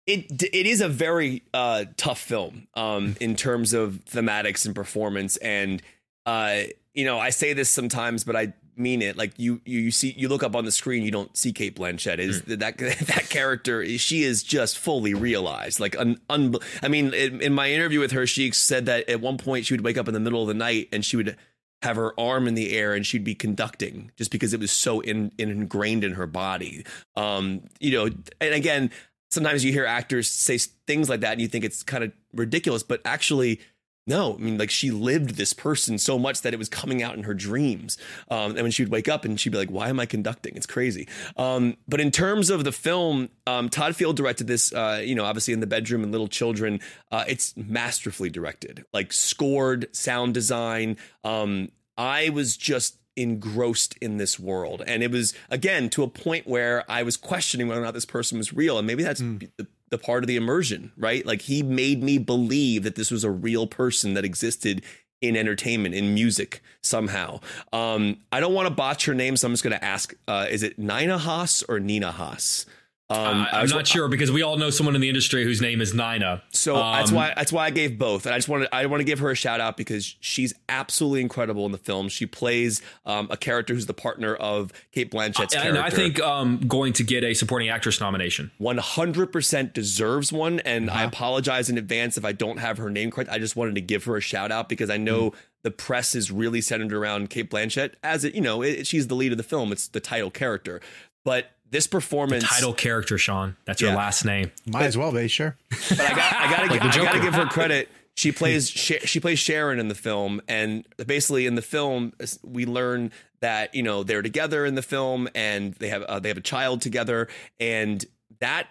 it 0.06 0.42
it 0.52 0.66
is 0.66 0.80
a 0.80 0.88
very 0.88 1.42
uh, 1.54 1.84
tough 1.96 2.20
film 2.20 2.68
um, 2.74 3.16
in 3.20 3.36
terms 3.36 3.72
of 3.72 4.00
thematics 4.10 4.66
and 4.66 4.74
performance, 4.74 5.36
and 5.38 5.82
uh, 6.26 6.62
you 6.94 7.04
know, 7.04 7.18
I 7.18 7.30
say 7.30 7.52
this 7.52 7.68
sometimes, 7.68 8.24
but 8.24 8.36
I 8.36 8.52
mean 8.76 9.02
it. 9.02 9.16
Like 9.16 9.32
you 9.38 9.60
you 9.64 9.80
you 9.80 9.90
see 9.90 10.14
you 10.16 10.28
look 10.28 10.42
up 10.42 10.56
on 10.56 10.64
the 10.64 10.72
screen, 10.72 11.02
you 11.02 11.10
don't 11.10 11.36
see 11.36 11.52
Cate 11.52 11.76
Blanchett. 11.76 12.18
Is 12.18 12.42
that 12.42 12.58
that 12.78 13.26
character? 13.30 13.86
She 13.98 14.22
is 14.22 14.42
just 14.42 14.78
fully 14.78 15.14
realized. 15.14 15.78
Like 15.80 15.98
un, 15.98 16.18
un 16.28 16.54
I 16.82 16.88
mean, 16.88 17.12
in, 17.14 17.40
in 17.40 17.52
my 17.52 17.70
interview 17.70 18.00
with 18.00 18.12
her, 18.12 18.26
she 18.26 18.50
said 18.52 18.86
that 18.86 19.08
at 19.08 19.20
one 19.20 19.38
point 19.38 19.66
she 19.66 19.74
would 19.74 19.84
wake 19.84 19.98
up 19.98 20.08
in 20.08 20.14
the 20.14 20.20
middle 20.20 20.42
of 20.42 20.48
the 20.48 20.54
night 20.54 20.88
and 20.92 21.04
she 21.04 21.16
would 21.16 21.36
have 21.82 21.96
her 21.96 22.18
arm 22.18 22.46
in 22.46 22.54
the 22.54 22.76
air 22.76 22.94
and 22.94 23.06
she'd 23.06 23.24
be 23.24 23.34
conducting 23.34 24.10
just 24.16 24.30
because 24.30 24.52
it 24.52 24.60
was 24.60 24.70
so 24.70 25.00
in, 25.00 25.32
in 25.38 25.50
ingrained 25.50 26.04
in 26.04 26.12
her 26.12 26.26
body. 26.26 26.84
Um, 27.16 27.62
you 27.80 27.92
know, 27.92 28.04
and 28.40 28.54
again, 28.54 28.90
sometimes 29.30 29.64
you 29.64 29.72
hear 29.72 29.86
actors 29.86 30.28
say 30.28 30.58
things 30.86 31.08
like 31.08 31.20
that 31.20 31.32
and 31.32 31.40
you 31.40 31.48
think 31.48 31.64
it's 31.64 31.82
kind 31.82 32.04
of 32.04 32.12
ridiculous, 32.34 32.82
but 32.82 33.00
actually, 33.04 33.60
no. 34.06 34.34
I 34.34 34.38
mean, 34.38 34.58
like 34.58 34.70
she 34.70 34.90
lived 34.90 35.36
this 35.36 35.52
person 35.52 35.98
so 35.98 36.18
much 36.18 36.42
that 36.42 36.52
it 36.52 36.58
was 36.58 36.68
coming 36.68 37.02
out 37.02 37.16
in 37.16 37.24
her 37.24 37.34
dreams. 37.34 37.98
Um, 38.30 38.52
and 38.52 38.62
when 38.62 38.70
she 38.70 38.82
would 38.82 38.92
wake 38.92 39.08
up 39.08 39.24
and 39.24 39.38
she'd 39.38 39.50
be 39.50 39.58
like, 39.58 39.70
"Why 39.70 39.88
am 39.88 40.00
I 40.00 40.06
conducting?" 40.06 40.56
It's 40.56 40.66
crazy. 40.66 41.08
Um, 41.36 41.76
but 41.86 42.00
in 42.00 42.10
terms 42.10 42.50
of 42.50 42.64
the 42.64 42.72
film, 42.72 43.28
um, 43.46 43.68
Todd 43.68 43.96
Field 43.96 44.16
directed 44.16 44.46
this. 44.46 44.72
Uh, 44.72 45.00
you 45.04 45.14
know, 45.14 45.24
obviously 45.24 45.54
in 45.54 45.60
the 45.60 45.66
bedroom 45.66 46.02
and 46.02 46.12
little 46.12 46.28
children. 46.28 46.80
Uh, 47.10 47.24
it's 47.28 47.56
masterfully 47.56 48.30
directed, 48.30 48.84
like 48.92 49.12
scored, 49.12 49.94
sound 49.94 50.34
design. 50.34 50.96
Um, 51.24 51.70
I 51.96 52.30
was 52.30 52.56
just 52.56 52.98
engrossed 53.16 53.96
in 54.00 54.16
this 54.16 54.38
world, 54.38 54.82
and 54.86 55.02
it 55.02 55.10
was 55.10 55.34
again 55.50 55.90
to 55.90 56.02
a 56.02 56.08
point 56.08 56.46
where 56.46 56.90
I 56.90 57.02
was 57.02 57.16
questioning 57.16 57.68
whether 57.68 57.80
or 57.80 57.84
not 57.84 57.94
this 57.94 58.06
person 58.06 58.38
was 58.38 58.52
real, 58.52 58.78
and 58.78 58.86
maybe 58.86 59.02
that's 59.02 59.20
the, 59.20 59.66
the 59.90 59.98
part 59.98 60.22
of 60.22 60.28
the 60.28 60.36
immersion, 60.36 60.92
right? 60.96 61.24
Like 61.26 61.42
he 61.42 61.62
made 61.62 62.02
me 62.02 62.18
believe 62.18 62.82
that 62.84 62.94
this 62.94 63.10
was 63.10 63.24
a 63.24 63.30
real 63.30 63.66
person 63.66 64.14
that 64.14 64.24
existed 64.24 64.82
in 65.20 65.36
entertainment, 65.36 65.94
in 65.94 66.14
music 66.14 66.62
somehow. 66.82 67.40
Um, 67.72 68.18
I 68.32 68.40
don't 68.40 68.54
want 68.54 68.68
to 68.68 68.74
botch 68.74 69.04
her 69.04 69.14
name, 69.14 69.36
so 69.36 69.46
I'm 69.46 69.52
just 69.52 69.62
going 69.62 69.78
to 69.78 69.84
ask: 69.84 70.14
uh, 70.26 70.46
Is 70.48 70.62
it 70.62 70.78
Nina 70.78 71.18
Haas 71.18 71.62
or 71.68 71.78
Nina 71.78 72.12
Haas? 72.12 72.66
Um, 73.10 73.42
Uh, 73.42 73.46
I'm 73.52 73.68
not 73.68 73.86
sure 73.88 74.06
because 74.08 74.30
we 74.30 74.42
all 74.42 74.56
know 74.56 74.70
someone 74.70 74.94
in 74.94 75.00
the 75.00 75.08
industry 75.08 75.42
whose 75.42 75.60
name 75.60 75.80
is 75.80 75.92
Nina. 75.92 76.42
So 76.52 76.74
that's 76.76 77.10
Um, 77.10 77.16
why 77.16 77.32
that's 77.36 77.52
why 77.52 77.66
I 77.66 77.70
gave 77.70 77.98
both, 77.98 78.24
and 78.24 78.34
I 78.34 78.38
just 78.38 78.48
want 78.48 78.62
to 78.64 78.74
I 78.74 78.86
want 78.86 79.00
to 79.00 79.04
give 79.04 79.18
her 79.18 79.30
a 79.30 79.34
shout 79.34 79.60
out 79.60 79.76
because 79.76 80.14
she's 80.20 80.54
absolutely 80.68 81.20
incredible 81.20 81.66
in 81.66 81.72
the 81.72 81.78
film. 81.78 82.08
She 82.08 82.24
plays 82.24 82.80
um, 83.04 83.26
a 83.30 83.36
character 83.36 83.74
who's 83.74 83.86
the 83.86 83.94
partner 83.94 84.34
of 84.36 84.72
Cate 84.92 85.10
Blanchett's 85.10 85.54
and 85.54 85.62
character. 85.64 85.82
I 85.82 85.90
think 85.90 86.20
um, 86.20 86.60
going 86.68 86.92
to 86.94 87.02
get 87.02 87.24
a 87.24 87.34
supporting 87.34 87.68
actress 87.68 88.00
nomination. 88.00 88.52
100% 88.60 89.72
deserves 89.72 90.32
one. 90.32 90.60
And 90.60 90.88
Uh-huh. 90.88 90.98
I 91.00 91.04
apologize 91.04 91.68
in 91.68 91.78
advance 91.78 92.16
if 92.16 92.24
I 92.24 92.32
don't 92.32 92.58
have 92.58 92.78
her 92.78 92.90
name 92.90 93.10
correct. 93.10 93.30
I 93.30 93.38
just 93.38 93.56
wanted 93.56 93.74
to 93.74 93.80
give 93.80 94.04
her 94.04 94.16
a 94.16 94.20
shout 94.20 94.52
out 94.52 94.68
because 94.68 94.90
I 94.90 94.96
know 94.96 95.32
the 95.62 95.70
press 95.70 96.14
is 96.14 96.30
really 96.30 96.60
centered 96.60 96.92
around 96.92 97.28
Cate 97.30 97.50
Blanchett 97.50 97.94
as 98.02 98.24
it, 98.24 98.34
you 98.34 98.40
know, 98.40 98.62
it, 98.62 98.86
she's 98.86 99.08
the 99.08 99.14
lead 99.14 99.32
of 99.32 99.38
the 99.38 99.44
film. 99.44 99.72
It's 99.72 99.88
the 99.88 100.00
title 100.00 100.30
character. 100.30 100.80
But 101.24 101.50
this 101.70 101.86
performance, 101.86 102.44
Title 102.48 102.72
character, 102.72 103.16
Sean. 103.18 103.56
That's 103.64 103.80
your 103.80 103.90
Yeah. 103.90 103.96
last 103.96 104.24
name. 104.24 104.50
Might 104.66 104.84
as 104.84 104.96
well 104.98 105.12
be 105.12 105.28
sure. 105.28 105.56
but 105.70 106.00
I 106.00 106.14
got, 106.14 106.32
I 106.34 106.50
got 106.50 106.62
to, 106.64 106.66
Like 106.70 106.82
I 106.82 106.84
got 106.86 106.92
to 106.94 106.98
Joker. 107.04 107.20
give 107.20 107.34
her 107.34 107.46
credit. 107.46 107.88
She 108.16 108.32
plays, 108.32 108.68
Sha- 108.68 108.98
she 109.04 109.20
plays 109.20 109.38
Sharon 109.38 109.78
in 109.78 109.88
the 109.88 109.94
film, 109.94 110.40
and 110.48 110.84
basically 111.06 111.46
in 111.46 111.54
the 111.54 111.62
film, 111.62 112.12
we 112.42 112.66
learn 112.66 113.12
that 113.40 113.74
you 113.74 113.82
know 113.82 114.02
they're 114.02 114.20
together 114.22 114.66
in 114.66 114.74
the 114.74 114.82
film, 114.82 115.28
and 115.34 115.74
they 115.74 115.88
have 115.88 116.02
uh, 116.02 116.18
they 116.18 116.28
have 116.28 116.36
a 116.38 116.42
child 116.42 116.82
together, 116.82 117.28
and 117.58 118.04
that 118.40 118.66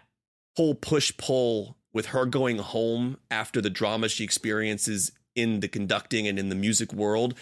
whole 0.57 0.75
push 0.75 1.11
pull 1.17 1.77
with 1.93 2.07
her 2.07 2.25
going 2.25 2.57
home 2.57 3.17
after 3.31 3.61
the 3.61 3.69
drama 3.69 4.09
she 4.09 4.23
experiences 4.23 5.11
in 5.35 5.61
the 5.61 5.67
conducting 5.67 6.27
and 6.27 6.37
in 6.37 6.49
the 6.49 6.55
music 6.55 6.91
world, 6.93 7.33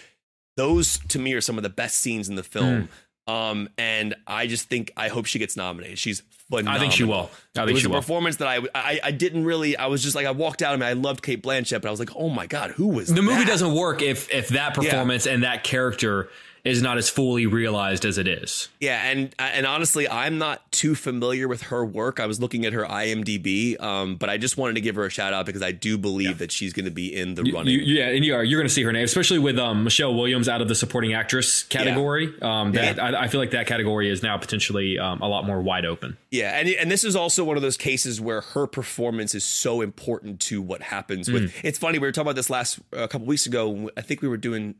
those 0.55 0.99
to 1.09 1.19
me 1.19 1.33
are 1.33 1.41
some 1.41 1.57
of 1.57 1.63
the 1.63 1.69
best 1.69 1.97
scenes 1.97 2.29
in 2.29 2.35
the 2.35 2.43
film. 2.43 2.89
Um, 3.27 3.69
and 3.77 4.15
I 4.25 4.47
just 4.47 4.69
think 4.69 4.91
I 4.95 5.09
hope 5.09 5.25
she 5.25 5.37
gets 5.37 5.57
nominated. 5.57 5.99
She's 5.99 6.21
phenomenal. 6.49 6.73
I 6.73 6.79
think 6.79 6.93
she 6.93 7.03
will. 7.03 7.29
I 7.57 7.63
it 7.63 7.73
was 7.73 7.81
she 7.81 7.87
a 7.87 7.89
will. 7.89 7.97
performance 7.97 8.37
that 8.37 8.47
I, 8.47 8.59
I 8.73 8.99
I 9.03 9.11
didn't 9.11 9.43
really. 9.43 9.75
I 9.75 9.87
was 9.87 10.01
just 10.01 10.15
like 10.15 10.25
I 10.25 10.31
walked 10.31 10.61
out. 10.61 10.73
I 10.73 10.77
mean, 10.77 10.83
I 10.87 10.93
loved 10.93 11.21
Cate 11.23 11.43
Blanchett, 11.43 11.81
but 11.81 11.89
I 11.89 11.91
was 11.91 11.99
like, 11.99 12.15
oh 12.15 12.29
my 12.29 12.47
god, 12.47 12.71
who 12.71 12.87
was 12.87 13.13
The 13.13 13.21
movie 13.21 13.45
doesn't 13.45 13.73
work 13.73 14.01
if 14.01 14.31
if 14.33 14.49
that 14.49 14.73
performance 14.75 15.27
and 15.27 15.43
that 15.43 15.63
character 15.63 16.29
is 16.63 16.81
not 16.81 16.97
as 16.97 17.09
fully 17.09 17.45
realized 17.45 18.05
as 18.05 18.17
it 18.17 18.27
is. 18.27 18.69
Yeah, 18.79 19.01
and 19.09 19.33
and 19.39 19.65
honestly, 19.65 20.07
I'm 20.09 20.37
not 20.37 20.71
too 20.71 20.95
familiar 20.95 21.47
with 21.47 21.63
her 21.63 21.85
work. 21.85 22.19
I 22.19 22.25
was 22.25 22.39
looking 22.39 22.65
at 22.65 22.73
her 22.73 22.83
IMDb, 22.85 23.81
um, 23.81 24.15
but 24.15 24.29
I 24.29 24.37
just 24.37 24.57
wanted 24.57 24.75
to 24.75 24.81
give 24.81 24.95
her 24.95 25.05
a 25.05 25.09
shout 25.09 25.33
out 25.33 25.45
because 25.45 25.61
I 25.61 25.71
do 25.71 25.97
believe 25.97 26.37
that 26.39 26.51
she's 26.51 26.73
going 26.73 26.85
to 26.85 26.91
be 26.91 27.15
in 27.15 27.35
the 27.35 27.43
You- 27.45 27.53
running. 27.53 27.73
you- 27.73 27.79
yeah, 27.81 28.09
and 28.09 28.23
you 28.25 28.35
are 28.35 28.43
you're 28.43 28.59
going 28.59 28.67
to 28.67 28.73
see 28.73 28.83
her 28.83 28.91
name, 28.91 29.03
especially 29.05 29.39
with 29.39 29.57
um, 29.57 29.83
Michelle 29.83 30.13
Williams 30.13 30.47
out 30.49 30.61
of 30.61 30.67
the 30.67 30.75
supporting 30.75 31.13
actress 31.13 31.63
category. 31.63 32.33
Um, 32.41 32.71
that 32.73 33.01
I, 33.01 33.23
I 33.23 33.27
feel 33.27 33.39
like 33.39 33.51
that 33.51 33.67
category 33.67 34.09
is 34.09 34.21
now 34.23 34.37
potentially 34.37 34.99
um, 34.99 35.21
a 35.21 35.27
lot 35.27 35.45
more 35.45 35.61
wide 35.61 35.85
open. 35.85 36.17
Yeah, 36.31 36.57
and 36.59 36.67
and 36.69 36.91
this 36.91 37.03
is 37.03 37.15
also 37.15 37.43
one 37.43 37.55
of 37.57 37.63
those 37.63 37.77
cases 37.77 38.19
where 38.21 38.41
her 38.41 38.67
performance 38.67 39.33
is 39.35 39.43
so 39.43 39.81
important 39.81 40.39
to 40.41 40.61
what 40.61 40.81
happens. 40.81 41.29
With 41.31 41.43
Mm. 41.43 41.51
it's 41.63 41.77
funny 41.79 41.99
we 41.99 42.07
were 42.07 42.11
talking 42.11 42.27
about 42.27 42.35
this 42.35 42.49
last 42.49 42.79
a 42.91 43.07
couple 43.07 43.27
weeks 43.27 43.45
ago. 43.45 43.89
I 43.95 44.01
think 44.01 44.21
we 44.21 44.27
were 44.27 44.37
doing 44.37 44.75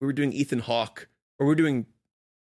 we 0.00 0.06
were 0.06 0.12
doing 0.12 0.32
Ethan 0.32 0.58
Hawke, 0.58 1.08
or 1.42 1.46
we 1.46 1.50
we're 1.50 1.54
doing. 1.56 1.86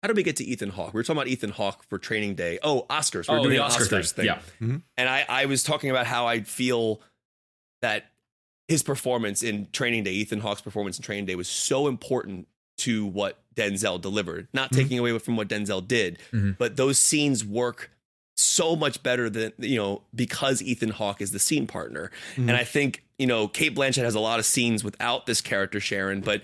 How 0.04 0.08
did 0.08 0.18
we 0.18 0.24
get 0.24 0.36
to 0.38 0.44
Ethan 0.44 0.70
Hawke? 0.70 0.94
We 0.94 1.00
were 1.00 1.04
talking 1.04 1.18
about 1.18 1.28
Ethan 1.30 1.50
Hawke 1.50 1.84
for 1.90 1.98
Training 1.98 2.36
Day. 2.36 2.60
Oh, 2.62 2.86
Oscars. 2.92 3.28
We're 3.28 3.40
Oh, 3.40 3.44
doing 3.44 3.56
the 3.56 3.64
Oscar 3.64 3.86
Oscars 3.86 4.12
thing. 4.12 4.26
thing. 4.28 4.70
Yeah. 4.70 4.78
And 4.98 5.10
I, 5.10 5.26
I 5.28 5.46
was 5.46 5.64
talking 5.64 5.90
about 5.90 6.06
how 6.06 6.28
I 6.28 6.42
feel 6.42 7.02
that 7.82 8.06
his 8.68 8.84
performance 8.84 9.42
in 9.42 9.68
Training 9.72 10.04
Day, 10.04 10.12
Ethan 10.12 10.42
Hawke's 10.42 10.62
performance 10.62 10.98
in 10.98 11.04
Training 11.04 11.26
Day, 11.26 11.34
was 11.36 11.48
so 11.48 11.88
important 11.88 12.48
to 12.80 13.06
what 13.06 13.40
Denzel 13.56 14.00
delivered. 14.00 14.48
Not 14.54 14.70
Mm-hmm. 14.72 14.82
taking 14.82 15.00
away 15.00 15.18
from 15.18 15.38
what 15.38 15.48
Denzel 15.48 15.88
did, 15.88 16.20
Mhm. 16.32 16.58
but 16.58 16.76
those 16.76 17.00
scenes 17.00 17.44
work 17.44 17.90
so 18.38 18.76
much 18.76 19.02
better 19.02 19.30
than 19.30 19.54
you 19.58 19.78
know 19.78 20.02
because 20.14 20.62
Ethan 20.62 20.90
Hawke 20.90 21.22
is 21.22 21.32
the 21.32 21.40
scene 21.40 21.66
partner, 21.68 22.12
mm-hmm. 22.34 22.50
and 22.50 22.58
I 22.58 22.64
think 22.66 23.04
you 23.18 23.26
know 23.28 23.48
Cate 23.48 23.74
Blanchett 23.74 24.04
has 24.04 24.14
a 24.14 24.20
lot 24.20 24.40
of 24.40 24.46
scenes 24.46 24.84
without 24.84 25.26
this 25.26 25.40
character 25.42 25.80
Sharon, 25.80 26.20
but 26.22 26.42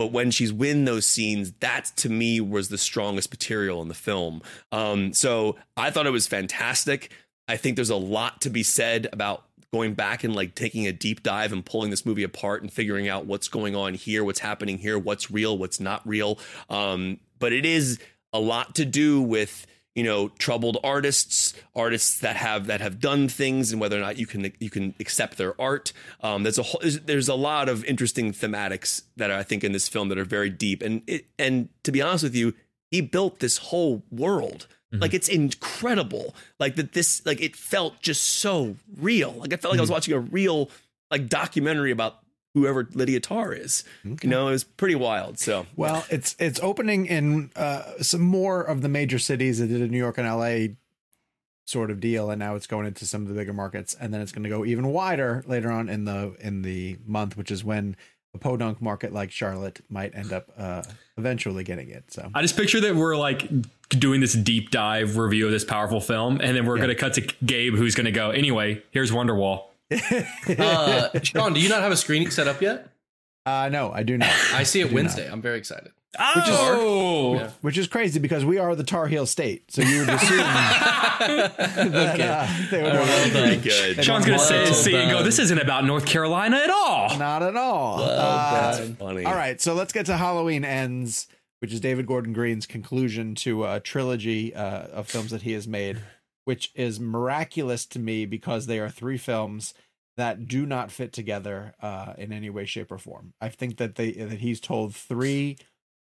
but 0.00 0.12
when 0.12 0.30
she's 0.30 0.50
win 0.50 0.86
those 0.86 1.04
scenes, 1.04 1.52
that 1.60 1.92
to 1.94 2.08
me 2.08 2.40
was 2.40 2.70
the 2.70 2.78
strongest 2.78 3.30
material 3.30 3.82
in 3.82 3.88
the 3.88 3.94
film. 3.94 4.40
Um, 4.72 5.12
so 5.12 5.56
I 5.76 5.90
thought 5.90 6.06
it 6.06 6.10
was 6.10 6.26
fantastic. 6.26 7.12
I 7.46 7.58
think 7.58 7.76
there's 7.76 7.90
a 7.90 7.96
lot 7.96 8.40
to 8.40 8.48
be 8.48 8.62
said 8.62 9.08
about 9.12 9.44
going 9.74 9.92
back 9.92 10.24
and 10.24 10.34
like 10.34 10.54
taking 10.54 10.86
a 10.86 10.92
deep 10.92 11.22
dive 11.22 11.52
and 11.52 11.66
pulling 11.66 11.90
this 11.90 12.06
movie 12.06 12.22
apart 12.22 12.62
and 12.62 12.72
figuring 12.72 13.10
out 13.10 13.26
what's 13.26 13.48
going 13.48 13.76
on 13.76 13.92
here, 13.92 14.24
what's 14.24 14.40
happening 14.40 14.78
here, 14.78 14.98
what's 14.98 15.30
real, 15.30 15.58
what's 15.58 15.80
not 15.80 16.00
real. 16.08 16.38
Um, 16.70 17.20
but 17.38 17.52
it 17.52 17.66
is 17.66 17.98
a 18.32 18.40
lot 18.40 18.76
to 18.76 18.86
do 18.86 19.20
with 19.20 19.66
you 20.00 20.06
know 20.06 20.28
troubled 20.38 20.78
artists 20.82 21.52
artists 21.76 22.20
that 22.20 22.34
have 22.34 22.66
that 22.68 22.80
have 22.80 22.98
done 23.00 23.28
things 23.28 23.70
and 23.70 23.78
whether 23.78 23.98
or 23.98 24.00
not 24.00 24.16
you 24.16 24.26
can 24.26 24.50
you 24.58 24.70
can 24.70 24.94
accept 24.98 25.36
their 25.36 25.60
art 25.60 25.92
um, 26.22 26.42
there's 26.42 26.56
a 26.56 26.62
whole, 26.62 26.80
there's, 27.04 27.28
a 27.28 27.34
lot 27.34 27.68
of 27.68 27.84
interesting 27.84 28.32
thematics 28.32 29.02
that 29.18 29.30
I 29.30 29.42
think 29.42 29.62
in 29.62 29.72
this 29.72 29.88
film 29.88 30.08
that 30.08 30.16
are 30.16 30.24
very 30.24 30.48
deep 30.48 30.80
and 30.80 31.02
it, 31.06 31.26
and 31.38 31.68
to 31.82 31.92
be 31.92 32.00
honest 32.00 32.24
with 32.24 32.34
you 32.34 32.54
he 32.90 33.02
built 33.02 33.40
this 33.40 33.58
whole 33.58 34.02
world 34.10 34.66
mm-hmm. 34.90 35.02
like 35.02 35.12
it's 35.12 35.28
incredible 35.28 36.34
like 36.58 36.76
that 36.76 36.94
this 36.94 37.20
like 37.26 37.42
it 37.42 37.54
felt 37.54 38.00
just 38.00 38.22
so 38.22 38.76
real 38.96 39.32
like 39.32 39.52
I 39.52 39.56
felt 39.56 39.72
like 39.72 39.72
mm-hmm. 39.72 39.80
I 39.80 39.82
was 39.82 39.90
mm-hmm. 39.90 39.94
watching 39.94 40.14
a 40.14 40.20
real 40.20 40.70
like 41.10 41.28
documentary 41.28 41.90
about 41.90 42.19
whoever 42.54 42.88
Lydia 42.92 43.20
Tár 43.20 43.56
is. 43.56 43.84
Okay. 44.06 44.18
You 44.22 44.30
know, 44.30 44.48
it 44.48 44.52
was 44.52 44.64
pretty 44.64 44.94
wild. 44.94 45.38
So 45.38 45.66
well, 45.76 46.04
it's 46.10 46.36
it's 46.38 46.60
opening 46.60 47.06
in 47.06 47.50
uh, 47.56 47.82
some 48.00 48.22
more 48.22 48.62
of 48.62 48.82
the 48.82 48.88
major 48.88 49.18
cities. 49.18 49.60
It 49.60 49.68
did 49.68 49.80
a 49.80 49.88
New 49.88 49.98
York 49.98 50.18
and 50.18 50.26
L.A. 50.26 50.76
sort 51.64 51.90
of 51.90 52.00
deal, 52.00 52.30
and 52.30 52.38
now 52.38 52.54
it's 52.54 52.66
going 52.66 52.86
into 52.86 53.06
some 53.06 53.22
of 53.22 53.28
the 53.28 53.34
bigger 53.34 53.52
markets, 53.52 53.94
and 53.98 54.12
then 54.12 54.20
it's 54.20 54.32
going 54.32 54.44
to 54.44 54.48
go 54.48 54.64
even 54.64 54.88
wider 54.88 55.44
later 55.46 55.70
on 55.70 55.88
in 55.88 56.04
the 56.04 56.36
in 56.40 56.62
the 56.62 56.98
month, 57.06 57.36
which 57.36 57.50
is 57.50 57.64
when 57.64 57.96
a 58.32 58.38
podunk 58.38 58.80
market 58.80 59.12
like 59.12 59.32
Charlotte 59.32 59.80
might 59.88 60.14
end 60.14 60.32
up 60.32 60.50
uh, 60.56 60.82
eventually 61.16 61.64
getting 61.64 61.88
it. 61.88 62.12
So 62.12 62.30
I 62.34 62.42
just 62.42 62.56
picture 62.56 62.80
that 62.80 62.94
we're 62.94 63.16
like 63.16 63.48
doing 63.88 64.20
this 64.20 64.34
deep 64.34 64.70
dive 64.70 65.16
review 65.16 65.46
of 65.46 65.52
this 65.52 65.64
powerful 65.64 66.00
film, 66.00 66.40
and 66.40 66.56
then 66.56 66.64
we're 66.66 66.76
yeah. 66.76 66.84
going 66.84 66.96
to 66.96 67.00
cut 67.00 67.14
to 67.14 67.34
Gabe, 67.44 67.74
who's 67.74 67.94
going 67.94 68.06
to 68.06 68.12
go 68.12 68.30
anyway. 68.30 68.82
Here's 68.92 69.10
Wonderwall 69.10 69.69
uh, 70.58 71.08
Sean, 71.22 71.52
do 71.52 71.60
you 71.60 71.68
not 71.68 71.82
have 71.82 71.92
a 71.92 71.96
screening 71.96 72.30
set 72.30 72.46
up 72.46 72.60
yet? 72.60 72.88
Uh, 73.46 73.68
no, 73.70 73.90
I 73.92 74.02
do 74.02 74.18
not. 74.18 74.30
I 74.52 74.62
see 74.62 74.80
it 74.80 74.92
Wednesday. 74.92 75.24
Not. 75.24 75.32
I'm 75.32 75.42
very 75.42 75.58
excited. 75.58 75.92
Oh, 76.18 77.30
which 77.30 77.38
is, 77.38 77.40
yeah. 77.40 77.50
which 77.60 77.78
is 77.78 77.86
crazy 77.86 78.18
because 78.18 78.44
we 78.44 78.58
are 78.58 78.74
the 78.74 78.82
Tar 78.82 79.06
Heel 79.06 79.26
State. 79.26 79.70
So 79.70 79.82
you 79.82 80.00
would 80.00 80.08
assume 80.08 80.38
that 80.38 81.16
okay. 82.14 82.28
uh, 82.28 82.48
they 82.70 82.82
would 82.82 82.92
well 82.92 83.30
pretty 83.30 83.62
good. 83.62 84.04
Sean's 84.04 84.26
going 84.26 84.38
to 84.38 84.44
say, 84.44 84.66
see 84.72 84.96
and 84.96 85.10
go, 85.10 85.22
this 85.22 85.38
isn't 85.38 85.58
about 85.58 85.84
North 85.84 86.06
Carolina 86.06 86.56
at 86.56 86.70
all. 86.70 87.16
Not 87.16 87.44
at 87.44 87.56
all. 87.56 87.98
Well 87.98 88.10
uh, 88.10 88.76
that's 88.76 88.90
funny. 88.96 89.24
All 89.24 89.34
right, 89.34 89.60
so 89.60 89.74
let's 89.74 89.92
get 89.92 90.06
to 90.06 90.16
Halloween 90.16 90.64
Ends, 90.64 91.28
which 91.60 91.72
is 91.72 91.78
David 91.78 92.06
Gordon 92.06 92.32
Green's 92.32 92.66
conclusion 92.66 93.36
to 93.36 93.64
a 93.66 93.78
trilogy 93.78 94.52
uh, 94.52 94.88
of 94.88 95.06
films 95.06 95.30
that 95.30 95.42
he 95.42 95.52
has 95.52 95.68
made 95.68 96.00
which 96.50 96.72
is 96.74 96.98
miraculous 96.98 97.86
to 97.86 98.00
me 98.00 98.26
because 98.26 98.66
they 98.66 98.80
are 98.80 98.90
three 98.90 99.16
films 99.16 99.72
that 100.16 100.48
do 100.48 100.66
not 100.66 100.90
fit 100.90 101.12
together 101.12 101.74
uh, 101.80 102.12
in 102.18 102.32
any 102.32 102.50
way, 102.50 102.64
shape, 102.64 102.90
or 102.90 102.98
form. 102.98 103.34
I 103.40 103.50
think 103.50 103.76
that 103.76 103.94
they 103.94 104.10
that 104.10 104.40
he's 104.40 104.58
told 104.58 104.92
three 104.92 105.58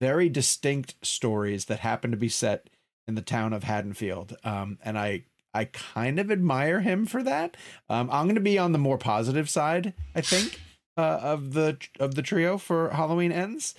very 0.01 0.29
distinct 0.29 0.95
stories 1.03 1.65
that 1.65 1.81
happen 1.81 2.09
to 2.09 2.17
be 2.17 2.27
set 2.27 2.71
in 3.07 3.13
the 3.13 3.21
town 3.21 3.53
of 3.53 3.65
Haddonfield, 3.65 4.35
um, 4.43 4.79
and 4.83 4.97
I 4.97 5.25
I 5.53 5.65
kind 5.65 6.19
of 6.19 6.31
admire 6.31 6.79
him 6.79 7.05
for 7.05 7.21
that. 7.21 7.55
Um, 7.87 8.09
I'm 8.09 8.25
going 8.25 8.33
to 8.33 8.41
be 8.41 8.57
on 8.57 8.71
the 8.71 8.79
more 8.79 8.97
positive 8.97 9.47
side, 9.47 9.93
I 10.15 10.21
think, 10.21 10.59
uh, 10.97 11.19
of 11.21 11.53
the 11.53 11.77
of 11.99 12.15
the 12.15 12.23
trio 12.23 12.57
for 12.57 12.89
Halloween 12.89 13.31
Ends, 13.31 13.75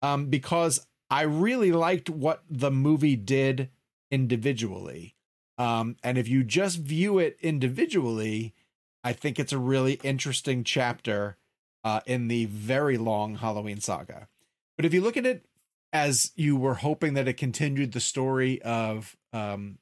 um, 0.00 0.26
because 0.26 0.86
I 1.10 1.22
really 1.22 1.72
liked 1.72 2.08
what 2.08 2.44
the 2.48 2.70
movie 2.70 3.16
did 3.16 3.70
individually. 4.12 5.13
Um, 5.58 5.96
and 6.02 6.18
if 6.18 6.28
you 6.28 6.42
just 6.44 6.78
view 6.78 7.18
it 7.18 7.36
individually, 7.40 8.54
I 9.02 9.12
think 9.12 9.38
it's 9.38 9.52
a 9.52 9.58
really 9.58 9.94
interesting 10.02 10.64
chapter 10.64 11.36
uh, 11.84 12.00
in 12.06 12.28
the 12.28 12.46
very 12.46 12.96
long 12.96 13.36
Halloween 13.36 13.80
saga. 13.80 14.28
But 14.76 14.84
if 14.84 14.94
you 14.94 15.00
look 15.00 15.16
at 15.16 15.26
it 15.26 15.44
as 15.92 16.32
you 16.34 16.56
were 16.56 16.74
hoping 16.74 17.14
that 17.14 17.28
it 17.28 17.36
continued 17.36 17.92
the 17.92 18.00
story 18.00 18.60
of 18.62 19.16
um, 19.32 19.78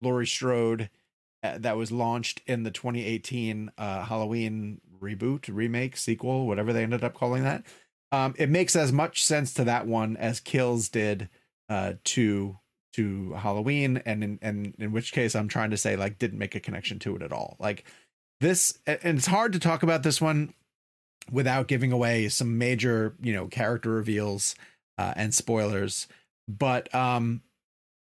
Laurie 0.00 0.26
Strode 0.26 0.88
uh, 1.42 1.58
that 1.58 1.76
was 1.76 1.92
launched 1.92 2.40
in 2.46 2.62
the 2.62 2.70
2018 2.70 3.72
uh, 3.76 4.04
Halloween 4.04 4.80
reboot, 5.00 5.48
remake, 5.52 5.96
sequel, 5.96 6.46
whatever 6.46 6.72
they 6.72 6.82
ended 6.82 7.04
up 7.04 7.14
calling 7.14 7.42
that, 7.42 7.64
um, 8.12 8.34
it 8.38 8.48
makes 8.48 8.74
as 8.74 8.92
much 8.92 9.24
sense 9.24 9.52
to 9.54 9.64
that 9.64 9.86
one 9.86 10.16
as 10.16 10.40
Kills 10.40 10.88
did 10.88 11.28
uh, 11.68 11.94
to 12.04 12.58
to 12.94 13.32
Halloween, 13.34 14.02
and 14.04 14.24
in 14.24 14.38
and 14.42 14.74
in 14.78 14.92
which 14.92 15.12
case 15.12 15.34
I'm 15.34 15.48
trying 15.48 15.70
to 15.70 15.76
say 15.76 15.96
like 15.96 16.18
didn't 16.18 16.38
make 16.38 16.54
a 16.54 16.60
connection 16.60 16.98
to 17.00 17.16
it 17.16 17.22
at 17.22 17.32
all. 17.32 17.56
Like 17.58 17.84
this, 18.40 18.78
and 18.86 19.18
it's 19.18 19.26
hard 19.26 19.52
to 19.52 19.58
talk 19.58 19.82
about 19.82 20.02
this 20.02 20.20
one 20.20 20.54
without 21.30 21.68
giving 21.68 21.92
away 21.92 22.28
some 22.28 22.58
major 22.58 23.14
you 23.20 23.32
know 23.32 23.46
character 23.46 23.90
reveals 23.90 24.54
uh, 24.98 25.14
and 25.16 25.34
spoilers. 25.34 26.08
But 26.48 26.92
um, 26.94 27.42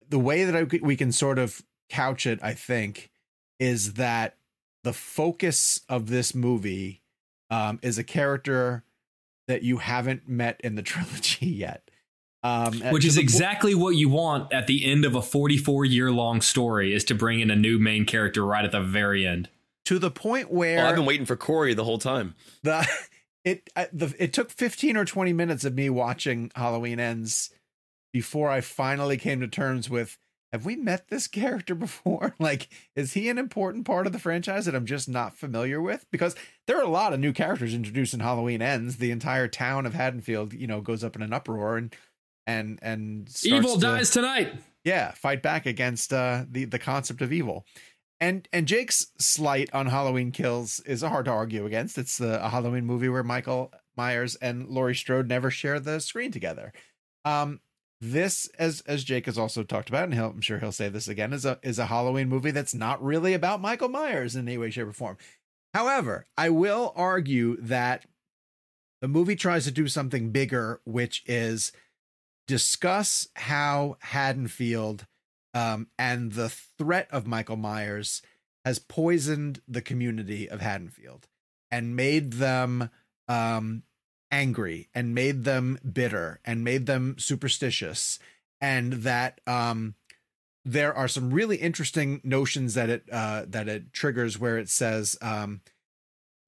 the 0.09 0.19
way 0.19 0.45
that 0.45 0.57
I, 0.57 0.63
we 0.83 0.97
can 0.97 1.13
sort 1.13 1.39
of 1.39 1.63
couch 1.89 2.27
it, 2.27 2.39
I 2.43 2.55
think, 2.55 3.11
is 3.59 3.95
that 3.95 4.37
the 4.85 4.93
focus 4.93 5.81
of 5.89 6.09
this 6.09 6.35
movie 6.35 7.03
um, 7.51 7.79
is 7.83 7.99
a 7.99 8.05
character 8.05 8.85
that 9.49 9.63
you 9.63 9.79
haven't 9.79 10.29
met 10.29 10.61
in 10.63 10.77
the 10.77 10.83
trilogy 10.85 11.47
yet. 11.47 11.90
Um, 12.43 12.81
Which 12.91 13.05
is 13.05 13.19
exactly 13.19 13.75
what 13.75 13.97
you 13.97 14.09
want 14.09 14.53
at 14.53 14.67
the 14.67 14.91
end 14.91 15.05
of 15.05 15.15
a 15.15 15.21
44 15.21 15.85
year 15.85 16.11
long 16.11 16.41
story 16.41 16.95
is 16.95 17.05
to 17.05 17.15
bring 17.15 17.41
in 17.41 17.51
a 17.51 17.57
new 17.57 17.79
main 17.79 18.07
character 18.07 18.45
right 18.45 18.65
at 18.65 18.73
the 18.73 18.81
very 18.81 19.27
end. 19.27 19.51
To 19.87 19.99
the 19.99 20.11
point 20.11 20.51
where 20.51 20.79
well, 20.79 20.87
I've 20.87 20.97
been 20.97 21.05
waiting 21.05 21.27
for 21.27 21.37
Corey 21.37 21.75
the 21.75 21.85
whole 21.85 21.99
time. 21.99 22.35
The 22.63 22.89
it 23.45 23.69
the 23.93 24.15
it 24.19 24.33
took 24.33 24.51
15 24.51 24.97
or 24.97 25.05
20 25.05 25.33
minutes 25.33 25.65
of 25.65 25.75
me 25.75 25.91
watching 25.91 26.51
Halloween 26.55 26.99
Ends 26.99 27.51
before 28.13 28.49
I 28.49 28.61
finally 28.61 29.17
came 29.17 29.41
to 29.41 29.49
terms 29.49 29.91
with 29.91 30.19
have 30.53 30.65
we 30.65 30.75
met 30.75 31.09
this 31.09 31.29
character 31.29 31.75
before? 31.75 32.35
like, 32.41 32.69
is 32.97 33.13
he 33.13 33.29
an 33.29 33.39
important 33.39 33.85
part 33.85 34.07
of 34.07 34.13
the 34.13 34.19
franchise 34.19 34.67
that 34.67 34.75
I'm 34.75 34.87
just 34.87 35.09
not 35.09 35.37
familiar 35.37 35.81
with? 35.81 36.07
Because 36.11 36.35
there 36.67 36.79
are 36.79 36.85
a 36.85 36.89
lot 36.89 37.13
of 37.13 37.21
new 37.21 37.33
characters 37.33 37.73
introduced 37.73 38.15
in 38.15 38.21
Halloween 38.21 38.61
Ends. 38.61 38.97
The 38.97 39.13
entire 39.13 39.47
town 39.47 39.87
of 39.87 39.95
Haddonfield, 39.95 40.53
you 40.53 40.67
know, 40.67 40.81
goes 40.81 41.05
up 41.05 41.15
in 41.15 41.23
an 41.23 41.33
uproar, 41.33 41.77
and 41.77 41.95
and 42.51 42.79
and 42.83 43.31
evil 43.45 43.75
to, 43.75 43.81
dies 43.81 44.11
tonight. 44.11 44.53
Yeah, 44.85 45.13
fight 45.13 45.43
back 45.43 45.67
against 45.67 46.13
uh, 46.13 46.45
the 46.51 46.65
the 46.65 46.79
concept 46.79 47.23
of 47.23 47.33
evil. 47.33 47.65
And 48.21 48.49
and 48.53 48.67
Jake's 48.67 49.07
slight 49.19 49.73
on 49.73 49.87
Halloween 49.87 50.31
Kills 50.33 50.81
is 50.81 51.03
hard 51.03 51.25
to 51.25 51.31
argue 51.31 51.65
against. 51.65 51.97
It's 51.97 52.19
the, 52.19 52.45
a 52.45 52.49
Halloween 52.49 52.85
movie 52.85 53.09
where 53.09 53.23
Michael 53.23 53.73
Myers 53.97 54.35
and 54.37 54.69
Laurie 54.69 54.95
Strode 54.95 55.29
never 55.29 55.51
share 55.51 55.81
the 55.81 56.01
screen 56.01 56.31
together. 56.31 56.73
Um, 57.25 57.61
this, 58.01 58.49
as 58.59 58.83
as 58.83 59.05
Jake 59.05 59.27
has 59.27 59.39
also 59.39 59.63
talked 59.63 59.89
about, 59.89 60.05
and 60.05 60.15
I'm 60.19 60.41
sure 60.41 60.59
he'll 60.59 60.73
say 60.73 60.89
this 60.89 61.09
again, 61.09 61.33
is 61.33 61.45
a 61.45 61.59
is 61.63 61.79
a 61.79 61.87
Halloween 61.87 62.29
movie 62.29 62.51
that's 62.51 62.75
not 62.75 63.03
really 63.03 63.35
about 63.35 63.61
Michael 63.61 63.89
Myers 63.89 64.37
in 64.37 64.49
any 64.49 64.59
way, 64.59 64.71
shape, 64.71 64.89
or 64.89 64.93
form. 64.93 65.17
However, 65.73 66.27
I 66.37 66.51
will 66.51 66.93
argue 66.97 67.57
that 67.61 68.07
the 69.01 69.09
movie 69.09 69.37
tries 69.37 69.65
to 69.65 69.71
do 69.71 69.87
something 69.89 70.31
bigger, 70.31 70.81
which 70.85 71.23
is 71.27 71.73
discuss 72.51 73.29
how 73.35 73.97
Haddonfield 74.01 75.07
um, 75.55 75.87
and 75.97 76.33
the 76.33 76.49
threat 76.49 77.07
of 77.13 77.25
Michael 77.25 77.57
Myers 77.57 78.23
has 78.65 78.81
poisoned 78.81 79.63
the 79.69 79.81
community 79.81 80.51
of 80.51 80.61
Haddonfield 80.61 81.29
and 81.71 81.95
made 81.95 82.33
them 82.35 82.91
um, 83.29 83.85
angry 84.33 84.89
and 84.93 85.15
made 85.15 85.45
them 85.45 85.79
bitter 85.93 86.41
and 86.45 86.65
made 86.65 86.87
them 86.87 87.15
superstitious 87.21 88.19
and 88.61 88.95
that 88.95 89.41
um, 89.47 89.95
there 90.65 90.93
are 90.93 91.07
some 91.07 91.31
really 91.33 91.57
interesting 91.57 92.21
notions 92.25 92.75
that 92.75 92.91
it 92.91 93.05
uh, 93.13 93.45
that 93.47 93.69
it 93.69 93.93
triggers 93.93 94.41
where 94.41 94.59
it 94.59 94.69
says 94.69 95.17
um, 95.23 95.61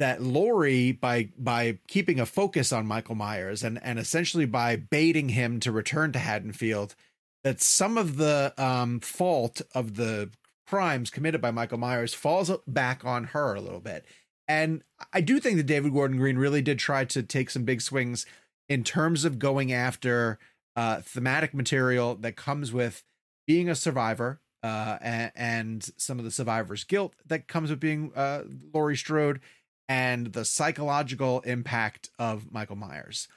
that 0.03 0.21
Laurie 0.21 0.91
by 0.91 1.29
by 1.39 1.79
keeping 1.87 2.19
a 2.19 2.27
focus 2.27 2.73
on 2.73 2.89
Michael 2.89 3.15
Myers 3.15 3.63
and 3.63 3.81
and 3.85 4.01
essentially 4.01 4.47
by 4.47 4.75
baiting 4.75 5.29
him 5.29 5.61
to 5.61 5.71
return 5.71 6.11
to 6.11 6.19
Haddonfield, 6.19 6.97
that 7.45 7.61
some 7.61 7.97
of 7.97 8.17
the 8.17 8.53
um, 8.59 8.99
fault 8.99 9.63
of 9.77 9.95
the 9.95 10.31
crimes 10.67 11.09
committed 11.09 11.41
by 11.41 11.53
Michael 11.53 11.79
Myers 11.79 12.15
falls 12.15 12.51
back 12.67 13.05
on 13.05 13.25
her 13.27 13.55
a 13.55 13.61
little 13.61 13.79
bit. 13.79 14.05
And 14.49 14.83
I 15.13 15.21
do 15.21 15.39
think 15.39 15.57
that 15.59 15.67
David 15.67 15.93
Gordon 15.93 16.19
Green 16.19 16.37
really 16.37 16.63
did 16.63 16.81
try 16.81 17.05
to 17.05 17.23
take 17.23 17.49
some 17.49 17.63
big 17.63 17.81
swings 17.81 18.27
in 18.69 18.83
terms 18.83 19.25
of 19.25 19.39
going 19.39 19.73
after 19.73 20.41
uh, 20.75 21.01
thematic 21.03 21.55
material 21.55 22.17
that 22.17 22.35
comes 22.35 22.73
with 22.73 23.05
being 23.47 23.69
a 23.69 23.77
survivor 23.77 24.41
uh, 24.65 24.99
and, 25.01 25.33
and 25.37 25.91
some 25.97 26.19
of 26.19 26.25
the 26.25 26.31
survivor's 26.33 26.83
guilt 26.83 27.15
that 27.25 27.47
comes 27.47 27.71
with 27.71 27.79
being 27.79 28.11
uh, 28.17 28.43
Laurie 28.75 28.97
Strode, 28.97 29.41
and 29.93 30.33
the 30.33 30.47
psychological 30.47 31.41
impact 31.41 32.09
of 32.19 32.51
Michael 32.51 32.77
Myers. 32.77 33.29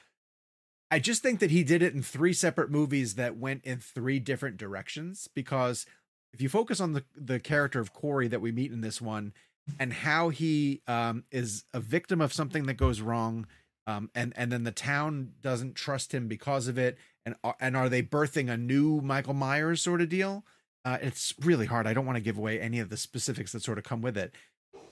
I 0.90 0.98
just 0.98 1.22
think 1.22 1.40
that 1.40 1.50
he 1.50 1.62
did 1.62 1.82
it 1.82 1.92
in 1.92 2.02
three 2.02 2.32
separate 2.32 2.70
movies 2.70 3.16
that 3.16 3.36
went 3.36 3.62
in 3.64 3.78
three 3.78 4.18
different 4.18 4.56
directions 4.56 5.28
because 5.34 5.84
if 6.32 6.40
you 6.40 6.48
focus 6.48 6.80
on 6.80 6.94
the 6.94 7.04
the 7.14 7.38
character 7.38 7.78
of 7.78 7.92
Corey 7.92 8.26
that 8.28 8.40
we 8.40 8.52
meet 8.52 8.72
in 8.72 8.80
this 8.80 9.02
one 9.02 9.34
and 9.78 9.92
how 9.92 10.30
he 10.30 10.80
um, 10.86 11.24
is 11.30 11.64
a 11.74 11.80
victim 11.80 12.22
of 12.22 12.32
something 12.32 12.64
that 12.64 12.78
goes 12.78 13.02
wrong 13.02 13.46
um, 13.86 14.08
and 14.14 14.32
and 14.34 14.50
then 14.50 14.64
the 14.64 14.72
town 14.72 15.32
doesn't 15.42 15.74
trust 15.74 16.14
him 16.14 16.26
because 16.26 16.68
of 16.68 16.78
it 16.78 16.96
and 17.26 17.34
and 17.60 17.76
are 17.76 17.90
they 17.90 18.02
birthing 18.02 18.50
a 18.50 18.56
new 18.56 19.02
Michael 19.02 19.34
Myers 19.34 19.82
sort 19.82 20.00
of 20.00 20.08
deal? 20.08 20.42
Uh, 20.86 20.96
it's 21.02 21.34
really 21.42 21.66
hard. 21.66 21.86
I 21.86 21.92
don't 21.92 22.06
want 22.06 22.16
to 22.16 22.22
give 22.24 22.38
away 22.38 22.58
any 22.58 22.80
of 22.80 22.88
the 22.88 22.96
specifics 22.96 23.52
that 23.52 23.62
sort 23.62 23.76
of 23.76 23.84
come 23.84 24.00
with 24.00 24.16
it 24.16 24.34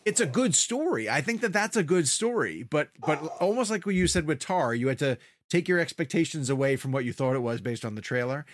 it's 0.05 0.21
a 0.21 0.27
good 0.27 0.55
story 0.55 1.09
I 1.09 1.21
think 1.21 1.41
that 1.41 1.53
that's 1.53 1.77
a 1.77 1.83
good 1.83 2.09
story 2.09 2.63
but 2.63 2.91
but 3.07 3.23
almost 3.41 3.71
like 3.71 3.87
what 3.87 3.95
you 3.95 4.07
said 4.07 4.27
with 4.27 4.39
Tar 4.39 4.75
you 4.75 4.89
had 4.89 4.99
to 4.99 5.19
take 5.51 5.69
your 5.69 5.79
expectations 5.79 6.51
away 6.51 6.77
from 6.77 6.93
what 6.93 7.05
you 7.05 7.13
thought 7.13 7.37
it 7.37 7.43
was 7.43 7.61
based 7.61 7.85
on 7.85 7.95
the 7.95 8.01
trailer. 8.01 8.47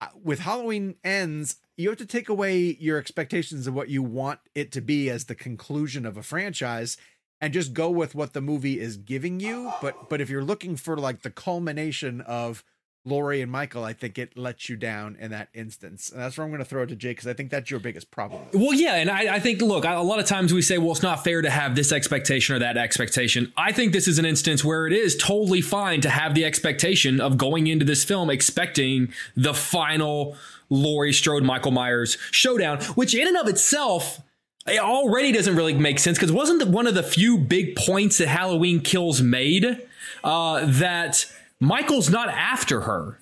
Uh, 0.00 0.08
with 0.22 0.40
Halloween 0.40 0.94
ends, 1.04 1.56
you 1.76 1.88
have 1.88 1.98
to 1.98 2.06
take 2.06 2.28
away 2.28 2.76
your 2.80 2.98
expectations 2.98 3.66
of 3.66 3.74
what 3.74 3.88
you 3.88 4.02
want 4.02 4.40
it 4.54 4.72
to 4.72 4.80
be 4.80 5.10
as 5.10 5.24
the 5.24 5.34
conclusion 5.34 6.06
of 6.06 6.16
a 6.16 6.22
franchise 6.22 6.96
and 7.40 7.52
just 7.52 7.72
go 7.72 7.90
with 7.90 8.14
what 8.14 8.32
the 8.32 8.40
movie 8.40 8.80
is 8.80 8.96
giving 8.96 9.40
you. 9.40 9.72
But 9.80 10.08
but 10.08 10.20
if 10.20 10.30
you're 10.30 10.44
looking 10.44 10.76
for 10.76 10.96
like 10.96 11.22
the 11.22 11.30
culmination 11.30 12.20
of 12.22 12.64
Laurie 13.08 13.40
and 13.40 13.50
Michael, 13.50 13.84
I 13.84 13.92
think 13.92 14.18
it 14.18 14.36
lets 14.36 14.68
you 14.68 14.76
down 14.76 15.16
in 15.18 15.30
that 15.30 15.48
instance. 15.54 16.10
And 16.10 16.20
that's 16.20 16.36
where 16.36 16.44
I'm 16.44 16.50
going 16.50 16.62
to 16.62 16.68
throw 16.68 16.82
it 16.82 16.88
to 16.88 16.96
Jake 16.96 17.16
because 17.16 17.26
I 17.26 17.32
think 17.32 17.50
that's 17.50 17.70
your 17.70 17.80
biggest 17.80 18.10
problem. 18.10 18.42
Well, 18.52 18.74
yeah. 18.74 18.96
And 18.96 19.10
I, 19.10 19.36
I 19.36 19.40
think, 19.40 19.60
look, 19.62 19.84
a 19.84 20.00
lot 20.00 20.18
of 20.18 20.26
times 20.26 20.52
we 20.52 20.62
say, 20.62 20.78
well, 20.78 20.92
it's 20.92 21.02
not 21.02 21.24
fair 21.24 21.42
to 21.42 21.50
have 21.50 21.74
this 21.74 21.92
expectation 21.92 22.54
or 22.54 22.58
that 22.58 22.76
expectation. 22.76 23.52
I 23.56 23.72
think 23.72 23.92
this 23.92 24.06
is 24.06 24.18
an 24.18 24.24
instance 24.24 24.64
where 24.64 24.86
it 24.86 24.92
is 24.92 25.16
totally 25.16 25.60
fine 25.60 26.00
to 26.02 26.10
have 26.10 26.34
the 26.34 26.44
expectation 26.44 27.20
of 27.20 27.38
going 27.38 27.66
into 27.66 27.84
this 27.84 28.04
film 28.04 28.30
expecting 28.30 29.12
the 29.36 29.54
final 29.54 30.36
Laurie 30.70 31.12
Strode 31.12 31.44
Michael 31.44 31.72
Myers 31.72 32.18
showdown, 32.30 32.80
which 32.94 33.14
in 33.14 33.26
and 33.26 33.36
of 33.36 33.48
itself, 33.48 34.20
it 34.66 34.80
already 34.80 35.32
doesn't 35.32 35.56
really 35.56 35.74
make 35.74 35.98
sense 35.98 36.18
because 36.18 36.30
wasn't 36.30 36.68
one 36.68 36.86
of 36.86 36.94
the 36.94 37.02
few 37.02 37.38
big 37.38 37.74
points 37.74 38.18
that 38.18 38.28
Halloween 38.28 38.80
Kills 38.80 39.22
made 39.22 39.86
uh, 40.22 40.66
that 40.66 41.24
Michael's 41.60 42.10
not 42.10 42.28
after 42.28 42.82
her. 42.82 43.18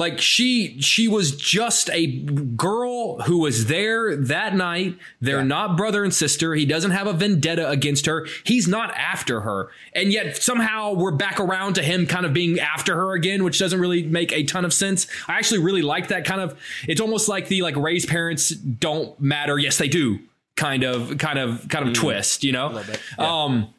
Like 0.00 0.18
she 0.18 0.80
she 0.80 1.08
was 1.08 1.36
just 1.36 1.90
a 1.90 2.06
girl 2.06 3.20
who 3.20 3.40
was 3.40 3.66
there 3.66 4.16
that 4.16 4.54
night. 4.54 4.96
They're 5.20 5.38
yeah. 5.38 5.44
not 5.44 5.76
brother 5.76 6.02
and 6.04 6.14
sister. 6.14 6.54
He 6.54 6.64
doesn't 6.64 6.92
have 6.92 7.06
a 7.06 7.12
vendetta 7.12 7.68
against 7.68 8.06
her. 8.06 8.26
He's 8.44 8.66
not 8.66 8.94
after 8.96 9.42
her. 9.42 9.68
And 9.94 10.10
yet 10.10 10.42
somehow 10.42 10.94
we're 10.94 11.10
back 11.10 11.38
around 11.38 11.74
to 11.74 11.82
him 11.82 12.06
kind 12.06 12.24
of 12.24 12.32
being 12.32 12.58
after 12.58 12.94
her 12.94 13.12
again, 13.12 13.44
which 13.44 13.58
doesn't 13.58 13.78
really 13.78 14.04
make 14.04 14.32
a 14.32 14.42
ton 14.44 14.64
of 14.64 14.72
sense. 14.72 15.06
I 15.28 15.34
actually 15.34 15.58
really 15.58 15.82
like 15.82 16.08
that 16.08 16.24
kind 16.24 16.40
of 16.40 16.58
it's 16.88 17.02
almost 17.02 17.28
like 17.28 17.48
the 17.48 17.60
like 17.60 17.76
Rey's 17.76 18.06
parents 18.06 18.48
don't 18.48 19.20
matter. 19.20 19.58
Yes, 19.58 19.76
they 19.76 19.88
do. 19.88 20.18
Kind 20.56 20.82
of 20.82 21.18
kind 21.18 21.38
of 21.38 21.68
kind 21.68 21.86
of 21.86 21.92
mm. 21.92 21.96
twist, 21.96 22.42
you 22.42 22.52
know? 22.52 22.82
Yeah. 23.18 23.44
Um 23.44 23.74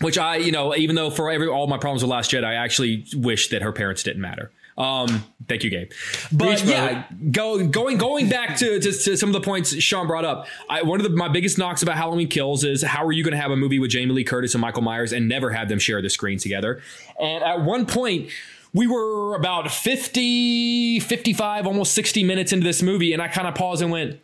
which 0.00 0.18
I, 0.18 0.36
you 0.36 0.52
know, 0.52 0.74
even 0.74 0.96
though 0.96 1.10
for 1.10 1.30
every 1.30 1.48
all 1.48 1.66
my 1.66 1.78
problems 1.78 2.02
with 2.02 2.10
Last 2.10 2.30
Jedi, 2.30 2.44
I 2.44 2.54
actually 2.54 3.06
wish 3.14 3.48
that 3.48 3.62
her 3.62 3.72
parents 3.72 4.02
didn't 4.02 4.22
matter. 4.22 4.50
Um, 4.78 5.24
thank 5.48 5.64
you, 5.64 5.70
Gabe. 5.70 5.92
But 6.32 6.64
yeah, 6.64 7.04
go 7.30 7.66
going 7.66 7.98
going 7.98 8.28
back 8.28 8.56
to, 8.58 8.80
to, 8.80 8.92
to 8.92 9.16
some 9.16 9.28
of 9.28 9.34
the 9.34 9.40
points 9.40 9.74
Sean 9.82 10.06
brought 10.06 10.24
up. 10.24 10.46
I, 10.68 10.82
one 10.82 10.98
of 10.98 11.04
the, 11.04 11.10
my 11.10 11.28
biggest 11.28 11.58
knocks 11.58 11.82
about 11.82 11.96
Halloween 11.96 12.28
Kills 12.28 12.64
is 12.64 12.82
how 12.82 13.04
are 13.04 13.12
you 13.12 13.22
going 13.22 13.32
to 13.32 13.40
have 13.40 13.50
a 13.50 13.56
movie 13.56 13.78
with 13.78 13.90
Jamie 13.90 14.12
Lee 14.12 14.24
Curtis 14.24 14.54
and 14.54 14.60
Michael 14.60 14.82
Myers 14.82 15.12
and 15.12 15.28
never 15.28 15.50
have 15.50 15.68
them 15.68 15.78
share 15.78 16.00
the 16.00 16.10
screen 16.10 16.38
together? 16.38 16.80
And 17.20 17.44
at 17.44 17.62
one 17.62 17.84
point, 17.84 18.30
we 18.72 18.86
were 18.86 19.34
about 19.34 19.70
50, 19.70 21.00
55, 21.00 21.66
almost 21.66 21.92
60 21.92 22.24
minutes 22.24 22.52
into 22.52 22.64
this 22.64 22.82
movie, 22.82 23.12
and 23.12 23.20
I 23.20 23.28
kind 23.28 23.46
of 23.46 23.54
paused 23.54 23.82
and 23.82 23.90
went, 23.90 24.18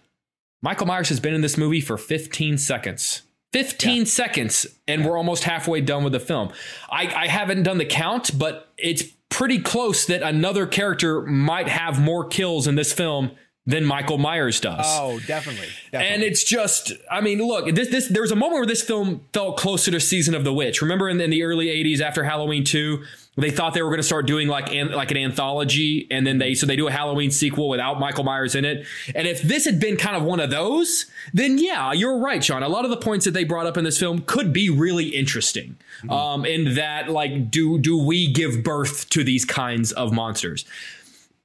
Michael 0.62 0.86
Myers 0.86 1.11
has 1.11 1.20
been 1.20 1.35
in 1.35 1.43
this 1.43 1.59
movie 1.59 1.81
for 1.81 1.99
15 1.99 2.57
seconds. 2.59 3.23
15 3.52 3.98
yeah. 3.98 4.04
seconds 4.04 4.66
and 4.86 5.04
we're 5.04 5.16
almost 5.16 5.44
halfway 5.44 5.80
done 5.80 6.04
with 6.04 6.12
the 6.12 6.20
film. 6.20 6.52
I, 6.90 7.06
I 7.14 7.28
haven't 7.28 7.62
done 7.62 7.78
the 7.78 7.86
count, 7.86 8.38
but 8.38 8.68
it's 8.76 9.04
pretty 9.28 9.60
close 9.60 10.06
that 10.06 10.22
another 10.22 10.66
character 10.66 11.22
might 11.22 11.68
have 11.68 12.00
more 12.00 12.26
kills 12.26 12.66
in 12.66 12.74
this 12.74 12.92
film 12.92 13.32
than 13.68 13.84
Michael 13.84 14.16
Myers 14.16 14.60
does. 14.60 14.86
Oh, 14.86 15.20
definitely. 15.26 15.68
definitely. 15.92 16.14
And 16.14 16.22
it's 16.22 16.42
just, 16.42 16.92
I 17.10 17.20
mean, 17.20 17.38
look, 17.38 17.74
this 17.74 17.88
this 17.90 18.08
there 18.08 18.22
was 18.22 18.32
a 18.32 18.36
moment 18.36 18.60
where 18.60 18.66
this 18.66 18.82
film 18.82 19.20
felt 19.34 19.58
closer 19.58 19.90
to 19.90 20.00
Season 20.00 20.34
of 20.34 20.42
the 20.42 20.54
Witch. 20.54 20.80
Remember 20.80 21.06
in, 21.08 21.20
in 21.20 21.28
the 21.28 21.42
early 21.42 21.66
'80s 21.66 22.00
after 22.00 22.24
Halloween 22.24 22.64
two, 22.64 23.04
they 23.43 23.51
thought 23.51 23.74
they 23.74 23.82
were 23.82 23.89
going 23.89 24.01
to 24.01 24.05
start 24.06 24.27
doing 24.27 24.48
like 24.48 24.73
an, 24.73 24.90
like 24.93 25.10
an 25.10 25.16
anthology, 25.16 26.06
and 26.10 26.27
then 26.27 26.39
they 26.39 26.55
so 26.55 26.66
they 26.66 26.77
do 26.77 26.89
a 26.89 26.90
Halloween 26.90 27.31
sequel 27.31 27.69
without 27.69 28.01
Michael 28.01 28.24
Myers 28.24 28.55
in 28.55 28.65
it. 28.65 28.86
And 29.15 29.27
if 29.27 29.43
this 29.43 29.65
had 29.65 29.78
been 29.78 29.97
kind 29.97 30.16
of 30.16 30.23
one 30.23 30.40
of 30.40 30.51
those, 30.51 31.06
then 31.32 31.59
yeah, 31.59 31.93
you're 31.93 32.19
right, 32.19 32.43
Sean. 32.43 32.62
A 32.62 32.69
lot 32.69 32.85
of 32.85 32.90
the 32.90 32.97
points 32.97 33.24
that 33.24 33.32
they 33.32 33.44
brought 33.44 33.66
up 33.66 33.77
in 33.77 33.85
this 33.85 33.98
film 33.98 34.23
could 34.23 34.52
be 34.52 34.70
really 34.70 35.09
interesting. 35.09 35.77
Mm-hmm. 36.01 36.10
Um, 36.10 36.44
in 36.44 36.74
that, 36.74 37.09
like, 37.09 37.51
do 37.51 37.78
do 37.78 37.97
we 37.97 38.32
give 38.32 38.62
birth 38.62 39.09
to 39.10 39.23
these 39.23 39.44
kinds 39.44 39.93
of 39.93 40.12
monsters? 40.12 40.65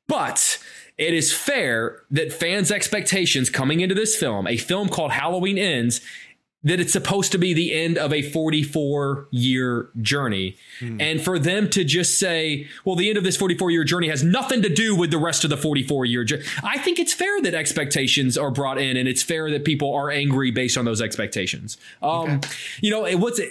But 0.07 0.59
it 0.97 1.13
is 1.13 1.33
fair 1.33 2.03
that 2.11 2.31
fans' 2.31 2.71
expectations 2.71 3.49
coming 3.49 3.79
into 3.79 3.95
this 3.95 4.15
film, 4.15 4.47
a 4.47 4.57
film 4.57 4.89
called 4.89 5.11
Halloween 5.11 5.57
Ends, 5.57 6.01
that 6.63 6.79
it's 6.79 6.93
supposed 6.93 7.31
to 7.33 7.37
be 7.37 7.53
the 7.53 7.73
end 7.73 7.97
of 7.97 8.13
a 8.13 8.21
44 8.21 9.27
year 9.31 9.89
journey. 10.01 10.55
Mm. 10.79 11.01
And 11.01 11.21
for 11.21 11.37
them 11.37 11.69
to 11.71 11.83
just 11.83 12.17
say, 12.17 12.67
well, 12.85 12.95
the 12.95 13.09
end 13.09 13.17
of 13.17 13.23
this 13.23 13.35
44 13.37 13.71
year 13.71 13.83
journey 13.83 14.07
has 14.07 14.23
nothing 14.23 14.61
to 14.61 14.69
do 14.69 14.95
with 14.95 15.11
the 15.11 15.17
rest 15.17 15.43
of 15.43 15.49
the 15.49 15.57
44 15.57 16.05
year 16.05 16.23
journey. 16.23 16.43
I 16.63 16.77
think 16.77 16.99
it's 16.99 17.13
fair 17.13 17.41
that 17.41 17.53
expectations 17.53 18.37
are 18.37 18.51
brought 18.51 18.77
in 18.77 18.95
and 18.97 19.07
it's 19.07 19.23
fair 19.23 19.51
that 19.51 19.65
people 19.65 19.93
are 19.93 20.09
angry 20.09 20.51
based 20.51 20.77
on 20.77 20.85
those 20.85 21.01
expectations. 21.01 21.77
Um, 22.01 22.37
okay. 22.37 22.49
You 22.81 22.91
know, 22.91 23.05
it 23.05 23.15
was 23.15 23.41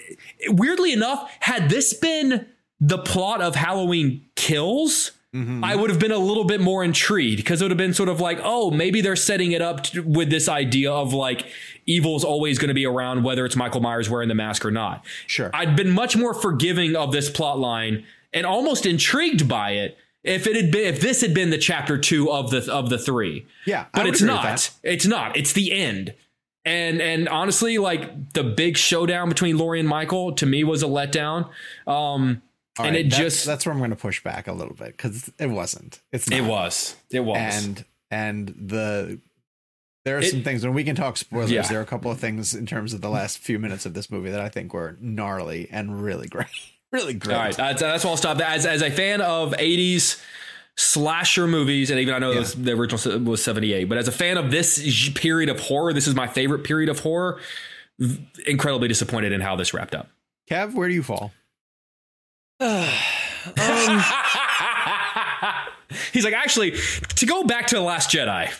weirdly 0.48 0.92
enough, 0.92 1.30
had 1.40 1.68
this 1.68 1.92
been 1.92 2.46
the 2.80 2.98
plot 2.98 3.40
of 3.40 3.54
Halloween 3.54 4.24
Kills, 4.34 5.12
Mm-hmm. 5.34 5.64
I 5.64 5.76
would 5.76 5.88
have 5.88 5.98
been 5.98 6.12
a 6.12 6.18
little 6.18 6.44
bit 6.44 6.60
more 6.60 6.84
intrigued 6.84 7.38
because 7.38 7.62
it 7.62 7.64
would 7.64 7.70
have 7.70 7.78
been 7.78 7.94
sort 7.94 8.10
of 8.10 8.20
like, 8.20 8.38
oh, 8.42 8.70
maybe 8.70 9.00
they're 9.00 9.16
setting 9.16 9.52
it 9.52 9.62
up 9.62 9.84
to, 9.84 10.02
with 10.02 10.28
this 10.28 10.46
idea 10.46 10.92
of 10.92 11.14
like 11.14 11.46
evil 11.86 12.16
is 12.16 12.24
always 12.24 12.58
going 12.58 12.68
to 12.68 12.74
be 12.74 12.86
around, 12.86 13.22
whether 13.22 13.44
it's 13.44 13.56
Michael 13.56 13.80
Myers 13.80 14.08
wearing 14.08 14.28
the 14.28 14.34
mask 14.34 14.64
or 14.64 14.70
not. 14.70 15.04
Sure. 15.26 15.50
I'd 15.52 15.76
been 15.76 15.90
much 15.90 16.16
more 16.16 16.34
forgiving 16.34 16.96
of 16.96 17.12
this 17.12 17.30
plot 17.30 17.58
line 17.58 18.04
and 18.32 18.46
almost 18.46 18.86
intrigued 18.86 19.48
by 19.48 19.72
it 19.72 19.98
if 20.24 20.46
it 20.46 20.56
had 20.56 20.70
been 20.70 20.86
if 20.86 21.00
this 21.00 21.20
had 21.20 21.34
been 21.34 21.50
the 21.50 21.58
chapter 21.58 21.98
two 21.98 22.30
of 22.30 22.50
the 22.50 22.72
of 22.72 22.90
the 22.90 22.98
three. 22.98 23.46
Yeah, 23.66 23.86
but 23.92 24.06
it's 24.06 24.22
not. 24.22 24.70
It's 24.82 25.06
not. 25.06 25.36
It's 25.36 25.52
the 25.52 25.72
end. 25.72 26.14
And 26.64 27.02
and 27.02 27.28
honestly, 27.28 27.78
like 27.78 28.32
the 28.34 28.44
big 28.44 28.76
showdown 28.76 29.28
between 29.28 29.58
Laurie 29.58 29.80
and 29.80 29.88
Michael 29.88 30.32
to 30.34 30.46
me 30.46 30.62
was 30.62 30.82
a 30.82 30.86
letdown. 30.86 31.48
Um, 31.86 32.42
all 32.78 32.86
and 32.86 32.94
right, 32.94 33.06
it 33.06 33.10
that's, 33.10 33.16
just 33.16 33.46
that's 33.46 33.66
where 33.66 33.72
I'm 33.72 33.78
going 33.78 33.90
to 33.90 33.96
push 33.96 34.22
back 34.22 34.46
a 34.46 34.52
little 34.52 34.74
bit 34.74 34.96
because 34.96 35.30
it 35.38 35.50
wasn't. 35.50 36.00
It's 36.12 36.30
not. 36.30 36.38
it 36.38 36.42
was 36.42 36.96
it 37.10 37.20
was 37.20 37.36
and 37.36 37.84
and 38.10 38.48
the 38.56 39.18
there 40.04 40.16
are 40.16 40.20
it, 40.20 40.30
some 40.30 40.42
things 40.42 40.64
and 40.64 40.74
we 40.74 40.84
can 40.84 40.96
talk 40.96 41.16
spoilers. 41.16 41.50
Yeah. 41.50 41.62
There 41.62 41.78
are 41.78 41.82
a 41.82 41.86
couple 41.86 42.10
of 42.10 42.18
things 42.18 42.54
in 42.54 42.66
terms 42.66 42.92
of 42.92 43.00
the 43.00 43.08
last 43.08 43.38
few 43.38 43.58
minutes 43.58 43.86
of 43.86 43.94
this 43.94 44.10
movie 44.10 44.30
that 44.30 44.40
I 44.40 44.48
think 44.48 44.74
were 44.74 44.96
gnarly 45.00 45.68
and 45.70 46.02
really 46.02 46.28
great, 46.28 46.48
really 46.92 47.14
great. 47.14 47.34
All 47.34 47.40
right, 47.40 47.56
that's, 47.56 47.80
that's 47.80 48.04
why 48.04 48.10
I'll 48.10 48.16
stop. 48.16 48.40
As 48.40 48.66
as 48.66 48.82
a 48.82 48.90
fan 48.90 49.20
of 49.20 49.52
'80s 49.52 50.20
slasher 50.76 51.46
movies, 51.46 51.90
and 51.90 52.00
even 52.00 52.14
I 52.14 52.18
know 52.18 52.32
yeah. 52.32 52.46
the 52.56 52.72
original 52.72 53.20
was 53.20 53.44
'78, 53.44 53.84
but 53.84 53.98
as 53.98 54.08
a 54.08 54.12
fan 54.12 54.38
of 54.38 54.50
this 54.50 55.10
period 55.10 55.48
of 55.48 55.60
horror, 55.60 55.92
this 55.92 56.08
is 56.08 56.14
my 56.14 56.26
favorite 56.26 56.64
period 56.64 56.88
of 56.88 57.00
horror. 57.00 57.40
Incredibly 58.46 58.88
disappointed 58.88 59.32
in 59.32 59.40
how 59.40 59.54
this 59.54 59.72
wrapped 59.72 59.94
up. 59.94 60.08
Kev, 60.50 60.74
where 60.74 60.88
do 60.88 60.94
you 60.94 61.02
fall? 61.02 61.32
um, 62.60 62.88
He's 66.12 66.24
like, 66.24 66.34
actually, 66.34 66.72
to 67.16 67.26
go 67.26 67.44
back 67.44 67.68
to 67.68 67.76
the 67.76 67.82
Last 67.82 68.10
Jedi. 68.10 68.52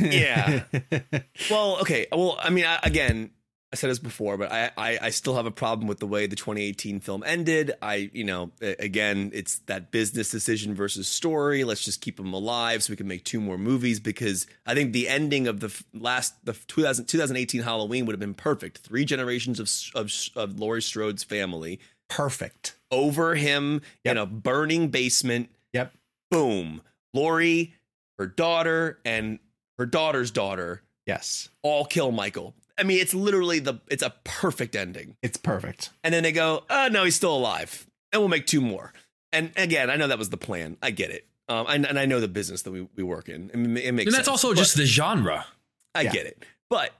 Yeah. 0.00 0.64
well, 1.50 1.78
okay. 1.80 2.06
Well, 2.10 2.38
I 2.40 2.50
mean, 2.50 2.64
I, 2.64 2.78
again, 2.82 3.30
I 3.72 3.76
said 3.76 3.90
this 3.90 3.98
before, 3.98 4.38
but 4.38 4.52
I, 4.52 4.70
I, 4.76 4.98
I 5.02 5.10
still 5.10 5.34
have 5.34 5.44
a 5.44 5.50
problem 5.50 5.88
with 5.88 5.98
the 5.98 6.06
way 6.06 6.26
the 6.26 6.36
2018 6.36 7.00
film 7.00 7.24
ended. 7.26 7.72
I, 7.82 8.10
you 8.12 8.24
know, 8.24 8.52
again, 8.60 9.30
it's 9.34 9.58
that 9.66 9.90
business 9.90 10.30
decision 10.30 10.74
versus 10.74 11.08
story. 11.08 11.64
Let's 11.64 11.84
just 11.84 12.00
keep 12.00 12.16
them 12.16 12.32
alive 12.32 12.84
so 12.84 12.92
we 12.92 12.96
can 12.96 13.08
make 13.08 13.24
two 13.24 13.40
more 13.40 13.58
movies 13.58 13.98
because 13.98 14.46
I 14.64 14.74
think 14.74 14.92
the 14.92 15.08
ending 15.08 15.48
of 15.48 15.60
the 15.60 15.84
last 15.92 16.44
the 16.44 16.52
2000, 16.52 17.06
2018 17.06 17.62
Halloween 17.62 18.06
would 18.06 18.12
have 18.12 18.20
been 18.20 18.34
perfect. 18.34 18.78
Three 18.78 19.04
generations 19.04 19.58
of 19.60 19.70
of, 19.94 20.12
of 20.36 20.58
Laurie 20.58 20.80
Strode's 20.80 21.24
family 21.24 21.80
perfect 22.08 22.76
over 22.90 23.34
him 23.34 23.82
yep. 24.04 24.12
in 24.12 24.18
a 24.18 24.26
burning 24.26 24.88
basement. 24.88 25.50
Yep. 25.72 25.92
Boom. 26.30 26.82
Laurie, 27.12 27.74
her 28.18 28.26
daughter, 28.26 29.00
and 29.04 29.38
her 29.78 29.86
daughter's 29.86 30.30
daughter 30.30 30.82
Yes. 31.06 31.48
all 31.62 31.84
kill 31.84 32.10
Michael. 32.12 32.54
I 32.78 32.82
mean, 32.82 32.98
it's 33.00 33.14
literally 33.14 33.58
the 33.60 33.74
it's 33.88 34.02
a 34.02 34.14
perfect 34.24 34.74
ending. 34.76 35.16
It's 35.22 35.36
perfect. 35.36 35.90
And 36.04 36.12
then 36.12 36.22
they 36.22 36.32
go, 36.32 36.64
oh 36.68 36.88
no, 36.90 37.04
he's 37.04 37.14
still 37.16 37.34
alive, 37.36 37.86
and 38.12 38.20
we'll 38.20 38.28
make 38.28 38.46
two 38.46 38.60
more. 38.60 38.92
And 39.32 39.52
again, 39.56 39.88
I 39.90 39.96
know 39.96 40.08
that 40.08 40.18
was 40.18 40.30
the 40.30 40.36
plan. 40.36 40.76
I 40.82 40.90
get 40.90 41.10
it. 41.10 41.26
Um, 41.48 41.66
and, 41.68 41.86
and 41.86 41.98
I 41.98 42.06
know 42.06 42.20
the 42.20 42.28
business 42.28 42.62
that 42.62 42.70
we, 42.72 42.88
we 42.96 43.02
work 43.04 43.28
in. 43.28 43.50
I 43.54 43.56
mean, 43.56 43.76
it 43.76 43.92
makes 43.94 44.06
And 44.06 44.14
that's 44.14 44.26
sense. 44.26 44.28
also 44.28 44.50
But- 44.50 44.56
just 44.58 44.76
the 44.76 44.84
genre. 44.84 45.46
I 45.94 46.02
Yeah. 46.02 46.12
get 46.12 46.26
it. 46.26 46.44
But 46.68 46.90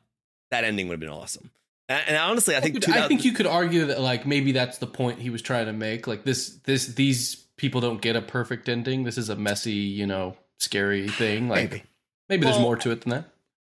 that 0.51 0.62
ending 0.65 0.86
would 0.89 0.94
have 0.94 1.01
been 1.01 1.09
awesome. 1.09 1.51
And, 1.89 2.03
and 2.09 2.16
honestly, 2.16 2.55
I 2.57 2.61
think 2.61 2.74
Dude, 2.74 2.82
2000 2.85 3.03
I 3.05 3.09
think 3.09 3.24
you 3.24 3.32
could 3.32 3.47
argue 3.47 3.86
that 3.86 4.01
like 4.01 4.24
maybe 4.27 4.53
that's 4.53 4.78
the 4.78 4.86
point 4.86 5.19
he 5.19 5.31
was 5.31 5.43
trying 5.43 5.66
to 5.66 5.73
make. 5.73 6.07
Like 6.07 6.24
this, 6.24 6.51
this, 6.65 6.86
these 6.89 7.35
people 7.57 7.81
don't 7.81 8.01
get 8.01 8.15
a 8.16 8.23
perfect 8.23 8.69
ending. 8.69 9.03
This 9.05 9.19
is 9.19 9.28
a 9.31 9.36
messy, 9.36 9.73
you 9.73 10.07
know, 10.07 10.36
scary 10.59 11.09
thing. 11.09 11.48
Like 11.48 11.70
Maybe. 11.73 11.82
Maybe, 12.28 12.44
there's 12.44 12.59
more 12.59 12.77
to 12.77 12.90
it 12.90 13.03
than 13.03 13.11
that. 13.11 13.24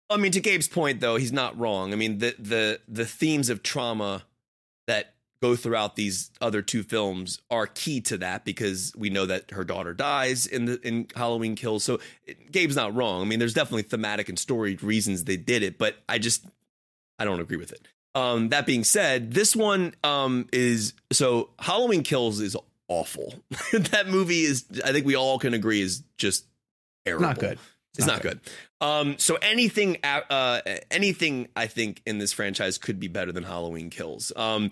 I 0.09 0.17
mean, 0.17 0.31
to 0.31 0.39
Gabe's 0.39 0.67
point, 0.67 1.01
though, 1.01 1.17
he's 1.17 1.33
not 1.33 1.57
wrong. 1.57 1.93
I 1.93 1.95
mean, 1.95 2.19
the 2.19 2.35
the 2.39 2.79
the 2.87 3.05
themes 3.05 3.49
of 3.49 3.63
trauma 3.63 4.23
that 4.87 5.13
go 5.41 5.55
throughout 5.55 5.95
these 5.95 6.31
other 6.41 6.61
two 6.61 6.81
films 6.81 7.39
are 7.51 7.67
key 7.67 8.01
to 8.01 8.17
that 8.17 8.43
because 8.43 8.91
we 8.97 9.09
know 9.09 9.25
that 9.25 9.51
her 9.51 9.63
daughter 9.63 9.93
dies 9.93 10.47
in 10.47 10.65
the 10.65 10.87
in 10.87 11.07
Halloween 11.15 11.55
Kills. 11.55 11.83
So 11.83 11.99
it, 12.25 12.51
Gabe's 12.51 12.75
not 12.75 12.95
wrong. 12.95 13.21
I 13.21 13.25
mean, 13.25 13.39
there's 13.39 13.53
definitely 13.53 13.83
thematic 13.83 14.29
and 14.29 14.39
story 14.39 14.75
reasons 14.81 15.25
they 15.25 15.37
did 15.37 15.63
it, 15.63 15.77
but 15.77 15.97
I 16.07 16.17
just 16.17 16.45
I 17.19 17.25
don't 17.25 17.39
agree 17.39 17.57
with 17.57 17.71
it. 17.71 17.87
Um, 18.15 18.49
that 18.49 18.65
being 18.65 18.83
said, 18.83 19.33
this 19.33 19.55
one 19.55 19.93
um, 20.03 20.47
is 20.51 20.93
so 21.11 21.51
Halloween 21.59 22.01
Kills 22.03 22.39
is 22.39 22.55
awful. 22.87 23.33
that 23.73 24.07
movie 24.07 24.41
is, 24.41 24.65
I 24.83 24.91
think 24.91 25.05
we 25.05 25.15
all 25.15 25.37
can 25.37 25.53
agree, 25.53 25.81
is 25.81 26.03
just 26.17 26.45
terrible. 27.05 27.27
Not 27.27 27.39
good. 27.39 27.59
It's 27.97 28.07
not 28.07 28.21
good. 28.21 28.39
Um, 28.79 29.17
so 29.17 29.35
anything, 29.41 29.97
uh, 30.03 30.61
anything 30.91 31.47
I 31.55 31.67
think 31.67 32.01
in 32.05 32.19
this 32.19 32.33
franchise 32.33 32.77
could 32.77 32.99
be 32.99 33.07
better 33.07 33.31
than 33.31 33.43
Halloween 33.43 33.89
Kills. 33.89 34.31
Um, 34.35 34.69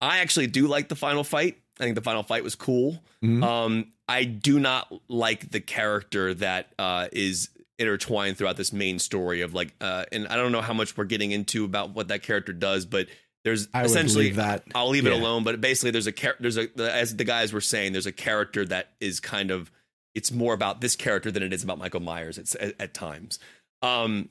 I 0.00 0.18
actually 0.18 0.46
do 0.46 0.66
like 0.66 0.88
the 0.88 0.96
final 0.96 1.24
fight. 1.24 1.58
I 1.80 1.84
think 1.84 1.96
the 1.96 2.02
final 2.02 2.22
fight 2.22 2.44
was 2.44 2.54
cool. 2.54 3.02
Mhm. 3.22 3.42
Um, 3.42 3.92
I 4.08 4.24
do 4.24 4.60
not 4.60 4.92
like 5.08 5.50
the 5.50 5.60
character 5.60 6.34
that 6.34 6.72
uh, 6.78 7.08
is 7.12 7.48
intertwined 7.78 8.38
throughout 8.38 8.56
this 8.56 8.72
main 8.72 8.98
story 9.00 9.40
of 9.40 9.54
like, 9.54 9.74
uh, 9.80 10.04
and 10.12 10.28
I 10.28 10.36
don't 10.36 10.52
know 10.52 10.60
how 10.60 10.74
much 10.74 10.96
we're 10.96 11.04
getting 11.04 11.32
into 11.32 11.64
about 11.64 11.90
what 11.90 12.08
that 12.08 12.22
character 12.22 12.52
does, 12.52 12.86
but 12.86 13.08
there's 13.44 13.68
I 13.74 13.84
essentially 13.84 14.30
that. 14.32 14.62
I'll 14.74 14.88
leave 14.88 15.06
it 15.06 15.12
alone. 15.12 15.42
But 15.44 15.60
basically, 15.60 15.90
there's 15.90 16.06
a 16.06 16.12
char- 16.12 16.36
there's 16.38 16.56
a 16.56 16.68
as 16.78 17.16
the 17.16 17.24
guys 17.24 17.52
were 17.52 17.60
saying, 17.60 17.92
there's 17.92 18.06
a 18.06 18.12
character 18.12 18.64
that 18.66 18.92
is 19.00 19.20
kind 19.20 19.50
of 19.50 19.70
it's 20.14 20.30
more 20.32 20.54
about 20.54 20.80
this 20.80 20.96
character 20.96 21.30
than 21.30 21.42
it 21.42 21.52
is 21.52 21.62
about 21.64 21.78
Michael 21.78 22.00
Myers 22.00 22.38
at 22.38 22.54
at, 22.56 22.74
at 22.80 22.94
times. 22.94 23.38
Um, 23.82 24.28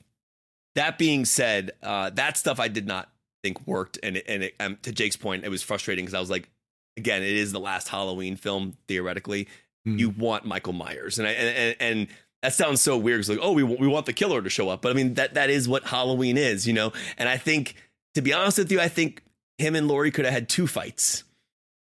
that 0.74 0.98
being 0.98 1.24
said, 1.24 1.72
uh, 1.82 2.10
that 2.10 2.36
stuff 2.36 2.58
I 2.58 2.68
did 2.68 2.86
not 2.86 3.08
think 3.42 3.64
worked, 3.66 3.98
and 4.02 4.16
it, 4.16 4.24
and 4.26 4.42
it, 4.44 4.54
um, 4.58 4.78
to 4.82 4.92
Jake's 4.92 5.16
point, 5.16 5.44
it 5.44 5.48
was 5.48 5.62
frustrating 5.62 6.04
because 6.04 6.14
I 6.14 6.20
was 6.20 6.30
like, 6.30 6.48
again, 6.96 7.22
it 7.22 7.28
is 7.36 7.52
the 7.52 7.60
last 7.60 7.88
Halloween 7.88 8.36
film 8.36 8.76
theoretically. 8.88 9.46
Mhm. 9.86 9.98
You 9.98 10.10
want 10.10 10.44
Michael 10.44 10.72
Myers, 10.72 11.18
and 11.18 11.28
I 11.28 11.32
and 11.32 11.56
and, 11.56 11.76
and 11.80 12.08
that 12.42 12.54
sounds 12.54 12.80
so 12.80 12.96
weird. 12.96 13.20
It's 13.20 13.28
like, 13.28 13.38
oh, 13.40 13.52
we 13.52 13.62
we 13.62 13.86
want 13.86 14.06
the 14.06 14.12
killer 14.12 14.42
to 14.42 14.50
show 14.50 14.68
up, 14.68 14.82
but 14.82 14.90
I 14.90 14.94
mean 14.94 15.14
that 15.14 15.34
that 15.34 15.50
is 15.50 15.68
what 15.68 15.84
Halloween 15.84 16.36
is, 16.36 16.66
you 16.66 16.72
know. 16.72 16.92
And 17.18 17.28
I 17.28 17.36
think, 17.36 17.76
to 18.14 18.22
be 18.22 18.32
honest 18.32 18.58
with 18.58 18.72
you, 18.72 18.80
I 18.80 18.88
think 18.88 19.22
him 19.58 19.76
and 19.76 19.86
Laurie 19.86 20.10
could 20.10 20.24
have 20.24 20.34
had 20.34 20.48
two 20.48 20.66
fights, 20.66 21.22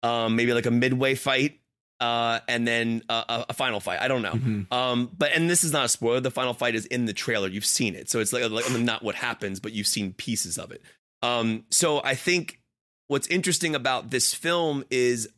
um, 0.03 0.37
maybe 0.37 0.53
like 0.53 0.67
a 0.67 0.71
midway 0.71 1.15
fight, 1.15 1.59
uh, 2.01 2.41
and 2.49 2.67
then 2.67 3.03
a, 3.09 3.15
a, 3.29 3.47
a 3.51 3.53
final 3.53 3.81
fight. 3.81 4.01
I 4.01 4.09
don't 4.09 4.23
know. 4.23 4.33
Mhm. 4.33 4.73
Um, 4.73 5.11
but 5.17 5.33
and 5.33 5.49
this 5.49 5.65
is 5.65 5.73
not 5.73 5.85
a 5.85 5.89
spoiler. 5.89 6.21
The 6.21 6.31
final 6.31 6.55
fight 6.55 6.75
is 6.75 6.87
in 6.87 7.07
the 7.07 7.13
trailer. 7.13 7.49
You've 7.49 7.65
seen 7.67 7.95
it, 7.95 8.11
so 8.11 8.21
it's 8.21 8.33
like, 8.33 8.51
like 8.51 8.71
not 8.79 9.03
what 9.03 9.15
happens, 9.15 9.61
but 9.61 9.73
you've 9.73 9.87
seen 9.87 10.13
pieces 10.13 10.59
of 10.59 10.73
it. 10.73 10.83
Um, 11.23 11.65
so 11.71 12.03
I 12.03 12.15
think 12.15 12.61
what's 13.09 13.27
interesting 13.29 13.75
about 13.75 14.11
this 14.11 14.35
film 14.35 14.85
is 14.91 15.29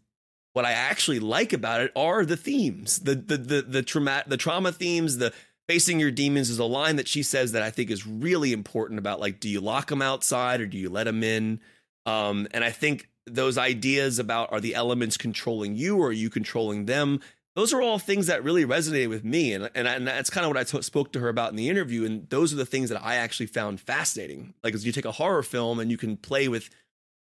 what 0.55 0.65
I 0.65 0.73
actually 0.73 1.21
like 1.21 1.53
about 1.53 1.81
it 1.83 1.93
are 1.95 2.25
the 2.25 2.37
themes, 2.37 2.99
the 2.99 3.15
the 3.15 3.37
the 3.37 3.63
the 3.63 3.83
trauma 3.83 4.25
the 4.27 4.37
trauma 4.37 4.73
themes, 4.73 5.19
the 5.19 5.33
facing 5.69 6.01
your 6.01 6.11
demons 6.11 6.51
is 6.51 6.59
a 6.59 6.65
line 6.65 6.97
that 6.97 7.07
she 7.07 7.23
says 7.23 7.53
that 7.53 7.63
I 7.63 7.71
think 7.71 7.91
is 7.91 8.07
really 8.07 8.53
important 8.53 8.99
about 8.99 9.21
like 9.21 9.39
do 9.39 9.49
you 9.49 9.61
lock 9.61 9.89
them 9.89 10.03
outside 10.03 10.61
or 10.61 10.67
do 10.67 10.79
you 10.79 10.89
let 10.91 11.05
them 11.05 11.23
in? 11.23 11.61
Um, 12.07 12.49
and 12.53 12.65
I 12.65 12.71
think 12.71 13.09
those 13.35 13.59
ideas 13.59 14.19
about 14.19 14.53
are 14.53 14.61
the 14.61 14.75
elements 14.75 15.17
controlling 15.17 15.77
you 15.77 15.99
or 15.99 16.09
are 16.09 16.13
you 16.13 16.31
controlling 16.31 16.87
them? 16.87 17.21
Those 17.55 17.73
are 17.73 17.83
all 17.83 17.99
things 17.99 18.29
that 18.29 18.45
really 18.45 18.65
resonated 18.65 19.09
with 19.09 19.25
me, 19.25 19.53
and 19.53 19.69
and, 19.75 19.89
and 19.89 20.07
that's 20.07 20.31
kind 20.31 20.45
of 20.45 20.51
what 20.51 20.57
I 20.57 20.65
t- 20.65 20.83
spoke 20.83 21.13
to 21.13 21.21
her 21.21 21.29
about 21.29 21.51
in 21.51 21.57
the 21.57 21.69
interview. 21.69 22.05
And 22.05 22.29
those 22.31 22.53
are 22.53 22.57
the 22.57 22.67
things 22.67 22.89
that 22.91 23.03
I 23.03 23.17
actually 23.17 23.47
found 23.47 23.81
fascinating. 23.81 24.55
Like, 24.63 24.75
as 24.75 24.87
you 24.87 24.93
take 24.93 25.05
a 25.05 25.13
horror 25.13 25.43
film 25.43 25.81
and 25.81 25.91
you 25.91 25.97
can 25.97 26.17
play 26.17 26.47
with 26.49 26.71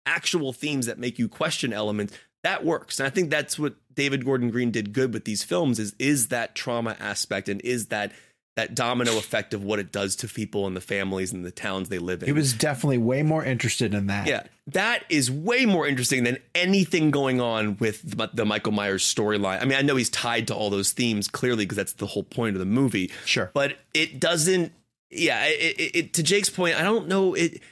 actual 0.05 0.53
themes 0.53 0.87
that 0.87 0.99
make 0.99 1.19
you 1.19 1.28
question 1.28 1.73
elements, 1.73 2.12
that 2.43 2.65
works. 2.65 3.01
And 3.01 3.07
I 3.07 3.11
think 3.11 3.31
that's 3.31 3.59
what 3.59 3.74
David 3.95 4.24
Gordon 4.24 4.51
Green 4.51 4.70
did 4.70 4.93
good 4.93 5.12
with 5.12 5.24
these 5.24 5.43
films 5.43 5.78
is 5.78 5.95
is 5.99 6.28
that 6.28 6.55
trauma 6.55 6.97
aspect 7.01 7.49
and 7.49 7.61
is 7.62 7.87
that 7.87 8.12
that 8.57 8.74
domino 8.74 9.19
effect 9.19 9.53
of 9.53 9.62
what 9.62 9.78
it 9.78 9.93
does 9.93 10.16
to 10.16 10.28
people 10.28 10.66
and 10.66 10.74
the 10.74 10.81
families 10.81 11.31
and 11.31 11.45
the 11.45 11.51
towns 11.51 11.91
they 11.91 11.99
live 11.99 12.23
in. 12.23 12.27
He 12.27 12.33
was 12.33 12.55
definitely 12.55 12.97
way 12.99 13.23
more 13.23 13.45
interested 13.45 13.93
in 13.93 14.07
that. 14.07 14.27
Yeah, 14.27 14.45
that 14.69 15.05
is 15.11 15.31
way 15.31 15.66
more 15.66 15.87
interesting 15.87 16.24
than 16.24 16.39
anything 16.55 17.11
going 17.11 17.39
on 17.41 17.77
with 17.77 18.16
the, 18.35 18.45
Michael 18.47 18.73
Myers 18.73 19.05
storyline. 19.05 19.61
I 19.61 19.66
mean, 19.66 19.78
I 19.78 19.83
know 19.83 19.97
he's 19.97 20.09
tied 20.09 20.49
to 20.49 20.55
all 20.55 20.70
those 20.70 20.93
themes 20.93 21.28
clearly 21.28 21.66
because 21.66 21.77
that's 21.77 21.93
the 21.93 22.07
whole 22.07 22.23
point 22.23 22.57
of 22.57 22.61
the 22.61 22.66
movie. 22.66 23.12
Sure. 23.27 23.51
but 23.53 23.77
it 23.93 24.19
doesn't. 24.19 24.73
Yeah, 25.11 25.45
it, 25.45 25.78
it, 25.78 25.97
it, 25.97 26.12
to 26.15 26.23
Jake's 26.23 26.51
point, 26.51 26.81
I 26.81 26.83
don't 26.83 27.09
know. 27.09 27.35
It. 27.35 27.62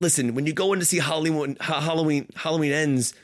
Listen, 0.00 0.34
when 0.34 0.46
you 0.46 0.52
go 0.52 0.72
in 0.72 0.78
to 0.78 0.84
see 0.84 0.98
Halloween, 0.98 1.56
Ha- 1.60 1.80
Halloween, 1.80 2.28
Halloween 2.36 2.72
ends. 2.72 3.14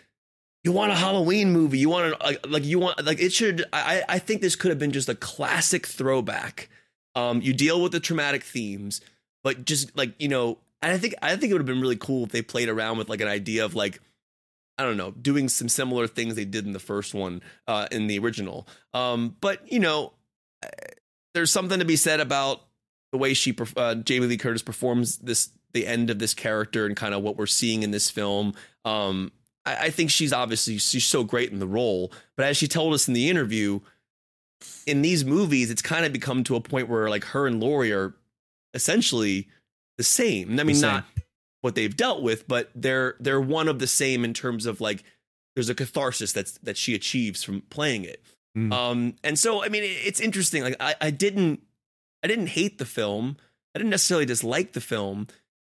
You 0.62 0.72
want 0.72 0.92
a 0.92 0.94
Halloween 0.94 1.52
movie. 1.52 1.78
You 1.78 1.88
want 1.88 2.12
a, 2.12 2.22
like, 2.22 2.46
like 2.46 2.64
you 2.64 2.78
want 2.80 3.02
like 3.02 3.18
it 3.18 3.32
should. 3.32 3.64
I 3.72 4.02
I 4.08 4.18
think 4.18 4.42
this 4.42 4.56
could 4.56 4.68
have 4.68 4.78
been 4.78 4.92
just 4.92 5.08
a 5.08 5.14
classic 5.14 5.86
throwback. 5.86 6.68
Um, 7.20 7.42
you 7.42 7.52
deal 7.52 7.82
with 7.82 7.92
the 7.92 8.00
traumatic 8.00 8.42
themes, 8.42 9.00
but 9.44 9.64
just 9.64 9.96
like 9.96 10.14
you 10.18 10.28
know, 10.28 10.58
and 10.80 10.92
I 10.92 10.98
think 10.98 11.14
I 11.20 11.36
think 11.36 11.50
it 11.50 11.54
would 11.54 11.60
have 11.60 11.66
been 11.66 11.80
really 11.80 11.96
cool 11.96 12.24
if 12.24 12.30
they 12.30 12.42
played 12.42 12.68
around 12.68 12.98
with 12.98 13.08
like 13.08 13.20
an 13.20 13.28
idea 13.28 13.64
of 13.64 13.74
like 13.74 14.00
I 14.78 14.84
don't 14.84 14.96
know, 14.96 15.10
doing 15.10 15.50
some 15.50 15.68
similar 15.68 16.06
things 16.06 16.34
they 16.34 16.46
did 16.46 16.64
in 16.64 16.72
the 16.72 16.78
first 16.78 17.12
one 17.12 17.42
uh, 17.68 17.86
in 17.92 18.06
the 18.06 18.18
original. 18.18 18.66
Um, 18.94 19.36
but 19.42 19.70
you 19.70 19.78
know, 19.78 20.14
uh, 20.64 20.68
there's 21.34 21.50
something 21.50 21.78
to 21.78 21.84
be 21.84 21.96
said 21.96 22.20
about 22.20 22.62
the 23.12 23.18
way 23.18 23.34
she 23.34 23.54
uh, 23.76 23.96
Jamie 23.96 24.26
Lee 24.26 24.38
Curtis 24.38 24.62
performs 24.62 25.18
this 25.18 25.50
the 25.72 25.86
end 25.86 26.08
of 26.08 26.18
this 26.18 26.32
character 26.32 26.86
and 26.86 26.96
kind 26.96 27.14
of 27.14 27.22
what 27.22 27.36
we're 27.36 27.46
seeing 27.46 27.82
in 27.82 27.90
this 27.90 28.10
film. 28.10 28.54
Um, 28.86 29.30
I, 29.66 29.76
I 29.76 29.90
think 29.90 30.10
she's 30.10 30.32
obviously 30.32 30.78
she's 30.78 31.04
so 31.04 31.24
great 31.24 31.52
in 31.52 31.58
the 31.58 31.66
role, 31.66 32.12
but 32.36 32.46
as 32.46 32.56
she 32.56 32.66
told 32.66 32.94
us 32.94 33.06
in 33.06 33.12
the 33.12 33.28
interview, 33.28 33.80
in 34.86 35.02
these 35.02 35.24
movies, 35.24 35.70
it's 35.70 35.82
kind 35.82 36.04
of 36.04 36.12
become 36.12 36.44
to 36.44 36.56
a 36.56 36.60
point 36.60 36.88
where 36.88 37.08
like 37.08 37.24
her 37.26 37.46
and 37.46 37.60
Laurie 37.60 37.92
are 37.92 38.14
essentially 38.74 39.48
the 39.98 40.04
same. 40.04 40.58
I 40.58 40.64
mean, 40.64 40.76
same. 40.76 40.90
not 40.90 41.04
what 41.60 41.74
they've 41.74 41.96
dealt 41.96 42.22
with, 42.22 42.48
but 42.48 42.70
they're 42.74 43.16
they're 43.20 43.40
one 43.40 43.68
of 43.68 43.78
the 43.78 43.86
same 43.86 44.24
in 44.24 44.34
terms 44.34 44.66
of 44.66 44.80
like 44.80 45.04
there's 45.54 45.68
a 45.68 45.74
catharsis 45.74 46.32
that's 46.32 46.52
that 46.58 46.76
she 46.76 46.94
achieves 46.94 47.42
from 47.42 47.62
playing 47.62 48.04
it. 48.04 48.22
Mm. 48.56 48.72
Um, 48.72 49.14
and 49.22 49.38
so 49.38 49.62
I 49.62 49.68
mean, 49.68 49.82
it's 49.84 50.20
interesting. 50.20 50.62
Like 50.62 50.76
I, 50.80 50.94
I 51.00 51.10
didn't 51.10 51.60
I 52.22 52.28
didn't 52.28 52.48
hate 52.48 52.78
the 52.78 52.86
film. 52.86 53.36
I 53.74 53.78
didn't 53.78 53.90
necessarily 53.90 54.26
dislike 54.26 54.72
the 54.72 54.80
film, 54.80 55.28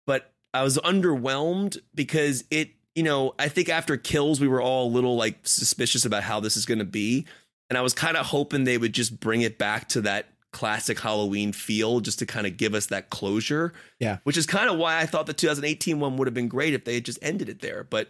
but 0.07 0.33
I 0.55 0.63
was 0.63 0.79
underwhelmed 0.79 1.79
because 1.95 2.45
it, 2.51 2.71
you 2.95 3.03
know, 3.03 3.35
I 3.39 3.49
think 3.49 3.69
after 3.69 3.97
Kills, 3.97 4.41
we 4.41 4.49
were 4.49 4.63
all 4.63 4.87
a 4.87 4.93
little 4.93 5.17
like 5.17 5.39
suspicious 5.47 6.05
about 6.05 6.23
how 6.23 6.41
this 6.41 6.57
is 6.57 6.67
going 6.67 6.79
to 6.79 6.85
be. 6.85 7.27
And 7.71 7.79
I 7.79 7.83
was 7.83 7.95
kind 7.95 8.17
of 8.17 8.27
hoping 8.27 8.65
they 8.65 8.77
would 8.79 8.93
just 8.93 9.19
bring 9.21 9.43
it 9.43 9.57
back 9.57 9.89
to 9.91 10.01
that 10.03 10.27
classic 10.53 10.99
Halloween 10.99 11.53
feel 11.53 12.01
just 12.01 12.19
to 12.19 12.27
kind 12.27 12.47
of 12.47 12.57
give 12.57 12.75
us 12.75 12.87
that 12.87 13.09
closure. 13.11 13.73
Yeah. 14.01 14.19
Which 14.25 14.37
is 14.37 14.45
kind 14.47 14.69
of 14.69 14.77
why 14.77 14.99
I 14.99 15.07
thought 15.07 15.27
the 15.27 15.33
2018 15.33 16.01
one 16.01 16.17
would 16.17 16.27
have 16.27 16.35
been 16.35 16.49
great 16.49 16.75
if 16.75 16.85
they 16.85 16.95
had 16.95 17.05
just 17.05 17.21
ended 17.23 17.49
it 17.49 17.61
there. 17.61 17.85
But 17.85 18.09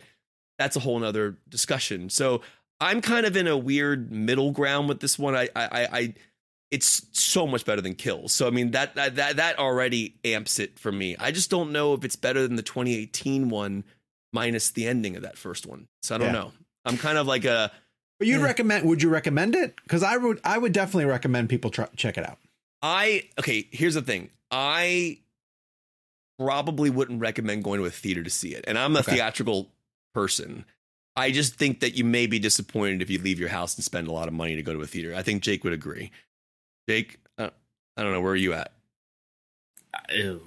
that's 0.59 0.77
a 0.77 0.81
whole 0.81 0.99
nother 0.99 1.37
discussion. 1.49 2.09
So 2.09 2.41
I'm 2.81 3.03
kind 3.03 3.27
of 3.27 3.37
in 3.37 3.47
a 3.47 3.57
weird 3.57 4.11
middle 4.11 4.53
ground 4.53 4.89
with 4.89 5.01
this 5.01 5.19
one. 5.19 5.37
I, 5.37 5.51
I, 5.55 5.65
I, 5.67 5.89
I 5.93 6.15
it's 6.71 7.07
so 7.13 7.47
much 7.47 7.65
better 7.67 7.83
than 7.83 7.95
Kills. 7.95 8.33
So 8.33 8.47
I 8.47 8.51
mean 8.51 8.71
that 8.71 8.95
that 8.95 9.17
that 9.17 9.37
that 9.37 9.59
already 9.59 10.15
amps 10.25 10.59
it 10.59 10.79
for 10.79 10.91
me. 10.91 11.17
I 11.19 11.33
just 11.33 11.51
don't 11.51 11.73
know 11.73 11.93
if 11.93 12.05
it's 12.05 12.17
better 12.17 12.47
than 12.47 12.57
the 12.57 12.63
2018 12.63 13.51
one 13.51 13.85
minus 14.33 14.71
the 14.71 14.87
ending 14.87 15.17
of 15.17 15.23
that 15.23 15.37
first 15.37 15.67
one. 15.67 15.89
So 16.03 16.15
I 16.15 16.19
don't 16.19 16.29
Yeah. 16.29 16.33
know. 16.33 16.53
I'm 16.87 16.97
kind 16.97 17.19
of 17.19 17.27
like 17.27 17.45
a 17.45 17.71
But 18.21 18.29
you'd 18.29 18.39
Yeah. 18.41 18.45
recommend? 18.45 18.87
Would 18.87 19.03
you 19.03 19.09
recommend 19.09 19.57
it? 19.57 19.75
Because 19.83 20.03
I 20.05 20.17
would. 20.17 20.41
I 20.45 20.59
would 20.59 20.73
definitely 20.73 21.07
recommend 21.07 21.49
people 21.49 21.71
try, 21.71 21.89
check 21.97 22.17
it 22.19 22.25
out. 22.25 22.39
I 22.83 23.25
okay, 23.39 23.67
here's 23.73 23.95
the 23.95 24.03
thing. 24.03 24.31
I 24.53 25.19
probably 26.39 26.91
wouldn't 26.91 27.21
recommend 27.21 27.65
going 27.65 27.81
to 27.81 27.87
a 27.87 27.91
theater 27.91 28.23
to 28.23 28.31
see 28.31 28.55
it. 28.55 28.65
And 28.69 28.79
I'm 28.79 28.95
a 28.95 29.01
Okay. 29.01 29.13
theatrical 29.13 29.71
person. 30.15 30.65
I 31.17 31.31
just 31.33 31.55
think 31.57 31.81
that 31.81 31.97
you 31.97 32.05
may 32.05 32.27
be 32.27 32.39
disappointed 32.39 33.03
if 33.03 33.11
you 33.11 33.19
leave 33.19 33.41
your 33.41 33.49
house 33.49 33.75
and 33.77 33.85
spend 33.85 34.07
a 34.07 34.13
lot 34.13 34.29
of 34.29 34.35
money 34.35 34.55
to 34.57 34.63
go 34.63 34.73
to 34.73 34.81
a 34.81 34.87
theater. 34.87 35.15
I 35.15 35.23
think 35.23 35.43
Jake 35.43 35.65
would 35.65 35.73
agree. 35.73 36.11
Jake, 36.89 37.19
uh, 37.39 37.51
I 37.97 38.03
don't 38.03 38.13
know 38.13 38.21
where 38.21 38.33
are 38.33 38.37
you 38.37 38.53
at? 38.55 38.73
Ew. 40.13 40.43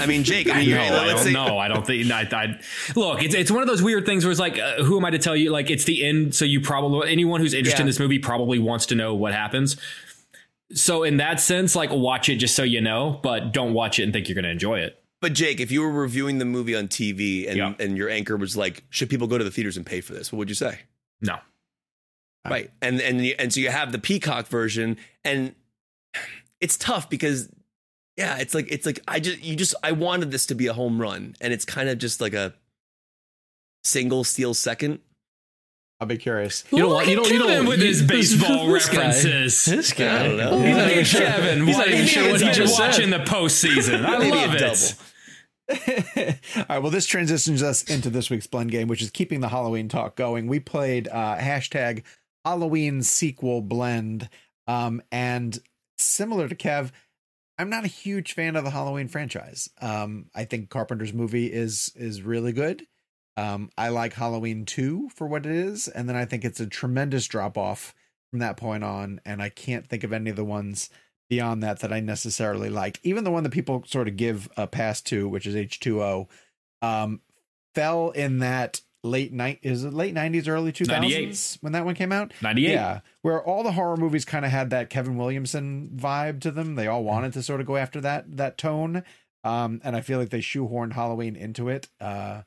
I 0.00 0.06
mean, 0.06 0.24
Jake. 0.24 0.50
I 0.50 0.60
mean, 0.60 0.70
no, 0.70 0.80
I 0.82 0.90
let's 0.90 1.08
don't 1.14 1.24
say- 1.24 1.32
know. 1.32 1.58
I 1.58 1.68
don't 1.68 1.86
think. 1.86 2.10
I, 2.10 2.22
I, 2.32 2.60
look, 2.96 3.22
it's 3.22 3.34
it's 3.34 3.50
one 3.50 3.62
of 3.62 3.68
those 3.68 3.82
weird 3.82 4.06
things 4.06 4.24
where 4.24 4.30
it's 4.30 4.40
like, 4.40 4.58
uh, 4.58 4.82
who 4.82 4.96
am 4.96 5.04
I 5.04 5.10
to 5.10 5.18
tell 5.18 5.36
you? 5.36 5.50
Like, 5.50 5.70
it's 5.70 5.84
the 5.84 6.04
end. 6.04 6.34
So 6.34 6.44
you 6.44 6.60
probably 6.60 7.10
anyone 7.10 7.40
who's 7.40 7.54
interested 7.54 7.80
in 7.82 7.86
this 7.86 7.98
movie 8.00 8.18
probably 8.18 8.58
wants 8.58 8.86
to 8.86 8.94
know 8.94 9.14
what 9.14 9.32
happens. 9.32 9.76
So 10.72 11.02
in 11.02 11.16
that 11.16 11.40
sense, 11.40 11.74
like, 11.74 11.90
watch 11.90 12.28
it 12.28 12.36
just 12.36 12.54
so 12.54 12.62
you 12.62 12.80
know, 12.80 13.18
but 13.22 13.52
don't 13.52 13.72
watch 13.72 13.98
it 13.98 14.02
and 14.02 14.12
think 14.12 14.28
you're 14.28 14.34
going 14.34 14.44
to 14.44 14.50
enjoy 14.50 14.80
it. 14.80 15.02
But 15.20 15.32
Jake, 15.32 15.60
if 15.60 15.70
you 15.72 15.80
were 15.80 15.90
reviewing 15.90 16.38
the 16.38 16.44
movie 16.44 16.76
on 16.76 16.88
TV 16.88 17.48
and 17.50 17.80
and 17.80 17.96
your 17.96 18.08
anchor 18.08 18.36
was 18.36 18.56
like, 18.56 18.84
"Should 18.90 19.10
people 19.10 19.26
go 19.26 19.38
to 19.38 19.44
the 19.44 19.50
theaters 19.50 19.76
and 19.76 19.84
pay 19.84 20.00
for 20.00 20.12
this?" 20.12 20.30
What 20.32 20.38
would 20.38 20.48
you 20.48 20.54
say? 20.54 20.80
No. 21.20 21.38
Right. 22.48 22.70
And 22.80 23.00
and 23.00 23.20
and 23.38 23.52
so 23.52 23.60
you 23.60 23.68
have 23.70 23.92
the 23.92 23.98
Peacock 23.98 24.46
version, 24.46 24.96
and 25.24 25.54
it's 26.60 26.76
tough 26.78 27.10
because 27.10 27.48
yeah, 28.18 28.36
it's 28.38 28.52
like 28.52 28.66
it's 28.70 28.84
like 28.84 29.00
I 29.08 29.20
just 29.20 29.42
you 29.42 29.56
just 29.56 29.74
I 29.82 29.92
wanted 29.92 30.30
this 30.30 30.44
to 30.46 30.54
be 30.54 30.66
a 30.66 30.74
home 30.74 31.00
run, 31.00 31.36
and 31.40 31.52
it's 31.54 31.64
kind 31.64 31.88
of 31.88 31.96
just 31.98 32.20
like 32.20 32.34
a 32.34 32.52
single 33.84 34.24
steal 34.24 34.52
second. 34.54 34.98
I'll 36.00 36.06
be 36.06 36.16
curious. 36.18 36.64
You 36.70 36.78
don't 36.78 36.92
want- 36.92 37.08
you 37.08 37.16
don't- 37.16 37.28
you 37.30 37.38
don't- 37.38 37.48
Kevin 37.48 37.66
with 37.66 37.80
his 37.80 38.02
baseball 38.14 38.68
this 38.68 38.88
guy- 38.88 38.96
references. 39.06 39.64
this 39.64 39.92
guy. 39.92 40.20
I 40.20 40.22
don't 40.22 40.36
know. 40.36 40.60
He's 40.60 40.76
not 40.76 40.90
even 40.90 41.04
sure. 41.04 41.20
Kevin, 41.22 41.66
He's 41.66 41.76
not 41.78 41.88
even 41.88 42.06
sure 42.06 42.30
what 42.30 42.40
he 42.40 42.46
he's 42.46 42.56
just 42.56 42.76
said. 42.76 42.86
watching 42.88 43.10
the 43.10 43.18
postseason. 43.18 44.04
I 44.04 44.18
Maybe 44.18 44.30
a 44.30 44.46
love 44.46 44.54
it. 44.54 44.58
double. 44.58 44.74
All 46.56 46.64
right. 46.68 46.78
Well, 46.82 46.90
this 46.92 47.04
transitions 47.06 47.62
us 47.62 47.82
into 47.84 48.10
this 48.10 48.30
week's 48.30 48.46
blend 48.46 48.70
game, 48.70 48.86
which 48.88 49.02
is 49.02 49.10
keeping 49.10 49.40
the 49.40 49.48
Halloween 49.48 49.88
talk 49.88 50.14
going. 50.16 50.46
We 50.46 50.60
played 50.60 51.08
uh, 51.08 51.36
hashtag 51.36 52.04
Halloween 52.44 53.02
sequel 53.02 53.60
blend, 53.60 54.28
um, 54.68 55.02
and 55.12 55.58
similar 55.98 56.48
to 56.48 56.54
Kev, 56.54 56.90
I'm 57.58 57.70
not 57.70 57.84
a 57.84 57.88
huge 57.88 58.34
fan 58.34 58.56
of 58.56 58.64
the 58.64 58.70
Halloween 58.70 59.08
franchise. 59.08 59.68
Um, 59.80 60.26
I 60.34 60.44
think 60.44 60.70
Carpenter's 60.70 61.12
movie 61.12 61.52
is 61.52 61.92
is 61.96 62.22
really 62.22 62.52
good. 62.52 62.86
Um, 63.36 63.70
I 63.76 63.88
like 63.90 64.14
Halloween 64.14 64.64
2 64.64 65.10
for 65.14 65.26
what 65.26 65.46
it 65.46 65.52
is, 65.52 65.86
and 65.86 66.08
then 66.08 66.16
I 66.16 66.24
think 66.24 66.44
it's 66.44 66.60
a 66.60 66.66
tremendous 66.66 67.26
drop 67.26 67.56
off 67.56 67.94
from 68.30 68.40
that 68.40 68.56
point 68.56 68.84
on, 68.84 69.20
and 69.24 69.40
I 69.40 69.48
can't 69.48 69.86
think 69.86 70.02
of 70.04 70.12
any 70.12 70.30
of 70.30 70.36
the 70.36 70.44
ones 70.44 70.90
beyond 71.30 71.62
that 71.62 71.80
that 71.80 71.92
I 71.92 72.00
necessarily 72.00 72.70
like. 72.70 72.98
Even 73.02 73.24
the 73.24 73.30
one 73.30 73.44
that 73.44 73.52
people 73.52 73.84
sort 73.86 74.08
of 74.08 74.16
give 74.16 74.48
a 74.56 74.66
pass 74.66 75.00
to, 75.02 75.28
which 75.28 75.46
is 75.46 75.54
H2O, 75.54 76.26
um, 76.82 77.20
fell 77.74 78.10
in 78.10 78.38
that 78.38 78.80
late 79.04 79.32
night 79.32 79.60
is 79.62 79.84
it 79.84 79.92
late 79.94 80.14
90s 80.14 80.48
early 80.48 80.72
2000s 80.72 81.58
when 81.62 81.72
that 81.72 81.84
one 81.84 81.94
came 81.94 82.10
out? 82.12 82.32
98. 82.42 82.70
yeah. 82.72 83.00
Where 83.22 83.42
all 83.42 83.62
the 83.62 83.72
horror 83.72 83.96
movies 83.96 84.24
kind 84.24 84.44
of 84.44 84.50
had 84.50 84.70
that 84.70 84.90
kevin 84.90 85.16
williamson 85.16 85.90
vibe 85.94 86.40
to 86.40 86.50
them. 86.50 86.74
They 86.74 86.88
all 86.88 87.04
wanted 87.04 87.32
to 87.34 87.42
sort 87.42 87.60
of 87.60 87.66
go 87.66 87.76
after 87.76 88.00
that 88.00 88.36
that 88.36 88.58
tone. 88.58 89.04
Um 89.44 89.80
and 89.84 89.94
i 89.94 90.00
feel 90.00 90.18
like 90.18 90.30
they 90.30 90.40
shoehorned 90.40 90.94
halloween 90.94 91.36
into 91.36 91.68
it. 91.68 91.88
Uh 92.00 92.42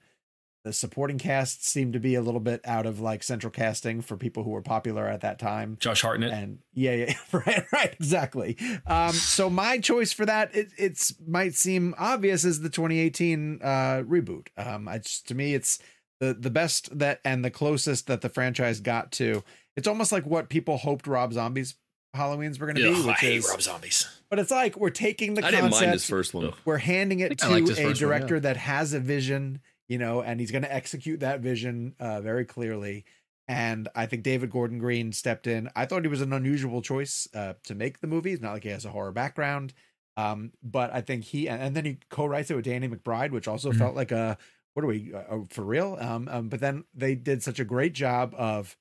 the 0.63 0.73
supporting 0.73 1.17
cast 1.17 1.65
seemed 1.65 1.93
to 1.93 1.99
be 1.99 2.13
a 2.15 2.21
little 2.21 2.39
bit 2.39 2.61
out 2.65 2.85
of 2.85 2.99
like 2.99 3.23
central 3.23 3.49
casting 3.49 4.01
for 4.01 4.15
people 4.15 4.43
who 4.43 4.51
were 4.51 4.61
popular 4.61 5.07
at 5.07 5.21
that 5.21 5.39
time. 5.39 5.77
Josh 5.79 6.03
Hartnett. 6.03 6.31
and 6.31 6.59
yeah, 6.73 6.93
yeah, 6.93 7.13
right, 7.31 7.65
right, 7.73 7.93
exactly. 7.93 8.57
Um, 8.85 9.13
so 9.13 9.49
my 9.49 9.79
choice 9.79 10.13
for 10.13 10.25
that, 10.27 10.55
it 10.55 10.69
it's 10.77 11.15
might 11.25 11.55
seem 11.55 11.95
obvious 11.97 12.45
as 12.45 12.61
the 12.61 12.69
2018 12.69 13.59
uh, 13.63 13.67
reboot. 14.07 14.49
Um, 14.55 14.87
I 14.87 14.99
just 14.99 15.27
to 15.29 15.35
me, 15.35 15.55
it's 15.55 15.79
the 16.21 16.33
the 16.33 16.49
best 16.49 16.97
that 16.97 17.19
and 17.25 17.43
the 17.43 17.51
closest 17.51 18.07
that 18.07 18.21
the 18.21 18.29
franchise 18.29 18.79
got 18.79 19.11
to. 19.13 19.43
It's 19.75 19.87
almost 19.87 20.11
like 20.13 20.25
what 20.25 20.47
people 20.47 20.77
hoped 20.77 21.07
Rob 21.07 21.33
Zombie's 21.33 21.75
Halloween's 22.13 22.59
were 22.59 22.67
going 22.67 22.75
to 22.75 22.93
be, 22.93 22.99
Ugh, 22.99 23.09
I 23.09 23.13
hate 23.13 23.37
is. 23.37 23.49
Rob 23.49 23.61
Zombies. 23.61 24.07
But 24.29 24.39
it's 24.39 24.51
like 24.51 24.77
we're 24.77 24.89
taking 24.89 25.33
the 25.33 25.45
I 25.45 25.51
didn't 25.51 25.71
mind 25.71 25.91
his 25.91 26.05
first 26.05 26.33
one. 26.33 26.53
We're 26.63 26.77
handing 26.77 27.19
it 27.19 27.29
think 27.29 27.43
I 27.43 27.47
liked 27.47 27.67
to 27.67 27.73
a 27.73 27.75
first 27.75 27.85
one, 27.85 27.95
director 27.95 28.35
yeah. 28.35 28.41
that 28.41 28.57
has 28.57 28.93
a 28.93 28.99
vision, 28.99 29.59
you 29.89 29.97
know, 29.97 30.21
and 30.21 30.39
he's 30.39 30.51
going 30.51 30.61
to 30.63 30.73
execute 30.73 31.21
that 31.21 31.39
vision 31.41 31.95
uh, 31.99 32.21
very 32.21 32.45
clearly. 32.45 33.05
And 33.47 33.89
I 33.95 34.05
think 34.05 34.23
David 34.23 34.51
Gordon 34.51 34.77
Green 34.77 35.11
stepped 35.13 35.47
in. 35.47 35.69
I 35.75 35.85
thought 35.85 36.03
he 36.03 36.07
was 36.07 36.21
an 36.21 36.31
unusual 36.33 36.81
choice 36.81 37.27
uh, 37.33 37.53
to 37.63 37.75
make 37.75 37.99
the 37.99 38.07
movie. 38.07 38.31
It's 38.33 38.41
not 38.41 38.53
like 38.53 38.63
he 38.63 38.69
has 38.69 38.85
a 38.85 38.89
horror 38.91 39.11
background, 39.11 39.73
um, 40.15 40.51
but 40.61 40.93
I 40.93 41.01
think 41.01 41.23
he 41.25 41.49
and, 41.49 41.61
and 41.61 41.75
then 41.75 41.85
he 41.85 41.97
co-writes 42.09 42.51
it 42.51 42.55
with 42.55 42.65
Danny 42.65 42.87
McBride, 42.87 43.31
which 43.31 43.47
also 43.47 43.71
Mhm. 43.71 43.77
felt 43.77 43.95
like 43.95 44.11
a 44.11 44.37
what 44.73 44.83
are 44.83 44.87
we 44.87 45.13
uh, 45.13 45.39
for 45.49 45.63
real? 45.63 45.97
Um, 45.99 46.27
um, 46.31 46.49
but 46.49 46.59
then 46.59 46.85
they 46.93 47.15
did 47.15 47.43
such 47.43 47.59
a 47.59 47.65
great 47.65 47.93
job 47.93 48.33
of 48.37 48.77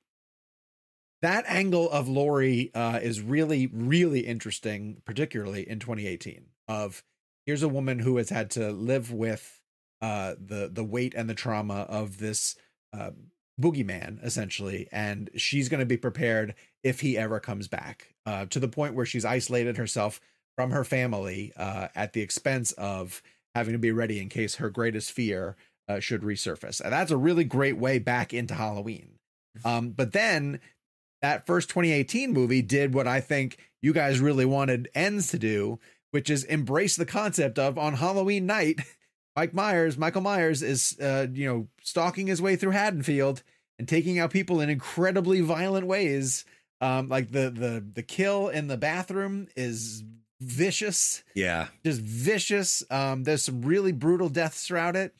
that 1.23 1.45
angle 1.47 1.91
of 1.91 2.09
Laurie 2.09 2.71
uh, 2.75 2.99
is 3.03 3.21
really, 3.21 3.67
really 3.73 4.21
interesting, 4.21 5.03
particularly 5.05 5.69
in 5.69 5.79
2018. 5.79 6.47
Of 6.69 7.03
here's 7.47 7.62
a 7.62 7.69
woman 7.69 7.99
who 7.99 8.17
has 8.17 8.31
had 8.31 8.51
to 8.53 8.71
live 8.71 9.12
with 9.12 9.61
uh, 10.01 10.35
the 10.41 10.71
the 10.73 10.85
weight 10.85 11.15
and 11.15 11.29
the 11.29 11.35
trauma 11.35 11.87
of 11.89 12.19
this 12.19 12.57
uh, 12.93 13.11
boogeyman, 13.61 14.25
essentially, 14.25 14.89
and 14.93 15.31
she's 15.37 15.69
going 15.69 15.81
to 15.81 15.87
be 15.87 15.97
prepared 15.97 16.55
if 16.83 17.01
he 17.01 17.19
ever 17.19 17.41
comes 17.41 17.69
back. 17.69 18.15
Uh, 18.25 18.47
to 18.47 18.61
the 18.61 18.69
point 18.69 18.95
where 18.95 19.07
she's 19.07 19.25
isolated 19.25 19.77
herself 19.77 20.21
from 20.57 20.71
her 20.71 20.85
family 20.85 21.53
uh, 21.57 21.89
at 21.95 22.12
the 22.12 22.21
expense 22.21 22.73
of 22.73 23.23
having 23.55 23.73
to 23.73 23.79
be 23.79 23.93
ready 23.93 24.21
in 24.21 24.29
case 24.29 24.57
her 24.57 24.71
greatest 24.71 25.11
fear 25.11 25.57
uh, 25.91 26.01
should 26.01 26.23
resurface. 26.23 26.81
And 26.81 26.93
that's 26.93 27.11
a 27.11 27.17
really 27.17 27.45
great 27.45 27.77
way 27.77 27.99
back 27.99 28.33
into 28.33 28.55
Halloween. 28.55 29.19
Um, 29.65 29.91
but 29.91 30.12
then 30.12 30.61
that 31.23 31.47
first 31.47 31.69
2018 31.71 32.33
movie 32.33 32.62
did 32.62 32.95
what 32.95 33.07
I 33.07 33.21
think 33.21 33.59
you 33.83 33.93
guys 33.93 34.21
really 34.21 34.45
wanted 34.45 34.89
ends 34.95 35.29
to 35.29 35.39
do, 35.39 35.79
which 36.12 36.31
is 36.31 36.45
embrace 36.45 36.97
the 36.97 37.07
concept 37.07 37.59
of 37.59 37.79
on 37.79 37.95
Halloween 37.95 38.47
night, 38.47 38.81
Mike 39.37 39.55
Myers, 39.55 39.97
Michael 39.99 40.23
Myers 40.23 40.62
is 40.62 40.99
uh, 41.01 41.27
you 41.33 41.47
know, 41.47 41.69
stalking 41.83 42.27
his 42.27 42.41
way 42.43 42.57
through 42.57 42.73
Haddonfield 42.73 43.43
and 43.79 43.89
taking 43.89 44.19
out 44.19 44.31
people 44.31 44.61
in 44.61 44.69
incredibly 44.71 45.41
violent 45.41 45.87
ways. 45.87 46.45
Um, 46.81 47.09
like 47.09 47.31
the 47.33 47.51
the 47.51 47.85
the 47.95 48.03
kill 48.03 48.49
in 48.49 48.67
the 48.69 48.77
bathroom 48.79 49.49
is 49.57 50.03
vicious 50.41 51.23
Yeah. 51.35 51.69
just 51.85 52.01
vicious. 52.01 52.83
Um, 52.91 53.25
there's 53.25 53.45
some 53.45 53.62
really 53.62 53.93
brutal 53.93 54.29
deaths 54.29 54.67
throughout 54.67 54.97
it. 54.97 55.15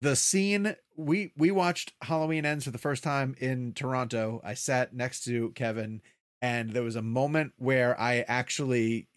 The 0.00 0.16
scene 0.16 0.76
we 0.96 1.32
we 1.36 1.50
watched 1.50 1.92
Halloween 2.02 2.44
Ends 2.46 2.64
for 2.64 2.70
the 2.70 2.78
first 2.78 3.02
time 3.02 3.34
in 3.40 3.72
Toronto. 3.72 4.40
I 4.44 4.54
sat 4.54 4.94
next 4.94 5.24
to 5.24 5.50
Kevin, 5.52 6.02
and 6.40 6.70
there 6.70 6.82
was 6.84 6.96
a 6.96 7.02
moment 7.02 7.52
where 7.56 7.98
I 8.00 8.24
actually 8.28 9.08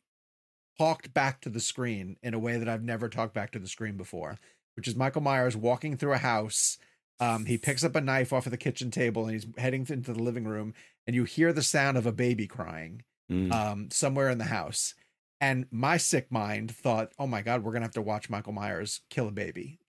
talked 0.79 1.13
back 1.13 1.41
to 1.41 1.49
the 1.49 1.59
screen 1.59 2.17
in 2.23 2.33
a 2.33 2.39
way 2.39 2.57
that 2.57 2.67
I've 2.69 2.83
never 2.83 3.09
talked 3.09 3.33
back 3.33 3.51
to 3.51 3.59
the 3.59 3.67
screen 3.67 3.97
before, 3.97 4.39
which 4.75 4.87
is 4.87 4.95
Michael 4.95 5.21
Myers 5.21 5.55
walking 5.55 5.97
through 5.97 6.13
a 6.13 6.17
house. 6.17 6.77
Um, 7.19 7.45
he 7.45 7.59
picks 7.59 7.83
up 7.83 7.95
a 7.95 8.01
knife 8.01 8.33
off 8.33 8.47
of 8.47 8.51
the 8.51 8.57
kitchen 8.57 8.89
table 8.89 9.25
and 9.25 9.33
he's 9.33 9.45
heading 9.59 9.85
into 9.87 10.13
the 10.13 10.23
living 10.23 10.45
room, 10.45 10.73
and 11.05 11.15
you 11.15 11.23
hear 11.25 11.53
the 11.53 11.61
sound 11.61 11.97
of 11.97 12.05
a 12.05 12.11
baby 12.11 12.47
crying 12.47 13.03
Mm. 13.29 13.51
um, 13.53 13.89
somewhere 13.91 14.29
in 14.29 14.39
the 14.39 14.45
house. 14.45 14.93
And 15.39 15.65
my 15.71 15.95
sick 15.95 16.31
mind 16.31 16.69
thought, 16.75 17.13
oh 17.17 17.27
my 17.27 17.41
God, 17.41 17.63
we're 17.63 17.71
going 17.71 17.81
to 17.81 17.85
have 17.85 17.93
to 17.93 18.01
watch 18.01 18.29
Michael 18.29 18.51
Myers 18.51 18.99
kill 19.09 19.29
a 19.29 19.31
baby. 19.31 19.79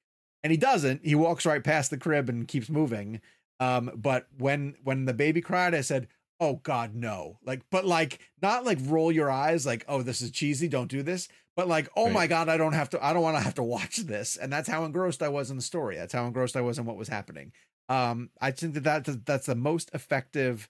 And 0.44 0.50
he 0.50 0.56
doesn't. 0.56 1.04
He 1.04 1.14
walks 1.14 1.46
right 1.46 1.62
past 1.62 1.90
the 1.90 1.98
crib 1.98 2.28
and 2.28 2.48
keeps 2.48 2.68
moving. 2.68 3.20
Um, 3.60 3.92
but 3.94 4.26
when 4.36 4.74
when 4.82 5.04
the 5.04 5.14
baby 5.14 5.40
cried, 5.40 5.74
I 5.74 5.82
said, 5.82 6.08
oh 6.40 6.54
God, 6.64 6.94
no. 6.94 7.38
Like, 7.44 7.62
but 7.70 7.84
like, 7.84 8.18
not 8.42 8.64
like 8.64 8.78
roll 8.82 9.12
your 9.12 9.30
eyes, 9.30 9.64
like, 9.64 9.84
oh, 9.86 10.02
this 10.02 10.20
is 10.20 10.32
cheesy, 10.32 10.66
don't 10.66 10.90
do 10.90 11.02
this. 11.02 11.28
But 11.54 11.68
like, 11.68 11.88
oh 11.96 12.08
my 12.08 12.26
God, 12.26 12.48
I 12.48 12.56
don't 12.56 12.72
have 12.72 12.90
to, 12.90 13.04
I 13.04 13.12
don't 13.12 13.22
want 13.22 13.36
to 13.36 13.42
have 13.42 13.54
to 13.54 13.62
watch 13.62 13.98
this. 13.98 14.36
And 14.36 14.52
that's 14.52 14.68
how 14.68 14.84
engrossed 14.84 15.22
I 15.22 15.28
was 15.28 15.50
in 15.50 15.56
the 15.56 15.62
story. 15.62 15.96
That's 15.96 16.12
how 16.12 16.26
engrossed 16.26 16.56
I 16.56 16.62
was 16.62 16.78
in 16.78 16.86
what 16.86 16.96
was 16.96 17.08
happening. 17.08 17.52
Um, 17.88 18.30
I 18.40 18.50
think 18.50 18.74
that, 18.74 19.04
that 19.04 19.26
that's 19.26 19.46
the 19.46 19.54
most 19.54 19.90
effective 19.94 20.68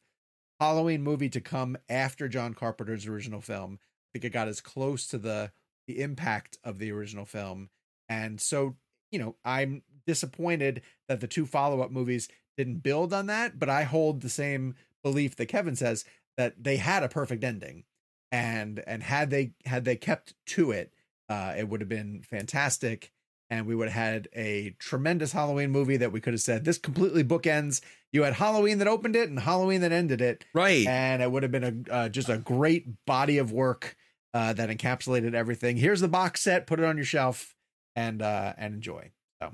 Halloween 0.61 1.03
movie 1.03 1.28
to 1.31 1.40
come 1.40 1.78
after 1.89 2.28
John 2.28 2.53
Carpenter's 2.53 3.07
original 3.07 3.40
film. 3.40 3.78
I 3.81 4.09
think 4.12 4.24
it 4.24 4.31
got 4.31 4.49
as 4.49 4.61
close 4.61 5.07
to 5.09 5.19
the 5.19 5.53
the 5.86 6.01
impact 6.01 6.59
of 6.62 6.78
the 6.78 6.93
original 6.93 7.24
film. 7.24 7.70
And 8.09 8.40
so, 8.40 8.77
you 9.12 9.18
know, 9.20 9.36
I'm 9.44 9.82
disappointed 10.06 10.82
that 11.09 11.20
the 11.20 11.28
two 11.28 11.47
follow-up 11.47 11.90
movies 11.93 12.28
didn't 12.56 12.78
build 12.82 13.12
on 13.12 13.26
that, 13.26 13.59
but 13.59 13.68
I 13.68 13.84
hold 13.84 14.20
the 14.20 14.28
same 14.28 14.74
belief 15.05 15.36
that 15.36 15.47
Kevin 15.47 15.76
says 15.76 16.05
that 16.36 16.62
they 16.64 16.76
had 16.78 17.02
a 17.05 17.09
perfect 17.09 17.44
ending. 17.44 17.84
And 18.32 18.82
and 18.86 19.02
had 19.02 19.30
they 19.30 19.52
had 19.66 19.84
they 19.84 19.97
kept 19.97 20.34
to 20.47 20.70
it, 20.70 20.93
uh 21.28 21.55
it 21.56 21.68
would 21.68 21.80
have 21.80 21.89
been 21.89 22.22
fantastic 22.22 23.12
and 23.51 23.66
we 23.66 23.74
would 23.74 23.90
have 23.90 24.02
had 24.02 24.28
a 24.34 24.74
tremendous 24.78 25.32
Halloween 25.32 25.70
movie 25.70 25.98
that 25.98 26.10
we 26.12 26.20
could 26.22 26.32
have 26.32 26.40
said 26.40 26.64
this 26.64 26.78
completely 26.78 27.22
bookends. 27.22 27.82
You 28.10 28.22
had 28.22 28.32
Halloween 28.34 28.78
that 28.78 28.89
opened 28.89 29.14
it 29.16 29.28
and 29.28 29.39
Halloween 29.39 29.82
that 29.82 29.93
ended 29.93 30.22
it, 30.22 30.44
Right. 30.55 30.86
and 30.86 31.20
it 31.22 31.30
would 31.30 31.43
have 31.43 31.52
been 31.52 31.84
a 31.89 31.93
uh, 31.93 32.09
just 32.09 32.30
a 32.30 32.39
great 32.39 33.05
body 33.05 33.36
of 33.36 33.52
work 33.52 33.97
uh, 34.32 34.55
that 34.55 34.70
encapsulated 34.70 35.34
everything. 35.34 35.76
Here's 35.76 36.01
the 36.01 36.09
box 36.09 36.40
set. 36.40 36.66
Put 36.66 36.80
it 36.80 36.86
on 36.86 36.97
your 36.97 37.05
shelf 37.05 37.55
and 37.97 38.23
uh, 38.23 38.52
and 38.56 38.74
enjoy. 38.74 39.10
So, 39.40 39.51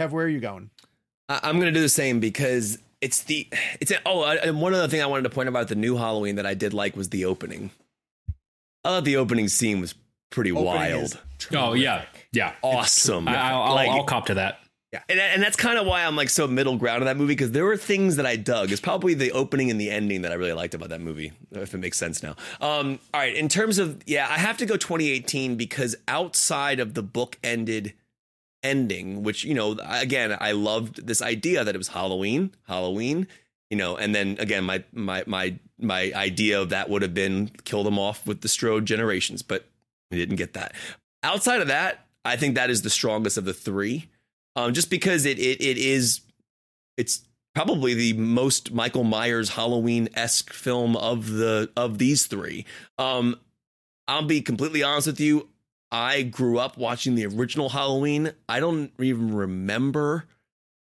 Kev, 0.00 0.10
where 0.10 0.24
are 0.24 0.28
you 0.28 0.40
going? 0.40 0.70
I- 1.28 1.40
I'm 1.44 1.58
gonna 1.58 1.72
do 1.72 1.80
the 1.80 1.88
same 1.88 2.20
because 2.20 2.78
it's 3.00 3.22
the 3.22 3.48
it's 3.80 3.92
oh 4.06 4.22
I- 4.22 4.36
and 4.36 4.60
one 4.60 4.74
other 4.74 4.88
thing 4.88 5.02
I 5.02 5.06
wanted 5.06 5.22
to 5.24 5.30
point 5.30 5.48
out 5.48 5.50
about 5.52 5.68
the 5.68 5.74
new 5.74 5.96
Halloween 5.96 6.36
that 6.36 6.46
I 6.46 6.54
did 6.54 6.74
like 6.74 6.96
was 6.96 7.08
the 7.10 7.24
opening. 7.24 7.70
I 8.84 8.88
thought 8.88 9.04
the 9.04 9.16
opening 9.16 9.48
scene 9.48 9.80
was 9.80 9.94
pretty 10.30 10.52
Opening 10.52 10.66
wild. 10.66 11.18
Oh 11.52 11.72
yeah, 11.74 12.04
yeah. 12.32 12.52
Awesome. 12.62 13.28
I, 13.28 13.50
I'll, 13.50 13.74
Like- 13.74 13.88
I'll 13.90 14.04
cop 14.04 14.26
to 14.26 14.34
that. 14.34 14.60
Yeah, 14.92 15.02
and, 15.08 15.20
and 15.20 15.42
that's 15.42 15.56
kind 15.56 15.78
of 15.78 15.86
why 15.86 16.04
I'm 16.04 16.16
like 16.16 16.28
so 16.28 16.48
middle 16.48 16.76
ground 16.76 17.02
in 17.02 17.06
that 17.06 17.16
movie 17.16 17.34
because 17.34 17.52
there 17.52 17.64
were 17.64 17.76
things 17.76 18.16
that 18.16 18.26
I 18.26 18.34
dug. 18.34 18.72
It's 18.72 18.80
probably 18.80 19.14
the 19.14 19.30
opening 19.30 19.70
and 19.70 19.80
the 19.80 19.88
ending 19.88 20.22
that 20.22 20.32
I 20.32 20.34
really 20.34 20.52
liked 20.52 20.74
about 20.74 20.88
that 20.88 21.00
movie, 21.00 21.32
if 21.52 21.74
it 21.74 21.78
makes 21.78 21.96
sense 21.96 22.24
now. 22.24 22.34
Um, 22.60 22.98
all 23.14 23.20
right, 23.20 23.34
in 23.34 23.48
terms 23.48 23.78
of 23.78 24.02
yeah, 24.06 24.26
I 24.28 24.38
have 24.38 24.56
to 24.58 24.66
go 24.66 24.76
2018 24.76 25.54
because 25.54 25.94
outside 26.08 26.80
of 26.80 26.94
the 26.94 27.04
book 27.04 27.38
ended 27.44 27.94
ending, 28.64 29.22
which 29.22 29.44
you 29.44 29.54
know, 29.54 29.78
again, 29.88 30.36
I 30.40 30.52
loved 30.52 31.06
this 31.06 31.22
idea 31.22 31.62
that 31.62 31.74
it 31.74 31.78
was 31.78 31.88
Halloween, 31.88 32.52
Halloween, 32.66 33.28
you 33.70 33.76
know, 33.76 33.96
and 33.96 34.12
then 34.12 34.36
again, 34.40 34.64
my 34.64 34.82
my 34.92 35.22
my 35.24 35.54
my 35.78 36.10
idea 36.16 36.60
of 36.60 36.70
that 36.70 36.90
would 36.90 37.02
have 37.02 37.14
been 37.14 37.52
kill 37.62 37.84
them 37.84 37.98
off 37.98 38.26
with 38.26 38.40
the 38.40 38.48
Strode 38.48 38.86
generations, 38.86 39.42
but 39.42 39.66
we 40.10 40.16
didn't 40.16 40.36
get 40.36 40.54
that. 40.54 40.74
Outside 41.22 41.60
of 41.60 41.68
that, 41.68 42.06
I 42.24 42.34
think 42.36 42.56
that 42.56 42.70
is 42.70 42.82
the 42.82 42.90
strongest 42.90 43.38
of 43.38 43.44
the 43.44 43.54
three 43.54 44.08
um, 44.56 44.72
just 44.74 44.90
because 44.90 45.26
it, 45.26 45.38
it 45.38 45.60
it 45.60 45.78
is 45.78 46.20
it's 46.96 47.22
probably 47.54 47.94
the 47.94 48.12
most 48.14 48.72
Michael 48.72 49.04
Myers 49.04 49.50
Halloween 49.50 50.08
esque 50.14 50.52
film 50.52 50.96
of 50.96 51.30
the 51.32 51.70
of 51.76 51.98
these 51.98 52.26
three. 52.26 52.66
Um, 52.98 53.36
I'll 54.08 54.26
be 54.26 54.40
completely 54.40 54.82
honest 54.82 55.06
with 55.06 55.20
you. 55.20 55.48
I 55.92 56.22
grew 56.22 56.58
up 56.58 56.76
watching 56.76 57.14
the 57.14 57.26
original 57.26 57.68
Halloween. 57.68 58.32
I 58.48 58.60
don't 58.60 58.92
even 59.00 59.34
remember 59.34 60.26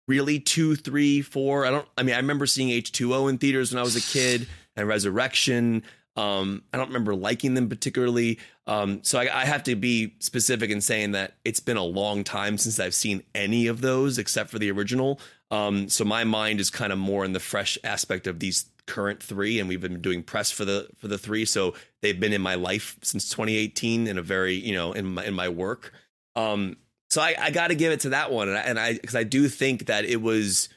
really 0.06 0.38
two, 0.38 0.76
three, 0.76 1.22
four. 1.22 1.66
I 1.66 1.70
don't. 1.70 1.88
I 1.96 2.02
mean, 2.02 2.14
I 2.14 2.18
remember 2.18 2.46
seeing 2.46 2.70
H 2.70 2.92
two 2.92 3.14
O 3.14 3.28
in 3.28 3.38
theaters 3.38 3.72
when 3.72 3.80
I 3.80 3.82
was 3.82 3.96
a 3.96 4.00
kid 4.00 4.46
and 4.76 4.86
Resurrection. 4.86 5.82
Um, 6.14 6.62
I 6.72 6.76
don't 6.76 6.88
remember 6.88 7.14
liking 7.14 7.54
them 7.54 7.68
particularly. 7.68 8.38
Um, 8.66 9.02
so 9.02 9.18
I, 9.18 9.42
I 9.42 9.44
have 9.44 9.64
to 9.64 9.74
be 9.74 10.14
specific 10.20 10.70
in 10.70 10.80
saying 10.80 11.12
that 11.12 11.34
it's 11.44 11.60
been 11.60 11.76
a 11.76 11.84
long 11.84 12.22
time 12.22 12.58
since 12.58 12.78
I've 12.78 12.94
seen 12.94 13.22
any 13.34 13.66
of 13.66 13.80
those 13.80 14.18
except 14.18 14.50
for 14.50 14.58
the 14.58 14.70
original. 14.70 15.20
Um, 15.50 15.88
so 15.88 16.04
my 16.04 16.24
mind 16.24 16.60
is 16.60 16.70
kind 16.70 16.92
of 16.92 16.98
more 16.98 17.24
in 17.24 17.32
the 17.32 17.40
fresh 17.40 17.76
aspect 17.84 18.26
of 18.26 18.38
these 18.38 18.66
current 18.86 19.22
three, 19.22 19.58
and 19.58 19.68
we've 19.68 19.80
been 19.80 20.00
doing 20.00 20.22
press 20.22 20.50
for 20.50 20.64
the 20.64 20.88
for 20.96 21.08
the 21.08 21.18
three. 21.18 21.44
So 21.44 21.74
they've 22.00 22.18
been 22.18 22.32
in 22.32 22.40
my 22.40 22.54
life 22.54 22.96
since 23.02 23.28
2018 23.28 24.06
in 24.06 24.18
a 24.18 24.22
very 24.22 24.54
you 24.54 24.74
know 24.74 24.92
in 24.92 25.06
my 25.06 25.24
in 25.24 25.34
my 25.34 25.48
work. 25.48 25.92
Um, 26.36 26.76
so 27.10 27.20
I, 27.20 27.34
I 27.38 27.50
got 27.50 27.68
to 27.68 27.74
give 27.74 27.92
it 27.92 28.00
to 28.00 28.10
that 28.10 28.32
one, 28.32 28.48
and 28.48 28.56
I, 28.56 28.60
and 28.62 28.78
I 28.78 28.92
because 28.94 29.16
I 29.16 29.24
do 29.24 29.48
think 29.48 29.86
that 29.86 30.04
it 30.04 30.22
was, 30.22 30.68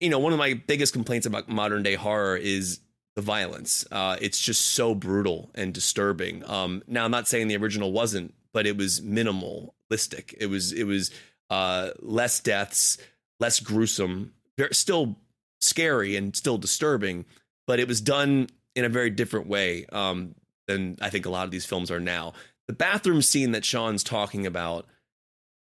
you 0.00 0.08
know, 0.08 0.18
one 0.18 0.32
of 0.32 0.38
my 0.38 0.54
biggest 0.54 0.94
complaints 0.94 1.26
about 1.26 1.48
modern 1.48 1.82
day 1.82 1.94
horror 1.94 2.36
is 2.36 2.80
the 3.18 3.22
violence. 3.22 3.84
Uh, 3.90 4.16
it's 4.20 4.38
just 4.38 4.64
so 4.64 4.94
brutal 4.94 5.50
and 5.56 5.74
disturbing. 5.74 6.48
Um, 6.48 6.84
now 6.86 7.04
I'm 7.04 7.10
not 7.10 7.26
saying 7.26 7.48
the 7.48 7.56
original 7.56 7.90
wasn't, 7.90 8.32
but 8.52 8.64
it 8.64 8.76
was 8.76 9.00
minimalistic. 9.00 10.34
It 10.38 10.46
was 10.46 10.70
it 10.72 10.84
was 10.84 11.10
uh, 11.50 11.90
less 11.98 12.38
deaths, 12.38 12.96
less 13.40 13.58
gruesome, 13.58 14.34
still 14.70 15.16
scary 15.60 16.14
and 16.14 16.36
still 16.36 16.58
disturbing, 16.58 17.24
but 17.66 17.80
it 17.80 17.88
was 17.88 18.00
done 18.00 18.46
in 18.76 18.84
a 18.84 18.88
very 18.88 19.10
different 19.10 19.48
way 19.48 19.84
um, 19.86 20.36
than 20.68 20.96
I 21.00 21.10
think 21.10 21.26
a 21.26 21.30
lot 21.30 21.44
of 21.44 21.50
these 21.50 21.66
films 21.66 21.90
are 21.90 21.98
now. 21.98 22.34
The 22.68 22.72
bathroom 22.72 23.20
scene 23.20 23.50
that 23.50 23.64
Sean's 23.64 24.04
talking 24.04 24.46
about, 24.46 24.86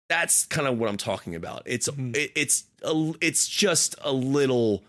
that's 0.10 0.46
kind 0.48 0.68
of 0.68 0.78
what 0.78 0.90
I'm 0.90 0.98
talking 0.98 1.34
about. 1.34 1.64
It's 1.66 1.88
it, 1.88 2.32
it's 2.36 2.66
a, 2.84 3.14
it's 3.22 3.48
just 3.48 3.96
a 4.02 4.12
little 4.12 4.84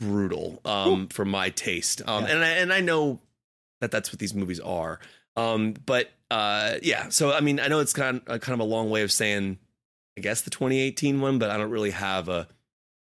brutal 0.00 0.60
um, 0.64 1.08
for 1.08 1.24
my 1.24 1.50
taste, 1.50 2.02
um, 2.06 2.24
and 2.24 2.38
I, 2.44 2.48
and 2.48 2.72
I 2.72 2.80
know 2.80 3.20
that 3.80 3.90
that's 3.90 4.12
what 4.12 4.18
these 4.18 4.34
movies 4.34 4.60
are. 4.60 5.00
Um, 5.36 5.74
but 5.84 6.10
uh, 6.30 6.74
yeah, 6.82 7.08
so 7.10 7.32
I 7.32 7.40
mean, 7.40 7.60
I 7.60 7.68
know 7.68 7.80
it's 7.80 7.92
kind 7.92 8.20
of 8.26 8.40
kind 8.40 8.54
of 8.54 8.60
a 8.60 8.68
long 8.68 8.90
way 8.90 9.02
of 9.02 9.12
saying, 9.12 9.58
I 10.16 10.20
guess 10.20 10.42
the 10.42 10.50
2018 10.50 11.20
one, 11.20 11.38
but 11.38 11.50
I 11.50 11.56
don't 11.56 11.70
really 11.70 11.90
have 11.90 12.28
a 12.28 12.48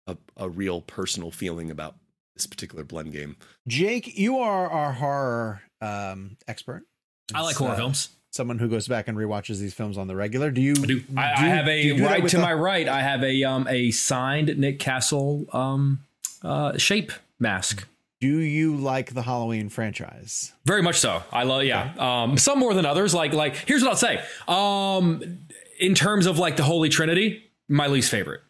a, 0.07 0.17
a 0.37 0.49
real 0.49 0.81
personal 0.81 1.31
feeling 1.31 1.71
about 1.71 1.97
this 2.37 2.47
particular 2.47 2.85
blend 2.85 3.13
game. 3.13 3.37
Jake, 3.69 4.19
you 4.19 4.39
are 4.39 4.69
our 4.69 4.93
horror 4.93 5.63
um, 5.81 6.37
expert. 6.49 6.85
I 7.33 7.43
like 7.43 7.57
horror 7.57 7.73
uh, 7.73 7.77
films. 7.77 8.09
Someone 8.33 8.59
who 8.59 8.69
goes 8.69 8.89
back 8.89 9.07
and 9.07 9.17
rewatches 9.17 9.61
these 9.61 9.73
films 9.75 9.97
on 9.97 10.09
the 10.09 10.17
regular. 10.17 10.51
Do 10.51 10.61
you? 10.61 10.73
I 10.73 10.87
do. 10.87 11.05
I, 11.17 11.23
I 11.23 11.37
have 11.47 11.69
a 11.69 11.81
you 11.81 11.97
do 11.99 12.05
right 12.05 12.27
to 12.27 12.37
the- 12.37 12.43
my 12.43 12.53
right. 12.53 12.89
I 12.89 13.01
have 13.03 13.23
a 13.23 13.45
um 13.45 13.67
a 13.69 13.91
signed 13.93 14.59
Nick 14.59 14.79
Castle 14.81 15.47
um 15.53 16.01
uh 16.45 16.77
shape 16.79 17.11
mask. 17.41 17.87
Do 18.21 18.29
you 18.29 18.77
like 18.77 19.13
the 19.13 19.23
Halloween 19.23 19.69
franchise? 19.69 20.53
Very 20.65 20.83
much 20.83 20.99
so. 20.99 21.23
I 21.33 21.43
love 21.45 21.65
yeah. 21.65 21.93
Um 21.99 22.39
some 22.39 22.59
more 22.59 22.73
than 22.75 22.87
others. 22.87 23.13
Like 23.15 23.33
like 23.33 23.57
here's 23.57 23.83
what 23.83 23.91
I'll 23.91 23.97
say. 23.97 24.23
Um 24.49 25.41
in 25.79 25.95
terms 25.95 26.27
of 26.27 26.39
like 26.39 26.57
the 26.57 26.63
Holy 26.63 26.89
Trinity, 26.89 27.43
my 27.69 27.87
least 27.89 28.11
favorite. 28.11 28.41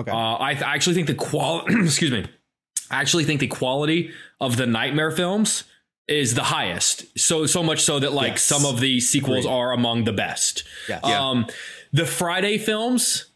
Okay. 0.00 0.10
Uh 0.10 0.36
I, 0.40 0.54
th- 0.54 0.64
I 0.64 0.74
actually 0.74 0.94
think 0.96 1.06
the 1.06 1.14
quality 1.14 1.74
excuse 1.84 2.10
me. 2.10 2.26
I 2.90 3.00
actually 3.00 3.24
think 3.24 3.40
the 3.40 3.46
quality 3.46 4.10
of 4.40 4.56
the 4.56 4.66
Nightmare 4.66 5.10
films 5.10 5.64
is 6.06 6.34
the 6.34 6.42
highest. 6.44 7.18
So 7.18 7.46
so 7.46 7.62
much 7.62 7.80
so 7.82 7.98
that 8.00 8.12
like 8.12 8.32
Yes. 8.32 8.42
some 8.42 8.66
of 8.66 8.80
the 8.80 9.00
sequels 9.00 9.46
are 9.46 9.72
among 9.72 10.04
the 10.04 10.12
best. 10.12 10.64
Yes. 10.88 11.02
Um 11.04 11.46
the 11.92 12.04
Friday 12.04 12.58
films 12.58 13.26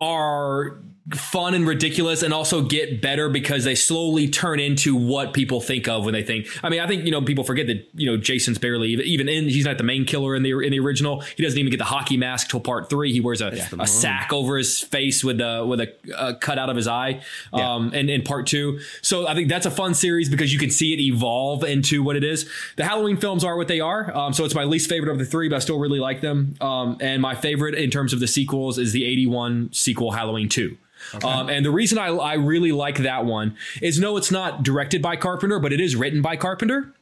are 0.00 0.78
fun 1.12 1.54
and 1.54 1.68
ridiculous 1.68 2.22
and 2.22 2.34
also 2.34 2.62
get 2.62 3.00
better 3.00 3.28
because 3.28 3.62
they 3.62 3.76
slowly 3.76 4.28
turn 4.28 4.58
into 4.58 4.96
what 4.96 5.32
people 5.32 5.60
think 5.60 5.86
of 5.86 6.04
when 6.04 6.12
they 6.12 6.22
think. 6.22 6.48
I 6.64 6.68
mean 6.68 6.80
I 6.80 6.88
think 6.88 7.04
you 7.04 7.12
know 7.12 7.22
people 7.22 7.44
forget 7.44 7.68
that 7.68 7.88
you 7.94 8.06
know 8.06 8.16
Jason's 8.16 8.58
barely 8.58 8.90
even, 8.90 9.28
in 9.28 9.44
he's 9.44 9.64
not 9.64 9.78
the 9.78 9.84
main 9.84 10.04
killer 10.04 10.34
in 10.34 10.42
the 10.42 10.58
in 10.58 10.72
the 10.72 10.80
original. 10.80 11.20
He 11.20 11.44
doesn't 11.44 11.58
even 11.58 11.70
get 11.70 11.78
the 11.78 11.84
hockey 11.84 12.16
mask 12.16 12.50
till 12.50 12.60
part 12.60 12.90
3 12.90 13.12
he 13.12 13.20
wears 13.20 13.40
a, 13.40 13.52
a 13.78 13.86
sack 13.86 14.32
over 14.32 14.56
his 14.58 14.80
face 14.80 15.22
with 15.22 15.40
a 15.40 15.64
with 15.64 15.80
a, 15.80 15.94
a 16.18 16.34
cut 16.34 16.58
out 16.58 16.70
of 16.70 16.76
his 16.76 16.88
eye 16.88 17.20
um 17.52 17.92
and 17.94 18.10
in 18.10 18.22
part 18.22 18.46
2 18.46 18.80
so 19.02 19.28
I 19.28 19.34
think 19.34 19.48
that's 19.48 19.66
a 19.66 19.70
fun 19.70 19.94
series 19.94 20.28
because 20.28 20.52
you 20.52 20.58
can 20.58 20.70
see 20.70 20.92
it 20.92 21.00
evolve 21.00 21.62
into 21.62 22.02
what 22.02 22.16
it 22.16 22.24
is. 22.24 22.50
The 22.76 22.84
Halloween 22.84 23.16
films 23.16 23.44
are 23.44 23.56
what 23.56 23.68
they 23.68 23.78
are. 23.78 24.14
Um 24.16 24.32
so 24.32 24.44
it's 24.44 24.54
my 24.54 24.64
least 24.64 24.88
favorite 24.88 25.12
of 25.12 25.18
the 25.18 25.24
three 25.24 25.48
but 25.48 25.56
I 25.56 25.58
still 25.60 25.78
really 25.78 26.00
like 26.00 26.20
them. 26.20 26.56
Um 26.60 26.96
and 27.00 27.22
my 27.22 27.36
favorite 27.36 27.76
in 27.76 27.90
terms 27.90 28.12
of 28.12 28.18
the 28.18 28.26
sequels 28.26 28.76
is 28.76 28.90
the 28.92 29.04
81 29.04 29.70
sequel 29.72 30.10
Halloween 30.10 30.48
2 30.48 30.76
um, 31.22 31.48
and 31.48 31.64
the 31.64 31.70
reason 31.70 31.98
I, 31.98 32.08
I 32.08 32.34
really 32.34 32.72
like 32.72 32.98
that 32.98 33.24
one 33.24 33.56
is 33.82 33.98
no, 33.98 34.16
it's 34.16 34.30
not 34.30 34.62
directed 34.62 35.02
by 35.02 35.16
Carpenter, 35.16 35.58
but 35.58 35.72
it 35.72 35.80
is 35.80 35.96
written 35.96 36.22
by 36.22 36.36
Carpenter. 36.36 36.92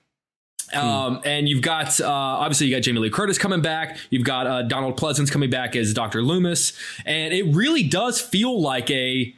Um, 0.73 1.21
and 1.25 1.49
you've 1.49 1.63
got 1.63 2.01
uh, 2.01 2.09
obviously 2.09 2.67
you 2.67 2.75
got 2.75 2.83
Jamie 2.83 3.01
Lee 3.01 3.11
Curtis 3.11 3.39
coming 3.39 3.61
back. 3.61 3.99
You've 4.11 4.25
got 4.25 4.47
uh, 4.47 4.63
Donald 4.63 4.99
Pleasence 4.99 5.31
coming 5.31 5.51
back 5.51 5.77
as 5.77 5.93
Doctor 5.95 6.23
Loomis, 6.23 6.73
and 7.05 7.33
it 7.33 7.55
really 7.55 7.83
does 7.83 8.21
feel 8.21 8.61
like 8.61 8.91
a 8.91 9.35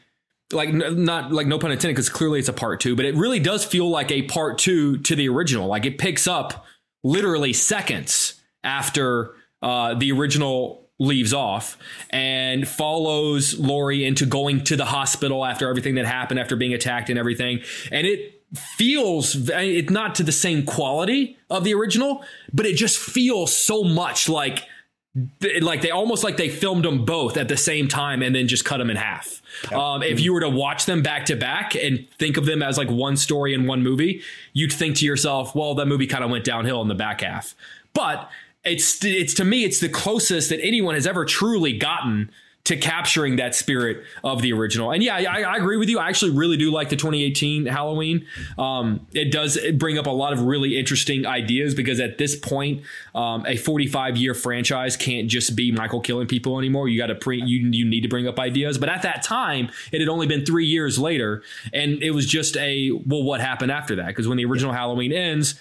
like 0.53 0.73
not 0.73 1.33
like 1.33 1.47
no 1.47 1.59
pun 1.59 1.73
intended 1.73 1.95
because 1.95 2.09
clearly 2.09 2.39
it's 2.39 2.49
a 2.49 2.53
part 2.53 2.81
two, 2.81 2.95
but 2.95 3.05
it 3.05 3.15
really 3.17 3.41
does 3.41 3.65
feel 3.65 3.91
like 3.91 4.11
a 4.11 4.23
part 4.23 4.59
two 4.59 4.99
to 4.99 5.17
the 5.17 5.29
original. 5.29 5.67
Like 5.67 5.85
it 5.85 5.99
picks 5.99 6.27
up 6.27 6.65
literally 7.03 7.53
seconds 7.53 8.41
after 8.63 9.35
uh, 9.63 9.95
the 9.95 10.13
original 10.13 10.86
leaves 10.99 11.33
off 11.33 11.77
and 12.11 12.67
follows 12.67 13.59
Laurie 13.59 14.05
into 14.05 14.25
going 14.25 14.65
to 14.65 14.77
the 14.77 14.87
hospital 14.87 15.45
after 15.45 15.69
everything 15.69 15.97
that 15.97 16.07
happened 16.07 16.41
after 16.41 16.57
being 16.57 16.73
attacked 16.73 17.11
and 17.11 17.19
everything. 17.19 17.61
And 17.93 18.07
it 18.07 18.43
feels 18.55 19.49
it's 19.51 19.91
not 19.91 20.15
to 20.15 20.23
the 20.23 20.33
same 20.33 20.65
quality 20.65 21.37
of 21.51 21.65
the 21.65 21.75
original, 21.75 22.25
but 22.53 22.67
it 22.67 22.77
just 22.77 22.99
feels 22.99 23.55
so 23.55 23.83
much 23.83 24.29
like 24.29 24.65
like 25.63 25.81
they 25.81 25.91
almost 25.91 26.23
like 26.23 26.37
they 26.37 26.51
filmed 26.51 26.85
them 26.85 27.07
both 27.07 27.39
at 27.39 27.49
the 27.49 27.57
same 27.57 27.89
time 27.89 28.23
and 28.23 28.35
then 28.35 28.47
just 28.47 28.67
cut 28.67 28.77
them 28.79 28.91
in 28.91 28.97
half. 28.97 29.41
Um, 29.73 30.03
if 30.03 30.21
you 30.21 30.35
were 30.35 30.41
to 30.41 30.51
watch 30.51 30.85
them 30.85 31.03
back 31.03 31.25
to 31.27 31.37
back 31.37 31.75
and 31.75 32.07
think 32.19 32.37
of 32.37 32.45
them 32.45 32.63
as 32.63 32.77
like 32.77 32.91
one 32.91 33.17
story 33.17 33.55
in 33.55 33.67
one 33.67 33.83
movie, 33.83 34.23
you'd 34.53 34.73
think 34.73 34.97
to 34.97 35.07
yourself, 35.07 35.55
well, 35.55 35.75
that 35.77 35.87
movie 35.87 36.07
kind 36.07 36.23
of 36.23 36.31
went 36.31 36.45
downhill 36.45 36.83
in 36.83 36.89
the 36.89 36.95
back 36.95 37.23
half. 37.23 37.55
But 37.95 38.31
it's 38.67 39.05
it's 39.05 39.35
to 39.35 39.45
me, 39.45 39.65
it's 39.65 39.81
the 39.81 39.89
closest 39.89 40.51
that 40.51 40.61
anyone 40.63 40.95
has 40.95 41.07
ever 41.07 41.25
truly 41.25 41.73
gotten 41.73 42.31
to 42.67 42.77
capturing 42.77 43.37
that 43.37 43.55
spirit 43.55 44.03
of 44.25 44.43
the 44.43 44.53
original. 44.53 44.91
And 44.91 45.01
yeah, 45.01 45.15
I, 45.15 45.43
I 45.43 45.57
agree 45.57 45.77
with 45.77 45.89
you. 45.89 46.01
I 46.01 46.09
actually 46.09 46.33
really 46.33 46.57
do 46.57 46.73
like 46.73 46.89
the 46.89 46.97
2018 46.97 47.67
Halloween. 47.67 48.27
Um, 48.59 49.07
it 49.15 49.31
does 49.31 49.57
bring 49.75 49.99
up 49.99 50.07
a 50.07 50.11
lot 50.11 50.33
of 50.33 50.43
really 50.43 50.77
interesting 50.77 51.27
ideas 51.27 51.77
because 51.77 52.01
at 52.01 52.19
this 52.19 52.35
point, 52.35 52.83
um, 53.15 53.47
a 53.47 53.57
45 53.57 54.17
year 54.17 54.35
franchise 54.35 54.97
can't 54.97 55.29
just 55.29 55.55
be 55.55 55.71
Michael 55.71 56.01
killing 56.01 56.27
people 56.27 56.59
anymore. 56.59 56.89
You 56.89 56.99
got 56.99 57.07
to 57.07 57.15
pre 57.15 57.41
you 57.41 57.69
you 57.71 57.85
need 57.85 58.01
to 58.01 58.09
bring 58.09 58.27
up 58.27 58.41
ideas. 58.41 58.79
But 58.79 58.89
at 58.89 59.03
that 59.03 59.23
time, 59.23 59.71
it 59.93 60.01
had 60.01 60.09
only 60.09 60.27
been 60.27 60.45
three 60.45 60.67
years 60.67 60.99
later, 60.99 61.45
and 61.73 62.03
it 62.03 62.11
was 62.11 62.27
just 62.27 62.57
a 62.57 62.91
well, 62.91 63.23
what 63.23 63.41
happened 63.41 63.71
after 63.71 63.95
that? 63.95 64.09
Because 64.09 64.27
when 64.27 64.39
the 64.39 64.45
original 64.45 64.73
Halloween 64.73 65.13
ends, 65.13 65.55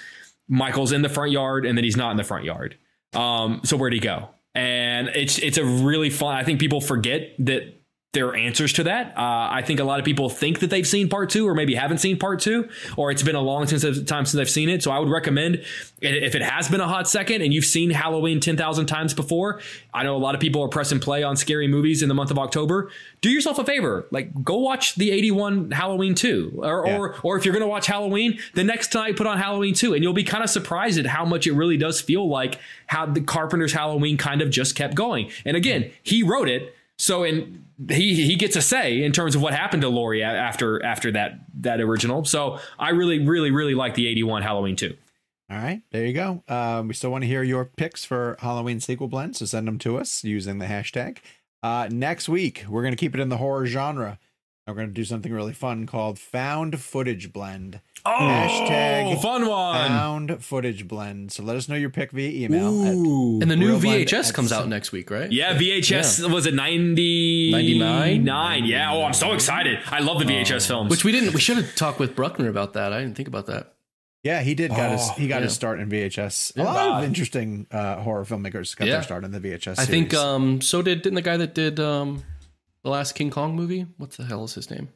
Michael's 0.47 0.91
in 0.91 1.03
the 1.03 1.09
front 1.09 1.31
yard 1.31 1.65
and 1.65 1.77
then 1.77 1.83
he's 1.83 1.97
not 1.97 2.09
in 2.09 2.17
the 2.17 2.23
front 2.23 2.45
yard. 2.45 2.77
Um, 3.15 3.61
so 3.63 3.77
where'd 3.77 3.93
he 3.93 3.99
go? 3.99 4.29
And 4.53 5.09
it's 5.09 5.37
it's 5.39 5.57
a 5.57 5.65
really 5.65 6.09
fun. 6.09 6.35
I 6.35 6.43
think 6.43 6.59
people 6.59 6.79
forget 6.81 7.35
that 7.39 7.74
there 8.15 8.27
are 8.29 8.35
answers 8.35 8.73
to 8.73 8.83
that. 8.85 9.15
Uh, 9.15 9.49
I 9.51 9.61
think 9.61 9.79
a 9.79 9.83
lot 9.83 9.99
of 9.99 10.05
people 10.05 10.29
think 10.29 10.59
that 10.61 10.71
they've 10.71 10.87
seen 10.87 11.07
part 11.07 11.29
two, 11.29 11.47
or 11.47 11.53
maybe 11.53 11.75
haven't 11.75 11.99
seen 11.99 12.17
part 12.17 12.39
two, 12.39 12.67
or 12.97 13.11
it's 13.11 13.21
been 13.21 13.35
a 13.35 13.41
long 13.41 13.67
since 13.67 13.83
time 14.05 14.25
since 14.25 14.41
I've 14.41 14.49
seen 14.49 14.69
it. 14.69 14.81
So 14.81 14.89
I 14.89 14.97
would 14.97 15.09
recommend 15.09 15.63
if 16.01 16.33
it 16.33 16.41
has 16.41 16.67
been 16.67 16.81
a 16.81 16.87
hot 16.87 17.07
second 17.07 17.41
and 17.43 17.53
you've 17.53 17.65
seen 17.65 17.91
Halloween 17.91 18.39
ten 18.39 18.57
thousand 18.57 18.87
times 18.87 19.13
before. 19.13 19.61
I 19.93 20.03
know 20.03 20.15
a 20.15 20.17
lot 20.17 20.33
of 20.33 20.41
people 20.41 20.63
are 20.63 20.67
pressing 20.67 20.99
play 20.99 21.21
on 21.21 21.35
scary 21.35 21.67
movies 21.67 22.01
in 22.01 22.09
the 22.09 22.15
month 22.15 22.31
of 22.31 22.39
October. 22.39 22.89
Do 23.21 23.29
yourself 23.29 23.59
a 23.59 23.63
favor, 23.63 24.07
like 24.09 24.43
go 24.43 24.57
watch 24.57 24.95
the 24.95 25.11
eighty 25.11 25.31
one 25.31 25.69
Halloween 25.71 26.15
two, 26.15 26.53
or, 26.57 26.87
yeah. 26.87 26.97
or 26.97 27.15
or 27.21 27.37
if 27.37 27.45
you're 27.45 27.53
gonna 27.53 27.67
watch 27.67 27.85
Halloween, 27.85 28.39
the 28.53 28.63
next 28.63 28.93
night 28.93 29.17
put 29.17 29.27
on 29.27 29.37
Halloween 29.37 29.73
two, 29.73 29.93
and 29.93 30.03
you'll 30.03 30.13
be 30.13 30.23
kind 30.23 30.43
of 30.43 30.49
surprised 30.49 30.97
at 30.97 31.05
how 31.05 31.25
much 31.25 31.45
it 31.45 31.53
really 31.53 31.77
does 31.77 32.01
feel 32.01 32.27
like 32.27 32.59
how 32.87 33.05
the 33.05 33.21
Carpenter's 33.21 33.73
Halloween 33.73 34.17
kind 34.17 34.41
of 34.41 34.49
just 34.49 34.75
kept 34.75 34.95
going. 34.95 35.31
And 35.43 35.57
again, 35.57 35.91
he 36.01 36.23
wrote 36.23 36.47
it. 36.47 36.73
So 36.97 37.23
in 37.25 37.64
he 37.89 38.25
he 38.25 38.35
gets 38.35 38.55
a 38.55 38.61
say 38.61 39.03
in 39.03 39.11
terms 39.11 39.35
of 39.35 39.41
what 39.41 39.53
happened 39.53 39.81
to 39.81 39.89
Laurie 39.89 40.23
after 40.23 40.83
after 40.83 41.11
that 41.11 41.39
that 41.61 41.81
original. 41.81 42.25
So 42.25 42.59
I 42.79 42.89
really 42.89 43.19
really 43.19 43.51
really 43.51 43.75
like 43.75 43.95
the 43.95 44.07
81 44.07 44.43
Halloween 44.43 44.75
2. 44.75 44.95
All 45.51 45.57
right, 45.57 45.81
there 45.91 46.05
you 46.05 46.13
go. 46.13 46.43
Um, 46.47 46.87
we 46.87 46.95
still 46.95 47.11
want 47.11 47.23
to 47.23 47.27
hear 47.27 47.43
your 47.43 47.65
picks 47.65 48.03
for 48.03 48.35
Halloween 48.39 48.79
sequel 48.79 49.07
blend, 49.07 49.35
so 49.35 49.45
send 49.45 49.67
them 49.67 49.77
to 49.79 49.97
us 49.97 50.23
using 50.23 50.57
the 50.57 50.65
hashtag. 50.65 51.19
Uh, 51.61 51.87
next 51.91 52.27
week, 52.27 52.65
we're 52.67 52.81
going 52.81 52.93
to 52.93 52.97
keep 52.97 53.13
it 53.13 53.21
in 53.21 53.29
the 53.29 53.37
horror 53.37 53.67
genre. 53.67 54.17
We're 54.65 54.73
going 54.73 54.87
to 54.87 54.93
do 54.93 55.05
something 55.05 55.31
really 55.31 55.53
fun 55.53 55.85
called 55.85 56.17
Found 56.17 56.79
Footage 56.79 57.31
Blend. 57.31 57.79
Oh, 58.07 58.11
Hashtag 58.11 59.19
fun 59.19 59.47
one. 59.47 59.87
Found 59.87 60.43
Footage 60.43 60.87
Blend. 60.87 61.31
So 61.31 61.41
let 61.41 61.55
us 61.55 61.67
know 61.67 61.75
your 61.75 61.89
pick 61.89 62.11
via 62.11 62.45
email. 62.45 62.83
and 62.83 63.49
the 63.49 63.55
new 63.55 63.79
VHS 63.79 64.31
comes 64.31 64.51
out 64.51 64.67
next 64.67 64.91
week, 64.91 65.09
right? 65.09 65.31
Yeah, 65.31 65.57
VHS 65.57 66.21
yeah. 66.21 66.31
was 66.31 66.45
it 66.45 66.53
90 66.53 67.51
99? 67.51 68.23
9. 68.23 68.65
Yeah. 68.65 68.93
Oh, 68.93 69.03
I'm 69.03 69.13
so 69.13 69.33
excited. 69.33 69.79
I 69.87 70.01
love 70.01 70.19
the 70.19 70.25
VHS 70.25 70.67
films. 70.67 70.91
Which 70.91 71.03
we 71.03 71.11
didn't 71.11 71.33
we 71.33 71.41
should 71.41 71.57
have 71.57 71.73
talked 71.75 71.97
with 71.97 72.15
Bruckner 72.15 72.47
about 72.47 72.73
that. 72.73 72.93
I 72.93 73.01
didn't 73.01 73.15
think 73.15 73.27
about 73.27 73.47
that. 73.47 73.73
Yeah, 74.21 74.41
he 74.41 74.53
did 74.53 74.69
got 74.69 74.89
oh, 74.89 74.97
his 74.97 75.09
he 75.11 75.27
got 75.27 75.37
yeah. 75.37 75.43
his 75.43 75.53
start 75.53 75.79
in 75.79 75.89
VHS. 75.89 76.55
A 76.55 76.59
yeah. 76.59 76.65
lot 76.65 76.97
of 76.99 77.03
interesting 77.03 77.65
uh, 77.71 77.97
horror 78.01 78.23
filmmakers 78.23 78.75
got 78.75 78.85
their 78.85 79.03
start 79.03 79.23
in 79.23 79.31
the 79.31 79.39
VHS. 79.39 79.79
I 79.79 79.85
think 79.85 80.13
um 80.13 80.61
so 80.61 80.83
did 80.83 81.01
didn't 81.01 81.15
the 81.15 81.21
guy 81.23 81.37
that 81.37 81.55
did 81.55 81.79
um 81.79 82.23
the 82.83 82.89
last 82.91 83.13
King 83.13 83.31
Kong 83.31 83.55
movie? 83.55 83.87
What 83.97 84.11
the 84.11 84.25
hell 84.25 84.43
is 84.43 84.53
his 84.53 84.69
name? 84.69 84.89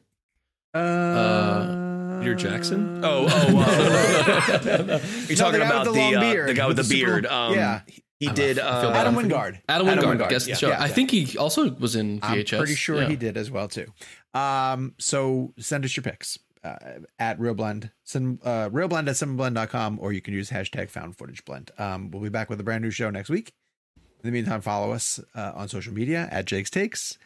Uh, 0.74 0.78
uh 0.78 1.89
Peter 2.20 2.34
Jackson? 2.34 3.02
Oh, 3.02 3.26
oh, 3.28 3.58
uh, 3.66 5.00
you're 5.26 5.36
talking 5.36 5.60
no, 5.60 5.66
about 5.66 5.86
the, 5.86 5.92
the, 5.92 6.42
uh, 6.42 6.46
the, 6.46 6.54
guy 6.54 6.66
with 6.66 6.76
the, 6.76 6.84
beard. 6.84 7.24
Um, 7.26 7.54
yeah. 7.54 7.80
He 8.18 8.28
did 8.28 8.58
uh, 8.58 8.92
Adam 8.94 9.14
Wingard. 9.14 9.60
Adam 9.66 9.86
Wingard, 9.86 9.98
Adam 9.98 10.18
Wingard 10.18 10.28
guest 10.28 10.46
yeah. 10.46 10.54
the 10.54 10.58
show. 10.58 10.68
Yeah, 10.68 10.82
I 10.82 10.86
yeah. 10.86 10.92
think 10.92 11.10
he 11.10 11.38
also 11.38 11.70
was 11.70 11.96
in 11.96 12.20
VHS. 12.20 12.52
I'm 12.52 12.58
pretty 12.58 12.74
sure 12.74 13.02
he 13.04 13.16
did 13.16 13.38
as 13.38 13.50
well 13.50 13.66
too. 13.68 13.86
Um, 14.34 14.94
so 14.98 15.54
send 15.58 15.86
us 15.86 15.96
your 15.96 16.04
picks 16.04 16.38
uh, 16.62 16.76
at 17.18 17.38
ReelBlend, 17.38 17.90
send, 18.04 18.40
uh, 18.44 18.68
ReelBlend 18.68 19.08
at 19.08 19.16
cinemablend.com, 19.16 19.98
or 20.02 20.12
you 20.12 20.20
can 20.20 20.34
use 20.34 20.50
hashtag 20.50 20.90
found 20.90 21.16
footage 21.16 21.42
blend. 21.46 21.70
Um, 21.78 22.10
we'll 22.10 22.22
be 22.22 22.28
back 22.28 22.50
with 22.50 22.60
a 22.60 22.62
brand 22.62 22.84
new 22.84 22.90
show 22.90 23.08
next 23.08 23.30
week. 23.30 23.54
In 23.96 24.30
the 24.30 24.32
meantime, 24.32 24.60
follow 24.60 24.92
us 24.92 25.18
uh, 25.34 25.52
on 25.54 25.68
social 25.68 25.94
media 25.94 26.28
at 26.30 26.44
Jake's 26.44 26.68
Takes 26.68 27.16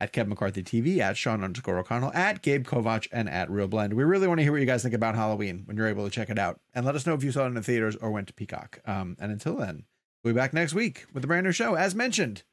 at 0.00 0.12
Kevin 0.12 0.30
McCarthy 0.30 0.62
TV, 0.62 0.98
at 0.98 1.16
Sean 1.16 1.42
underscore 1.42 1.78
O'Connell, 1.78 2.12
at 2.12 2.42
Gabe 2.42 2.64
Kovach, 2.66 3.08
and 3.10 3.28
at 3.28 3.48
ReelBlend. 3.48 3.94
We 3.94 4.04
really 4.04 4.28
want 4.28 4.38
to 4.38 4.42
hear 4.42 4.52
what 4.52 4.60
you 4.60 4.66
guys 4.66 4.82
think 4.82 4.94
about 4.94 5.14
Halloween 5.14 5.62
when 5.64 5.76
you're 5.76 5.88
able 5.88 6.04
to 6.04 6.10
check 6.10 6.30
it 6.30 6.38
out. 6.38 6.60
And 6.74 6.86
let 6.86 6.94
us 6.94 7.06
know 7.06 7.14
if 7.14 7.24
you 7.24 7.32
saw 7.32 7.44
it 7.44 7.48
in 7.48 7.54
the 7.54 7.62
theaters 7.62 7.96
or 7.96 8.10
went 8.10 8.28
to 8.28 8.32
Peacock. 8.34 8.78
Um, 8.86 9.16
and 9.18 9.32
until 9.32 9.56
then, 9.56 9.84
we'll 10.22 10.34
be 10.34 10.38
back 10.38 10.52
next 10.52 10.74
week 10.74 11.06
with 11.12 11.24
a 11.24 11.26
brand 11.26 11.44
new 11.44 11.52
show, 11.52 11.74
as 11.74 11.94
mentioned. 11.94 12.44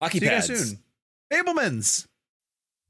Hockey 0.00 0.20
See 0.20 0.26
pads. 0.26 0.48
you 0.48 0.54
guys 0.54 0.68
soon. 0.70 0.78
Abelmans. 1.32 2.06